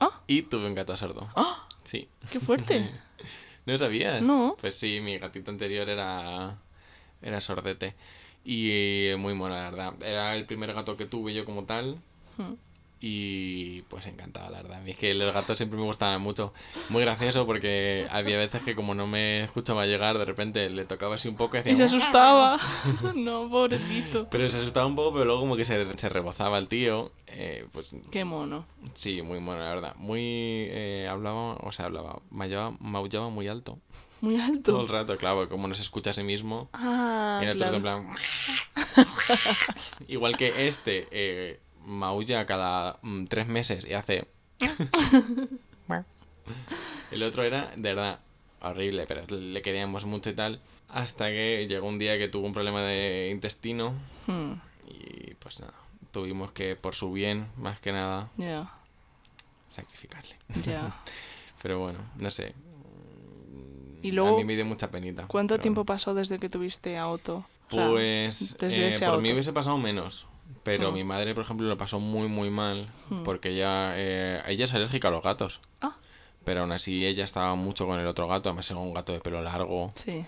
¡Ah! 0.00 0.22
Y 0.26 0.42
tuve 0.42 0.66
un 0.66 0.74
gato 0.74 0.96
sordo. 0.96 1.28
¡Ah! 1.36 1.68
Sí. 1.84 2.08
¡Qué 2.30 2.40
fuerte! 2.40 2.90
¿No 3.66 3.78
sabías? 3.78 4.22
No. 4.22 4.56
Pues 4.60 4.76
sí, 4.76 5.00
mi 5.00 5.18
gatito 5.18 5.50
anterior 5.50 5.88
era, 5.88 6.58
era 7.22 7.40
sordete. 7.40 7.94
Y 8.44 8.70
eh, 9.08 9.16
muy 9.18 9.32
mono, 9.34 9.54
la 9.54 9.70
verdad. 9.70 10.02
Era 10.02 10.34
el 10.34 10.44
primer 10.44 10.74
gato 10.74 10.96
que 10.96 11.06
tuve 11.06 11.32
yo 11.32 11.46
como 11.46 11.64
tal. 11.64 11.98
Mm. 12.38 12.54
Y 13.06 13.82
pues 13.82 14.06
encantado, 14.06 14.50
la 14.50 14.62
verdad. 14.62 14.78
A 14.78 14.80
mí 14.80 14.92
Es 14.92 14.98
que 14.98 15.12
los 15.12 15.34
gatos 15.34 15.58
siempre 15.58 15.78
me 15.78 15.84
gustaban 15.84 16.22
mucho. 16.22 16.54
Muy 16.88 17.02
gracioso 17.02 17.44
porque 17.44 18.06
había 18.10 18.38
veces 18.38 18.62
que 18.62 18.74
como 18.74 18.94
no 18.94 19.06
me 19.06 19.44
escuchaba 19.44 19.84
llegar, 19.84 20.16
de 20.16 20.24
repente 20.24 20.70
le 20.70 20.86
tocaba 20.86 21.16
así 21.16 21.28
un 21.28 21.36
poco 21.36 21.58
y 21.58 21.68
Y 21.70 21.76
se 21.76 21.82
asustaba. 21.84 22.58
no, 23.14 23.50
pobrecito. 23.50 24.26
Pero 24.30 24.48
se 24.48 24.56
asustaba 24.58 24.86
un 24.86 24.96
poco, 24.96 25.12
pero 25.12 25.26
luego 25.26 25.40
como 25.42 25.54
que 25.56 25.66
se, 25.66 25.98
se 25.98 26.08
rebozaba 26.08 26.56
el 26.56 26.68
tío. 26.68 27.12
Eh, 27.26 27.66
pues 27.72 27.94
Qué 28.10 28.24
mono. 28.24 28.64
sí, 28.94 29.20
muy 29.20 29.38
mono, 29.38 29.58
la 29.58 29.68
verdad. 29.74 29.94
Muy... 29.96 30.22
eh, 30.22 31.06
hablaba, 31.10 31.56
o 31.56 31.72
sea, 31.72 31.86
hablaba, 31.86 32.20
maullaba, 32.30 32.74
maullaba 32.80 33.28
muy 33.28 33.48
alto. 33.48 33.78
Muy 34.22 34.36
Todo 34.62 34.76
el 34.80 34.86
alto. 34.86 34.86
rato, 34.86 35.16
claro, 35.18 35.46
como 35.50 35.68
no 35.68 35.74
se 35.74 35.82
escucha 35.82 36.10
a 36.10 36.14
sí 36.14 36.22
mismo. 36.22 36.70
Ah, 36.72 37.42
todo 37.44 37.56
claro. 37.58 37.76
en 37.76 37.82
plan... 37.82 38.06
Igual 40.08 40.38
que 40.38 40.68
este 40.68 41.06
eh, 41.10 41.60
maulla 41.84 42.46
cada 42.46 42.98
mm, 43.02 43.26
tres 43.26 43.46
meses 43.46 43.86
y 43.86 43.92
hace... 43.94 44.26
El 47.10 47.22
otro 47.22 47.42
era, 47.44 47.70
de 47.76 47.94
verdad, 47.94 48.18
horrible, 48.60 49.06
pero 49.06 49.24
le 49.36 49.62
queríamos 49.62 50.04
mucho 50.04 50.30
y 50.30 50.34
tal. 50.34 50.60
Hasta 50.88 51.26
que 51.28 51.66
llegó 51.68 51.86
un 51.88 51.98
día 51.98 52.18
que 52.18 52.28
tuvo 52.28 52.46
un 52.46 52.52
problema 52.52 52.82
de 52.82 53.28
intestino 53.30 53.94
Hmm, 54.26 54.52
y 54.88 55.34
pues 55.34 55.60
nada, 55.60 55.74
tuvimos 56.12 56.52
que, 56.52 56.76
por 56.76 56.94
su 56.94 57.12
bien, 57.12 57.46
más 57.56 57.78
que 57.80 57.92
nada, 57.92 58.28
Ya, 58.36 58.70
sacrificarle. 59.70 60.36
ya. 60.62 60.94
Pero 61.62 61.78
bueno, 61.80 61.98
no 62.16 62.30
sé. 62.30 62.54
Y 64.02 64.12
luego, 64.12 64.34
a 64.34 64.38
mí 64.38 64.44
me 64.44 64.54
dio 64.54 64.64
mucha 64.66 64.90
penita. 64.90 65.26
¿Cuánto 65.26 65.58
tiempo 65.58 65.80
bueno. 65.84 65.86
pasó 65.94 66.14
desde 66.14 66.38
que 66.38 66.48
tuviste 66.50 66.98
a 66.98 67.08
Otto? 67.08 67.44
Pues 67.70 68.56
desde 68.58 68.84
eh, 68.84 68.88
ese 68.88 69.06
por 69.06 69.20
mí 69.22 69.28
auto. 69.28 69.34
hubiese 69.34 69.52
pasado 69.52 69.78
menos. 69.78 70.26
Pero 70.64 70.88
Ah. 70.88 70.92
mi 70.92 71.04
madre, 71.04 71.34
por 71.34 71.44
ejemplo, 71.44 71.66
lo 71.68 71.76
pasó 71.78 72.00
muy, 72.00 72.26
muy 72.28 72.50
mal. 72.50 72.88
Hmm. 73.10 73.22
Porque 73.22 73.50
ella, 73.50 73.92
eh, 73.96 74.42
ella 74.48 74.64
es 74.64 74.74
alérgica 74.74 75.08
a 75.08 75.10
los 75.12 75.22
gatos. 75.22 75.60
Ah, 75.80 75.96
Pero 76.44 76.60
aún 76.62 76.72
así 76.72 77.06
ella 77.06 77.22
estaba 77.24 77.54
mucho 77.54 77.86
con 77.86 78.00
el 78.00 78.06
otro 78.06 78.26
gato. 78.28 78.48
Además 78.48 78.70
era 78.70 78.80
un 78.80 78.92
gato 78.94 79.12
de 79.12 79.20
pelo 79.20 79.40
largo. 79.42 79.92
sí. 80.04 80.24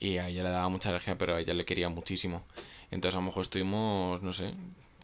Y 0.00 0.18
a 0.18 0.28
ella 0.28 0.42
le 0.42 0.50
daba 0.50 0.68
mucha 0.68 0.90
alergia, 0.90 1.16
pero 1.16 1.34
a 1.36 1.40
ella 1.40 1.54
le 1.54 1.64
quería 1.64 1.88
muchísimo. 1.88 2.42
Entonces 2.90 3.14
a 3.16 3.20
lo 3.20 3.26
mejor 3.26 3.42
estuvimos, 3.42 4.20
no 4.22 4.32
sé, 4.34 4.52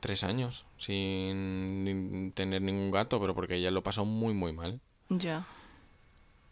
tres 0.00 0.24
años 0.24 0.66
sin 0.78 2.32
tener 2.34 2.60
ningún 2.60 2.90
gato, 2.90 3.18
pero 3.20 3.34
porque 3.34 3.54
ella 3.56 3.70
lo 3.70 3.82
pasó 3.82 4.04
muy, 4.04 4.34
muy 4.34 4.52
mal. 4.52 4.80
Ya. 5.08 5.46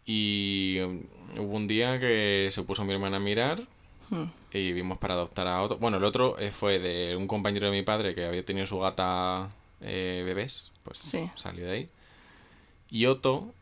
Y 0.05 0.79
um, 0.79 1.03
hubo 1.37 1.55
un 1.57 1.67
día 1.67 1.99
que 1.99 2.49
se 2.51 2.63
puso 2.63 2.83
mi 2.85 2.93
hermana 2.93 3.17
a 3.17 3.19
mirar 3.19 3.63
Hmm, 4.09 4.25
y 4.51 4.71
vimos 4.73 4.97
para 4.97 5.13
adoptar 5.13 5.47
a 5.47 5.61
otro. 5.61 5.77
Bueno, 5.77 5.97
el 5.97 6.03
otro 6.03 6.37
eh, 6.39 6.51
fue 6.51 6.79
de 6.79 7.15
un 7.15 7.27
compañero 7.27 7.67
de 7.67 7.71
mi 7.77 7.83
padre 7.83 8.15
que 8.15 8.25
había 8.25 8.43
tenido 8.43 8.65
su 8.65 8.79
gata 8.79 9.49
eh, 9.81 10.23
bebés, 10.25 10.71
pues 10.83 10.97
Sí. 10.99 11.29
salió 11.35 11.65
de 11.65 11.71
ahí. 11.71 11.89
Y 12.89 13.05
Otto, 13.05 13.53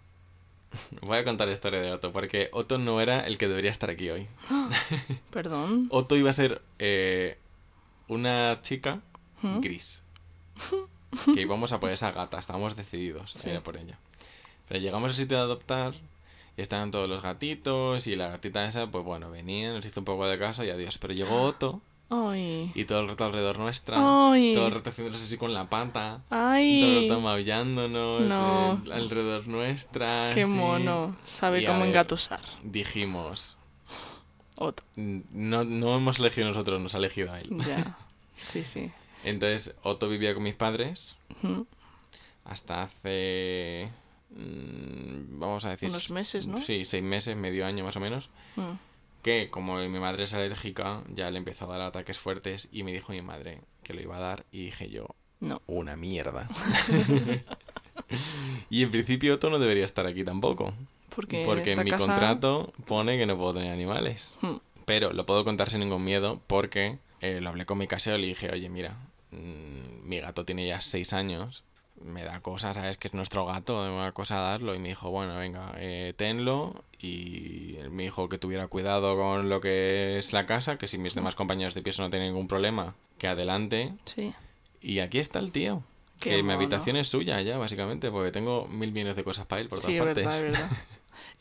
voy 1.02 1.18
a 1.18 1.24
contar 1.24 1.48
la 1.48 1.54
historia 1.54 1.82
de 1.82 1.92
Otto, 1.92 2.12
porque 2.12 2.50
Otto 2.54 2.78
no 2.78 3.02
era 3.02 3.26
el 3.28 3.38
que 3.38 3.48
debería 3.48 3.72
estar 3.72 3.90
aquí 3.90 4.10
hoy. 4.10 4.28
Perdón. 5.32 5.88
Otto 5.92 6.16
iba 6.16 6.30
a 6.30 6.34
ser 6.34 6.62
eh, 6.80 7.38
una 8.08 8.62
chica 8.62 9.02
gris. 9.62 10.02
Que 11.34 11.42
íbamos 11.42 11.72
a 11.72 11.80
por 11.80 11.90
esa 11.90 12.12
gata, 12.12 12.38
estábamos 12.38 12.76
decididos 12.76 13.34
a 13.46 13.50
ir 13.50 13.56
a 13.56 13.62
por 13.62 13.78
ella. 13.78 13.98
Pero 14.68 14.82
llegamos 14.82 15.12
al 15.12 15.16
sitio 15.16 15.38
de 15.38 15.44
adoptar 15.44 15.94
y 16.58 16.62
estaban 16.62 16.92
todos 16.92 17.08
los 17.08 17.22
gatitos 17.22 18.08
y 18.08 18.16
la 18.16 18.28
gatita 18.30 18.68
esa, 18.68 18.88
pues 18.88 19.06
bueno, 19.06 19.30
venía, 19.30 19.72
nos 19.72 19.86
hizo 19.86 20.02
un 20.02 20.06
poco 20.06 20.28
de 20.28 20.38
caso 20.40 20.64
y 20.64 20.70
adiós. 20.72 20.98
Pero 20.98 21.14
llegó 21.14 21.42
Otto 21.44 21.82
Ay. 22.10 22.72
Y 22.74 22.86
todo 22.86 23.02
el 23.02 23.10
rato 23.10 23.26
alrededor 23.26 23.60
nuestra. 23.60 23.98
Ay. 24.32 24.54
Todo 24.56 24.68
el 24.68 24.74
rato 24.76 24.90
haciéndonos 24.92 25.22
así 25.22 25.36
con 25.38 25.54
la 25.54 25.70
pata. 25.70 26.22
Ay. 26.30 26.80
Todo 26.80 26.90
el 27.00 27.10
rato 27.10 27.20
maullándonos 27.22 28.22
No. 28.22 28.82
eh, 28.86 28.94
alrededor 28.94 29.46
nuestra. 29.48 30.32
Qué 30.34 30.46
mono. 30.46 31.18
Sabe 31.26 31.64
Y 31.64 31.66
cómo 31.66 31.80
ver, 31.80 31.90
engatusar. 31.90 32.40
Dijimos, 32.64 33.58
Otto. 34.58 34.84
"Mm, 34.96 35.20
no, 35.34 35.64
no 35.66 35.98
hemos 35.98 36.18
elegido 36.20 36.48
nosotros, 36.48 36.80
nos 36.82 36.96
ha 36.96 36.98
elegido 36.98 37.32
a 37.34 37.40
él. 37.42 37.50
Ya. 37.68 37.98
Sí, 38.46 38.64
sí. 38.64 38.90
Entonces, 39.26 39.76
Otto 39.84 40.08
vivía 40.08 40.34
con 40.34 40.44
mis 40.44 40.56
padres 40.56 41.16
hasta 42.46 42.84
hace... 42.84 43.90
mm, 44.30 45.40
Vamos 45.40 45.66
a 45.66 45.70
decir... 45.70 45.90
Unos 45.90 46.12
meses, 46.12 46.48
¿no? 46.48 46.62
Sí, 46.64 46.86
seis 46.86 47.04
meses, 47.04 47.36
medio 47.36 47.66
año 47.66 47.84
más 47.84 47.96
o 47.96 48.00
menos. 48.00 48.30
Mm. 48.56 48.72
Que 49.24 49.50
como 49.50 49.78
mi 49.78 50.00
madre 50.00 50.24
es 50.24 50.34
alérgica, 50.34 51.02
ya 51.14 51.30
le 51.32 51.38
empezó 51.38 51.66
a 51.66 51.78
dar 51.78 51.82
ataques 51.88 52.18
fuertes 52.20 52.70
y 52.72 52.84
me 52.84 52.94
dijo 52.94 53.12
mi 53.12 53.22
madre 53.22 53.62
que 53.84 53.94
lo 53.94 54.02
iba 54.02 54.18
a 54.18 54.22
dar 54.22 54.46
y 54.52 54.66
dije 54.66 54.90
yo, 54.90 55.08
No. 55.40 55.62
una 55.68 55.96
mierda. 55.96 56.48
y 58.70 58.84
en 58.84 58.92
principio 58.92 59.36
Otto 59.36 59.50
no 59.50 59.60
debería 59.60 59.86
estar 59.86 60.06
aquí 60.06 60.24
tampoco. 60.24 60.74
Porque, 61.16 61.44
Porque 61.46 61.74
en 61.74 61.84
mi 61.84 61.90
casa... 61.90 62.06
contrato 62.06 62.74
pone 62.86 63.18
que 63.18 63.26
no 63.26 63.38
puedo 63.38 63.56
tener 63.56 63.72
animales. 63.72 64.36
Mm. 64.42 64.56
Pero 64.86 65.12
lo 65.14 65.26
puedo 65.26 65.44
contar 65.44 65.70
sin 65.70 65.82
ningún 65.82 66.04
miedo 66.04 66.40
porque 66.48 67.00
eh, 67.20 67.42
lo 67.42 67.50
hablé 67.50 67.66
con 67.66 67.78
mi 67.78 67.88
casero 67.88 68.18
y 68.18 68.22
le 68.22 68.28
dije, 68.28 68.52
oye, 68.52 68.70
mira, 68.70 68.98
mi 69.32 70.20
gato 70.20 70.46
tiene 70.46 70.66
ya 70.66 70.80
seis 70.80 71.12
años, 71.12 71.64
me 72.04 72.24
da 72.24 72.40
cosa, 72.42 72.74
¿sabes? 72.74 72.98
Que 72.98 73.08
es 73.08 73.14
nuestro 73.14 73.46
gato, 73.46 73.82
me 73.84 73.98
da 73.98 74.12
cosa 74.12 74.38
darlo. 74.38 74.76
Y 74.76 74.80
me 74.80 74.90
dijo, 74.90 75.10
bueno, 75.10 75.38
venga, 75.38 75.74
eh, 75.78 76.14
tenlo. 76.18 76.84
Y 77.00 77.78
me 77.92 78.04
dijo 78.04 78.30
que 78.30 78.38
tuviera 78.38 78.68
cuidado 78.68 79.16
con 79.16 79.50
lo 79.50 79.62
que 79.62 80.18
es 80.18 80.34
la 80.34 80.46
casa, 80.46 80.78
que 80.78 80.88
si 80.88 80.98
mis 80.98 81.16
demás 81.16 81.36
compañeros 81.36 81.74
de 81.76 81.82
piso 81.82 82.02
no 82.02 82.10
tienen 82.10 82.30
ningún 82.30 82.48
problema, 82.48 82.96
que 83.18 83.28
adelante. 83.28 83.94
Sí. 84.06 84.34
Y 84.82 85.00
aquí 85.00 85.20
está 85.20 85.40
el 85.40 85.52
tío. 85.52 85.84
Qué 86.20 86.32
que 86.32 86.44
mi 86.44 86.52
habitación 86.54 86.96
es 86.98 87.08
suya 87.10 87.42
ya, 87.42 87.58
básicamente, 87.58 88.10
porque 88.10 88.32
tengo 88.32 88.68
mil 88.68 88.92
millones 88.92 89.16
de 89.16 89.24
cosas 89.24 89.46
para 89.46 89.62
él 89.62 89.70
por 89.70 89.78
todas 89.80 89.92
Sí, 89.92 89.98
es 89.98 90.04
partes. 90.04 90.26
verdad, 90.26 90.38
es 90.46 90.52
verdad. 90.52 90.70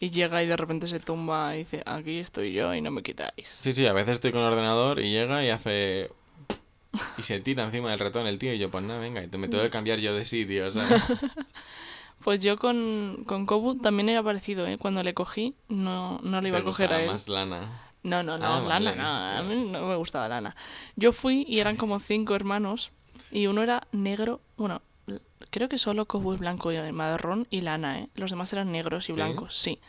Y 0.01 0.11
llega 0.11 0.43
y 0.43 0.47
de 0.47 0.57
repente 0.57 0.89
se 0.89 1.01
tumba 1.01 1.55
y 1.55 1.59
dice, 1.61 1.83
aquí 1.87 2.19
estoy 2.19 2.53
yo 2.53 2.75
y 2.75 2.81
no 2.81 2.91
me 2.91 3.03
quitáis. 3.03 3.49
Sí, 3.61 3.73
sí, 3.75 3.87
a 3.87 3.93
veces 3.95 4.15
estoy 4.15 4.33
con 4.33 4.41
el 4.43 4.47
ordenador 4.49 5.01
y 5.01 5.11
llega 5.11 5.45
y 5.45 5.51
hace... 5.51 6.11
Y 7.19 7.23
se 7.23 7.41
tira 7.41 7.65
encima 7.65 7.91
del 7.91 7.99
ratón 7.99 8.27
el 8.27 8.39
tío 8.39 8.53
y 8.53 8.59
yo, 8.59 8.71
pues 8.71 8.85
nada, 8.85 9.01
venga, 9.01 9.23
y 9.23 9.29
me 9.39 9.49
tengo 9.49 9.63
que 9.63 9.71
cambiar 9.71 9.99
yo 9.99 10.15
de 10.15 10.25
sitio, 10.25 10.73
¿sabes? 10.73 11.03
Pues 12.25 12.41
yo 12.41 12.57
con, 12.57 13.25
con 13.27 13.47
Kobu 13.47 13.77
también 13.77 14.09
era 14.09 14.23
parecido, 14.23 14.67
¿eh? 14.67 14.79
Cuando 14.79 15.03
le 15.03 15.15
cogí, 15.15 15.55
no, 15.69 16.19
no 16.23 16.41
le 16.41 16.49
iba 16.49 16.59
a 16.59 16.65
coger 16.65 16.93
a 16.93 17.01
él. 17.03 17.07
más 17.07 17.29
lana. 17.29 17.83
No, 18.03 18.23
no, 18.23 18.39
no, 18.39 18.45
Ah, 18.47 18.61
Lana, 18.61 18.69
vale, 18.69 18.97
no, 18.97 19.07
a 19.07 19.43
mí 19.43 19.71
no 19.71 19.87
me 19.87 19.97
gustaba 19.97 20.29
Lana. 20.29 20.57
Yo 20.97 21.13
fui 21.13 21.45
y 21.49 21.61
eran 21.61 21.77
como 21.77 22.01
cinco 22.01 22.35
hermanos 22.35 22.91
y 23.31 23.47
uno 23.49 23.63
era 23.63 23.87
negro, 23.93 24.41
bueno, 24.57 24.81
creo 25.51 25.69
que 25.69 25.79
solo 25.79 26.07
Kobu 26.07 26.33
es 26.33 26.39
blanco 26.39 26.73
y 26.73 26.93
marrón 26.93 27.47
y 27.51 27.61
Lana, 27.61 28.01
¿eh? 28.01 28.09
Los 28.15 28.31
demás 28.31 28.53
eran 28.53 28.73
negros 28.73 29.05
y 29.05 29.13
¿Sí? 29.13 29.13
blancos, 29.13 29.57
sí. 29.59 29.81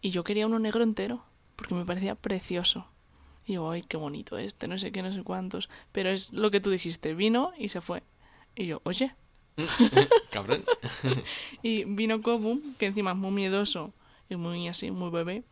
Y 0.00 0.10
yo 0.10 0.24
quería 0.24 0.46
uno 0.46 0.58
negro 0.58 0.82
entero 0.82 1.22
porque 1.56 1.74
me 1.74 1.84
parecía 1.84 2.14
precioso. 2.14 2.86
Y 3.48 3.54
yo, 3.54 3.70
ay, 3.70 3.82
qué 3.82 3.96
bonito 3.96 4.36
este, 4.36 4.68
no 4.68 4.78
sé 4.78 4.92
qué, 4.92 5.02
no 5.02 5.10
sé 5.10 5.22
cuántos. 5.22 5.70
Pero 5.90 6.10
es 6.10 6.30
lo 6.34 6.50
que 6.50 6.60
tú 6.60 6.68
dijiste, 6.68 7.14
vino 7.14 7.52
y 7.56 7.70
se 7.70 7.80
fue. 7.80 8.02
Y 8.54 8.66
yo, 8.66 8.82
oye. 8.84 9.14
Cabrón. 10.30 10.62
Y 11.62 11.84
vino 11.84 12.20
Kobu, 12.20 12.60
que 12.78 12.86
encima 12.86 13.12
es 13.12 13.16
muy 13.16 13.30
miedoso 13.30 13.94
y 14.28 14.36
muy 14.36 14.68
así, 14.68 14.90
muy 14.90 15.10
bebé. 15.10 15.44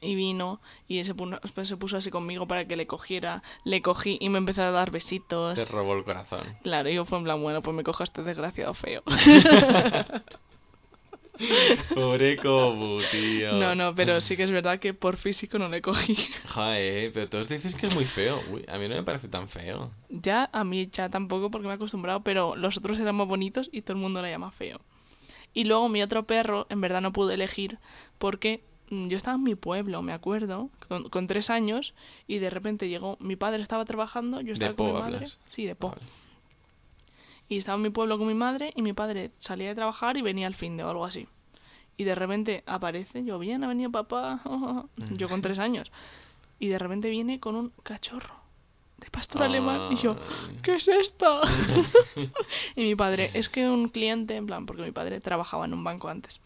Y 0.00 0.14
vino 0.16 0.60
y 0.88 1.02
se 1.04 1.14
puso, 1.14 1.38
se 1.64 1.76
puso 1.76 1.96
así 1.96 2.10
conmigo 2.10 2.48
para 2.48 2.66
que 2.66 2.74
le 2.74 2.88
cogiera. 2.88 3.44
Le 3.62 3.80
cogí 3.80 4.18
y 4.20 4.28
me 4.28 4.38
empezó 4.38 4.64
a 4.64 4.72
dar 4.72 4.90
besitos. 4.90 5.54
Te 5.54 5.64
robó 5.66 5.94
el 5.94 6.02
corazón. 6.02 6.40
Claro, 6.64 6.88
y 6.88 6.94
yo 6.94 7.04
fue 7.04 7.18
en 7.18 7.24
plan, 7.24 7.40
bueno, 7.40 7.62
pues 7.62 7.76
me 7.76 7.84
cojo 7.84 8.02
a 8.02 8.04
este 8.04 8.24
desgraciado 8.24 8.74
feo. 8.74 9.04
Pobre 11.94 12.36
Kobu, 12.36 13.00
tío. 13.10 13.52
No, 13.52 13.74
no, 13.74 13.94
pero 13.94 14.20
sí 14.20 14.36
que 14.36 14.42
es 14.42 14.50
verdad 14.50 14.78
que 14.78 14.94
por 14.94 15.16
físico 15.16 15.58
no 15.58 15.68
le 15.68 15.80
cogí. 15.82 16.16
Joder, 16.48 17.12
pero 17.12 17.28
todos 17.28 17.48
dices 17.48 17.74
que 17.74 17.86
es 17.86 17.94
muy 17.94 18.04
feo. 18.04 18.40
Uy, 18.50 18.64
a 18.68 18.78
mí 18.78 18.88
no 18.88 18.96
me 18.96 19.02
parece 19.02 19.28
tan 19.28 19.48
feo. 19.48 19.90
Ya, 20.08 20.50
a 20.52 20.64
mí 20.64 20.88
ya 20.90 21.08
tampoco 21.08 21.50
porque 21.50 21.66
me 21.66 21.72
he 21.72 21.76
acostumbrado, 21.76 22.22
pero 22.22 22.56
los 22.56 22.76
otros 22.76 22.98
eran 22.98 23.16
más 23.16 23.28
bonitos 23.28 23.68
y 23.72 23.82
todo 23.82 23.96
el 23.96 24.02
mundo 24.02 24.22
le 24.22 24.30
llama 24.30 24.50
feo. 24.50 24.80
Y 25.54 25.64
luego 25.64 25.88
mi 25.88 26.02
otro 26.02 26.24
perro, 26.24 26.66
en 26.70 26.80
verdad 26.80 27.00
no 27.00 27.12
pude 27.12 27.34
elegir 27.34 27.78
porque 28.18 28.62
mm, 28.90 29.08
yo 29.08 29.16
estaba 29.16 29.36
en 29.36 29.42
mi 29.44 29.54
pueblo, 29.54 30.02
me 30.02 30.12
acuerdo, 30.12 30.70
con, 30.88 31.08
con 31.08 31.26
tres 31.26 31.50
años, 31.50 31.94
y 32.26 32.38
de 32.38 32.50
repente 32.50 32.88
llegó, 32.88 33.16
mi 33.20 33.36
padre 33.36 33.62
estaba 33.62 33.84
trabajando, 33.84 34.40
yo 34.40 34.52
estaba 34.52 34.72
De 34.72 34.76
con 34.76 34.86
mi 34.86 34.92
madre. 34.92 35.16
hablas. 35.16 35.38
Sí, 35.48 35.64
de 35.64 35.74
Po. 35.74 35.90
Vale. 35.90 36.02
Y 37.48 37.58
estaba 37.58 37.76
en 37.76 37.82
mi 37.82 37.90
pueblo 37.90 38.18
con 38.18 38.26
mi 38.26 38.34
madre 38.34 38.72
y 38.74 38.82
mi 38.82 38.92
padre 38.92 39.30
salía 39.38 39.68
de 39.68 39.74
trabajar 39.74 40.16
y 40.16 40.22
venía 40.22 40.46
al 40.46 40.54
fin 40.54 40.76
de 40.76 40.84
o 40.84 40.90
algo 40.90 41.04
así. 41.04 41.28
Y 41.96 42.04
de 42.04 42.14
repente 42.14 42.62
aparece, 42.66 43.24
yo 43.24 43.38
bien, 43.38 43.64
ha 43.64 43.68
venido 43.68 43.90
papá, 43.90 44.40
yo 45.16 45.28
con 45.28 45.42
tres 45.42 45.58
años. 45.58 45.90
Y 46.58 46.68
de 46.68 46.78
repente 46.78 47.10
viene 47.10 47.40
con 47.40 47.56
un 47.56 47.72
cachorro 47.82 48.34
de 48.98 49.10
pastor 49.10 49.44
alemán 49.44 49.92
y 49.92 49.96
yo. 49.96 50.16
¿qué 50.62 50.76
es 50.76 50.88
esto? 50.88 51.40
y 52.76 52.82
mi 52.82 52.94
padre, 52.94 53.30
es 53.34 53.48
que 53.48 53.68
un 53.68 53.88
cliente, 53.88 54.36
en 54.36 54.46
plan, 54.46 54.66
porque 54.66 54.82
mi 54.82 54.92
padre 54.92 55.20
trabajaba 55.20 55.64
en 55.64 55.74
un 55.74 55.84
banco 55.84 56.08
antes. 56.08 56.40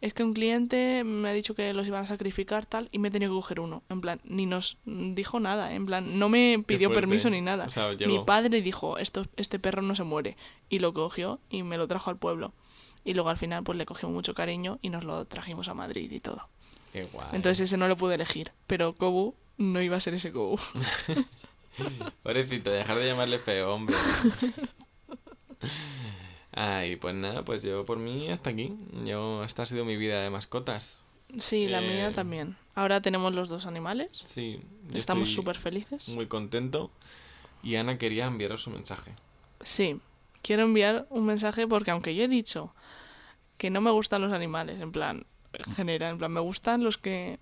Es 0.00 0.12
que 0.12 0.22
un 0.22 0.34
cliente 0.34 1.04
me 1.04 1.30
ha 1.30 1.32
dicho 1.32 1.54
que 1.54 1.72
los 1.72 1.86
iban 1.86 2.04
a 2.04 2.06
sacrificar 2.06 2.66
tal 2.66 2.88
y 2.92 2.98
me 2.98 3.08
he 3.08 3.10
tenido 3.10 3.32
que 3.32 3.36
coger 3.36 3.60
uno. 3.60 3.82
En 3.88 4.00
plan, 4.00 4.20
ni 4.24 4.44
nos 4.44 4.76
dijo 4.84 5.40
nada, 5.40 5.72
en 5.72 5.86
plan, 5.86 6.18
no 6.18 6.28
me 6.28 6.62
pidió 6.66 6.92
permiso 6.92 7.30
ni 7.30 7.40
nada. 7.40 7.66
O 7.66 7.70
sea, 7.70 7.90
Mi 8.06 8.22
padre 8.24 8.60
dijo, 8.60 8.98
esto, 8.98 9.26
este 9.36 9.58
perro 9.58 9.82
no 9.82 9.94
se 9.94 10.04
muere. 10.04 10.36
Y 10.68 10.80
lo 10.80 10.92
cogió 10.92 11.40
y 11.48 11.62
me 11.62 11.78
lo 11.78 11.88
trajo 11.88 12.10
al 12.10 12.18
pueblo. 12.18 12.52
Y 13.04 13.14
luego 13.14 13.30
al 13.30 13.38
final 13.38 13.62
pues 13.62 13.78
le 13.78 13.86
cogió 13.86 14.08
mucho 14.08 14.34
cariño 14.34 14.78
y 14.82 14.90
nos 14.90 15.04
lo 15.04 15.24
trajimos 15.24 15.68
a 15.68 15.74
Madrid 15.74 16.10
y 16.10 16.20
todo. 16.20 16.48
Qué 16.92 17.04
guay. 17.04 17.28
Entonces 17.32 17.60
ese 17.60 17.76
no 17.76 17.88
lo 17.88 17.96
pude 17.96 18.16
elegir. 18.16 18.52
Pero 18.66 18.94
Kobu 18.94 19.34
no 19.56 19.80
iba 19.80 19.96
a 19.96 20.00
ser 20.00 20.14
ese 20.14 20.32
Kobu. 20.32 20.58
Pobrecito, 22.22 22.70
dejar 22.70 22.98
de 22.98 23.06
llamarle 23.06 23.38
feo, 23.38 23.74
hombre. 23.74 23.96
Ay, 26.58 26.96
pues 26.96 27.14
nada, 27.14 27.44
pues 27.44 27.62
yo 27.62 27.84
por 27.84 27.98
mí 27.98 28.30
hasta 28.30 28.48
aquí. 28.50 28.74
Yo, 29.04 29.44
esta 29.44 29.62
ha 29.62 29.66
sido 29.66 29.84
mi 29.84 29.96
vida 29.96 30.22
de 30.22 30.30
mascotas. 30.30 31.00
Sí, 31.38 31.68
la 31.68 31.80
mía 31.82 32.08
Eh, 32.08 32.12
también. 32.14 32.56
Ahora 32.74 33.00
tenemos 33.02 33.34
los 33.34 33.48
dos 33.50 33.66
animales. 33.66 34.10
Sí, 34.24 34.60
Estamos 34.94 35.30
súper 35.32 35.58
felices. 35.58 36.08
Muy 36.10 36.26
contento. 36.26 36.90
Y 37.62 37.76
Ana 37.76 37.98
quería 37.98 38.24
enviaros 38.26 38.66
un 38.68 38.74
mensaje. 38.74 39.12
Sí, 39.60 40.00
quiero 40.42 40.62
enviar 40.62 41.06
un 41.10 41.26
mensaje 41.26 41.66
porque 41.66 41.90
aunque 41.90 42.14
yo 42.14 42.24
he 42.24 42.28
dicho 42.28 42.72
que 43.58 43.68
no 43.70 43.80
me 43.82 43.90
gustan 43.90 44.22
los 44.22 44.32
animales, 44.32 44.80
en 44.80 44.92
plan, 44.92 45.26
en 45.52 45.74
general, 45.74 46.12
en 46.12 46.18
plan, 46.18 46.32
me 46.32 46.40
gustan 46.40 46.82
los 46.84 46.96
que... 46.96 47.38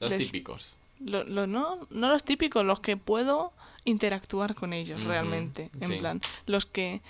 Los 0.00 0.10
Les- 0.10 0.18
típicos. 0.18 0.76
lo- 1.00 1.24
lo- 1.24 1.46
no, 1.48 1.86
no 1.90 2.08
los 2.10 2.22
típicos, 2.24 2.64
los 2.64 2.80
que 2.80 2.96
puedo 2.96 3.52
interactuar 3.84 4.54
con 4.54 4.72
ellos 4.72 5.02
realmente. 5.04 5.70
En 5.80 5.88
sí. 5.88 5.96
plan, 5.98 6.20
los 6.46 6.64
que 6.66 7.00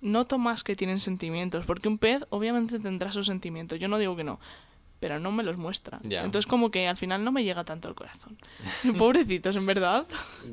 noto 0.00 0.38
más 0.38 0.62
que 0.64 0.76
tienen 0.76 1.00
sentimientos. 1.00 1.64
Porque 1.66 1.88
un 1.88 1.98
pez 1.98 2.24
obviamente 2.30 2.78
tendrá 2.78 3.12
sus 3.12 3.26
sentimientos, 3.26 3.78
yo 3.78 3.88
no 3.88 3.98
digo 3.98 4.16
que 4.16 4.24
no. 4.24 4.38
Pero 5.00 5.18
no 5.18 5.32
me 5.32 5.42
los 5.42 5.56
muestra. 5.56 5.98
Ya. 6.02 6.24
Entonces 6.24 6.46
como 6.46 6.70
que 6.70 6.86
al 6.86 6.96
final 6.98 7.24
no 7.24 7.32
me 7.32 7.42
llega 7.44 7.64
tanto 7.64 7.88
al 7.88 7.94
corazón. 7.94 8.36
Pobrecitos, 8.98 9.56
en 9.56 9.66
verdad. 9.66 10.06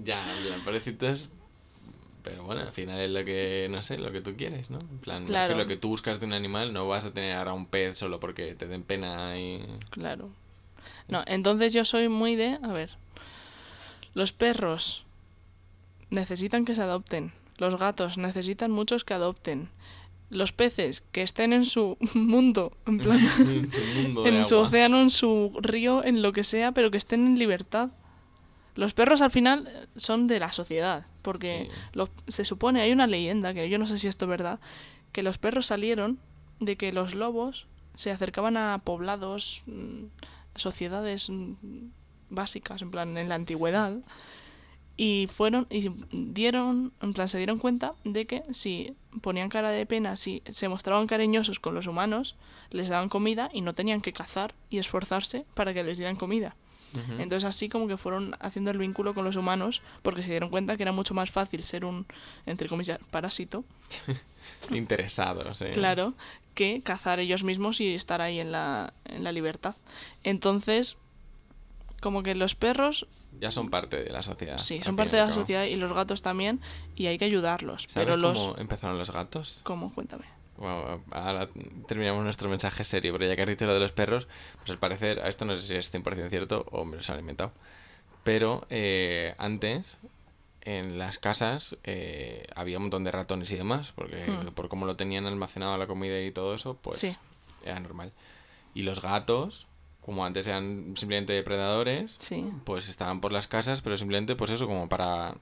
Ya, 0.03 0.23
pobrecitos. 0.63 1.29
Pero 2.23 2.43
bueno, 2.43 2.61
al 2.61 2.71
final 2.73 2.99
es 2.99 3.09
lo 3.09 3.23
que, 3.23 3.67
no 3.69 3.81
sé, 3.83 3.97
lo 3.97 4.11
que 4.11 4.19
tú 4.19 4.35
quieres, 4.35 4.69
¿no? 4.69 4.79
En 4.79 4.97
plan, 4.99 5.25
Claro. 5.25 5.55
lo 5.55 5.65
que 5.65 5.77
tú 5.77 5.87
buscas 5.89 6.19
de 6.19 6.25
un 6.25 6.33
animal, 6.33 6.73
no 6.73 6.85
vas 6.87 7.05
a 7.05 7.11
tener 7.11 7.37
ahora 7.37 7.53
un 7.53 7.65
pez 7.67 7.97
solo 7.97 8.19
porque 8.19 8.53
te 8.55 8.67
den 8.67 8.83
pena 8.83 9.37
y... 9.39 9.61
Claro. 9.91 10.29
No, 11.07 11.23
entonces 11.25 11.71
yo 11.71 11.85
soy 11.85 12.09
muy 12.09 12.35
de, 12.35 12.59
a 12.61 12.67
ver, 12.73 12.91
los 14.13 14.33
perros 14.33 15.05
necesitan 16.09 16.65
que 16.65 16.75
se 16.75 16.81
adopten, 16.81 17.31
los 17.57 17.77
gatos 17.79 18.17
necesitan 18.17 18.71
muchos 18.71 19.03
que 19.03 19.13
adopten, 19.13 19.69
los 20.29 20.51
peces 20.51 21.01
que 21.11 21.21
estén 21.21 21.53
en 21.53 21.65
su 21.65 21.97
mundo, 22.13 22.73
en 22.85 22.99
plan, 22.99 23.19
en 23.45 23.95
mundo 24.03 24.45
su 24.45 24.57
océano, 24.57 25.01
en 25.01 25.09
su 25.09 25.57
río, 25.61 26.03
en 26.03 26.21
lo 26.21 26.33
que 26.33 26.43
sea, 26.43 26.71
pero 26.71 26.91
que 26.91 26.97
estén 26.97 27.25
en 27.25 27.39
libertad. 27.39 27.89
Los 28.75 28.93
perros 28.93 29.21
al 29.21 29.31
final 29.31 29.87
son 29.95 30.27
de 30.27 30.39
la 30.39 30.51
sociedad, 30.53 31.05
porque 31.23 31.67
Sí. 31.71 31.81
lo- 31.93 32.09
se 32.27 32.45
supone, 32.45 32.81
hay 32.81 32.91
una 32.91 33.07
leyenda, 33.07 33.53
que 33.53 33.69
yo 33.69 33.79
no 33.79 33.87
sé 33.87 33.97
si 33.97 34.07
esto 34.07 34.25
es 34.25 34.29
verdad, 34.29 34.59
que 35.11 35.23
los 35.23 35.37
perros 35.39 35.65
salieron 35.65 36.19
de 36.59 36.75
que 36.75 36.91
los 36.91 37.15
lobos 37.15 37.65
se 37.95 38.11
acercaban 38.11 38.55
a 38.57 38.79
poblados, 38.83 39.63
mm, 39.65 40.05
sociedades 40.55 41.29
mm, 41.29 41.53
básicas, 42.29 42.81
en 42.81 42.91
plan, 42.91 43.17
en 43.17 43.29
la 43.29 43.35
antigüedad, 43.35 43.93
y 44.97 45.29
fueron 45.33 45.67
y 45.69 45.91
dieron, 46.11 46.91
en 47.01 47.13
plan, 47.13 47.27
se 47.27 47.37
dieron 47.37 47.59
cuenta 47.59 47.93
de 48.03 48.25
que 48.25 48.43
si 48.51 48.95
ponían 49.21 49.49
cara 49.49 49.69
de 49.69 49.85
pena, 49.85 50.17
si 50.17 50.41
se 50.49 50.67
mostraban 50.67 51.07
cariñosos 51.07 51.59
con 51.59 51.75
los 51.75 51.87
humanos, 51.87 52.35
les 52.71 52.89
daban 52.89 53.07
comida 53.07 53.49
y 53.53 53.61
no 53.61 53.73
tenían 53.73 54.01
que 54.01 54.11
cazar 54.11 54.53
y 54.69 54.79
esforzarse 54.79 55.45
para 55.53 55.73
que 55.73 55.83
les 55.83 55.97
dieran 55.97 56.15
comida. 56.15 56.55
Entonces 57.19 57.43
así 57.43 57.69
como 57.69 57.87
que 57.87 57.95
fueron 57.97 58.35
haciendo 58.39 58.71
el 58.71 58.79
vínculo 58.79 59.13
con 59.13 59.23
los 59.23 59.35
humanos 59.35 59.83
porque 60.01 60.23
se 60.23 60.31
dieron 60.31 60.49
cuenta 60.49 60.77
que 60.77 60.83
era 60.83 60.91
mucho 60.91 61.13
más 61.13 61.29
fácil 61.29 61.63
ser 61.63 61.85
un, 61.85 62.07
entre 62.47 62.67
comillas, 62.69 62.97
parásito, 63.11 63.65
Interesados, 64.71 65.61
¿eh? 65.61 65.71
claro, 65.73 66.13
que 66.55 66.81
cazar 66.81 67.19
ellos 67.19 67.43
mismos 67.43 67.81
y 67.81 67.93
estar 67.93 68.21
ahí 68.21 68.39
en 68.39 68.51
la, 68.51 68.93
en 69.05 69.23
la 69.23 69.31
libertad. 69.31 69.75
Entonces, 70.23 70.97
como 72.01 72.23
que 72.23 72.35
los 72.35 72.55
perros, 72.55 73.05
Ya 73.39 73.51
son 73.51 73.69
parte 73.69 74.03
de 74.03 74.09
la 74.11 74.23
sociedad. 74.23 74.57
sí, 74.57 74.81
son 74.81 74.95
parte 74.95 75.15
de 75.15 75.25
la 75.25 75.33
sociedad 75.33 75.65
y 75.65 75.75
los 75.75 75.93
gatos 75.93 76.21
también 76.21 76.59
y 76.95 77.07
hay 77.07 77.17
que 77.17 77.25
ayudarlos. 77.25 77.83
¿Sabes 77.89 77.93
Pero 78.07 78.17
los... 78.17 78.37
cómo 78.37 78.57
empezaron 78.57 78.97
los 78.97 79.11
gatos? 79.11 79.61
¿Cómo? 79.63 79.93
Cuéntame. 79.93 80.25
Bueno, 80.57 81.03
ahora 81.11 81.49
terminamos 81.87 82.23
nuestro 82.23 82.49
mensaje 82.49 82.83
serio, 82.83 83.13
pero 83.13 83.27
ya 83.27 83.35
que 83.35 83.43
has 83.43 83.47
dicho 83.47 83.67
lo 83.67 83.75
de 83.75 83.79
los 83.79 83.91
perros, 83.91 84.27
pues 84.57 84.71
al 84.71 84.79
parecer, 84.79 85.19
esto 85.25 85.45
no 85.45 85.55
sé 85.55 85.61
si 85.61 85.75
es 85.75 85.91
100% 85.91 86.29
cierto 86.29 86.65
o 86.71 86.83
me 86.83 86.97
lo 86.97 87.03
han 87.07 87.19
inventado, 87.19 87.51
pero 88.23 88.65
eh, 88.71 89.35
antes 89.37 89.97
en 90.61 90.97
las 90.97 91.19
casas 91.19 91.77
eh, 91.83 92.47
había 92.55 92.77
un 92.77 92.85
montón 92.85 93.03
de 93.03 93.11
ratones 93.11 93.51
y 93.51 93.55
demás, 93.55 93.93
porque 93.95 94.25
Hmm. 94.31 94.47
por 94.55 94.67
cómo 94.67 94.87
lo 94.87 94.95
tenían 94.95 95.27
almacenado 95.27 95.77
la 95.77 95.85
comida 95.85 96.19
y 96.21 96.31
todo 96.31 96.55
eso, 96.55 96.75
pues 96.81 96.97
Sí. 96.97 97.15
era 97.63 97.79
normal. 97.79 98.11
Y 98.73 98.81
los 98.81 98.99
gatos, 98.99 99.66
como 100.07 100.25
antes 100.25 100.47
eran 100.47 100.93
simplemente 100.95 101.33
depredadores, 101.33 102.17
Sí. 102.21 102.49
pues 102.63 102.87
estaban 102.87 103.19
por 103.21 103.31
las 103.33 103.45
casas, 103.47 103.81
pero 103.81 103.97
simplemente 103.97 104.35
pues 104.37 104.49
eso, 104.51 104.65
como 104.65 104.87
para 104.89 105.35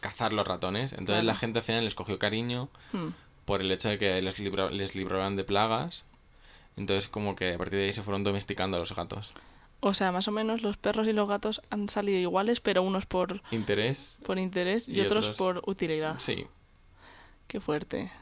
cazar 0.00 0.32
los 0.34 0.46
ratones. 0.46 0.92
Entonces 0.92 1.24
la 1.24 1.34
gente 1.34 1.60
al 1.60 1.64
final 1.64 1.84
les 1.86 1.94
cogió 1.94 2.18
cariño 2.18 2.68
Hmm. 2.92 3.08
por 3.46 3.62
el 3.62 3.72
hecho 3.72 3.88
de 3.88 3.96
que 3.98 4.20
les, 4.20 4.38
libra- 4.38 4.70
les 4.70 4.94
libraban 4.94 5.36
de 5.36 5.42
plagas. 5.44 6.04
Entonces 6.76 7.08
como 7.08 7.34
que 7.34 7.54
a 7.54 7.58
partir 7.58 7.78
de 7.78 7.86
ahí 7.86 7.92
se 7.94 8.02
fueron 8.02 8.22
domesticando 8.24 8.76
a 8.76 8.80
los 8.80 8.94
gatos. 8.94 9.32
O 9.80 9.94
sea, 9.94 10.12
más 10.12 10.28
o 10.28 10.32
menos 10.32 10.60
los 10.60 10.76
perros 10.76 11.08
y 11.08 11.12
los 11.14 11.26
gatos 11.28 11.62
han 11.70 11.88
salido 11.88 12.18
iguales, 12.18 12.60
pero 12.60 12.82
unos 12.82 13.06
por, 13.06 13.40
Interés, 13.52 14.18
por 14.26 14.38
interés 14.38 14.86
y, 14.86 14.96
Y 14.96 15.00
otros, 15.00 15.28
otros- 15.28 15.36
por 15.36 15.62
utilidad. 15.66 16.16
sí, 16.20 16.46
Qué 17.46 17.58
fuerte. 17.60 18.12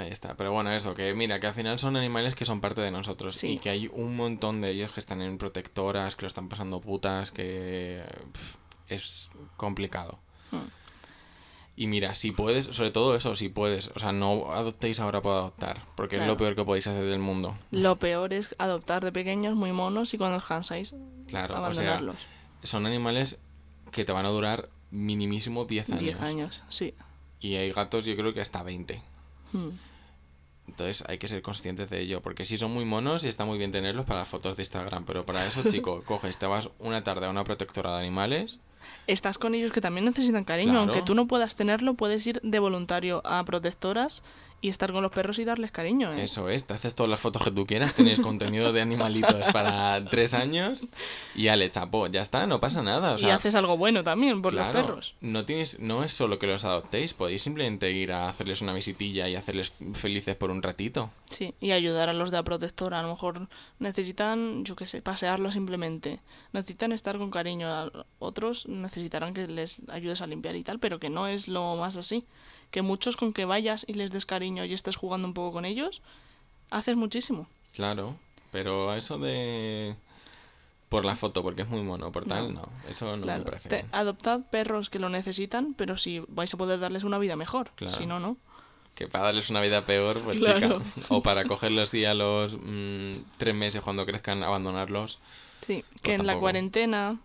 Ahí 0.00 0.10
está. 0.10 0.34
Pero 0.36 0.52
bueno, 0.52 0.72
eso, 0.72 0.94
que 0.94 1.14
mira, 1.14 1.40
que 1.40 1.46
al 1.46 1.54
final 1.54 1.78
son 1.78 1.96
animales 1.96 2.34
que 2.34 2.44
son 2.44 2.60
parte 2.60 2.80
de 2.80 2.90
nosotros. 2.90 3.34
Sí. 3.34 3.52
Y 3.52 3.58
que 3.58 3.70
hay 3.70 3.88
un 3.92 4.16
montón 4.16 4.60
de 4.60 4.70
ellos 4.70 4.92
que 4.92 5.00
están 5.00 5.22
en 5.22 5.38
protectoras, 5.38 6.16
que 6.16 6.22
lo 6.22 6.28
están 6.28 6.48
pasando 6.48 6.80
putas, 6.80 7.30
que 7.30 8.02
es 8.88 9.30
complicado. 9.56 10.18
Hmm. 10.50 10.68
Y 11.76 11.86
mira, 11.86 12.14
si 12.14 12.30
puedes, 12.32 12.66
sobre 12.66 12.90
todo 12.90 13.14
eso, 13.14 13.34
si 13.36 13.48
puedes, 13.48 13.88
o 13.94 13.98
sea, 13.98 14.12
no 14.12 14.52
adoptéis 14.52 15.00
ahora 15.00 15.22
por 15.22 15.32
adoptar, 15.32 15.82
porque 15.96 16.16
es 16.16 16.26
lo 16.26 16.36
peor 16.36 16.54
que 16.54 16.64
podéis 16.64 16.86
hacer 16.86 17.04
del 17.04 17.20
mundo. 17.20 17.56
Lo 17.70 17.96
peor 17.96 18.34
es 18.34 18.54
adoptar 18.58 19.02
de 19.02 19.12
pequeños 19.12 19.54
muy 19.56 19.72
monos 19.72 20.12
y 20.12 20.18
cuando 20.18 20.36
os 20.36 20.44
cansáis, 20.44 20.94
Claro, 21.28 21.54
o 21.54 21.56
sea, 21.56 21.58
abandonarlos. 21.58 22.16
son 22.64 22.84
animales 22.84 23.38
que 23.92 24.04
te 24.04 24.12
van 24.12 24.26
a 24.26 24.28
durar 24.28 24.68
minimísimo 24.90 25.64
10 25.64 25.88
años. 25.88 26.00
10 26.00 26.20
años, 26.20 26.62
sí. 26.68 26.92
Y 27.40 27.54
hay 27.54 27.72
gatos, 27.72 28.04
yo 28.04 28.14
creo 28.14 28.34
que 28.34 28.42
hasta 28.42 28.62
20. 28.62 29.00
Hmm. 29.52 29.70
Entonces 30.70 31.04
hay 31.06 31.18
que 31.18 31.28
ser 31.28 31.42
conscientes 31.42 31.90
de 31.90 32.00
ello, 32.00 32.20
porque 32.20 32.44
sí 32.44 32.56
son 32.56 32.72
muy 32.72 32.84
monos 32.84 33.24
y 33.24 33.28
está 33.28 33.44
muy 33.44 33.58
bien 33.58 33.72
tenerlos 33.72 34.06
para 34.06 34.20
las 34.20 34.28
fotos 34.28 34.56
de 34.56 34.62
Instagram, 34.62 35.04
pero 35.04 35.26
para 35.26 35.46
eso, 35.46 35.62
chico, 35.68 36.02
coges, 36.04 36.38
te 36.38 36.46
vas 36.46 36.68
una 36.78 37.04
tarde 37.04 37.26
a 37.26 37.30
una 37.30 37.44
protectora 37.44 37.92
de 37.92 37.98
animales, 37.98 38.58
Estás 39.06 39.38
con 39.38 39.54
ellos 39.54 39.72
que 39.72 39.80
también 39.80 40.04
necesitan 40.04 40.44
cariño. 40.44 40.72
Claro. 40.72 40.92
Aunque 40.92 41.02
tú 41.02 41.14
no 41.14 41.26
puedas 41.26 41.56
tenerlo, 41.56 41.94
puedes 41.94 42.26
ir 42.26 42.40
de 42.42 42.58
voluntario 42.58 43.22
a 43.24 43.44
protectoras 43.44 44.22
y 44.62 44.68
estar 44.68 44.92
con 44.92 45.02
los 45.02 45.10
perros 45.12 45.38
y 45.38 45.44
darles 45.44 45.70
cariño. 45.70 46.12
¿eh? 46.12 46.24
eso 46.24 46.48
es, 46.48 46.64
te 46.64 46.74
haces 46.74 46.94
todas 46.94 47.08
las 47.10 47.18
fotos 47.20 47.42
que 47.42 47.50
tú 47.50 47.66
quieras, 47.66 47.94
tienes 47.94 48.20
contenido 48.20 48.72
de 48.72 48.80
animalitos 48.82 49.48
para 49.52 50.04
tres 50.04 50.34
años 50.34 50.86
y 51.34 51.48
ale, 51.48 51.70
chapo, 51.70 52.06
ya 52.08 52.22
está, 52.22 52.46
no 52.46 52.60
pasa 52.60 52.82
nada. 52.82 53.14
O 53.14 53.18
y 53.18 53.30
haces 53.30 53.54
algo 53.54 53.76
bueno 53.76 54.04
también 54.04 54.42
por 54.42 54.52
claro, 54.52 54.78
los 54.78 54.86
perros. 54.86 55.14
No, 55.20 55.44
tienes, 55.44 55.78
no 55.80 56.04
es 56.04 56.12
solo 56.12 56.38
que 56.38 56.46
los 56.46 56.64
adoptéis, 56.64 57.14
podéis 57.14 57.42
simplemente 57.42 57.90
ir 57.92 58.12
a 58.12 58.28
hacerles 58.28 58.60
una 58.60 58.72
visitilla 58.74 59.28
y 59.28 59.36
hacerles 59.36 59.72
felices 59.94 60.36
por 60.36 60.50
un 60.50 60.62
ratito. 60.62 61.10
Sí, 61.30 61.54
y 61.60 61.70
ayudar 61.70 62.08
a 62.08 62.12
los 62.12 62.30
de 62.30 62.36
la 62.36 62.42
protectora. 62.42 62.98
A 63.00 63.02
lo 63.02 63.08
mejor 63.10 63.48
necesitan, 63.78 64.64
yo 64.64 64.76
qué 64.76 64.86
sé, 64.86 65.02
pasearlos 65.02 65.54
simplemente. 65.54 66.20
Necesitan 66.52 66.92
estar 66.92 67.18
con 67.18 67.30
cariño. 67.30 67.68
A- 67.68 67.90
Otros 68.18 68.66
necesitarán 68.68 69.32
que 69.34 69.46
les 69.46 69.78
ayudes 69.88 70.20
a 70.20 70.26
limpiar 70.26 70.54
y 70.56 70.62
tal, 70.62 70.78
pero 70.78 70.98
que 70.98 71.08
no 71.10 71.26
es 71.26 71.48
lo 71.48 71.76
más 71.76 71.96
así. 71.96 72.24
Que 72.70 72.82
muchos 72.82 73.16
con 73.16 73.32
que 73.32 73.44
vayas 73.44 73.84
y 73.88 73.94
les 73.94 74.10
des 74.10 74.26
cariño 74.26 74.64
y 74.64 74.72
estés 74.74 74.96
jugando 74.96 75.26
un 75.26 75.34
poco 75.34 75.52
con 75.52 75.64
ellos, 75.64 76.02
haces 76.70 76.96
muchísimo. 76.96 77.46
Claro, 77.72 78.16
pero 78.52 78.94
eso 78.94 79.18
de... 79.18 79.94
Por 80.88 81.04
la 81.04 81.14
foto, 81.14 81.42
porque 81.44 81.62
es 81.62 81.68
muy 81.68 81.82
mono, 81.82 82.10
por 82.10 82.24
tal, 82.24 82.52
No. 82.52 82.62
no. 82.62 82.68
Eso 82.90 83.16
no 83.16 83.22
claro, 83.22 83.40
me 83.44 83.44
parece 83.44 83.68
te- 83.68 83.84
adoptad 83.92 84.40
perros 84.50 84.90
que 84.90 84.98
lo 84.98 85.08
necesitan, 85.08 85.74
pero 85.74 85.96
si 85.96 86.20
vais 86.26 86.52
a 86.52 86.56
poder 86.56 86.80
darles 86.80 87.04
una 87.04 87.18
vida 87.18 87.36
mejor. 87.36 87.70
Claro. 87.76 87.94
Si 87.96 88.06
no, 88.06 88.18
no. 88.18 88.36
Que 88.96 89.06
para 89.06 89.26
darles 89.26 89.50
una 89.50 89.60
vida 89.60 89.86
peor, 89.86 90.20
pues 90.22 90.38
Claro. 90.38 90.80
chica. 90.80 91.04
O 91.08 91.22
para 91.22 91.44
cogerlos 91.44 91.94
y 91.94 92.04
a 92.04 92.14
los 92.14 92.54
mm, 92.60 93.18
tres 93.38 93.54
meses 93.54 93.82
cuando 93.82 94.04
crezcan 94.04 94.42
abandonarlos. 94.42 95.18
Sí, 95.60 95.84
Pues 95.88 96.00
que 96.02 96.14
en 96.14 96.26
la 96.26 96.38
cuarentena 96.38 97.20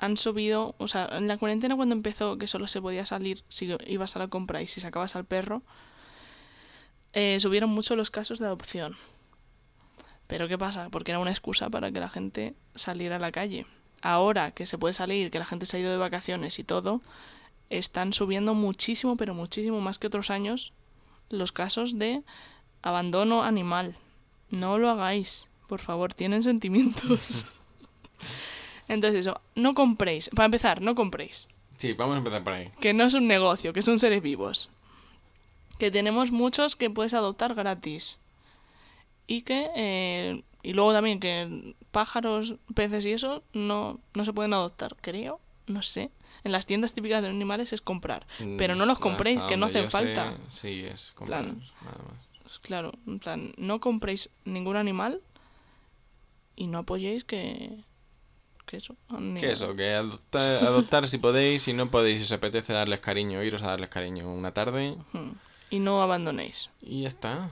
han 0.00 0.16
subido, 0.16 0.74
o 0.78 0.88
sea, 0.88 1.10
en 1.12 1.28
la 1.28 1.36
cuarentena 1.36 1.76
cuando 1.76 1.94
empezó 1.94 2.38
que 2.38 2.46
solo 2.46 2.66
se 2.68 2.80
podía 2.80 3.04
salir 3.04 3.44
si 3.50 3.76
ibas 3.86 4.16
a 4.16 4.18
la 4.18 4.28
compra 4.28 4.62
y 4.62 4.66
si 4.66 4.80
sacabas 4.80 5.14
al 5.14 5.26
perro, 5.26 5.62
eh, 7.12 7.38
subieron 7.38 7.68
mucho 7.68 7.96
los 7.96 8.10
casos 8.10 8.38
de 8.38 8.46
adopción. 8.46 8.96
Pero 10.26 10.48
¿qué 10.48 10.56
pasa? 10.56 10.88
Porque 10.88 11.10
era 11.10 11.18
una 11.18 11.32
excusa 11.32 11.68
para 11.68 11.92
que 11.92 12.00
la 12.00 12.08
gente 12.08 12.54
saliera 12.74 13.16
a 13.16 13.18
la 13.18 13.30
calle. 13.30 13.66
Ahora 14.00 14.52
que 14.52 14.64
se 14.64 14.78
puede 14.78 14.94
salir, 14.94 15.30
que 15.30 15.38
la 15.38 15.44
gente 15.44 15.66
se 15.66 15.76
ha 15.76 15.80
ido 15.80 15.90
de 15.90 15.98
vacaciones 15.98 16.58
y 16.58 16.64
todo, 16.64 17.02
están 17.68 18.14
subiendo 18.14 18.54
muchísimo, 18.54 19.18
pero 19.18 19.34
muchísimo 19.34 19.82
más 19.82 19.98
que 19.98 20.06
otros 20.06 20.30
años, 20.30 20.72
los 21.28 21.52
casos 21.52 21.98
de 21.98 22.22
abandono 22.80 23.42
animal. 23.42 23.96
No 24.48 24.78
lo 24.78 24.88
hagáis, 24.88 25.50
por 25.68 25.80
favor, 25.80 26.14
tienen 26.14 26.42
sentimientos. 26.42 27.44
Entonces 28.90 29.20
eso, 29.26 29.40
no 29.54 29.74
compréis. 29.74 30.28
Para 30.34 30.46
empezar, 30.46 30.82
no 30.82 30.94
compréis. 30.94 31.46
Sí, 31.78 31.92
vamos 31.94 32.16
a 32.16 32.18
empezar 32.18 32.42
por 32.44 32.52
ahí. 32.54 32.70
Que 32.80 32.92
no 32.92 33.04
es 33.04 33.14
un 33.14 33.26
negocio, 33.28 33.72
que 33.72 33.82
son 33.82 33.98
seres 33.98 34.20
vivos. 34.22 34.68
Que 35.78 35.90
tenemos 35.90 36.30
muchos 36.32 36.74
que 36.76 36.90
puedes 36.90 37.14
adoptar 37.14 37.54
gratis. 37.54 38.18
Y 39.26 39.42
que... 39.42 39.70
eh, 39.76 40.42
y 40.62 40.74
luego 40.74 40.92
también 40.92 41.20
que 41.20 41.74
pájaros, 41.90 42.56
peces 42.74 43.06
y 43.06 43.12
eso 43.12 43.42
no, 43.54 43.98
no 44.12 44.24
se 44.26 44.32
pueden 44.34 44.52
adoptar, 44.52 44.94
creo. 45.00 45.40
No 45.66 45.80
sé. 45.82 46.10
En 46.44 46.52
las 46.52 46.66
tiendas 46.66 46.92
típicas 46.92 47.22
de 47.22 47.28
animales 47.28 47.72
es 47.72 47.80
comprar. 47.80 48.26
Pero 48.58 48.74
no 48.74 48.84
los 48.86 48.98
Mm, 48.98 49.02
compréis, 49.02 49.42
que 49.44 49.56
no 49.56 49.66
hacen 49.66 49.88
falta. 49.90 50.36
sé, 50.50 50.60
sí, 50.60 50.84
es 50.84 51.12
comprar, 51.14 51.44
Claro. 51.44 51.56
nada 51.82 51.98
más. 52.08 52.42
Pues 52.42 52.58
claro, 52.58 52.92
en 53.06 53.18
plan, 53.20 53.52
no 53.56 53.78
compréis 53.80 54.28
ningún 54.44 54.76
animal 54.76 55.20
y 56.56 56.66
no 56.66 56.78
apoyéis 56.78 57.24
que... 57.24 57.70
Que 58.70 58.76
eso. 58.76 58.94
ni- 59.18 59.40
Que 59.40 59.50
eso, 59.50 59.74
que 59.74 59.92
adopta- 59.96 60.60
adoptar 60.60 61.08
si 61.08 61.18
podéis, 61.18 61.62
si 61.64 61.72
no 61.72 61.90
podéis, 61.90 62.18
si 62.18 62.22
os 62.24 62.32
apetece 62.32 62.72
darles 62.72 63.00
cariño, 63.00 63.42
iros 63.42 63.64
a 63.64 63.66
darles 63.66 63.88
cariño 63.90 64.32
una 64.32 64.52
tarde. 64.52 64.94
Y 65.70 65.80
no 65.80 66.00
abandonéis. 66.02 66.70
y 66.80 67.02
ya 67.02 67.08
está. 67.08 67.50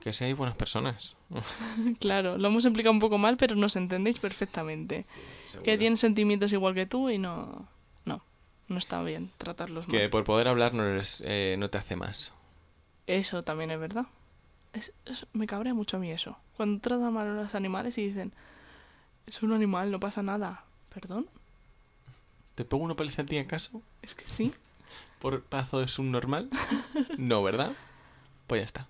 Que 0.00 0.12
seáis 0.12 0.36
buenas 0.36 0.56
personas. 0.56 1.14
Claro, 2.00 2.36
lo 2.36 2.48
hemos 2.48 2.64
explicado 2.64 2.92
un 2.92 2.98
poco 2.98 3.16
mal, 3.18 3.36
pero 3.36 3.54
nos 3.54 3.76
entendéis 3.76 4.18
perfectamente. 4.18 5.04
Que 5.04 5.50
Seguro. 5.50 5.78
tienen 5.78 5.96
sentimientos 5.96 6.52
igual 6.52 6.74
que 6.74 6.86
tú 6.86 7.10
y 7.10 7.18
no... 7.18 7.68
No, 8.04 8.22
no 8.66 8.78
está 8.78 9.00
bien 9.04 9.30
tratarlos 9.38 9.86
Que 9.86 10.00
mal. 10.00 10.10
por 10.10 10.24
poder 10.24 10.48
hablar 10.48 10.74
no, 10.74 10.84
eres, 10.84 11.22
eh, 11.24 11.54
no 11.60 11.70
te 11.70 11.78
hace 11.78 11.94
más. 11.94 12.32
Eso 13.06 13.44
también 13.44 13.70
es 13.70 13.78
verdad. 13.78 14.06
Es, 14.72 14.92
es- 15.04 15.26
me 15.32 15.46
cabrea 15.46 15.74
mucho 15.74 15.96
a 15.96 16.00
mí 16.00 16.10
eso. 16.10 16.36
Cuando 16.56 16.80
tratan 16.80 17.12
mal 17.12 17.28
a 17.28 17.42
los 17.42 17.54
animales 17.54 17.96
y 17.98 18.08
dicen... 18.08 18.32
Es 19.26 19.42
un 19.42 19.52
animal, 19.52 19.90
no 19.90 20.00
pasa 20.00 20.22
nada. 20.22 20.64
¿Perdón? 20.94 21.26
¿Te 22.54 22.64
pongo 22.64 22.84
una 22.84 22.94
paliza 22.94 23.22
a 23.22 23.26
ti 23.26 23.38
acaso? 23.38 23.82
Es 24.02 24.14
que 24.14 24.26
sí. 24.26 24.52
¿Por 25.20 25.42
paso 25.42 25.80
de 25.80 25.88
subnormal? 25.88 26.48
no, 27.18 27.42
¿verdad? 27.42 27.72
Pues 28.46 28.60
ya 28.62 28.64
está. 28.66 28.86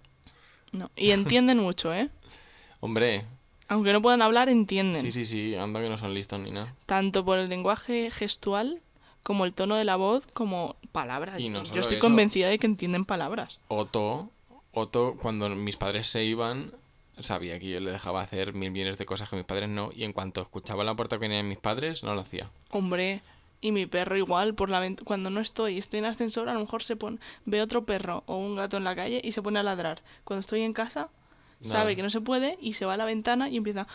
No. 0.72 0.90
Y 0.96 1.10
entienden 1.12 1.58
mucho, 1.58 1.92
¿eh? 1.94 2.10
Hombre, 2.80 3.24
Aunque 3.68 3.92
no 3.92 4.02
puedan 4.02 4.22
hablar, 4.22 4.48
entienden. 4.48 5.00
sí, 5.02 5.10
sí, 5.12 5.24
sí, 5.26 5.54
anda 5.56 5.80
que 5.80 5.88
no 5.88 5.98
son 5.98 6.14
listos 6.14 6.38
ni 6.40 6.50
nada. 6.50 6.74
Tanto 6.86 7.24
por 7.24 7.38
el 7.38 7.48
lenguaje 7.48 8.10
gestual, 8.10 8.80
como 9.22 9.44
el 9.44 9.54
tono 9.54 9.74
de 9.76 9.84
la 9.84 9.96
voz, 9.96 10.26
como 10.28 10.76
palabras. 10.92 11.40
Y 11.40 11.48
no 11.48 11.62
Yo 11.64 11.80
estoy 11.80 11.96
eso. 11.96 12.06
convencida 12.06 12.48
de 12.48 12.58
que 12.58 12.66
entienden 12.66 13.04
palabras. 13.04 13.58
Otto, 13.68 14.30
Otto, 14.72 15.16
cuando 15.20 15.48
mis 15.48 15.76
padres 15.76 16.06
se 16.08 16.22
iban, 16.24 16.70
sabía 17.20 17.58
que 17.58 17.70
yo 17.70 17.80
le 17.80 17.90
dejaba 17.90 18.22
hacer 18.22 18.52
mil 18.52 18.70
millones 18.70 18.98
de 18.98 19.06
cosas 19.06 19.28
que 19.28 19.36
mis 19.36 19.44
padres 19.44 19.68
no, 19.68 19.90
y 19.94 20.04
en 20.04 20.12
cuanto 20.12 20.40
escuchaba 20.40 20.84
la 20.84 20.94
puerta 20.94 21.16
que 21.16 21.20
venían 21.20 21.48
mis 21.48 21.58
padres, 21.58 22.02
no 22.02 22.14
lo 22.14 22.20
hacía. 22.20 22.50
Hombre, 22.70 23.22
y 23.60 23.72
mi 23.72 23.86
perro 23.86 24.16
igual, 24.16 24.54
por 24.54 24.70
la 24.70 24.86
cuando 25.04 25.30
no 25.30 25.40
estoy, 25.40 25.78
estoy 25.78 26.00
en 26.00 26.04
ascensor, 26.06 26.48
a 26.48 26.54
lo 26.54 26.60
mejor 26.60 26.84
se 26.84 26.96
pone, 26.96 27.18
ve 27.44 27.62
otro 27.62 27.84
perro 27.84 28.22
o 28.26 28.36
un 28.36 28.56
gato 28.56 28.76
en 28.76 28.84
la 28.84 28.94
calle 28.94 29.20
y 29.24 29.32
se 29.32 29.42
pone 29.42 29.58
a 29.58 29.62
ladrar. 29.62 30.02
Cuando 30.24 30.40
estoy 30.40 30.62
en 30.62 30.72
casa, 30.72 31.08
sabe 31.62 31.96
que 31.96 32.02
no 32.02 32.10
se 32.10 32.20
puede 32.20 32.58
y 32.60 32.74
se 32.74 32.84
va 32.84 32.94
a 32.94 32.96
la 32.96 33.06
ventana 33.06 33.48
y 33.48 33.56
empieza 33.56 33.86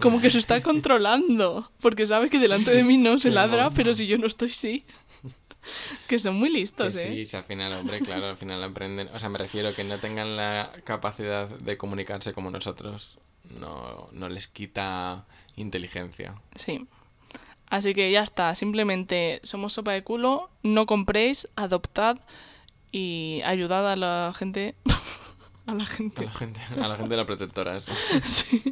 como 0.00 0.20
que 0.20 0.30
se 0.30 0.38
está 0.38 0.62
controlando, 0.62 1.70
porque 1.80 2.06
sabe 2.06 2.30
que 2.30 2.38
delante 2.38 2.72
de 2.72 2.84
mí 2.84 2.96
no 2.98 3.18
se 3.18 3.30
ladra, 3.30 3.70
pero 3.70 3.94
si 3.94 4.06
yo 4.06 4.18
no 4.18 4.26
estoy 4.26 4.50
sí. 4.50 4.84
Que 6.08 6.18
son 6.18 6.36
muy 6.36 6.50
Que 6.50 6.58
listos, 6.58 6.96
¿eh? 6.96 7.10
sí, 7.10 7.26
si 7.26 7.36
al 7.36 7.44
final, 7.44 7.72
hombre, 7.72 8.00
claro, 8.00 8.26
al 8.26 8.36
final 8.36 8.62
aprenden. 8.62 9.08
O 9.14 9.20
sea, 9.20 9.28
me 9.28 9.38
refiero 9.38 9.74
que 9.74 9.84
no 9.84 10.00
tengan 10.00 10.36
la 10.36 10.72
capacidad 10.84 11.48
de 11.48 11.76
comunicarse 11.76 12.32
como 12.32 12.50
nosotros. 12.50 13.18
No, 13.50 14.08
no 14.12 14.28
les 14.28 14.48
quita 14.48 15.24
inteligencia. 15.56 16.34
Sí. 16.54 16.86
Así 17.68 17.94
que 17.94 18.10
ya 18.12 18.22
está, 18.22 18.54
simplemente 18.54 19.40
somos 19.44 19.72
sopa 19.72 19.92
de 19.92 20.02
culo, 20.02 20.50
no 20.62 20.84
compréis, 20.86 21.48
adoptad 21.56 22.18
y 22.90 23.40
ayudad 23.44 23.90
a 23.90 23.96
la 23.96 24.32
gente. 24.36 24.74
a 25.66 25.74
la 25.74 25.84
A 25.84 25.86
gente. 25.86 26.24
la 26.24 26.30
gente, 26.32 26.60
a 26.60 26.88
la 26.88 26.96
gente 26.96 27.10
de 27.10 27.16
la 27.16 27.26
protectora, 27.26 27.76
eso. 27.76 27.92
Sí. 28.24 28.62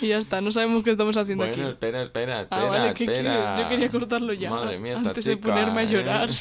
Y 0.00 0.08
ya 0.08 0.18
está, 0.18 0.40
no 0.40 0.52
sabemos 0.52 0.84
qué 0.84 0.90
estamos 0.92 1.16
haciendo 1.16 1.44
Bueno, 1.44 1.60
aquí. 1.64 1.72
espera, 1.72 2.02
espera, 2.02 2.42
espera, 2.42 2.62
Ah, 2.62 2.68
vale, 2.68 2.94
¿qué 2.94 3.04
espera. 3.04 3.56
Yo 3.58 3.68
quería 3.68 3.90
cortarlo 3.90 4.32
ya, 4.32 4.50
Madre 4.50 4.78
mía, 4.78 4.94
esta 4.94 5.08
antes 5.08 5.24
de 5.24 5.36
ponerme 5.36 5.80
a 5.80 5.84
¿eh? 5.84 5.88
llorar. 5.88 6.30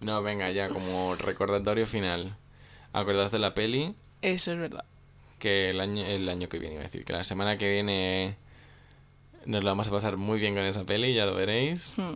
No, 0.00 0.22
venga, 0.22 0.50
ya, 0.50 0.70
como 0.70 1.14
recordatorio 1.14 1.86
final. 1.86 2.34
Acordaos 2.94 3.30
de 3.32 3.38
la 3.38 3.52
peli 3.52 3.94
Eso 4.22 4.52
es 4.52 4.58
verdad. 4.58 4.84
que 5.38 5.68
el 5.68 5.78
año, 5.80 6.02
el 6.02 6.26
año 6.26 6.48
que 6.48 6.58
viene, 6.58 6.76
iba 6.76 6.82
a 6.84 6.86
decir, 6.86 7.04
que 7.04 7.12
la 7.12 7.22
semana 7.22 7.58
que 7.58 7.70
viene 7.70 8.36
nos 9.44 9.62
lo 9.62 9.68
vamos 9.68 9.88
a 9.88 9.90
pasar 9.90 10.16
muy 10.16 10.40
bien 10.40 10.54
con 10.54 10.64
esa 10.64 10.84
peli, 10.84 11.12
ya 11.12 11.26
lo 11.26 11.34
veréis. 11.34 11.92
Hmm. 11.98 12.14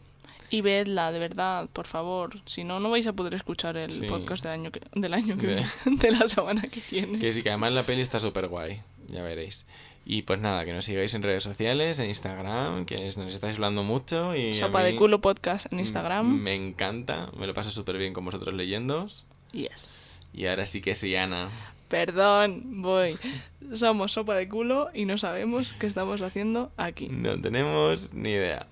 Y 0.55 0.61
vedla, 0.61 1.11
de 1.13 1.19
verdad, 1.19 1.69
por 1.73 1.87
favor. 1.87 2.39
Si 2.47 2.65
no, 2.65 2.81
no 2.81 2.91
vais 2.91 3.07
a 3.07 3.13
poder 3.13 3.35
escuchar 3.35 3.77
el 3.77 3.93
Sí. 3.93 4.07
podcast 4.07 4.45
del 4.45 4.53
año 4.53 4.71
que, 4.71 4.81
del 4.95 5.15
año 5.15 5.37
que 5.37 5.47
De- 5.47 5.55
viene, 5.55 5.69
de 6.01 6.11
la 6.13 6.29
semana 6.29 6.63
que 6.63 6.83
viene. 6.91 7.19
Que 7.19 7.33
sí, 7.33 7.43
que 7.43 7.51
además 7.51 7.73
la 7.73 7.83
peli 7.85 8.01
está 8.03 8.21
súper 8.21 8.49
guay, 8.49 8.81
ya 9.09 9.23
veréis. 9.23 9.67
Y 10.07 10.23
pues 10.23 10.39
nada, 10.39 10.65
que 10.67 10.73
nos 10.75 10.85
sigáis 10.85 11.15
en 11.15 11.23
redes 11.23 11.43
sociales, 11.45 11.99
en 11.99 12.11
Instagram, 12.11 12.85
que 12.85 12.97
nos 12.97 13.17
estáis 13.35 13.55
hablando 13.55 13.83
mucho 13.83 14.37
y 14.37 14.53
Sopa 14.53 14.83
de 14.83 14.97
culo 14.97 15.21
podcast 15.23 15.73
en 15.73 15.81
Instagram. 15.81 16.27
Me 16.43 16.55
encanta, 16.55 17.31
me 17.39 17.47
lo 17.47 17.55
paso 17.55 17.71
súper 17.71 17.97
bien 17.97 18.13
con 18.13 18.25
vosotros 18.25 18.55
leyéndoos. 18.55 19.25
Yes. 19.53 20.11
Y 20.35 20.47
ahora 20.47 20.67
sí 20.67 20.83
que 20.83 20.95
sí, 20.95 21.17
Ana. 21.17 21.49
Perdón, 21.89 22.83
voy. 22.83 23.17
Somos 23.75 24.13
sopa 24.13 24.35
de 24.35 24.49
culo 24.49 24.91
y 24.93 25.05
no 25.05 25.17
sabemos 25.17 25.73
qué 25.79 25.87
estamos 25.87 26.23
haciendo 26.23 26.71
aquí. 26.77 27.09
No 27.09 27.41
tenemos 27.41 28.13
ni 28.13 28.31
idea. 28.31 28.67